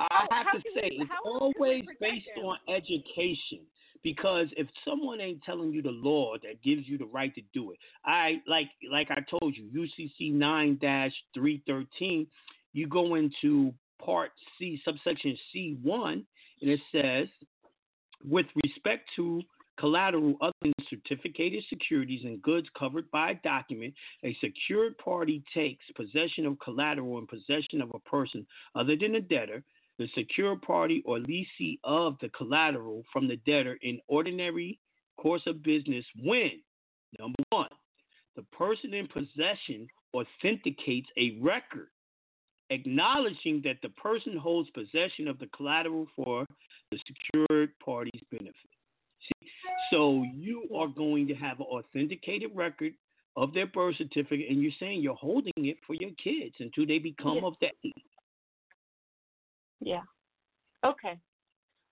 I 0.01 0.27
How- 0.31 0.45
have 0.53 0.63
to 0.63 0.71
say, 0.75 0.89
we- 0.91 0.97
it's 1.03 1.11
how 1.11 1.23
else 1.23 1.53
can 1.55 1.63
we 1.63 1.69
always 1.69 1.85
based 2.01 2.29
on 2.43 2.59
education. 2.69 3.65
Because 4.05 4.49
if 4.57 4.69
someone 4.85 5.21
ain't 5.21 5.43
telling 5.43 5.73
you 5.73 5.83
the 5.83 5.91
law 5.91 6.35
that 6.43 6.63
gives 6.63 6.87
you 6.87 6.99
the 6.99 7.07
right 7.07 7.35
to 7.35 7.41
do 7.53 7.73
it, 7.73 7.79
I 8.05 8.43
like 8.47 8.69
like 8.93 9.11
I 9.11 9.25
told 9.31 9.57
you, 9.57 9.69
UCC 9.75 10.33
nine 10.33 10.79
three 11.33 11.63
thirteen, 11.67 12.27
you 12.75 12.87
go 12.87 13.15
into 13.15 13.73
part 14.05 14.31
C, 14.59 14.81
subsection 14.85 15.37
C 15.53 15.79
one, 15.83 16.25
and 16.61 16.71
it 16.71 16.81
says, 16.93 17.29
with 18.23 18.47
respect 18.63 19.09
to 19.17 19.43
collateral 19.79 20.37
other 20.41 20.53
than 20.63 20.73
certificated 20.89 21.65
securities 21.69 22.25
and 22.25 22.41
goods 22.43 22.69
covered 22.79 23.11
by 23.11 23.31
a 23.31 23.35
document, 23.37 23.93
a 24.23 24.37
secured 24.41 24.97
party 24.99 25.43
takes 25.53 25.85
possession 25.97 26.47
of 26.47 26.59
collateral 26.61 27.19
in 27.19 27.27
possession 27.27 27.81
of 27.83 27.91
a 27.95 27.99
person 28.01 28.47
other 28.75 28.97
than 28.97 29.17
a 29.17 29.21
debtor, 29.21 29.65
the 29.99 30.09
secured 30.15 30.63
party 30.63 31.03
or 31.05 31.19
lessee 31.19 31.79
of 31.85 32.17
the 32.21 32.29
collateral 32.31 33.03
from 33.13 33.29
the 33.29 33.37
debtor 33.47 33.79
in 33.83 34.01
ordinary 34.09 34.79
course 35.17 35.43
of 35.47 35.63
business 35.63 36.05
when, 36.23 36.51
number 37.19 37.43
one, 37.51 37.69
the 38.37 38.43
person 38.57 38.93
in 38.93 39.07
possession 39.07 39.87
authenticates 40.15 41.09
a 41.17 41.39
record 41.41 41.89
acknowledging 42.71 43.61
that 43.65 43.77
the 43.83 43.89
person 43.91 44.37
holds 44.37 44.69
possession 44.71 45.29
of 45.29 45.39
the 45.39 45.49
collateral 45.57 46.07
for 46.17 46.47
the 46.91 46.99
secured 47.07 47.71
party's 47.85 48.23
benefit. 48.31 48.55
See, 49.21 49.49
so 49.91 50.25
you 50.35 50.69
are 50.77 50.89
going 50.89 51.27
to 51.29 51.35
have 51.35 51.61
an 51.61 51.67
authenticated 51.67 52.51
record 52.55 52.93
of 53.37 53.53
their 53.53 53.67
birth 53.67 53.97
certificate, 53.97 54.47
and 54.49 54.63
you're 54.63 54.73
saying 54.79 55.03
you're 55.03 55.15
holding 55.15 55.53
it 55.57 55.77
for 55.87 55.95
your 55.95 56.11
kids 56.23 56.55
until 56.61 56.87
they 56.87 56.99
become 56.99 57.45
of 57.45 57.55
that 57.61 57.73
age. 57.85 57.93
Yeah. 59.85 60.03
Okay. 60.85 61.19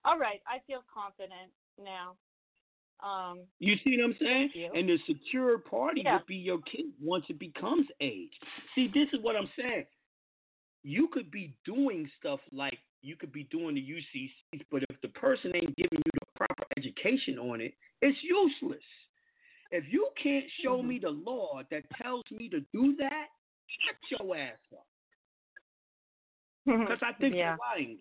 All 0.05 0.19
right. 0.19 0.41
I 0.49 0.59
feel 0.67 0.83
confident 0.93 1.53
now. 1.83 2.17
Um, 3.07 3.41
You 3.59 3.75
see 3.85 3.97
what 3.99 4.05
I'm 4.05 4.17
saying? 4.21 4.51
And 4.75 4.89
the 4.89 4.99
secure 5.07 5.59
party 5.59 6.03
Yeah. 6.05 6.15
would 6.15 6.27
be 6.27 6.37
your 6.37 6.61
kid 6.63 6.87
once 7.01 7.25
it 7.29 7.39
becomes 7.39 7.87
age. 8.01 8.33
See, 8.75 8.89
this 8.89 9.09
is 9.13 9.21
what 9.23 9.37
I'm 9.37 9.51
saying. 9.59 9.87
You 10.85 11.09
could 11.09 11.31
be 11.31 11.55
doing 11.65 12.11
stuff 12.19 12.41
like 12.53 12.79
you 13.03 13.17
could 13.17 13.33
be 13.33 13.45
doing 13.45 13.75
the 13.75 13.81
UCCs, 13.81 14.63
but 14.71 14.83
if 14.89 15.01
the 15.01 15.09
person 15.09 15.53
ain't 15.55 15.77
giving 15.77 15.99
you 16.05 16.13
the 16.15 16.27
proper 16.37 16.65
education 16.77 17.39
on 17.39 17.61
it, 17.61 17.75
it's 18.01 18.19
useless. 18.23 18.83
If 19.71 19.85
you 19.91 20.09
can't 20.23 20.45
show 20.63 20.79
Mm-hmm. 20.79 20.89
me 20.89 20.99
the 21.01 21.11
law 21.11 21.63
that 21.71 21.85
tells 22.01 22.25
me 22.31 22.49
to 22.51 22.61
do 22.73 22.97
that, 22.99 23.27
shut 23.87 24.21
your 24.21 24.37
ass 24.37 24.59
up. 24.73 24.87
Because 26.67 26.99
I 27.03 27.13
think 27.21 27.35
Yeah. 27.35 27.57
you're 27.57 27.59
lying. 27.77 27.99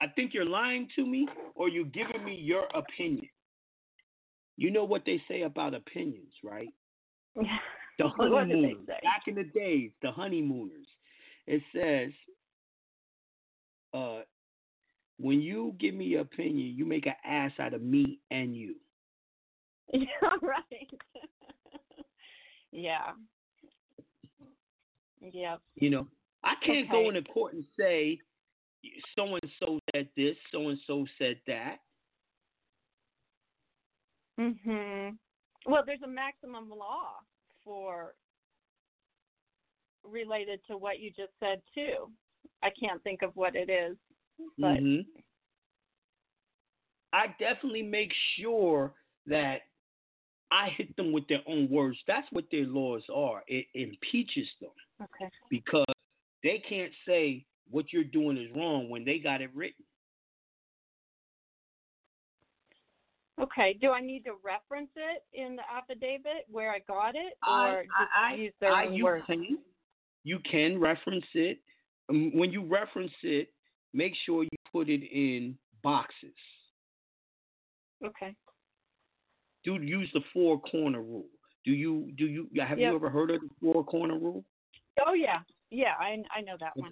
I 0.00 0.06
think 0.08 0.34
you're 0.34 0.44
lying 0.44 0.88
to 0.96 1.06
me, 1.06 1.26
or 1.54 1.68
you're 1.68 1.84
giving 1.86 2.24
me 2.24 2.34
your 2.34 2.64
opinion. 2.74 3.28
You 4.56 4.70
know 4.70 4.84
what 4.84 5.04
they 5.06 5.20
say 5.28 5.42
about 5.42 5.74
opinions, 5.74 6.32
right? 6.42 6.68
Yeah. 7.36 7.58
The 7.98 8.08
What 8.16 8.48
did 8.48 8.58
they 8.62 8.74
honeymooners. 8.74 8.86
Back 8.86 9.22
in 9.28 9.34
the 9.36 9.44
days, 9.44 9.90
the 10.02 10.10
honeymooners. 10.10 10.86
It 11.46 11.62
says, 11.74 12.12
uh, 13.92 14.22
when 15.18 15.40
you 15.40 15.74
give 15.78 15.94
me 15.94 16.04
your 16.06 16.22
opinion, 16.22 16.74
you 16.76 16.84
make 16.84 17.06
an 17.06 17.14
ass 17.24 17.52
out 17.58 17.72
of 17.74 17.82
me 17.82 18.18
and 18.30 18.54
you. 18.56 18.74
Yeah, 19.92 20.30
right. 20.42 20.90
yeah. 22.72 23.12
Yep. 25.20 25.60
You 25.76 25.90
know, 25.90 26.06
I 26.44 26.54
can't 26.64 26.90
go 26.90 27.08
Okay. 27.08 27.08
into 27.08 27.22
court 27.22 27.54
and 27.54 27.64
say 27.78 28.20
so 29.16 29.34
and 29.34 29.50
so 29.58 29.78
said 29.94 30.08
this, 30.16 30.36
so 30.52 30.68
and 30.68 30.78
so 30.86 31.06
said 31.18 31.40
that. 31.46 31.80
Mhm. 34.38 35.18
Well, 35.66 35.84
there's 35.84 36.02
a 36.02 36.08
maximum 36.08 36.68
law 36.68 37.20
for 37.62 38.14
related 40.02 40.60
to 40.66 40.76
what 40.76 40.98
you 41.00 41.10
just 41.10 41.32
said 41.40 41.62
too. 41.74 42.12
I 42.62 42.70
can't 42.70 43.02
think 43.02 43.22
of 43.22 43.34
what 43.36 43.56
it 43.56 43.70
is, 43.70 43.96
but 44.58 44.78
Mhm. 44.78 45.06
I 47.12 47.28
definitely 47.38 47.82
make 47.82 48.12
sure 48.36 48.94
that 49.26 49.68
I 50.50 50.68
hit 50.70 50.94
them 50.96 51.12
with 51.12 51.26
their 51.28 51.42
own 51.46 51.70
words. 51.70 52.02
That's 52.06 52.30
what 52.32 52.50
their 52.50 52.66
laws 52.66 53.08
are. 53.08 53.44
It 53.46 53.66
impeaches 53.74 54.48
them 54.60 54.72
okay. 55.00 55.30
because 55.48 55.93
they 56.44 56.58
can't 56.68 56.92
say 57.08 57.44
what 57.70 57.92
you're 57.92 58.04
doing 58.04 58.36
is 58.36 58.48
wrong 58.54 58.88
when 58.88 59.04
they 59.04 59.18
got 59.18 59.40
it 59.40 59.50
written. 59.54 59.84
Okay. 63.40 63.76
Do 63.80 63.90
I 63.90 64.00
need 64.00 64.24
to 64.26 64.32
reference 64.44 64.90
it 64.94 65.22
in 65.32 65.56
the 65.56 65.62
affidavit 65.74 66.44
where 66.48 66.70
I 66.72 66.78
got 66.86 67.16
it, 67.16 67.34
I- 67.42 67.70
or 67.70 67.82
just 67.84 67.96
I- 68.16 68.34
use 68.34 68.54
their 68.60 68.72
I- 68.72 68.86
own 68.86 68.94
you 68.94 69.04
words? 69.04 69.24
can 69.26 69.58
you 70.26 70.38
can 70.38 70.78
reference 70.78 71.26
it. 71.34 71.60
Um, 72.08 72.30
When 72.32 72.50
you 72.52 72.62
reference 72.64 73.12
it, 73.22 73.52
make 73.92 74.14
sure 74.24 74.42
you 74.44 74.50
put 74.70 74.88
it 74.88 75.02
in 75.02 75.58
boxes. 75.82 76.36
Okay. 78.02 78.34
Do 79.64 79.82
use 79.82 80.10
the 80.12 80.20
four 80.32 80.60
corner 80.60 81.02
rule. 81.02 81.28
Do 81.64 81.72
you 81.72 82.12
do 82.16 82.26
you 82.26 82.48
have 82.62 82.78
Yep. 82.78 82.90
you 82.90 82.94
ever 82.94 83.10
heard 83.10 83.30
of 83.30 83.40
the 83.40 83.50
four 83.60 83.84
corner 83.84 84.18
rule? 84.18 84.44
Oh 85.04 85.14
yeah, 85.14 85.42
yeah. 85.70 85.94
I 85.98 86.22
I 86.36 86.40
know 86.40 86.56
that 86.60 86.76
one. 86.76 86.90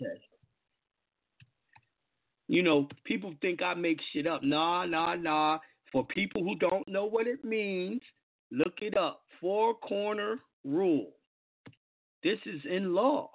You 2.48 2.62
know, 2.62 2.88
people 3.04 3.32
think 3.40 3.62
I 3.62 3.74
make 3.74 3.98
shit 4.12 4.26
up. 4.26 4.42
Nah, 4.42 4.84
nah, 4.84 5.14
nah. 5.14 5.58
For 5.90 6.04
people 6.06 6.42
who 6.42 6.54
don't 6.56 6.86
know 6.88 7.04
what 7.04 7.26
it 7.26 7.44
means, 7.44 8.02
look 8.50 8.74
it 8.80 8.96
up. 8.96 9.22
Four 9.40 9.74
corner 9.74 10.38
rule. 10.64 11.12
This 12.22 12.38
is 12.46 12.60
in 12.70 12.94
law. 12.94 13.30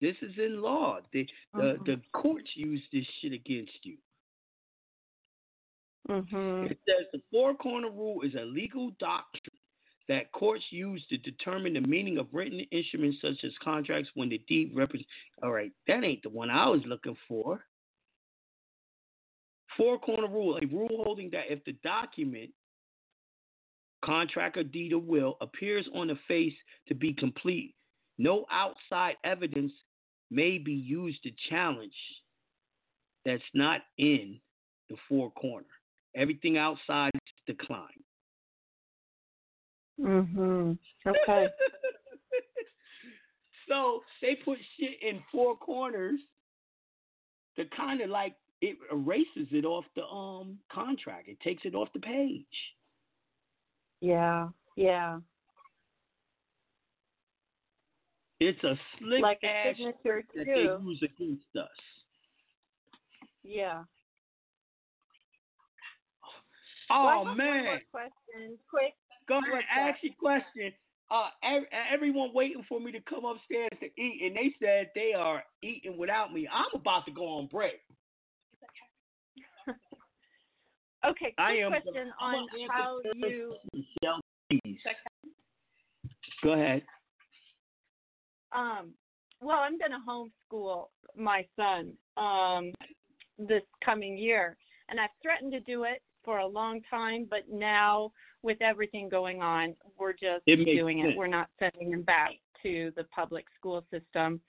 This 0.00 0.16
is 0.22 0.32
in 0.38 0.60
law. 0.60 0.98
The 1.12 1.26
the, 1.54 1.76
the 1.86 2.00
courts 2.12 2.50
use 2.54 2.82
this 2.92 3.06
shit 3.20 3.32
against 3.32 3.78
you. 3.82 3.96
Mhm. 6.08 6.70
It 6.70 6.78
says 6.88 7.06
the 7.12 7.20
four 7.30 7.54
corner 7.54 7.90
rule 7.90 8.22
is 8.22 8.34
a 8.34 8.44
legal 8.44 8.90
doctrine 9.00 9.55
that 10.08 10.30
courts 10.32 10.64
use 10.70 11.04
to 11.08 11.16
determine 11.18 11.74
the 11.74 11.80
meaning 11.80 12.18
of 12.18 12.28
written 12.32 12.60
instruments 12.70 13.18
such 13.20 13.44
as 13.44 13.52
contracts 13.62 14.10
when 14.14 14.28
the 14.28 14.38
deed 14.48 14.72
represents. 14.74 15.08
All 15.42 15.52
right, 15.52 15.72
that 15.88 16.04
ain't 16.04 16.22
the 16.22 16.28
one 16.28 16.50
I 16.50 16.68
was 16.68 16.82
looking 16.86 17.16
for. 17.28 17.64
Four 19.76 19.98
corner 19.98 20.28
rule, 20.28 20.58
a 20.62 20.66
rule 20.66 21.02
holding 21.04 21.30
that 21.30 21.50
if 21.50 21.62
the 21.64 21.76
document, 21.82 22.50
contract 24.04 24.56
or 24.56 24.62
deed 24.62 24.92
or 24.92 25.00
will, 25.00 25.36
appears 25.40 25.86
on 25.94 26.06
the 26.06 26.18
face 26.28 26.54
to 26.88 26.94
be 26.94 27.12
complete, 27.12 27.74
no 28.16 28.46
outside 28.50 29.16
evidence 29.24 29.72
may 30.30 30.58
be 30.58 30.72
used 30.72 31.22
to 31.24 31.30
challenge 31.50 31.92
that's 33.24 33.42
not 33.54 33.82
in 33.98 34.38
the 34.88 34.96
four 35.08 35.30
corner. 35.32 35.66
Everything 36.14 36.56
outside 36.56 37.10
is 37.14 37.56
declined. 37.56 38.05
Mhm. 40.00 40.78
Okay. 41.06 41.46
so 43.68 44.02
they 44.20 44.36
put 44.44 44.58
shit 44.78 45.02
in 45.02 45.22
four 45.32 45.56
corners 45.56 46.20
to 47.56 47.64
kind 47.76 48.00
of 48.00 48.10
like 48.10 48.34
it 48.60 48.76
erases 48.92 49.48
it 49.52 49.64
off 49.64 49.84
the 49.94 50.04
um 50.04 50.58
contract. 50.72 51.28
It 51.28 51.40
takes 51.40 51.64
it 51.64 51.74
off 51.74 51.88
the 51.94 52.00
page. 52.00 52.44
Yeah. 54.00 54.48
Yeah. 54.76 55.20
It's 58.38 58.62
a 58.64 58.78
slick 58.98 59.22
Like 59.22 59.38
a 59.42 59.46
ass 59.46 59.76
signature 59.76 60.22
that 60.34 60.44
they 60.44 60.84
use 60.84 61.02
against 61.02 61.44
us. 61.58 61.68
Yeah. 63.42 63.84
Oh 66.90 67.04
Well, 67.04 67.18
have 67.18 67.26
one 67.26 67.36
man. 67.38 67.64
more 67.64 67.80
question, 67.90 68.58
quick. 68.68 68.94
Go 69.28 69.40
What's 69.50 69.64
ask 69.74 69.98
your 70.02 70.12
question. 70.18 70.72
Uh, 71.10 71.28
ev- 71.44 71.68
everyone 71.92 72.30
waiting 72.34 72.64
for 72.68 72.80
me 72.80 72.90
to 72.92 73.00
come 73.08 73.24
upstairs 73.24 73.70
to 73.80 73.86
eat, 74.00 74.22
and 74.24 74.36
they 74.36 74.54
said 74.60 74.90
they 74.94 75.12
are 75.16 75.42
eating 75.62 75.96
without 75.96 76.32
me. 76.32 76.48
I'm 76.52 76.66
about 76.74 77.06
to 77.06 77.12
go 77.12 77.26
on 77.38 77.46
break. 77.46 77.80
Okay, 81.04 81.26
quick 81.26 81.34
I 81.38 81.52
am. 81.58 81.70
question 81.70 82.10
I'm 82.20 82.34
on 82.34 82.48
how 82.68 82.98
you. 83.14 83.54
Michelle, 83.72 84.20
please. 84.50 84.78
Go 86.42 86.54
ahead. 86.54 86.82
Um, 88.52 88.90
well, 89.40 89.58
I'm 89.58 89.78
going 89.78 89.92
to 89.92 89.98
homeschool 90.08 90.86
my 91.16 91.46
son 91.54 91.92
um, 92.16 92.72
this 93.38 93.62
coming 93.84 94.18
year, 94.18 94.56
and 94.88 94.98
I've 94.98 95.10
threatened 95.22 95.52
to 95.52 95.60
do 95.60 95.84
it 95.84 96.02
for 96.24 96.38
a 96.38 96.46
long 96.46 96.80
time, 96.90 97.26
but 97.30 97.40
now 97.52 98.10
with 98.46 98.62
everything 98.62 99.08
going 99.10 99.42
on, 99.42 99.74
we're 99.98 100.12
just 100.12 100.42
It 100.46 100.64
doing 100.64 101.02
sense. 101.02 101.12
it. 101.12 101.18
We're 101.18 101.26
not 101.26 101.48
sending 101.58 101.90
them 101.90 102.02
back 102.02 102.30
to 102.62 102.92
the 102.96 103.04
public 103.04 103.44
school 103.58 103.84
system. 103.90 104.40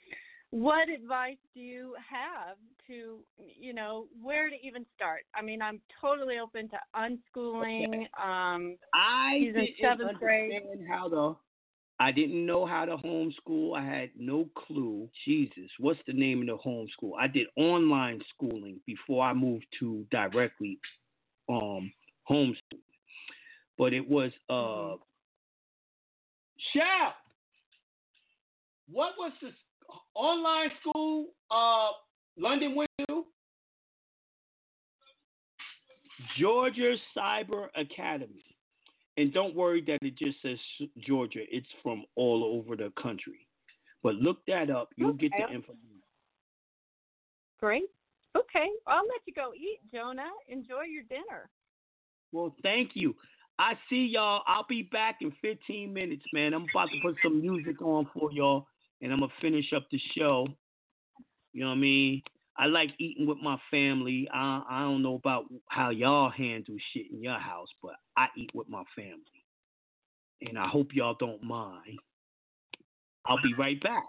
What 0.51 0.87
advice 0.87 1.35
do 1.53 1.59
you 1.59 1.93
have 2.09 2.55
to, 2.87 3.19
you 3.59 3.73
know, 3.73 4.05
where 4.21 4.49
to 4.49 4.55
even 4.65 4.85
start? 4.95 5.21
I 5.35 5.41
mean, 5.41 5.61
I'm 5.61 5.81
totally 5.99 6.39
open 6.39 6.69
to 6.69 6.77
unschooling. 6.95 8.03
Um, 8.23 8.77
I 8.93 9.51
didn't 9.53 9.69
seventh 9.81 10.19
grade. 10.19 10.53
understand 10.53 10.87
how 10.87 11.09
to. 11.09 11.37
I 11.99 12.11
didn't 12.11 12.45
know 12.45 12.65
how 12.65 12.85
to 12.85 12.95
homeschool. 12.95 13.75
I 13.77 13.83
had 13.83 14.11
no 14.15 14.47
clue. 14.55 15.09
Jesus, 15.25 15.69
what's 15.79 15.99
the 16.05 16.13
name 16.13 16.41
of 16.41 16.47
the 16.47 16.57
homeschool? 16.63 17.13
I 17.19 17.27
did 17.27 17.47
online 17.57 18.21
schooling 18.33 18.79
before 18.85 19.25
I 19.25 19.33
moved 19.33 19.65
to 19.79 20.05
directly 20.11 20.79
um 21.49 21.91
homeschool. 22.29 22.86
But 23.77 23.93
it 23.93 24.07
was 24.07 24.31
uh 24.49 24.95
Shout! 26.73 27.13
What 28.91 29.13
was 29.17 29.31
the 29.41 29.49
s- 29.49 29.53
online 30.15 30.69
school 30.81 31.27
uh 31.51 31.89
London 32.37 32.75
went 32.75 32.89
to? 33.07 33.23
Georgia 36.39 36.95
Cyber 37.15 37.67
Academy. 37.75 38.43
And 39.17 39.33
don't 39.33 39.55
worry 39.55 39.81
that 39.87 39.97
it 40.01 40.15
just 40.17 40.39
says 40.43 40.57
Georgia. 40.99 41.41
It's 41.49 41.67
from 41.81 42.05
all 42.15 42.43
over 42.43 42.75
the 42.75 42.91
country. 43.01 43.47
But 44.03 44.15
look 44.15 44.45
that 44.47 44.69
up. 44.69 44.89
You'll 44.95 45.13
get 45.13 45.31
the 45.31 45.43
Okay. 45.45 45.53
information. 45.55 45.83
Great. 47.59 47.89
Okay, 48.35 48.67
I'll 48.85 49.07
let 49.07 49.21
you 49.25 49.33
go 49.33 49.51
eat, 49.55 49.79
Jonah. 49.91 50.29
Enjoy 50.47 50.83
your 50.83 51.01
dinner. 51.09 51.49
Well, 52.31 52.55
thank 52.61 52.91
you. 52.93 53.15
I 53.59 53.73
see 53.89 54.05
y'all. 54.13 54.43
I'll 54.45 54.65
be 54.67 54.83
back 54.83 55.17
in 55.21 55.33
15 55.41 55.91
minutes, 55.91 56.25
man. 56.33 56.53
I'm 56.53 56.65
about 56.73 56.89
to 56.91 56.99
put 57.01 57.15
some 57.23 57.41
music 57.41 57.81
on 57.81 58.07
for 58.13 58.31
y'all, 58.31 58.67
and 59.01 59.11
I'm 59.11 59.19
gonna 59.19 59.31
finish 59.41 59.73
up 59.75 59.87
the 59.91 59.99
show. 60.15 60.47
You 61.53 61.61
know 61.61 61.69
what 61.69 61.75
I 61.75 61.79
mean? 61.79 62.21
I 62.57 62.65
like 62.67 62.89
eating 62.99 63.27
with 63.27 63.39
my 63.41 63.57
family. 63.71 64.27
I 64.31 64.63
I 64.69 64.81
don't 64.81 65.01
know 65.01 65.15
about 65.15 65.45
how 65.69 65.89
y'all 65.89 66.29
handle 66.29 66.75
shit 66.93 67.11
in 67.11 67.21
your 67.21 67.39
house, 67.39 67.69
but 67.81 67.95
I 68.15 68.27
eat 68.37 68.51
with 68.53 68.69
my 68.69 68.83
family, 68.95 69.45
and 70.41 70.57
I 70.57 70.67
hope 70.67 70.89
y'all 70.93 71.15
don't 71.19 71.41
mind. 71.43 71.99
I'll 73.25 73.41
be 73.41 73.53
right 73.55 73.81
back. 73.81 74.03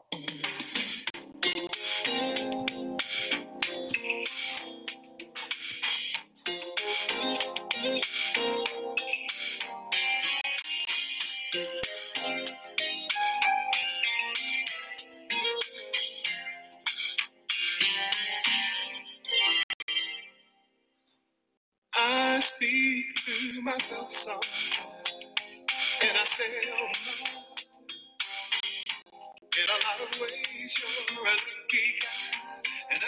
In 29.59 29.69
a 29.69 29.79
lot 29.85 30.01
of 30.01 30.11
ways, 30.21 30.73
you're 30.79 31.19
a 31.19 31.25
lucky 31.25 31.87
guy. 32.01 32.63
And 32.93 33.03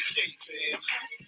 escape, 0.00 0.38
man. 0.48 1.19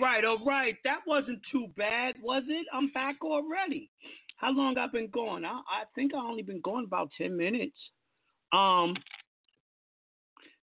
Right, 0.00 0.24
all 0.24 0.44
right. 0.44 0.76
That 0.84 1.00
wasn't 1.06 1.40
too 1.50 1.68
bad, 1.76 2.16
was 2.22 2.42
it? 2.48 2.66
I'm 2.72 2.90
back 2.92 3.16
already. 3.22 3.90
How 4.36 4.52
long 4.52 4.76
I've 4.76 4.92
been 4.92 5.10
going? 5.10 5.44
I, 5.44 5.52
I 5.52 5.84
think 5.94 6.14
I 6.14 6.18
only 6.18 6.42
been 6.42 6.60
going 6.60 6.84
about 6.84 7.10
ten 7.16 7.36
minutes. 7.36 7.76
Um, 8.52 8.94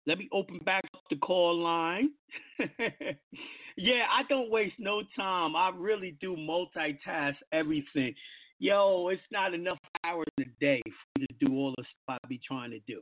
let 0.05 0.17
me 0.17 0.27
open 0.31 0.59
back 0.59 0.83
up 0.93 1.01
the 1.09 1.15
call 1.17 1.57
line. 1.57 2.11
yeah, 3.77 4.03
I 4.11 4.23
don't 4.29 4.51
waste 4.51 4.75
no 4.77 5.01
time. 5.15 5.55
I 5.55 5.71
really 5.75 6.15
do 6.19 6.35
multitask 6.35 7.35
everything. 7.51 8.13
Yo, 8.59 9.07
it's 9.09 9.21
not 9.31 9.53
enough 9.53 9.79
hours 10.03 10.27
in 10.37 10.45
a 10.45 10.59
day 10.59 10.81
for 10.85 11.19
me 11.19 11.27
to 11.27 11.45
do 11.45 11.53
all 11.55 11.73
the 11.77 11.83
stuff 11.83 12.19
I 12.23 12.27
be 12.27 12.39
trying 12.45 12.71
to 12.71 12.79
do. 12.87 13.01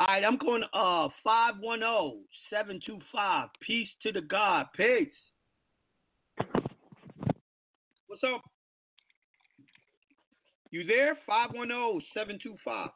All 0.00 0.06
right, 0.08 0.24
I'm 0.24 0.38
going 0.38 0.64
uh 0.74 1.08
510-725. 1.26 3.48
Peace 3.60 3.88
to 4.02 4.12
the 4.12 4.22
God. 4.22 4.66
Peace. 4.76 5.08
What's 8.12 8.24
up? 8.24 8.42
You 10.70 10.84
there? 10.84 11.16
510-725. 11.26 12.90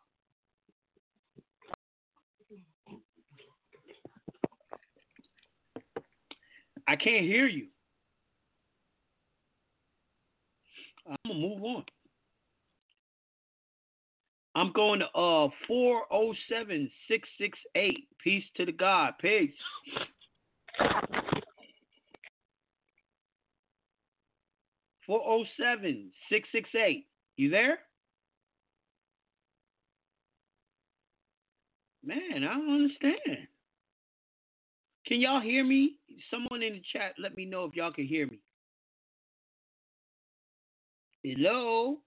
I 6.86 6.96
can't 6.96 7.24
hear 7.24 7.46
you. 7.46 7.68
I'm 11.08 11.16
gonna 11.26 11.38
move 11.38 11.64
on. 11.64 11.84
I'm 14.54 14.70
going 14.74 15.00
to 15.00 15.06
uh 15.06 15.48
407 15.66 16.90
668. 17.08 18.08
Peace 18.22 18.44
to 18.58 18.66
the 18.66 18.72
God. 18.72 19.14
Peace. 19.18 19.50
Four 25.06 25.22
oh 25.24 25.44
seven 25.58 26.10
six 26.30 26.48
six 26.52 26.68
eight. 26.74 27.06
You 27.36 27.50
there? 27.50 27.78
Man, 32.04 32.44
I 32.44 32.54
don't 32.54 32.74
understand. 32.74 33.48
Can 35.06 35.20
y'all 35.20 35.40
hear 35.40 35.64
me? 35.64 35.94
Someone 36.30 36.62
in 36.62 36.74
the 36.74 36.82
chat, 36.92 37.14
let 37.18 37.36
me 37.36 37.44
know 37.44 37.64
if 37.64 37.76
y'all 37.76 37.92
can 37.92 38.06
hear 38.06 38.26
me. 38.26 38.40
Hello? 41.22 41.98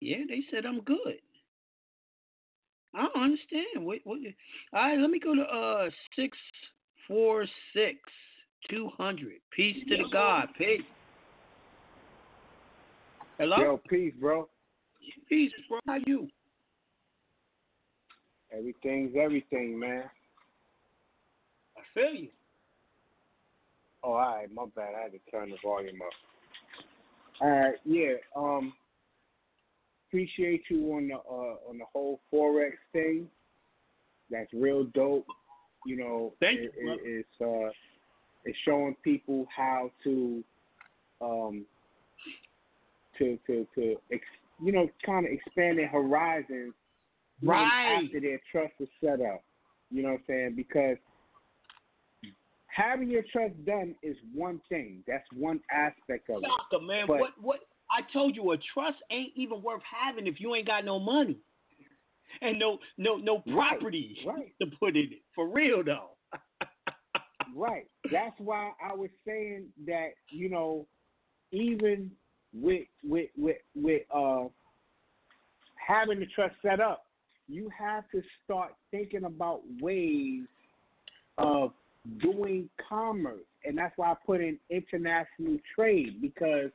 Yeah, 0.00 0.18
they 0.28 0.42
said 0.50 0.64
I'm 0.64 0.80
good. 0.80 1.18
I 2.94 3.02
don't 3.02 3.22
understand. 3.22 3.84
What, 3.84 3.98
what, 4.04 4.18
all 4.72 4.80
right, 4.80 4.98
let 4.98 5.10
me 5.10 5.18
go 5.18 5.34
to 5.34 5.42
uh 5.42 5.90
six 6.16 6.38
four 7.06 7.46
six 7.74 7.98
two 8.70 8.90
hundred. 8.96 9.40
Peace 9.50 9.84
to 9.88 9.96
the 9.96 10.08
God. 10.12 10.48
Peace. 10.56 10.82
Hello. 13.38 13.56
Yo, 13.58 13.80
peace, 13.88 14.14
bro. 14.18 14.48
Peace, 15.28 15.52
bro. 15.68 15.78
How 15.86 15.98
you? 16.06 16.28
Everything's 18.52 19.14
everything, 19.16 19.78
man. 19.78 20.04
I 21.76 21.80
feel 21.94 22.14
you. 22.14 22.28
Oh, 24.02 24.12
all 24.12 24.18
right, 24.18 24.52
my 24.52 24.64
bad. 24.74 24.94
I 24.98 25.02
had 25.02 25.12
to 25.12 25.18
turn 25.30 25.50
the 25.50 25.56
volume 25.62 26.00
up. 26.02 26.12
All 27.40 27.50
right, 27.50 27.74
yeah. 27.84 28.14
Um, 28.34 28.72
appreciate 30.08 30.62
you 30.70 30.92
on 30.94 31.08
the 31.08 31.14
uh, 31.14 31.68
on 31.68 31.78
the 31.78 31.84
whole 31.92 32.20
forex 32.32 32.72
thing. 32.92 33.28
That's 34.30 34.52
real 34.52 34.84
dope. 34.94 35.26
You 35.86 35.96
know, 35.96 36.32
Thank 36.40 36.60
it, 36.60 36.72
you, 36.80 36.92
it, 36.92 37.00
it's 37.04 37.40
uh, 37.40 37.70
it's 38.48 38.58
showing 38.64 38.96
people 39.04 39.46
how 39.54 39.90
to 40.04 40.42
um 41.20 41.64
to 43.18 43.38
to 43.46 43.66
to 43.74 43.96
ex, 44.12 44.22
you 44.62 44.72
know 44.72 44.88
kind 45.04 45.26
of 45.26 45.32
expand 45.32 45.78
their 45.78 45.88
horizons 45.88 46.74
Right. 47.40 48.00
after 48.04 48.20
their 48.20 48.40
trust 48.50 48.72
is 48.80 48.88
set 49.00 49.20
up. 49.20 49.44
You 49.92 50.02
know 50.02 50.08
what 50.08 50.14
I'm 50.16 50.24
saying? 50.26 50.54
Because 50.56 50.96
having 52.66 53.08
your 53.08 53.22
trust 53.32 53.54
done 53.64 53.94
is 54.02 54.16
one 54.34 54.60
thing. 54.68 55.04
That's 55.06 55.24
one 55.36 55.60
aspect 55.72 56.30
of 56.30 56.42
it. 56.42 56.50
Sucker, 56.70 56.84
man. 56.84 57.06
But- 57.06 57.20
what 57.20 57.30
what 57.40 57.60
I 57.90 58.00
told 58.12 58.36
you, 58.36 58.52
a 58.52 58.56
trust 58.74 58.98
ain't 59.10 59.32
even 59.34 59.62
worth 59.62 59.82
having 59.82 60.26
if 60.26 60.40
you 60.40 60.54
ain't 60.54 60.66
got 60.66 60.84
no 60.84 60.98
money. 60.98 61.38
And 62.42 62.58
no 62.58 62.78
no 62.98 63.16
no 63.16 63.38
property 63.38 64.18
right. 64.26 64.52
to 64.60 64.66
put 64.78 64.96
in 64.96 65.12
it. 65.12 65.22
For 65.34 65.48
real 65.48 65.82
though. 65.84 66.10
Right. 67.54 67.86
That's 68.10 68.34
why 68.38 68.72
I 68.84 68.94
was 68.94 69.10
saying 69.26 69.66
that 69.86 70.10
you 70.30 70.48
know, 70.48 70.86
even 71.52 72.10
with 72.52 72.86
with 73.04 73.28
with 73.36 73.56
with 73.74 74.02
uh 74.14 74.44
having 75.74 76.20
the 76.20 76.26
trust 76.26 76.54
set 76.62 76.80
up, 76.80 77.06
you 77.48 77.70
have 77.76 78.04
to 78.10 78.22
start 78.44 78.74
thinking 78.90 79.24
about 79.24 79.62
ways 79.80 80.44
of 81.38 81.72
doing 82.20 82.68
commerce, 82.88 83.44
and 83.64 83.76
that's 83.76 83.96
why 83.96 84.12
I 84.12 84.14
put 84.26 84.40
in 84.40 84.58
international 84.70 85.58
trade 85.74 86.20
because 86.20 86.70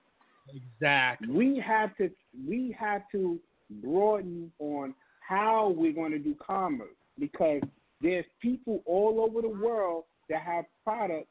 exactly 0.50 1.30
we 1.30 1.64
have 1.66 1.96
to 1.98 2.10
we 2.48 2.76
have 2.78 3.04
to 3.12 3.40
broaden 3.82 4.52
on 4.60 4.94
how 5.28 5.74
we're 5.76 5.94
going 5.94 6.12
to 6.12 6.20
do 6.20 6.36
commerce 6.36 6.96
because 7.18 7.62
there's 8.02 8.26
people 8.42 8.84
all 8.86 9.26
over 9.26 9.42
the 9.42 9.48
world 9.64 10.04
that 10.30 10.42
have 10.42 10.66
products, 10.84 11.28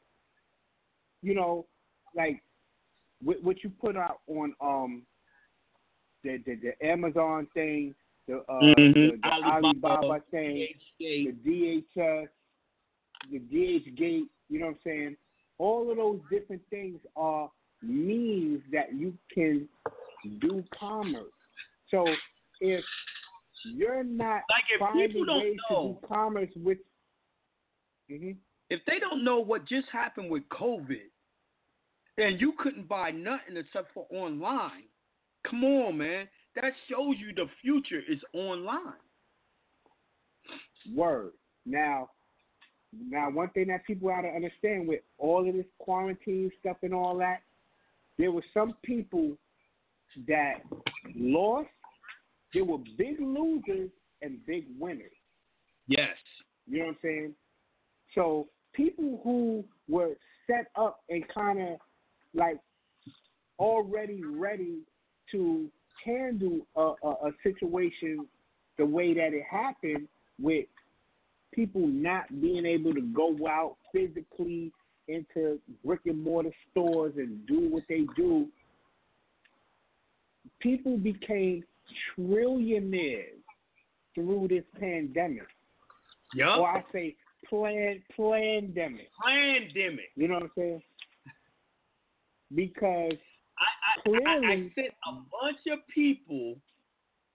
you 1.21 1.33
know, 1.33 1.65
like 2.15 2.41
what, 3.23 3.41
what 3.43 3.63
you 3.63 3.69
put 3.69 3.95
out 3.97 4.19
on 4.27 4.53
um 4.61 5.03
the 6.23 6.37
the, 6.45 6.55
the 6.55 6.85
Amazon 6.87 7.47
thing, 7.53 7.93
the 8.27 8.37
uh 8.49 8.61
Mhm. 8.61 8.93
the, 8.93 9.17
the 9.21 9.27
Alibaba, 9.29 9.87
Alibaba 9.87 10.23
thing, 10.31 10.67
the 10.99 11.33
DHS, 11.45 12.27
the 13.31 13.39
DHgate, 13.39 14.27
you 14.49 14.59
know 14.59 14.67
what 14.67 14.71
I'm 14.75 14.79
saying? 14.83 15.17
All 15.57 15.89
of 15.91 15.97
those 15.97 16.19
different 16.29 16.61
things 16.69 16.99
are 17.15 17.49
means 17.81 18.61
that 18.71 18.93
you 18.93 19.17
can 19.33 19.67
do 20.39 20.63
commerce. 20.77 21.31
So 21.89 22.05
if 22.61 22.83
you're 23.65 24.03
not 24.03 24.41
Like, 24.49 24.63
if 24.73 24.79
finding 24.79 25.07
people 25.09 25.25
don't 25.25 25.39
ways 25.39 25.57
know- 25.69 25.93
to 25.93 25.99
do 26.01 26.07
commerce 26.07 26.49
with 26.57 26.79
Mhm. 28.09 28.37
If 28.69 28.81
they 28.87 28.99
don't 28.99 29.23
know 29.23 29.39
what 29.39 29.67
just 29.67 29.87
happened 29.91 30.29
with 30.29 30.43
COVID 30.49 31.01
and 32.17 32.39
you 32.39 32.53
couldn't 32.57 32.87
buy 32.87 33.11
nothing 33.11 33.57
except 33.57 33.93
for 33.93 34.05
online, 34.09 34.83
come 35.47 35.63
on, 35.63 35.97
man. 35.97 36.27
That 36.55 36.71
shows 36.89 37.15
you 37.17 37.33
the 37.35 37.49
future 37.61 38.01
is 38.07 38.19
online. 38.33 38.93
Word. 40.93 41.31
Now, 41.65 42.09
now 43.09 43.29
one 43.29 43.49
thing 43.49 43.67
that 43.67 43.85
people 43.85 44.09
got 44.09 44.21
to 44.21 44.27
understand 44.27 44.87
with 44.87 45.01
all 45.17 45.47
of 45.47 45.55
this 45.55 45.65
quarantine 45.79 46.51
stuff 46.59 46.77
and 46.83 46.93
all 46.93 47.17
that, 47.17 47.41
there 48.17 48.31
were 48.31 48.43
some 48.53 48.75
people 48.83 49.37
that 50.27 50.61
lost. 51.15 51.69
There 52.53 52.65
were 52.65 52.77
big 52.97 53.19
losers 53.19 53.89
and 54.21 54.45
big 54.45 54.65
winners. 54.79 55.09
Yes. 55.87 56.09
You 56.67 56.79
know 56.79 56.85
what 56.85 56.91
I'm 56.91 56.97
saying? 57.01 57.35
So 58.15 58.47
people 58.73 59.19
who 59.23 59.63
were 59.87 60.15
set 60.47 60.67
up 60.75 60.99
and 61.09 61.23
kind 61.33 61.59
of 61.61 61.77
like 62.33 62.57
already 63.59 64.21
ready 64.23 64.79
to 65.31 65.69
handle 66.05 66.59
a, 66.75 66.93
a, 67.03 67.09
a 67.27 67.31
situation 67.43 68.27
the 68.77 68.85
way 68.85 69.13
that 69.13 69.33
it 69.33 69.43
happened 69.49 70.07
with 70.41 70.65
people 71.53 71.87
not 71.87 72.41
being 72.41 72.65
able 72.65 72.93
to 72.93 73.01
go 73.01 73.35
out 73.47 73.77
physically 73.93 74.71
into 75.07 75.59
brick 75.85 75.99
and 76.05 76.21
mortar 76.23 76.51
stores 76.71 77.13
and 77.17 77.45
do 77.45 77.69
what 77.69 77.83
they 77.87 78.05
do, 78.15 78.47
people 80.59 80.97
became 80.97 81.63
trillionaires 82.17 83.41
through 84.15 84.47
this 84.49 84.63
pandemic. 84.79 85.47
Yup. 86.35 86.59
Or 86.59 86.67
I 86.67 86.83
say 86.91 87.15
plan 87.53 88.01
pandemic. 88.17 89.09
Pandemic. 89.23 90.09
You 90.15 90.27
know 90.27 90.35
what 90.35 90.43
I'm 90.43 90.51
saying? 90.57 90.81
Because 92.55 93.13
I, 93.59 94.09
I, 94.09 94.17
I 94.17 94.19
clearly 94.19 94.71
sent 94.75 94.87
a 95.07 95.13
bunch 95.13 95.59
of 95.71 95.79
people 95.93 96.55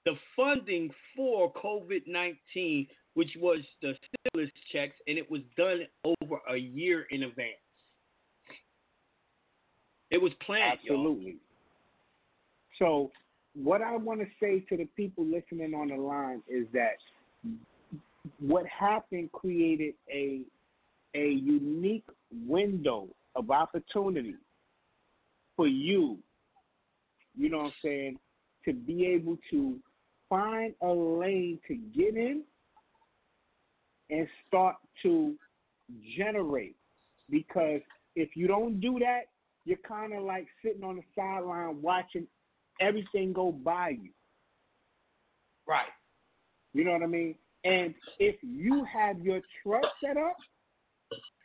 the 0.04 0.14
funding 0.34 0.90
for 1.16 1.52
COVID 1.52 2.02
19, 2.06 2.86
which 3.14 3.30
was 3.38 3.60
the 3.82 3.94
stimulus 4.24 4.52
checks, 4.72 4.94
and 5.06 5.18
it 5.18 5.30
was 5.30 5.42
done 5.56 5.86
over 6.04 6.40
a 6.50 6.56
year 6.56 7.06
in 7.10 7.24
advance. 7.24 7.54
It 10.10 10.20
was 10.20 10.32
planned, 10.44 10.80
y'all. 10.82 10.96
Absolutely. 10.96 11.36
So, 12.78 13.10
what 13.54 13.82
I 13.82 13.96
want 13.96 14.20
to 14.20 14.26
say 14.40 14.60
to 14.68 14.76
the 14.76 14.88
people 14.96 15.24
listening 15.24 15.74
on 15.74 15.88
the 15.88 15.96
line 15.96 16.42
is 16.48 16.66
that 16.72 16.96
what 18.38 18.64
happened 18.66 19.30
created 19.32 19.94
a 20.10 20.42
a 21.14 21.30
unique 21.30 22.04
window 22.46 23.08
of 23.34 23.50
opportunity 23.50 24.34
for 25.56 25.66
you, 25.66 26.18
you 27.36 27.48
know 27.48 27.58
what 27.58 27.66
I'm 27.66 27.72
saying, 27.82 28.18
to 28.64 28.72
be 28.72 29.06
able 29.06 29.38
to 29.50 29.76
find 30.28 30.74
a 30.82 30.88
lane 30.88 31.58
to 31.66 31.74
get 31.74 32.16
in 32.16 32.42
and 34.10 34.28
start 34.46 34.76
to 35.02 35.34
generate. 36.16 36.76
Because 37.30 37.80
if 38.14 38.30
you 38.34 38.46
don't 38.46 38.80
do 38.80 38.98
that, 39.00 39.22
you're 39.64 39.78
kind 39.86 40.12
of 40.14 40.22
like 40.22 40.46
sitting 40.62 40.84
on 40.84 40.96
the 40.96 41.02
sideline 41.14 41.82
watching 41.82 42.26
everything 42.80 43.32
go 43.32 43.52
by 43.52 43.90
you. 43.90 44.10
Right. 45.66 45.88
You 46.72 46.84
know 46.84 46.92
what 46.92 47.02
I 47.02 47.06
mean? 47.06 47.34
And 47.64 47.94
if 48.18 48.36
you 48.42 48.84
have 48.92 49.18
your 49.20 49.40
trust 49.62 49.88
set 50.04 50.16
up, 50.16 50.36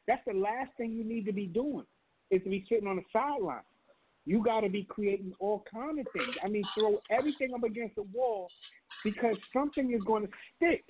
that's 0.08 0.22
the 0.28 0.34
last 0.34 0.72
thing 0.78 0.92
you 0.92 1.04
need 1.04 1.26
to 1.26 1.34
be 1.34 1.48
doing 1.48 1.86
is 2.30 2.42
to 2.44 2.50
be 2.50 2.66
sitting 2.70 2.88
on 2.88 2.98
the 2.98 3.04
sideline. 3.12 3.62
You 4.26 4.44
got 4.44 4.62
to 4.62 4.70
be 4.70 4.84
creating 4.84 5.34
all 5.40 5.64
kind 5.72 6.00
of 6.00 6.06
things. 6.14 6.36
I 6.44 6.48
mean, 6.48 6.64
throw 6.78 7.00
everything 7.10 7.54
up 7.54 7.64
against 7.64 7.96
the 7.96 8.04
wall 8.14 8.48
because 9.04 9.36
something 9.52 9.94
is 9.94 10.02
going 10.04 10.26
to 10.26 10.32
stick. 10.56 10.84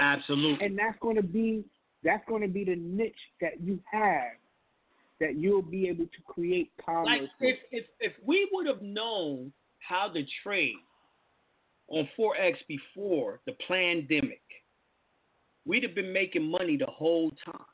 Absolutely. 0.00 0.64
And 0.64 0.78
that's 0.78 0.98
going 1.00 1.16
to 1.16 1.22
be 1.22 1.64
that's 2.02 2.24
going 2.28 2.42
to 2.42 2.48
be 2.48 2.64
the 2.64 2.76
niche 2.76 3.14
that 3.40 3.60
you 3.62 3.80
have 3.90 4.32
that 5.20 5.36
you'll 5.36 5.62
be 5.62 5.88
able 5.88 6.04
to 6.04 6.22
create 6.26 6.70
commerce. 6.84 7.06
Like 7.06 7.30
if 7.40 7.58
if 7.70 7.84
if 8.00 8.12
we 8.26 8.48
would 8.52 8.66
have 8.66 8.82
known 8.82 9.52
how 9.78 10.08
to 10.08 10.22
trade 10.42 10.74
on 11.88 12.08
Forex 12.18 12.54
before 12.68 13.40
the 13.46 13.52
pandemic, 13.68 14.42
we'd 15.66 15.82
have 15.82 15.94
been 15.94 16.12
making 16.12 16.42
money 16.50 16.76
the 16.76 16.86
whole 16.86 17.30
time. 17.44 17.64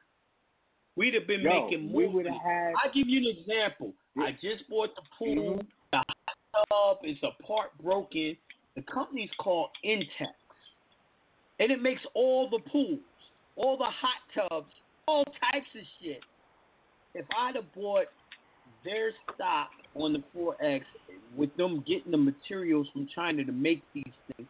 We'd 0.97 1.15
have 1.15 1.27
been 1.27 1.41
Yo, 1.41 1.65
making 1.65 1.93
we 1.93 2.05
more. 2.05 2.15
would 2.15 2.27
have 2.27 2.41
had. 2.43 2.73
I'll 2.85 2.93
give 2.93 3.09
you 3.09 3.21
an 3.31 3.37
example. 3.39 3.95
I 4.19 4.33
just 4.33 4.69
bought 4.69 4.95
the 4.97 5.03
pool. 5.19 5.59
Mhm. 5.59 5.67
The 5.93 5.99
hot 5.99 6.69
tub 6.69 6.99
is 7.05 7.17
a 7.23 7.31
part 7.43 7.77
broken. 7.79 8.37
The 8.75 8.83
company's 8.83 9.31
called 9.39 9.71
Intex. 9.85 10.35
And 11.59 11.71
it 11.71 11.81
makes 11.81 12.05
all 12.15 12.49
the 12.49 12.59
pools, 12.71 13.01
all 13.57 13.77
the 13.77 13.91
hot 13.91 14.23
tubs, 14.35 14.73
all 15.07 15.25
types 15.25 15.69
of 15.75 15.87
shit. 16.01 16.23
If 17.15 17.27
I'd 17.37 17.55
have 17.57 17.73
bought 17.73 18.07
their 18.85 19.13
stock 19.35 19.71
on 19.95 20.13
the 20.13 20.23
Forex 20.35 20.83
with 21.37 21.55
them 21.57 21.85
getting 21.87 22.11
the 22.13 22.17
materials 22.17 22.87
from 22.93 23.09
China 23.15 23.45
to 23.45 23.53
make 23.53 23.83
these 23.95 24.13
things, 24.37 24.49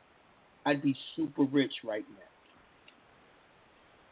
I'd 0.67 0.83
be 0.83 0.97
super 1.17 1.45
rich 1.45 1.73
right 1.85 2.05
now. 2.11 2.17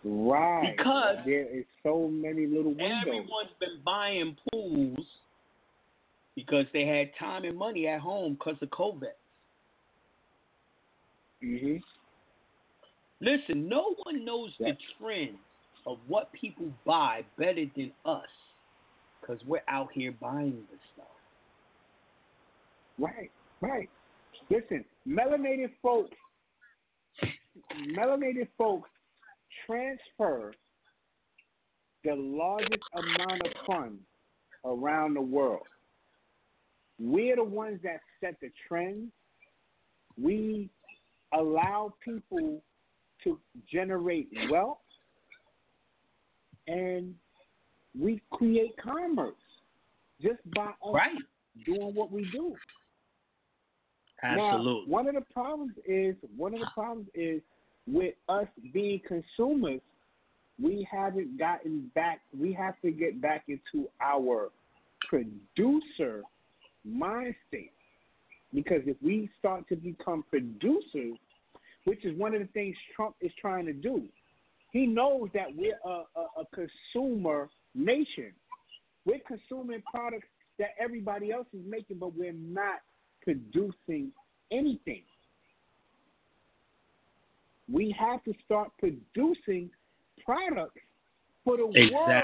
Right. 0.05 0.75
Because 0.77 1.17
there 1.27 1.45
is 1.45 1.65
so 1.83 2.09
many 2.09 2.47
little 2.47 2.73
windows. 2.73 3.03
Everyone's 3.03 3.51
been 3.61 3.81
buying 3.85 4.37
pools 4.51 5.05
because 6.35 6.67
they 6.73 6.87
had 6.87 7.11
time 7.19 7.45
and 7.45 7.59
money 7.59 7.89
at 7.89 8.01
home 8.01 8.35
because 8.35 8.57
of 8.63 8.71
COVID. 8.71 9.13
hmm 11.43 11.77
Listen, 13.21 13.69
no 13.69 13.97
one 14.05 14.25
knows 14.25 14.51
the 14.61 14.77
trends 15.01 15.39
of 15.85 15.99
what 16.07 16.31
people 16.33 16.67
buy 16.87 17.25
better 17.37 17.65
than 17.75 17.91
us 18.05 18.29
because 19.21 19.39
we're 19.45 19.63
out 19.67 19.89
here 19.93 20.13
buying 20.21 20.63
the 20.71 20.79
stuff. 20.95 21.18
Right, 22.99 23.31
right. 23.61 23.89
Listen, 24.51 24.85
melanated 25.07 25.71
folks, 25.83 26.11
melanated 27.97 28.49
folks 28.57 28.89
transfer 29.67 30.53
the 32.05 32.15
largest 32.15 32.83
amount 32.95 33.43
of 33.43 33.53
funds 33.67 34.01
around 34.65 35.15
the 35.15 35.21
world. 35.21 35.67
We're 37.01 37.37
the 37.37 37.45
ones 37.45 37.81
that 37.85 38.01
set 38.21 38.37
the 38.41 38.51
trends. 38.67 39.11
We 40.21 40.69
allow 41.33 41.95
people 42.05 42.63
to 43.25 43.39
generate 43.71 44.29
wealth 44.51 44.79
and 46.67 47.15
we 47.99 48.21
create 48.31 48.77
commerce 48.83 49.35
just 50.21 50.39
by 50.55 50.73
Right. 50.85 51.17
doing 51.65 51.95
what 51.95 52.11
we 52.11 52.31
do. 52.31 52.57
Absolutely. 54.23 54.91
Now, 54.91 54.93
one 54.93 55.09
of 55.09 55.15
the 55.15 55.25
problems 55.33 55.73
is 55.87 56.17
one 56.37 56.55
of 56.55 56.61
the 56.61 56.71
problems 56.75 57.07
is 57.15 57.41
with 57.87 58.15
us 58.29 58.47
being 58.73 59.01
consumers, 59.07 59.81
we 60.61 60.87
haven't 60.91 61.39
gotten 61.39 61.91
back. 61.95 62.21
We 62.39 62.53
have 62.53 62.75
to 62.83 62.91
get 62.91 63.21
back 63.21 63.45
into 63.49 63.89
our 64.01 64.51
producer 65.09 66.23
mind 66.85 67.35
state 67.47 67.73
because 68.53 68.83
if 68.87 68.97
we 69.03 69.31
start 69.39 69.69
to 69.69 69.77
become 69.77 70.25
producers, 70.29 71.17
which 71.85 72.05
is 72.05 72.19
one 72.19 72.35
of 72.35 72.41
the 72.41 72.49
things 72.49 72.77
Trump 72.95 73.15
is 73.21 73.31
trying 73.41 73.67
to 73.67 73.73
do, 73.73 74.05
he 74.73 74.87
knows 74.87 75.29
that 75.33 75.47
we're 75.57 75.79
a, 75.85 75.89
a, 75.89 76.43
a 76.43 76.45
consumer 76.53 77.49
nation. 77.75 78.33
We're 79.07 79.21
consuming 79.27 79.83
products 79.93 80.27
that 80.59 80.71
everybody 80.79 81.31
else 81.31 81.47
is 81.55 81.65
making, 81.67 81.99
but 81.99 82.15
we're 82.17 82.33
not 82.33 82.81
producing 83.29 84.11
anything. 84.51 85.03
We 87.71 87.95
have 87.99 88.25
to 88.25 88.33
start 88.47 88.71
producing 88.79 89.69
products 90.25 90.81
for 91.45 91.59
the 91.59 91.67
world 91.67 92.23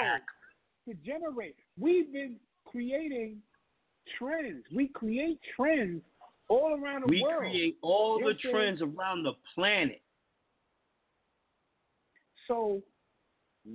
to 0.89 0.94
generate. 1.05 1.56
We've 1.78 2.10
been 2.10 2.36
creating 2.64 3.36
trends. 4.18 4.64
We 4.74 4.89
create 4.89 5.39
trends 5.55 6.01
all 6.48 6.78
around 6.82 7.02
the 7.02 7.10
We 7.10 7.22
world. 7.22 7.40
create 7.51 7.76
all 7.82 8.18
the 8.18 8.24
what 8.24 8.31
I'm 8.32 8.39
saying? 8.43 8.55
trends 8.55 8.82
around 8.82 9.24
the 9.24 9.32
planet. 9.55 10.01
So 12.48 12.81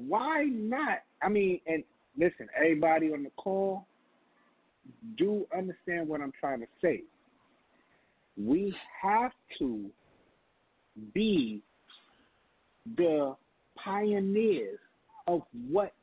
why 0.08 0.46
not? 0.46 1.00
I 1.22 1.30
mean, 1.30 1.62
and 1.68 1.84
listen, 2.18 2.48
everybody 2.58 3.14
on 3.14 3.22
the 3.22 3.32
call, 3.38 3.86
do 5.18 5.46
understand 5.56 6.08
what 6.08 6.22
I'm 6.22 6.34
trying 6.40 6.62
to 6.62 6.68
say. 6.82 7.04
We 8.40 8.74
have 9.02 9.32
to 9.60 9.90
be 11.14 11.62
the 12.96 13.36
pioneers 13.76 14.80
of 15.28 15.42
what 15.70 15.94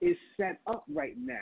is 0.00 0.16
set 0.36 0.58
up 0.66 0.84
right 0.92 1.16
now. 1.18 1.34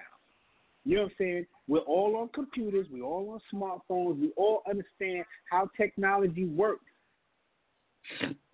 You 0.85 0.97
know 0.97 1.03
what 1.03 1.11
I'm 1.13 1.17
saying? 1.19 1.47
We're 1.69 1.81
all 1.81 2.17
on 2.17 2.29
computers, 2.29 2.87
we're 2.91 3.03
all 3.03 3.31
on 3.31 3.41
smartphones, 3.53 4.19
we 4.21 4.33
all 4.37 4.63
understand 4.69 5.25
how 5.51 5.69
technology 5.77 6.47
works. 6.47 6.85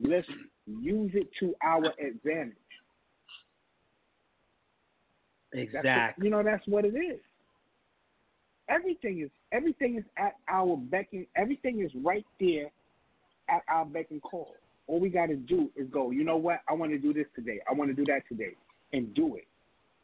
Let's 0.01 0.27
use 0.67 1.13
it 1.15 1.29
to 1.41 1.55
our 1.63 1.85
advantage. 2.01 2.55
That's 5.53 5.73
what- 5.73 5.85
Exactly. 5.85 6.25
you 6.25 6.31
know, 6.31 6.43
that's 6.43 6.67
what 6.67 6.85
it 6.85 6.95
is. 6.97 7.21
Everything 8.69 9.21
is 9.21 9.31
everything 9.53 9.97
is 9.97 10.05
at 10.17 10.35
our 10.49 10.77
beck 10.77 11.09
and 11.13 11.27
everything 11.37 11.81
is 11.81 11.91
right 12.05 12.27
there 12.41 12.71
at 13.49 13.63
our 13.69 13.85
beck 13.85 14.07
and 14.11 14.23
call. 14.23 14.55
All 14.89 15.01
we 15.01 15.09
got 15.09 15.27
to 15.27 15.37
do 15.37 15.71
is 15.77 15.89
go. 15.91 16.11
You 16.11 16.25
know 16.25 16.37
what? 16.37 16.61
I 16.69 16.75
want 16.75 16.93
to 16.93 16.99
do 16.99 17.13
this 17.13 17.27
today. 17.35 17.61
I 17.69 17.75
want 17.75 17.91
to 17.91 17.95
do 17.95 18.05
that 18.07 18.23
today, 18.29 18.55
and 18.93 19.13
do 19.15 19.37
it. 19.37 19.47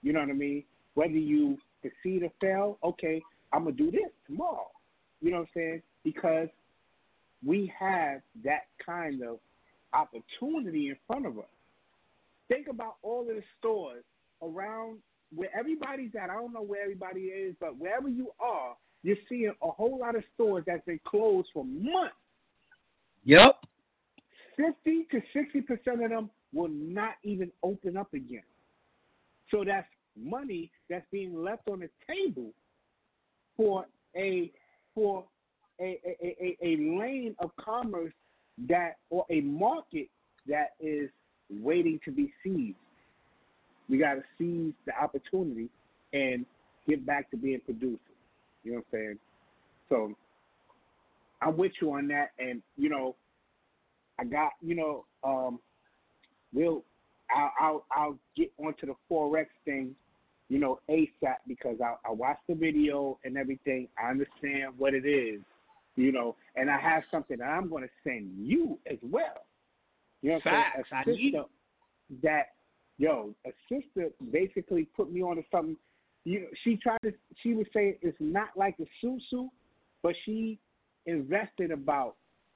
You 0.03 0.13
know 0.13 0.21
what 0.21 0.31
I 0.31 0.35
mean? 0.35 0.65
Whether 0.95 1.13
you 1.13 1.59
succeed 1.83 2.23
or 2.23 2.33
fail, 2.41 2.79
okay, 2.85 3.23
I'm 3.53 3.65
gonna 3.65 3.77
do 3.77 3.91
this 3.91 4.11
tomorrow. 4.27 4.71
You 5.21 5.31
know 5.31 5.39
what 5.39 5.43
I'm 5.43 5.49
saying? 5.55 5.83
Because 6.05 6.49
we 7.45 7.73
have 7.79 8.21
that 8.45 8.67
kind 8.85 9.23
of 9.23 9.39
opportunity 9.93 10.89
in 10.89 10.97
front 11.07 11.27
of 11.27 11.39
us. 11.39 11.45
Think 12.49 12.69
about 12.69 12.97
all 13.03 13.23
of 13.23 13.29
the 13.29 13.43
stores 13.59 14.05
around 14.43 14.99
where 15.35 15.51
everybody's 15.59 16.11
at. 16.15 16.31
I 16.31 16.35
don't 16.35 16.53
know 16.53 16.63
where 16.63 16.83
everybody 16.83 17.21
is, 17.21 17.55
but 17.61 17.77
wherever 17.77 18.09
you 18.09 18.33
are, 18.41 18.77
you're 19.03 19.17
seeing 19.29 19.53
a 19.63 19.71
whole 19.71 19.99
lot 19.99 20.17
of 20.17 20.25
stores 20.35 20.65
that's 20.67 20.85
been 20.85 21.01
closed 21.05 21.49
for 21.53 21.65
months. 21.65 22.15
Yep. 23.25 23.57
Fifty 24.57 25.07
to 25.11 25.21
sixty 25.33 25.61
percent 25.61 26.03
of 26.03 26.11
them 26.11 26.31
will 26.53 26.69
not 26.69 27.15
even 27.23 27.51
open 27.63 27.97
up 27.97 28.13
again. 28.15 28.43
So 29.51 29.65
that's 29.65 29.87
money 30.17 30.71
that's 30.91 31.07
being 31.11 31.43
left 31.43 31.69
on 31.69 31.81
the 31.81 31.89
table 32.07 32.53
for 33.57 33.87
a 34.17 34.51
for 34.95 35.25
a 35.81 35.99
a, 36.05 36.37
a, 36.41 36.57
a 36.63 36.77
lane 36.99 37.35
of 37.39 37.51
commerce 37.57 38.13
that 38.69 38.97
or 39.11 39.25
a 39.31 39.41
market 39.41 40.09
that 40.47 40.71
is 40.81 41.09
waiting 41.51 41.99
to 42.05 42.11
be 42.11 42.33
seized. 42.43 42.77
We 43.89 43.99
got 43.99 44.15
to 44.15 44.23
seize 44.39 44.75
the 44.87 44.93
opportunity 45.01 45.69
and 46.13 46.47
get 46.89 47.05
back 47.05 47.31
to 47.31 47.37
being 47.37 47.61
producers. 47.65 47.99
You 48.65 48.73
know 48.73 48.79
what 48.79 48.99
I'm 48.99 49.07
saying? 49.07 49.19
So 49.89 50.15
I'm 51.41 51.57
with 51.57 51.73
you 51.81 51.93
on 51.93 52.09
that, 52.09 52.31
and 52.39 52.63
you 52.77 52.89
know, 52.89 53.17
I 54.19 54.25
got 54.25 54.53
you 54.61 54.75
know, 54.75 55.05
um, 55.25 55.59
we'll 56.53 56.83
I'll, 57.35 57.53
I'll 57.61 57.85
I'll 57.95 58.19
get 58.37 58.53
onto 58.59 58.87
the 58.87 58.95
forex 59.11 59.47
thing, 59.65 59.95
you 60.49 60.59
know, 60.59 60.81
ASAP 60.89 61.37
because 61.49 61.77
I 61.83 61.95
I 62.09 62.13
watched 62.13 62.47
the 62.49 62.55
video 62.55 63.19
and 63.25 63.37
everything. 63.37 63.89
I 64.03 64.11
understand 64.11 64.75
what 64.79 64.95
it 64.95 65.07
is, 65.07 65.41
you 65.97 66.13
know, 66.13 66.37
and 66.57 66.71
I 66.71 66.79
have 66.79 67.03
something 67.11 67.39
that 67.39 67.45
I'm 67.45 67.69
going 67.69 67.83
to 67.83 67.91
send 68.05 68.31
you 68.39 68.79
as 68.91 68.99
well. 69.03 69.45
You 70.23 70.31
know, 70.31 70.35
what 70.37 70.47
I'm 70.47 70.53
saying? 70.53 70.85
Facts. 70.91 71.07
I 71.09 71.11
need 71.11 71.35
that 72.23 72.47
yo, 73.03 73.35
a 73.45 73.51
sister 73.69 74.11
basically 74.31 74.85
put 74.97 75.13
me 75.13 75.23
on 75.23 75.37
to 75.37 75.43
something. 75.51 75.77
You 76.25 76.43
know, 76.43 76.47
she 76.63 76.77
tried 76.77 76.99
to. 77.03 77.13
She 77.43 77.53
would 77.53 77.67
say 77.75 77.99
it's 78.01 78.17
not 78.21 78.51
like 78.57 78.77
a 78.81 79.05
susu, 79.05 79.49
but 80.03 80.15
she 80.25 80.59
invested 81.07 81.73
about 81.73 82.15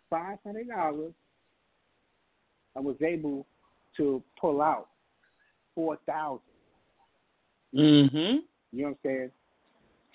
five 0.09 0.39
hundred 0.45 0.69
dollars 0.69 1.13
and 2.77 2.85
was 2.85 2.97
able 3.03 3.45
to 3.97 4.23
pull 4.41 4.63
out 4.63 4.89
four 5.75 5.99
thousand. 6.07 6.41
Mm-hmm. 7.75 8.37
You 8.73 8.83
know 8.83 8.85
what 8.85 8.89
I'm 8.89 8.97
saying? 9.05 9.31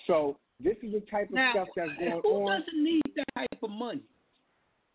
So 0.08 0.38
this 0.62 0.78
is 0.82 0.94
the 0.94 1.04
type 1.12 1.28
of 1.28 1.36
Now, 1.36 1.52
stuff 1.52 1.68
that's 1.76 1.90
going 2.00 2.22
who 2.24 2.48
on. 2.48 2.62
Who 2.62 2.64
doesn't 2.64 2.84
need 2.84 3.02
that 3.18 3.26
type 3.36 3.64
of 3.64 3.70
money? 3.70 4.04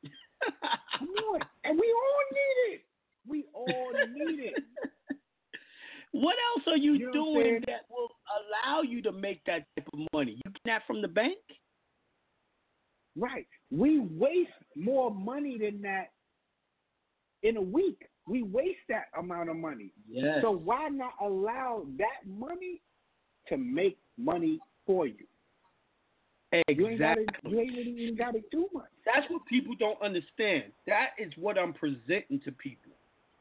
Come 0.99 1.09
on, 1.09 1.41
and 1.65 1.79
we 1.79 1.95
all 1.95 2.25
need 2.33 2.75
it. 2.75 2.81
We 3.29 3.45
all 3.53 3.93
need 3.93 4.41
it. 4.41 4.65
What 6.21 6.37
else 6.55 6.65
are 6.69 6.77
you, 6.77 6.95
You 6.95 7.13
know 7.13 7.25
what 7.25 7.41
I'm 7.41 7.45
doing 7.45 7.65
that 7.67 7.83
will 7.91 8.09
allow 8.67 8.83
you 8.83 9.03
to 9.03 9.13
make 9.13 9.45
that 9.45 9.67
type 9.77 9.89
of 9.93 9.99
money? 10.13 10.41
You 10.45 10.53
get 10.53 10.63
that 10.65 10.83
from 10.87 11.03
the 11.03 11.09
bank? 11.09 11.37
Right. 13.17 13.47
We 13.71 14.01
waste 14.01 14.51
more 14.75 15.11
money 15.11 15.59
than 15.59 15.83
that 15.83 16.13
in 17.43 17.57
a 17.57 17.63
week. 17.63 18.03
We 18.27 18.43
waste 18.43 18.81
that 18.89 19.05
amount 19.19 19.51
of 19.51 19.57
money. 19.57 19.93
Yes. 20.09 20.39
So 20.43 20.51
why 20.51 20.89
not 20.89 21.13
allow 21.21 21.87
that 21.99 22.27
money 22.27 22.81
to 23.49 23.57
make 23.57 23.99
money 24.19 24.59
for 24.87 25.07
you? 25.07 25.27
You 26.69 26.89
ain't 26.89 26.99
gotta, 26.99 27.21
Exactly. 27.21 27.51
you 27.51 27.61
ain't 27.61 27.99
even 27.99 28.17
got 28.17 28.33
to 28.33 28.41
do 28.51 28.69
much. 28.73 28.89
That's 29.05 29.31
what 29.31 29.45
people 29.47 29.75
don't 29.79 30.01
understand. 30.01 30.65
That 30.87 31.11
is 31.19 31.33
what 31.37 31.59
I'm 31.59 31.75
presenting 31.75 32.41
to 32.45 32.53
people. 32.53 32.93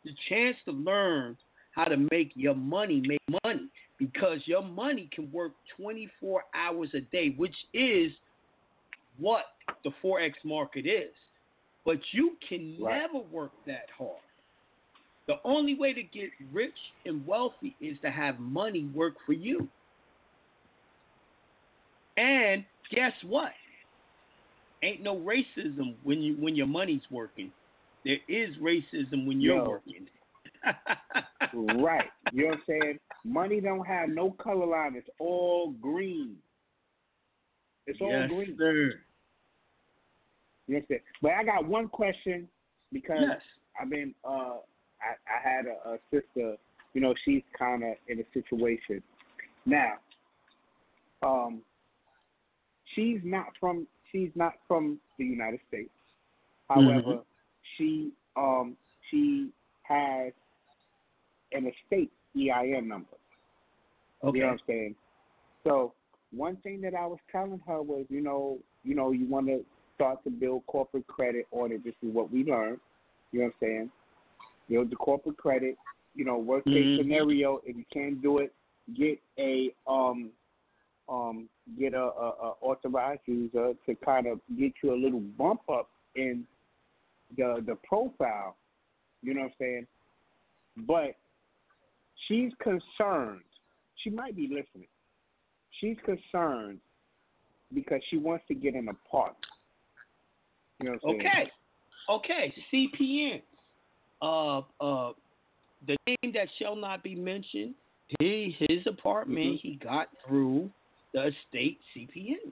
The 0.04 0.12
chance 0.28 0.58
to 0.66 0.72
learn 0.72 1.38
how 1.76 1.84
to 1.86 1.98
make 2.12 2.32
your 2.36 2.56
money 2.56 3.02
make 3.06 3.22
money 3.44 3.68
because 4.00 4.40
your 4.46 4.62
money 4.64 5.10
can 5.14 5.32
work 5.32 5.52
24 5.78 6.44
hours 6.56 6.90
a 6.94 7.02
day, 7.02 7.34
which 7.38 7.56
is 7.74 8.12
what 9.18 9.46
the 9.84 9.92
Forex 10.04 10.34
market 10.44 10.86
is. 10.86 11.14
But 11.86 12.00
you 12.14 12.38
can 12.48 12.82
Right. 12.82 13.02
never 13.02 13.20
work 13.20 13.52
that 13.66 13.90
hard. 13.92 14.22
The 15.28 15.40
only 15.44 15.76
way 15.76 15.94
to 15.94 16.04
get 16.04 16.32
rich 16.52 16.78
and 17.06 17.26
wealthy 17.26 17.76
is 17.80 18.00
to 18.02 18.12
have 18.12 18.40
money 18.40 18.86
work 18.86 19.16
for 19.26 19.34
you. 19.34 19.68
And 22.18 22.64
guess 22.92 23.14
what? 23.24 23.54
Ain't 24.84 25.02
no 25.02 25.18
racism 25.20 25.96
when 26.04 26.22
you 26.22 26.36
when 26.36 26.56
your 26.56 26.68
money's 26.68 27.10
working. 27.10 27.52
There 28.04 28.20
is 28.28 28.56
racism 28.58 29.26
when 29.26 29.42
you're 29.42 29.58
Yo. 29.58 29.70
working. 29.70 30.08
Right. 31.54 32.10
You 32.32 32.44
know 32.44 32.50
what 32.50 32.58
I'm 32.58 32.64
saying? 32.68 33.00
Money 33.24 33.62
don't 33.62 33.86
have 33.86 34.10
no 34.10 34.32
color 34.32 34.66
line. 34.66 34.96
It's 34.96 35.10
all 35.20 35.72
green. 35.82 36.36
It's 37.88 38.00
all 38.02 38.12
yes, 38.12 38.30
green. 38.30 38.56
sir. 38.58 38.94
You 40.68 40.76
know 40.76 40.76
what 40.76 40.78
I'm 40.78 40.86
saying? 40.90 41.02
But 41.22 41.32
I 41.34 41.44
got 41.44 41.68
one 41.68 41.88
question 41.88 42.48
because 42.92 43.22
Yes. 43.22 43.42
I've 43.80 43.90
been 43.90 44.14
uh 44.24 44.58
I, 45.02 45.16
I 45.28 45.42
had 45.44 45.66
a, 45.66 45.90
a 45.90 45.98
sister, 46.10 46.58
you 46.94 47.02
know, 47.02 47.14
she's 47.26 47.44
kinda 47.58 47.94
in 48.08 48.20
a 48.20 48.24
situation. 48.34 49.04
Now, 49.66 49.94
um 51.22 51.62
she's 52.96 53.20
not 53.24 53.48
from 53.60 53.88
she's 54.12 54.32
not 54.36 54.54
from 54.68 55.00
the 55.18 55.26
United 55.26 55.60
States. 55.68 55.90
However, 56.70 57.02
Mhm. 57.02 57.26
she 57.78 58.12
um 58.36 58.76
she 59.12 59.52
has 59.84 60.34
an 61.52 61.68
estate 61.68 62.12
EIN 62.36 62.88
number. 62.88 63.08
Okay. 64.24 64.38
You 64.38 64.44
know 64.44 64.50
what 64.50 64.54
I'm 64.54 64.60
saying? 64.68 64.96
So 65.64 65.94
one 66.36 66.58
thing 66.58 66.82
that 66.82 66.96
I 66.96 67.06
was 67.06 67.20
telling 67.32 67.62
her 67.68 67.82
was, 67.82 68.06
you 68.10 68.22
know, 68.22 68.58
you 68.84 68.96
know, 68.96 69.12
you 69.12 69.28
want 69.28 69.48
to 69.48 69.66
start 69.96 70.24
to 70.24 70.30
build 70.30 70.66
corporate 70.68 71.08
credit 71.08 71.48
on 71.52 71.72
it. 71.72 71.84
This 71.84 71.96
is 72.04 72.14
what 72.14 72.32
we 72.32 72.44
learned. 72.44 72.80
You 73.32 73.40
know 73.40 73.46
what 73.46 73.54
I'm 73.62 73.68
saying? 73.68 73.92
Build 74.70 74.92
the 74.92 74.96
corporate 74.96 75.38
credit. 75.38 75.78
You 76.14 76.26
know, 76.26 76.38
worst 76.38 76.66
case 76.66 76.86
Mhm. 76.86 76.98
scenario, 76.98 77.58
if 77.66 77.76
you 77.76 77.86
can't 77.92 78.22
do 78.22 78.40
it, 78.40 78.54
get 78.94 79.20
a 79.38 79.74
um 79.88 80.32
um 81.10 81.50
get 81.78 81.94
a, 81.94 82.02
a, 82.02 82.30
a 82.30 82.56
authorized 82.62 83.22
user 83.26 83.74
to 83.86 83.96
kind 83.96 84.28
of 84.28 84.40
get 84.58 84.74
you 84.82 84.94
a 84.94 84.96
little 84.96 85.20
bump 85.20 85.62
up 85.70 85.90
in 86.16 86.48
the 87.38 87.64
the 87.66 87.76
profile. 87.88 88.56
You 89.22 89.34
know 89.34 89.42
what 89.42 89.48
I'm 89.48 89.54
saying? 89.60 89.88
But 90.78 91.16
she's 92.28 92.52
concerned. 92.62 93.42
She 94.04 94.10
might 94.10 94.36
be 94.36 94.44
listening. 94.44 94.88
She's 95.80 95.98
concerned 96.06 96.80
because 97.74 98.02
she 98.10 98.18
wants 98.18 98.46
to 98.48 98.54
get 98.54 98.76
an 98.76 98.90
apartment. 98.90 99.46
You 100.80 100.86
know 100.90 100.98
what 101.02 101.16
I'm 101.16 101.20
saying? 101.22 101.52
Okay. 102.10 102.54
Okay. 102.54 102.54
CPNs. 102.74 103.42
Uh 104.22 104.60
uh 104.84 105.12
the 105.88 105.98
name 106.08 106.34
that 106.34 106.48
shall 106.60 106.76
not 106.76 107.04
be 107.04 107.16
mentioned, 107.16 107.76
he 108.20 108.56
his 108.60 108.80
apartment 108.88 109.60
he 109.62 109.80
got 109.84 110.08
through 110.26 110.70
the 111.14 111.32
state 111.50 111.80
CPN. 111.96 112.52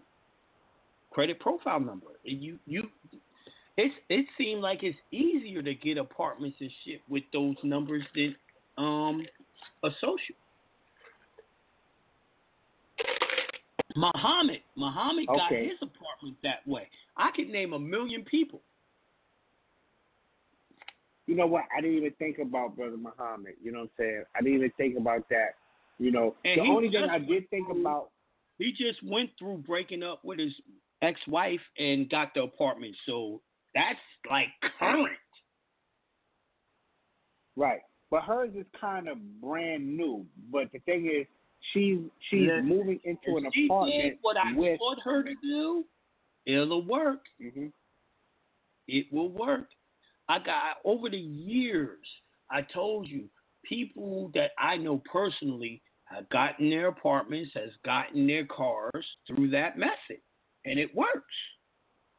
Credit 1.12 1.40
profile 1.40 1.80
number. 1.80 2.08
You 2.24 2.60
you 2.66 2.90
it's 3.78 3.96
it 4.10 4.26
seemed 4.38 4.62
like 4.62 4.84
it's 4.84 4.98
easier 5.12 5.62
to 5.62 5.74
get 5.74 5.98
apartments 5.98 6.58
and 6.60 6.72
shit 6.86 7.02
with 7.10 7.24
those 7.32 7.56
numbers 7.64 8.04
than 8.16 8.36
um 8.78 9.26
a 9.84 9.90
social. 10.02 10.36
Muhammad. 13.96 14.62
Muhammad 14.76 15.28
got 15.28 15.52
his 15.52 15.78
apartment 15.82 16.38
that 16.44 16.68
way. 16.68 16.88
I 17.18 17.30
could 17.36 17.50
name 17.50 17.74
a 17.74 17.80
million 17.80 18.24
people. 18.24 18.62
You 21.28 21.36
know 21.36 21.46
what? 21.46 21.66
I 21.76 21.82
didn't 21.82 21.98
even 21.98 22.12
think 22.20 22.40
about 22.40 22.76
Brother 22.76 22.98
Muhammad. 22.98 23.54
You 23.64 23.72
know 23.72 23.80
what 23.80 23.92
I'm 24.00 24.06
saying? 24.06 24.24
I 24.36 24.42
didn't 24.42 24.56
even 24.56 24.72
think 24.78 24.98
about 24.98 25.28
that. 25.30 25.56
You 26.00 26.12
know, 26.12 26.36
And 26.44 26.60
the 26.60 26.66
only 26.66 26.90
thing 26.90 27.08
I 27.10 27.20
did 27.20 27.50
think 27.50 27.68
about 27.70 28.10
He 28.58 28.72
just 28.72 29.02
went 29.04 29.30
through 29.38 29.58
breaking 29.60 30.04
up 30.04 30.20
with 30.24 30.40
his 30.40 30.52
ex-wife 31.02 31.62
and 31.78 32.10
got 32.10 32.34
the 32.34 32.42
apartment. 32.44 32.96
So 33.06 33.42
that's 33.74 34.00
like 34.30 34.48
current. 34.80 35.10
right, 37.56 37.82
but 38.14 38.22
hers 38.26 38.52
is 38.56 38.68
kind 38.80 39.08
of 39.08 39.18
brand 39.42 39.98
new. 39.98 40.24
But 40.52 40.72
the 40.72 40.78
thing 40.82 41.08
is, 41.08 41.26
she's 41.74 41.98
she's 42.30 42.48
moving 42.64 43.00
into 43.06 43.38
If 43.38 43.44
an 43.46 43.50
she 43.52 43.66
apartment 43.66 44.04
did 44.04 44.18
what 44.22 44.38
I 44.38 44.54
with. 44.56 44.78
taught 44.78 45.00
her 45.04 45.24
to 45.24 45.34
do, 45.42 45.84
it'll 46.46 46.86
work. 46.86 47.22
hmm 47.42 47.68
It 48.88 49.08
will 49.12 49.30
work. 49.32 49.68
I 50.30 50.38
got 50.38 50.76
over 50.86 51.10
the 51.10 51.18
years. 51.18 52.06
I 52.52 52.62
told 52.62 53.08
you, 53.08 53.24
people 53.66 54.30
that 54.36 54.52
I 54.60 54.78
know 54.78 55.02
personally 55.12 55.82
have 56.04 56.30
gotten 56.30 56.70
their 56.70 56.90
apartments, 56.90 57.50
has 57.56 57.72
gotten 57.84 58.28
their 58.28 58.46
cars 58.46 59.08
through 59.26 59.50
that 59.50 59.76
method, 59.76 60.22
and 60.66 60.78
it 60.78 60.94
works. 60.94 61.34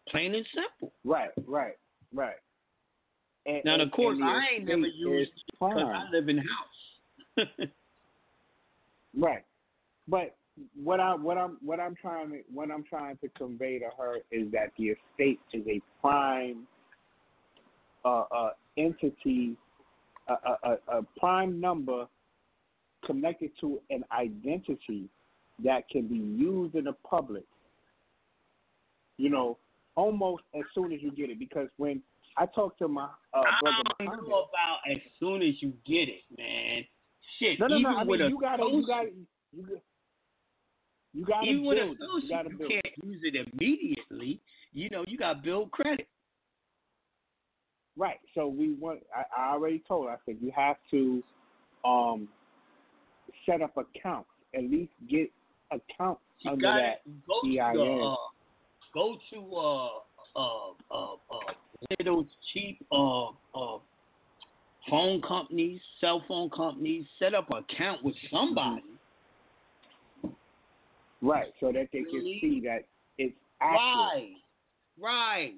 Plain 0.08 0.34
and 0.34 0.46
simple. 0.52 0.92
Right, 1.04 1.30
right, 1.46 1.74
right. 2.12 2.34
And, 3.46 3.62
Now, 3.64 3.74
and- 3.74 3.82
of 3.82 3.90
course, 3.90 4.18
I 4.22 4.56
ain't 4.56 4.66
never 4.66 4.86
used 4.86 5.32
because. 5.58 5.82
I 5.84 6.10
live 6.10 6.28
in 6.28 6.38
house. 6.38 7.46
Right. 9.16 9.44
But 10.08 10.34
what 10.74 11.00
I 11.00 11.14
what 11.14 11.38
I'm 11.38 11.56
what 11.64 11.80
I'm 11.80 11.94
trying 11.94 12.30
to 12.30 12.38
what 12.52 12.70
I'm 12.70 12.84
trying 12.84 13.16
to 13.18 13.28
convey 13.30 13.78
to 13.78 13.88
her 13.96 14.16
is 14.30 14.50
that 14.52 14.72
the 14.78 14.94
estate 14.96 15.40
is 15.52 15.62
a 15.66 15.80
prime 16.00 16.66
uh, 18.04 18.24
uh, 18.30 18.50
entity, 18.76 19.56
a, 20.28 20.32
a, 20.32 20.98
a 20.98 21.02
prime 21.18 21.60
number 21.60 22.06
connected 23.04 23.50
to 23.60 23.80
an 23.90 24.04
identity 24.12 25.08
that 25.62 25.88
can 25.88 26.06
be 26.06 26.16
used 26.16 26.74
in 26.74 26.84
the 26.84 26.94
public. 27.08 27.44
You 29.16 29.30
know, 29.30 29.58
almost 29.94 30.42
as 30.54 30.62
soon 30.74 30.92
as 30.92 31.00
you 31.00 31.12
get 31.12 31.30
it, 31.30 31.38
because 31.38 31.68
when 31.76 32.02
I 32.36 32.47
talk 32.47 32.77
to 32.78 32.89
my 32.89 33.09
uh, 33.32 33.43
brother 33.62 33.77
I 34.01 34.05
don't 34.05 34.28
know 34.28 34.47
about 34.51 34.78
as 34.90 34.98
soon 35.20 35.43
as 35.43 35.55
you 35.61 35.73
get 35.86 36.09
it, 36.09 36.23
man. 36.36 36.85
Shit, 37.39 37.61
no, 37.61 37.66
no, 37.69 37.77
even 37.77 37.93
no. 37.93 37.98
I 37.98 38.05
with 38.05 38.20
mean, 38.20 38.27
a 38.27 38.31
you 38.31 38.40
gotta, 38.40 38.62
you 38.65 38.86
gotta, 38.86 39.09
you 39.52 39.62
got, 39.62 39.82
you 41.12 41.24
gotta 41.24 41.47
even 41.47 41.65
with 41.65 41.78
a 41.78 41.81
build. 41.82 41.93
it. 41.93 41.98
You 42.01 42.20
social, 42.20 42.28
gotta 42.28 42.51
you 42.51 42.59
build. 42.59 42.73
it. 42.73 42.85
can't 42.85 43.05
use 43.05 43.20
it 43.24 43.48
immediately. 43.52 44.40
You 44.73 44.90
know, 44.90 45.05
you 45.06 45.16
got 45.16 45.35
to 45.35 45.43
build 45.43 45.70
credit. 45.70 46.09
Right. 47.97 48.19
So 48.35 48.48
we 48.48 48.74
want. 48.74 49.01
I, 49.15 49.23
I 49.40 49.52
already 49.52 49.82
told. 49.86 50.09
I 50.09 50.16
said 50.27 50.36
you 50.40 50.52
have 50.56 50.77
to 50.90 51.23
um 51.85 52.28
set 53.47 53.62
up 53.62 53.77
accounts. 53.77 54.28
At 54.56 54.65
least 54.65 54.93
get 55.09 55.31
accounts 55.70 56.20
You 56.40 56.52
under 56.52 56.62
got 56.62 56.74
that 56.77 57.02
go 57.27 57.40
to 57.43 57.59
EIN. 57.59 57.77
the, 57.77 58.05
uh, 58.05 58.16
go 58.93 59.16
to 59.32 59.56
uh 59.56 59.86
uh 60.36 60.70
uh 60.90 61.15
uh 61.31 61.52
of 61.98 62.05
those 62.05 62.26
cheap 62.52 62.84
uh 62.92 63.28
uh 63.55 63.78
phone 64.88 65.22
companies, 65.22 65.80
cell 66.01 66.22
phone 66.28 66.51
companies, 66.51 67.06
set 67.18 67.34
up 67.34 67.51
an 67.51 67.64
account 67.68 68.05
with 68.05 68.14
somebody. 68.30 68.82
Right, 71.22 71.52
so 71.59 71.72
that 71.72 71.88
they 71.90 72.02
can 72.02 72.20
see 72.40 72.60
that 72.64 72.84
it's 73.16 73.34
accurate. 73.62 73.80
Right, 73.80 74.32
right. 75.01 75.55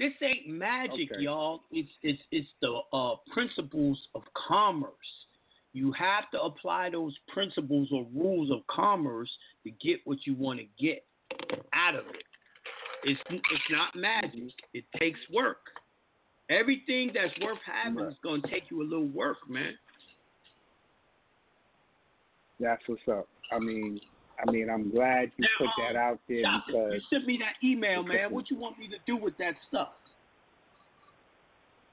This 0.00 0.12
ain't 0.22 0.48
magic, 0.48 1.10
Okay. 1.12 1.22
y'all. 1.22 1.62
It's 1.70 1.90
it's 2.02 2.22
it's 2.30 2.48
the 2.60 2.80
uh, 2.92 3.16
principles 3.32 3.98
of 4.14 4.22
commerce. 4.48 4.92
You 5.72 5.92
have 5.92 6.30
to 6.32 6.40
apply 6.40 6.90
those 6.90 7.14
principles 7.28 7.88
or 7.92 8.06
rules 8.14 8.50
of 8.50 8.66
commerce 8.68 9.30
to 9.64 9.70
get 9.70 10.00
what 10.04 10.18
you 10.24 10.34
want 10.34 10.60
to 10.60 10.66
get 10.82 11.04
out 11.72 11.94
of 11.94 12.06
it. 12.06 12.22
It's 13.04 13.20
it's 13.30 13.70
not 13.70 13.94
magic. 13.94 14.52
It 14.74 14.84
takes 14.98 15.20
work. 15.32 15.58
Everything 16.50 17.10
that's 17.14 17.32
worth 17.40 17.58
having 17.66 18.04
is 18.06 18.14
gonna 18.22 18.42
take 18.50 18.64
you 18.70 18.82
a 18.82 18.84
little 18.84 19.08
work, 19.08 19.38
man. 19.48 19.74
That's 22.60 22.82
what's 22.86 23.02
up. 23.08 23.28
I 23.52 23.58
mean, 23.58 24.00
I 24.46 24.50
mean, 24.50 24.68
I'm 24.68 24.90
glad 24.90 25.30
you 25.36 25.46
put 25.58 25.68
that 25.78 25.96
out 25.96 26.18
there 26.28 26.42
Stop 26.42 26.64
it. 26.68 26.94
You 26.94 27.00
sent 27.10 27.26
me 27.26 27.38
that 27.40 27.66
email, 27.66 28.02
man. 28.02 28.32
What 28.32 28.50
you 28.50 28.58
want 28.58 28.78
me 28.78 28.88
to 28.88 28.96
do 29.06 29.16
with 29.16 29.36
that 29.38 29.54
stuff? 29.68 29.90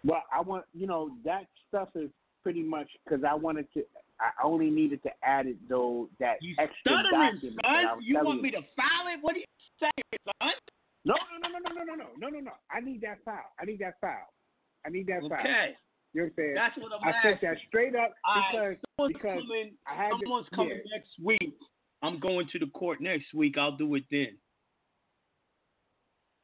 well, 0.06 0.24
I 0.32 0.42
want 0.42 0.66
you 0.74 0.88
know 0.88 1.12
that 1.26 1.46
stuff 1.68 1.90
is 1.96 2.10
pretty 2.44 2.64
much 2.64 2.88
because 3.04 3.24
I 3.24 3.34
wanted 3.34 3.68
to. 3.74 3.84
I 4.20 4.46
only 4.46 4.70
needed 4.70 5.04
to 5.04 5.10
add 5.24 5.46
it 5.46 5.58
though 5.68 6.08
that 6.20 6.36
extra 6.58 6.78
Stuttering, 6.82 7.34
document. 7.34 7.60
that 7.64 7.84
son. 7.84 7.98
was 7.98 8.04
You 8.06 8.20
want 8.24 8.42
me 8.42 8.52
to 8.52 8.62
file 8.76 9.12
it? 9.14 9.20
What 9.22 9.36
are 9.36 9.40
you 9.40 9.46
saying, 9.80 10.20
son? 10.42 10.52
No, 11.06 11.14
no, 11.42 11.48
no, 11.50 11.60
no, 11.60 11.70
no, 11.70 11.84
no, 11.84 11.96
no, 11.96 12.08
no, 12.18 12.30
no, 12.30 12.40
no. 12.40 12.52
I 12.72 12.80
need 12.82 13.02
that 13.02 13.20
file. 13.24 13.52
I 13.60 13.66
need 13.66 13.80
that 13.80 13.96
file. 14.02 14.30
I 14.86 14.90
need 14.90 15.08
that 15.08 15.22
file. 15.30 15.40
Okay. 15.40 15.76
You 16.14 16.22
know 16.22 16.26
what 16.26 16.26
I'm 16.26 16.34
saying? 16.38 16.56
That's 16.56 16.78
what 16.78 16.92
I'm 16.94 17.08
I 17.08 17.22
sent 17.22 17.42
that 17.42 17.58
straight 17.68 17.96
up 17.96 18.14
because 18.24 18.56
right, 18.56 18.80
someone's 18.98 19.14
because 19.14 19.40
coming. 19.42 19.74
I 19.86 19.96
had 19.96 20.10
to- 20.10 20.18
someone's 20.24 20.48
coming 20.56 20.82
yeah. 20.86 20.98
next 20.98 21.10
week. 21.22 21.54
I'm 22.02 22.20
going 22.20 22.48
to 22.52 22.60
the 22.60 22.68
court 22.68 23.02
next 23.02 23.34
week. 23.34 23.58
I'll 23.58 23.76
do 23.76 23.96
it 23.96 24.04
then. 24.12 24.38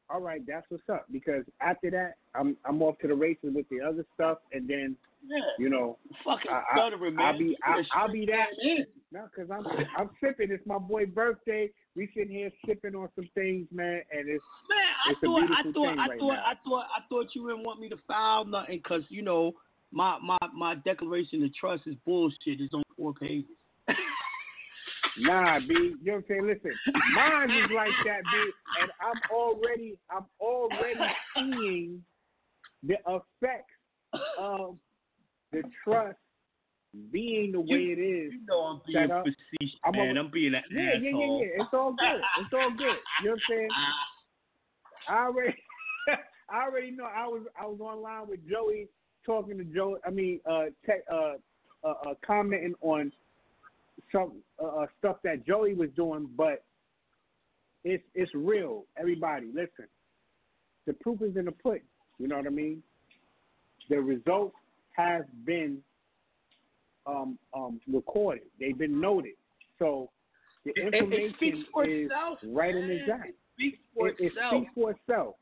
all 0.09 0.19
right, 0.21 0.41
that's 0.45 0.65
what's 0.69 0.83
up. 0.89 1.05
Because 1.11 1.43
after 1.61 1.89
that, 1.91 2.15
I'm 2.35 2.57
I'm 2.65 2.81
off 2.81 2.97
to 2.99 3.07
the 3.07 3.15
races 3.15 3.51
with 3.55 3.67
the 3.69 3.79
other 3.81 4.05
stuff, 4.13 4.39
and 4.51 4.67
then 4.67 4.95
Yeah. 5.27 5.37
you 5.59 5.69
know, 5.69 5.97
Fucking 6.25 6.51
I, 6.51 6.63
stuttering, 6.73 7.15
man. 7.15 7.25
I'll 7.25 7.37
be 7.37 7.57
I, 7.63 7.71
You're 7.75 7.81
a 7.81 7.85
I'll 7.95 8.11
be 8.11 8.25
that. 8.25 8.47
man. 8.63 8.85
No, 9.11 9.27
because 9.29 9.51
I'm 9.51 9.65
I'm 9.97 10.09
sipping. 10.23 10.51
It's 10.51 10.65
my 10.65 10.77
boy 10.77 11.05
birthday. 11.05 11.69
We 11.95 12.09
sitting 12.15 12.31
here 12.33 12.49
sipping 12.65 12.95
on 12.95 13.09
some 13.15 13.29
things, 13.35 13.67
man, 13.71 14.01
and 14.11 14.29
it's 14.29 14.43
Man, 14.69 14.79
I 15.05 15.11
it's 15.11 15.19
thought, 15.21 15.43
I 15.43 15.71
thought, 15.71 15.99
I 15.99 16.07
right 16.07 16.19
thought, 16.19 16.33
now. 16.33 16.43
I 16.45 16.53
thought, 16.63 16.85
I 16.97 17.01
thought 17.09 17.27
you 17.35 17.47
didn't 17.49 17.63
want 17.65 17.79
me 17.81 17.89
to 17.89 17.97
file 18.07 18.45
nothing 18.45 18.77
because 18.77 19.03
you 19.09 19.21
know 19.21 19.53
my 19.91 20.17
my 20.23 20.37
my 20.55 20.75
declaration 20.75 21.43
of 21.43 21.53
trust 21.53 21.83
is 21.85 21.95
bullshit. 22.05 22.59
It's 22.61 22.73
on 22.73 22.83
four 22.97 23.13
pages. 23.13 23.45
Nah, 25.19 25.59
B, 25.59 25.65
you 25.67 25.97
know 26.03 26.13
what 26.13 26.17
I'm 26.19 26.23
saying? 26.29 26.47
Listen, 26.47 26.71
mine 27.13 27.51
is 27.51 27.69
like 27.75 27.91
that, 28.05 28.21
B, 28.23 28.51
and 28.81 28.91
I'm 29.01 29.21
already, 29.29 29.97
I'm 30.09 30.25
already 30.39 30.99
seeing 31.35 32.03
the 32.81 32.95
effects 33.05 33.73
of 34.39 34.77
the 35.51 35.63
trust 35.83 36.17
being 37.11 37.51
the 37.53 37.59
way 37.61 37.95
it 37.95 37.99
is. 37.99 38.33
You 38.33 38.41
know 38.47 38.59
I'm 38.61 38.81
being 38.85 39.11
up. 39.11 39.23
facetious, 39.23 39.77
I'm 39.83 39.91
man. 39.93 40.17
a- 40.17 40.19
I'm 40.19 40.31
being 40.31 40.53
an 40.53 40.61
Yeah, 40.71 40.81
yeah, 40.81 41.09
yeah, 41.09 41.09
yeah. 41.11 41.63
It's 41.63 41.73
all 41.73 41.93
good. 41.93 42.21
It's 42.39 42.53
all 42.53 42.71
good. 42.71 42.97
You 43.23 43.25
know 43.25 43.31
what 43.31 43.33
I'm 43.33 43.39
saying? 43.49 43.69
I 45.09 45.25
already, 45.25 45.55
I 46.49 46.63
already 46.63 46.91
know. 46.91 47.05
I 47.05 47.27
was, 47.27 47.41
I 47.59 47.65
was 47.65 47.79
online 47.79 48.27
with 48.27 48.47
Joey, 48.47 48.87
talking 49.25 49.57
to 49.57 49.63
Joey. 49.63 49.99
I 50.05 50.09
mean, 50.09 50.39
uh, 50.49 50.65
te- 50.85 51.05
uh, 51.11 51.33
uh, 51.83 51.87
uh, 51.87 52.13
commenting 52.25 52.75
on 52.81 53.11
some 54.11 54.33
uh, 54.61 54.81
uh, 54.81 54.85
stuff 54.99 55.17
that 55.23 55.45
Joey 55.45 55.73
was 55.73 55.89
doing, 55.95 56.29
but 56.37 56.63
it's 57.83 58.03
it's 58.13 58.31
real. 58.35 58.85
Everybody, 58.97 59.47
listen. 59.47 59.87
The 60.87 60.93
proof 60.93 61.21
is 61.21 61.35
in 61.37 61.45
the 61.45 61.51
pudding. 61.51 61.81
You 62.19 62.27
know 62.27 62.37
what 62.37 62.45
I 62.47 62.49
mean? 62.51 62.83
The 63.89 63.99
results 63.99 64.55
have 64.95 65.25
been 65.45 65.83
um, 67.07 67.39
um, 67.55 67.81
recorded. 67.91 68.43
They've 68.59 68.77
been 68.77 68.99
noted. 69.01 69.33
So 69.79 70.09
the 70.65 70.71
It- 70.71 70.93
it 70.93 70.93
information 70.93 71.65
for 71.73 71.85
is 71.85 72.05
itself, 72.05 72.39
right 72.43 72.75
in 72.75 72.81
the 72.87 72.87
man. 72.93 72.97
exact. 73.01 73.29
It 73.29 73.35
speaks 73.55 73.79
for 73.93 74.07
It, 74.09 74.19
it 74.19 74.25
itself. 74.27 74.53
speaks 74.53 74.73
for 74.75 74.91
itself. 74.91 75.35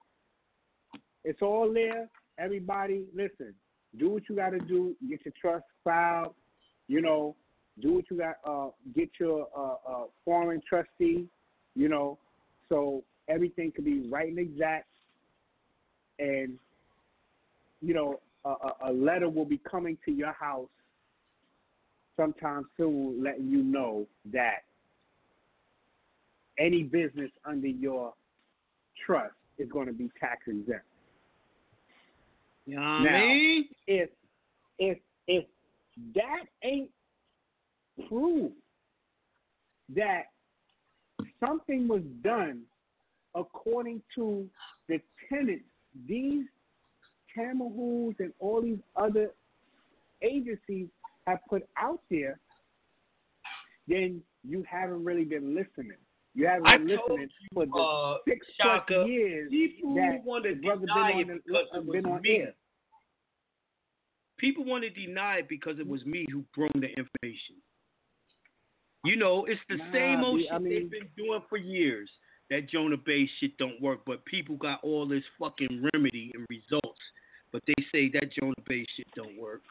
It's 1.25 1.41
all 1.41 1.71
there. 1.73 2.09
Everybody, 2.37 3.05
listen. 3.13 3.53
Do 3.97 4.09
what 4.11 4.29
you 4.29 4.35
got 4.35 4.51
to 4.51 4.59
do. 4.59 4.95
Get 5.09 5.25
your 5.25 5.33
trust 5.39 5.65
filed. 5.83 6.33
You 6.87 7.01
know, 7.01 7.35
do 7.81 7.93
what 7.93 8.09
you 8.09 8.17
got. 8.17 8.35
Uh, 8.45 8.69
get 8.95 9.09
your 9.19 9.47
uh, 9.55 9.75
uh, 9.91 10.05
foreign 10.23 10.61
trustee. 10.61 11.27
You 11.75 11.89
know, 11.89 12.17
so 12.69 13.03
everything 13.27 13.71
can 13.71 13.83
be 13.83 14.07
right 14.09 14.29
and 14.29 14.39
exact. 14.39 14.87
And 16.19 16.57
you 17.81 17.93
know, 17.93 18.19
a, 18.45 18.49
a, 18.49 18.73
a 18.87 18.91
letter 18.91 19.29
will 19.29 19.45
be 19.45 19.59
coming 19.69 19.97
to 20.05 20.11
your 20.11 20.33
house 20.33 20.69
sometime 22.15 22.65
soon, 22.77 23.23
letting 23.23 23.47
you 23.47 23.63
know 23.63 24.05
that 24.31 24.63
any 26.57 26.83
business 26.83 27.31
under 27.45 27.67
your 27.67 28.13
trust 29.05 29.33
is 29.57 29.69
going 29.71 29.87
to 29.87 29.93
be 29.93 30.09
tax 30.19 30.41
exempt. 30.47 30.83
You 32.65 32.75
know 32.75 32.81
what 32.81 32.99
now, 32.99 33.15
I 33.15 33.27
mean? 33.27 33.65
if 33.87 34.09
if 34.77 34.97
if 35.27 35.45
that 36.13 36.45
ain't 36.63 36.89
proof 38.07 38.51
that 39.95 40.25
something 41.39 41.87
was 41.87 42.03
done 42.23 42.61
according 43.35 44.01
to 44.15 44.47
the 44.87 44.99
tenants, 45.29 45.65
these 46.07 46.45
Tamahus 47.37 48.15
and 48.19 48.33
all 48.39 48.61
these 48.61 48.79
other 48.95 49.31
agencies 50.21 50.87
have 51.27 51.39
put 51.49 51.67
out 51.77 52.01
there, 52.09 52.39
then 53.87 54.21
you 54.47 54.63
haven't 54.69 55.03
really 55.03 55.25
been 55.25 55.55
listening. 55.55 55.97
You 56.35 56.47
haven't 56.47 56.67
I 56.67 56.77
been 56.77 56.87
listening 56.87 57.29
for 57.53 57.65
the 57.65 57.71
uh, 57.73 58.17
six 58.27 58.45
Shaka, 58.61 58.85
plus 58.87 59.07
years 59.07 59.49
people 59.49 59.95
that 59.95 60.21
want 60.23 60.43
to 60.45 60.55
the 60.55 60.61
brother 60.61 60.79
been 60.81 60.87
deny 60.87 61.11
on 61.13 61.19
it 61.29 61.43
because 61.45 61.65
uh, 61.73 61.79
it 61.79 61.85
was 61.85 62.21
me. 62.21 62.37
air. 62.39 62.53
People 64.37 64.63
want 64.65 64.83
to 64.83 64.89
deny 64.89 65.37
it 65.39 65.49
because 65.49 65.79
it 65.79 65.87
was 65.87 66.05
me 66.05 66.25
who 66.31 66.43
brought 66.55 66.71
the 66.73 66.87
information. 66.87 67.55
You 69.03 69.15
know, 69.17 69.45
it's 69.45 69.59
the 69.69 69.77
Nah, 69.77 69.91
same 69.91 70.23
old 70.23 70.39
shit 70.41 70.49
I 70.53 70.59
mean- 70.59 70.69
they've 70.73 70.91
been 70.91 71.09
doing 71.17 71.41
for 71.49 71.57
years. 71.57 72.09
That 72.49 72.67
Jonah 72.69 72.97
Bey 72.97 73.29
shit 73.39 73.57
don't 73.57 73.79
work, 73.81 73.99
but 74.07 74.25
people 74.25 74.55
got 74.55 74.79
all 74.83 75.07
this 75.07 75.23
fucking 75.39 75.87
remedy 75.93 76.31
and 76.33 76.45
results. 76.49 76.99
But 77.51 77.61
they 77.67 77.75
say 77.91 78.09
that 78.13 78.31
Jonah 78.39 78.53
Bey 78.67 78.85
shit 78.95 79.07
don't 79.15 79.37
work. 79.39 79.61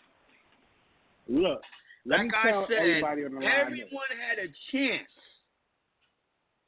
Look, 1.29 1.61
like 2.07 2.31
I 2.35 2.65
said, 2.69 2.79
everybody 2.79 3.25
on 3.25 3.35
the 3.35 3.41
line. 3.41 3.49
everyone 3.61 4.07
had 4.29 4.39
a 4.39 4.49
chance 4.73 5.09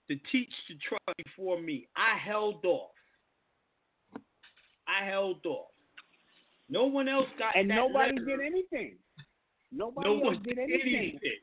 to 0.08 0.16
teach 0.32 0.52
the 0.68 0.74
trust 0.86 1.16
before 1.24 1.60
me. 1.60 1.86
I 1.96 2.18
held 2.18 2.64
off. 2.64 2.90
I 4.88 5.06
held 5.08 5.46
off. 5.46 5.68
No 6.68 6.86
one 6.86 7.08
else 7.08 7.26
got 7.38 7.56
and 7.56 7.68
nobody 7.68 8.12
letter. 8.18 8.24
did 8.36 8.40
anything. 8.46 8.94
Nobody 9.72 10.08
No 10.08 10.14
one 10.14 10.42
did 10.42 10.56
did 10.56 10.58
anything. 10.58 10.96
anything. 10.96 11.38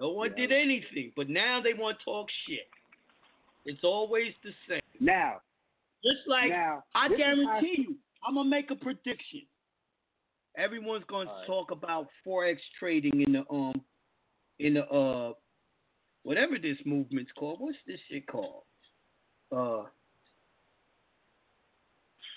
No 0.00 0.10
one 0.10 0.30
Yeah. 0.30 0.36
did 0.36 0.52
anything, 0.52 1.12
but 1.14 1.28
now 1.28 1.60
they 1.60 1.74
want 1.74 1.98
to 1.98 2.04
talk 2.04 2.30
shit. 2.46 2.68
It's 3.66 3.84
always 3.84 4.34
the 4.42 4.54
same. 4.66 4.80
Now, 4.98 5.42
Just 6.02 6.26
like 6.26 6.48
now, 6.48 6.82
I 6.94 7.08
guarantee 7.14 7.82
you, 7.82 7.98
I'm 8.24 8.34
gonna 8.34 8.48
make 8.48 8.70
a 8.70 8.74
prediction. 8.74 9.46
Everyone's 10.56 11.04
gonna 11.04 11.30
right. 11.30 11.46
talk 11.46 11.70
about 11.70 12.08
forex 12.24 12.58
trading 12.78 13.20
in 13.20 13.32
the 13.32 13.44
um 13.52 13.84
in 14.58 14.74
the 14.74 14.88
uh 14.90 15.34
whatever 16.22 16.58
this 16.58 16.78
movement's 16.86 17.32
called. 17.32 17.60
What's 17.60 17.76
this 17.86 18.00
shit 18.08 18.26
called? 18.26 18.64
Uh 19.52 19.84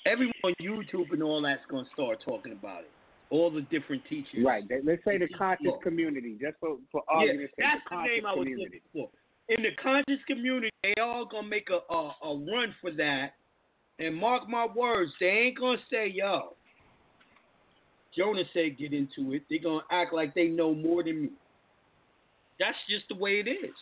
everyone 0.05 0.33
on 0.43 0.53
YouTube 0.59 1.13
and 1.13 1.23
all 1.23 1.41
that's 1.41 1.65
gonna 1.67 1.87
start 1.93 2.21
talking 2.21 2.51
about 2.51 2.81
it. 2.81 2.91
All 3.29 3.49
the 3.49 3.61
different 3.61 4.03
teachers. 4.09 4.45
Right. 4.45 4.63
Let's 4.83 5.03
say 5.03 5.17
the 5.17 5.27
conscious 5.29 5.65
law. 5.67 5.77
community, 5.79 6.37
just 6.39 6.55
for, 6.59 6.77
for 6.91 7.01
Yeah, 7.09 7.17
argument's 7.17 7.53
sake, 7.55 7.65
that's 7.65 7.81
the 7.89 7.95
the 7.95 8.03
name 8.03 8.25
I 8.25 8.33
was 8.33 8.39
community. 8.43 8.81
looking 8.93 9.09
for. 9.09 9.09
In 9.49 9.63
the 9.63 9.69
conscious 9.81 10.23
community, 10.27 10.69
they 10.83 10.93
all 11.01 11.25
gonna 11.25 11.47
make 11.47 11.69
a, 11.69 11.93
a 11.93 12.15
a 12.23 12.35
run 12.37 12.73
for 12.79 12.91
that, 12.91 13.33
and 13.99 14.15
mark 14.15 14.47
my 14.47 14.65
words, 14.65 15.11
they 15.19 15.25
ain't 15.27 15.59
gonna 15.59 15.77
say, 15.89 16.07
"Yo, 16.07 16.55
Jonah 18.15 18.43
said 18.53 18.77
get 18.77 18.93
into 18.93 19.33
it. 19.33 19.43
They're 19.49 19.59
gonna 19.59 19.83
act 19.91 20.13
like 20.13 20.33
they 20.35 20.47
know 20.47 20.73
more 20.73 21.03
than 21.03 21.23
me. 21.23 21.29
That's 22.59 22.77
just 22.87 23.05
the 23.09 23.15
way 23.15 23.39
it 23.39 23.47
is. 23.49 23.73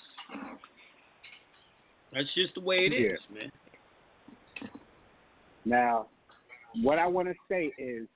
That's 2.13 2.33
just 2.33 2.55
the 2.55 2.61
way 2.61 2.85
it 2.85 2.93
is, 2.93 3.19
Yeah. 3.29 3.41
man. 3.41 3.51
Now, 5.65 6.07
what 6.81 6.97
I 6.97 7.07
want 7.07 7.27
to 7.27 7.35
say 7.49 7.71
is 7.77 8.07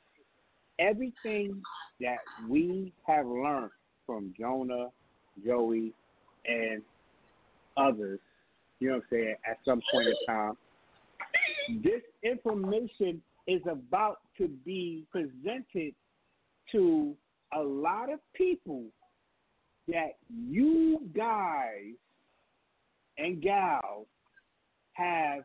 everything 0.80 1.62
that 2.02 2.18
we 2.48 2.94
have 3.08 3.26
learned 3.26 3.72
from 4.06 4.34
Jonah, 4.38 4.88
Joey, 5.46 5.94
and 6.46 6.82
others, 7.78 8.20
you 8.80 8.90
know 8.90 8.96
what 8.96 9.04
I'm 9.04 9.10
saying, 9.12 9.36
at 9.50 9.58
some 9.66 9.82
point 9.92 10.08
in 10.08 10.16
time, 10.28 10.58
this 11.84 12.02
information 12.24 13.22
is 13.48 13.62
about 13.70 14.20
to 14.38 14.48
be 14.48 15.06
presented 15.12 15.94
to 16.72 17.16
a 17.54 17.62
lot 17.62 18.12
of 18.12 18.20
people 18.34 18.84
that 19.88 20.16
you 20.30 21.02
guys 21.16 21.94
and 23.18 23.42
gals 23.42 24.08
have 24.94 25.44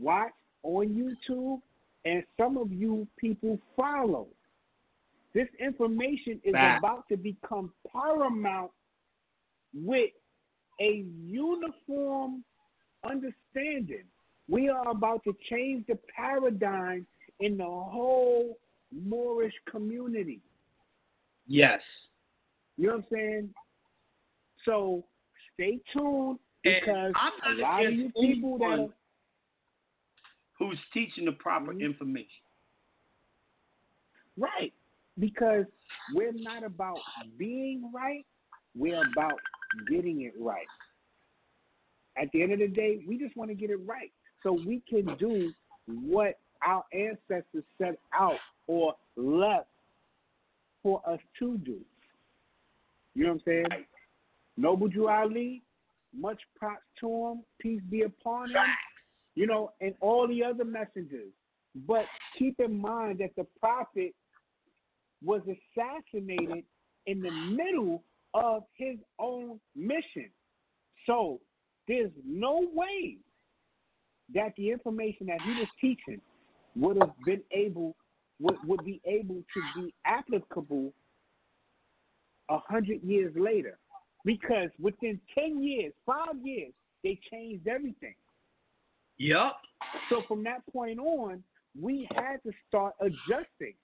watched 0.00 0.34
on 0.62 0.88
YouTube 0.88 1.60
and 2.06 2.22
some 2.38 2.56
of 2.56 2.72
you 2.72 3.06
people 3.18 3.58
follow. 3.76 4.28
This 5.34 5.48
information 5.60 6.40
is 6.44 6.52
Fact. 6.52 6.78
about 6.78 7.08
to 7.08 7.16
become 7.16 7.72
paramount 7.92 8.70
with 9.74 10.10
a 10.80 11.04
uniform 11.20 12.44
understanding. 13.04 14.04
We 14.48 14.68
are 14.68 14.88
about 14.88 15.24
to 15.24 15.36
change 15.50 15.84
the 15.88 15.98
paradigm 16.16 17.06
in 17.40 17.58
the 17.58 17.64
whole 17.64 18.56
Moorish 18.92 19.54
community. 19.68 20.40
Yes. 21.48 21.80
You 22.78 22.86
know 22.86 22.92
what 22.94 22.98
I'm 22.98 23.06
saying? 23.12 23.50
So 24.64 25.04
stay 25.54 25.80
tuned 25.92 26.38
because 26.62 27.12
a 27.46 27.60
lot 27.60 27.84
of 27.84 27.92
you 27.92 28.10
people 28.20 28.58
that 28.58 28.64
are 28.64 28.88
who's 30.58 30.78
teaching 30.92 31.24
the 31.24 31.32
proper 31.32 31.72
Mm-hmm. 31.72 31.84
information. 31.84 32.28
Right. 34.38 34.72
Because 35.18 35.64
we're 36.14 36.32
not 36.32 36.62
about 36.62 36.98
being 37.38 37.90
right, 37.94 38.26
we're 38.74 39.02
about 39.12 39.40
getting 39.88 40.22
it 40.22 40.34
right. 40.38 40.66
At 42.20 42.30
the 42.32 42.42
end 42.42 42.52
of 42.52 42.58
the 42.58 42.68
day, 42.68 43.00
we 43.06 43.18
just 43.18 43.36
want 43.36 43.50
to 43.50 43.54
get 43.54 43.70
it 43.70 43.78
right 43.86 44.12
so 44.42 44.52
we 44.52 44.82
can 44.88 45.16
do 45.18 45.52
what 45.86 46.38
our 46.66 46.84
ancestors 46.92 47.64
set 47.78 47.98
out 48.14 48.38
or 48.66 48.94
left 49.16 49.68
for 50.82 51.02
us 51.08 51.20
to 51.38 51.56
do. 51.58 51.80
You 53.14 53.24
know 53.24 53.32
what 53.32 53.34
I'm 53.34 53.42
saying? 53.46 53.84
Noble 54.58 54.88
Drew 54.88 55.08
Ali, 55.08 55.62
much 56.14 56.40
props 56.58 56.82
to 57.00 57.08
him, 57.08 57.42
peace 57.58 57.80
be 57.90 58.02
upon 58.02 58.50
him, 58.50 58.56
you 59.36 59.46
know, 59.46 59.70
and 59.80 59.94
all 60.00 60.26
the 60.26 60.42
other 60.42 60.64
messengers. 60.64 61.30
But 61.86 62.06
keep 62.38 62.58
in 62.58 62.80
mind 62.80 63.18
that 63.18 63.36
the 63.36 63.46
prophet 63.60 64.14
was 65.22 65.42
assassinated 65.42 66.64
in 67.06 67.20
the 67.20 67.30
middle 67.30 68.02
of 68.34 68.62
his 68.74 68.96
own 69.18 69.60
mission. 69.76 70.30
So 71.06 71.38
there's 71.86 72.10
no 72.26 72.66
way 72.74 73.18
that 74.34 74.54
the 74.56 74.70
information 74.70 75.26
that 75.26 75.40
he 75.42 75.50
was 75.50 75.68
teaching 75.80 76.20
would 76.74 76.96
have 76.96 77.12
been 77.24 77.42
able 77.52 77.94
would, 78.40 78.56
would 78.66 78.84
be 78.84 79.00
able 79.06 79.36
to 79.36 79.80
be 79.80 79.94
applicable 80.04 80.92
a 82.50 82.58
hundred 82.58 83.02
years 83.02 83.32
later. 83.36 83.78
Because 84.24 84.70
within 84.80 85.20
ten 85.38 85.62
years, 85.62 85.92
five 86.04 86.34
years, 86.42 86.72
they 87.04 87.18
changed 87.30 87.68
everything. 87.68 88.14
Yup. 89.18 89.60
So 90.10 90.22
from 90.28 90.42
that 90.44 90.62
point 90.72 90.98
on, 90.98 91.42
we 91.80 92.08
had 92.14 92.42
to 92.44 92.52
start 92.68 92.94
adjusting. 93.00 93.74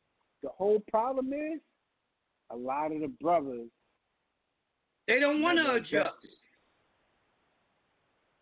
The 0.43 0.49
whole 0.49 0.83
problem 0.91 1.33
is 1.33 1.61
a 2.51 2.57
lot 2.57 2.93
of 2.93 3.01
the 3.01 3.09
brothers 3.21 3.69
They 5.09 5.19
don't 5.21 5.41
want 5.41 5.59
to 5.59 5.75
adjust. 5.75 6.17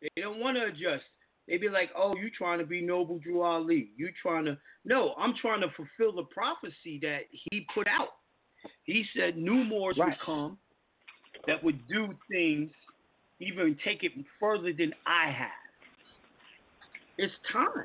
They 0.02 0.22
don't 0.22 0.40
want 0.40 0.56
to 0.56 0.64
adjust. 0.64 1.04
They 1.46 1.56
be 1.56 1.68
like, 1.68 1.90
"Oh, 1.96 2.16
you 2.16 2.30
trying 2.30 2.58
to 2.58 2.66
be 2.66 2.80
Noble 2.80 3.18
Drew 3.18 3.42
Ali? 3.42 3.90
You 3.96 4.10
trying 4.22 4.44
to?" 4.46 4.58
No, 4.84 5.14
I'm 5.18 5.34
trying 5.34 5.60
to 5.60 5.68
fulfill 5.70 6.12
the 6.12 6.24
prophecy 6.24 6.98
that 7.02 7.22
he 7.30 7.66
put 7.74 7.86
out. 7.88 8.16
He 8.84 9.04
said 9.16 9.36
new 9.36 9.64
Moors 9.64 9.96
Right. 9.98 10.08
would 10.08 10.18
come 10.20 10.58
that 11.46 11.62
would 11.62 11.86
do 11.88 12.16
things, 12.30 12.70
even 13.40 13.76
take 13.84 14.04
it 14.04 14.12
further 14.38 14.72
than 14.72 14.94
I 15.06 15.30
have. 15.30 15.50
It's 17.20 17.34
time. 17.52 17.84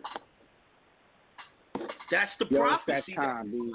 That's 2.10 2.32
the 2.40 2.46
Yo, 2.50 2.64
it's 2.64 2.84
prophecy. 2.86 3.16
time, 3.16 3.52
dude. 3.52 3.74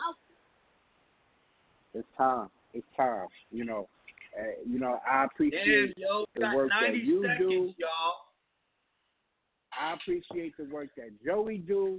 It's 1.92 2.08
time. 2.16 2.48
It's 2.72 2.86
time. 2.96 3.26
You 3.52 3.66
know, 3.66 3.88
uh, 4.40 4.44
you 4.66 4.78
know. 4.78 5.00
I 5.06 5.26
appreciate 5.26 5.92
yo, 5.98 6.24
the 6.34 6.50
work 6.56 6.70
that 6.80 6.96
you 6.96 7.22
seconds, 7.22 7.38
do. 7.38 7.74
y'all. 7.76 8.14
I 9.78 9.92
appreciate 9.92 10.56
the 10.56 10.64
work 10.72 10.88
that 10.96 11.10
Joey 11.22 11.58
do. 11.58 11.98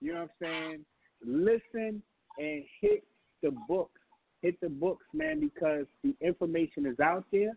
You 0.00 0.12
know 0.12 0.20
what 0.20 0.46
I'm 0.46 0.52
saying? 0.70 0.84
Listen 1.26 2.00
and 2.38 2.62
hit 2.80 3.02
the 3.42 3.50
books. 3.66 4.00
Hit 4.40 4.54
the 4.60 4.68
books, 4.68 5.04
man, 5.12 5.40
because 5.40 5.86
the 6.04 6.14
information 6.20 6.86
is 6.86 7.00
out 7.00 7.24
there. 7.32 7.56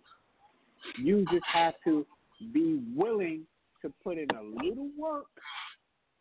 You 0.97 1.25
just 1.31 1.45
have 1.45 1.75
to 1.83 2.07
be 2.51 2.81
willing 2.95 3.43
to 3.83 3.93
put 4.03 4.17
in 4.17 4.27
a 4.31 4.63
little 4.63 4.89
work 4.97 5.27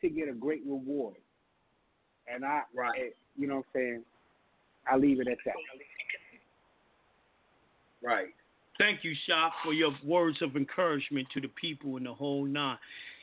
to 0.02 0.10
get 0.10 0.28
a 0.28 0.32
great 0.32 0.62
reward. 0.66 1.16
And 2.32 2.44
I, 2.44 2.62
right. 2.74 3.14
you 3.36 3.46
know 3.46 3.56
what 3.56 3.66
I'm 3.74 3.80
saying? 3.80 4.02
I 4.90 4.96
leave 4.96 5.20
it 5.20 5.28
at 5.28 5.38
that. 5.46 5.54
Right. 8.02 8.34
Thank 8.78 9.04
you, 9.04 9.14
Shop, 9.28 9.52
for 9.64 9.72
your 9.72 9.92
words 10.04 10.38
of 10.42 10.56
encouragement 10.56 11.28
to 11.34 11.40
the 11.40 11.48
people 11.48 11.96
in 11.96 12.04
the 12.04 12.14
whole 12.14 12.44
nine. 12.44 12.78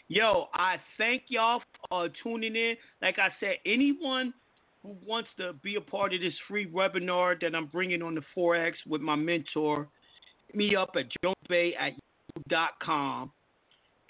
Yo, 0.07 0.47
I 0.53 0.77
thank 0.97 1.23
y'all 1.27 1.61
for 1.89 2.05
uh, 2.05 2.07
tuning 2.23 2.55
in. 2.55 2.75
Like 3.01 3.19
I 3.19 3.29
said, 3.39 3.55
anyone 3.65 4.33
who 4.83 4.95
wants 5.05 5.29
to 5.37 5.53
be 5.61 5.75
a 5.75 5.81
part 5.81 6.13
of 6.13 6.21
this 6.21 6.33
free 6.47 6.67
webinar 6.67 7.39
that 7.41 7.53
I'm 7.53 7.67
bringing 7.67 8.01
on 8.01 8.15
the 8.15 8.23
Forex 8.35 8.73
with 8.87 9.01
my 9.01 9.15
mentor, 9.15 9.87
hit 10.47 10.55
me 10.55 10.75
up 10.75 10.95
at 10.95 11.05
jonahbey 11.23 11.73
at 11.77 11.93
com, 12.83 13.31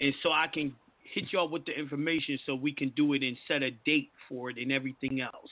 and 0.00 0.14
so 0.22 0.30
I 0.32 0.46
can 0.52 0.74
hit 1.14 1.24
y'all 1.32 1.48
with 1.48 1.64
the 1.64 1.72
information 1.72 2.38
so 2.46 2.54
we 2.54 2.72
can 2.72 2.90
do 2.90 3.14
it 3.14 3.22
and 3.22 3.36
set 3.48 3.62
a 3.62 3.70
date 3.84 4.10
for 4.28 4.50
it 4.50 4.58
and 4.58 4.72
everything 4.72 5.20
else. 5.20 5.50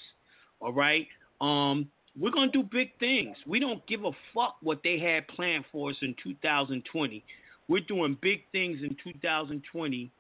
All 0.61 0.73
right. 0.73 1.07
Um, 1.41 1.91
we're 2.19 2.31
gonna 2.31 2.51
do 2.51 2.63
big 2.63 2.91
things. 2.99 3.37
We 3.47 3.61
don't 3.61 3.87
give 3.87 4.05
a 4.05 4.11
fuck 4.35 4.57
what 4.61 4.81
they 4.83 4.99
had 4.99 5.29
planned 5.29 5.65
for 5.71 5.91
us 5.91 5.97
in 6.03 6.15
2020. 6.23 7.25
We're 7.69 7.81
doing 7.81 8.17
big 8.23 8.41
things 8.51 8.79
in 8.83 8.97
2020. 9.05 10.11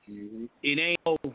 It 0.62 0.78
ain't 0.78 1.00
over. 1.06 1.34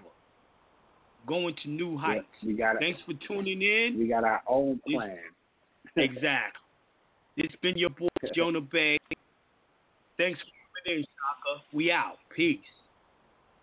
Going 1.25 1.55
to 1.63 1.69
new 1.69 1.97
heights. 1.97 2.25
we 2.45 2.53
got 2.53 2.75
Thanks 2.79 2.99
for 3.05 3.13
tuning 3.27 3.61
in. 3.61 3.95
We 3.97 4.09
got 4.09 4.23
our 4.25 4.41
own 4.45 4.79
plan. 4.85 5.17
exactly. 5.95 6.59
It's 7.37 7.55
been 7.61 7.77
your 7.77 7.89
boy 7.89 8.09
Jonah 8.35 8.61
Bey. 8.61 8.99
Thanks 10.17 10.39
for 10.39 10.85
coming 10.85 10.99
in, 10.99 11.05
Shaka. 11.05 11.63
We 11.71 11.91
out. 11.91 12.17
Peace. 12.35 12.59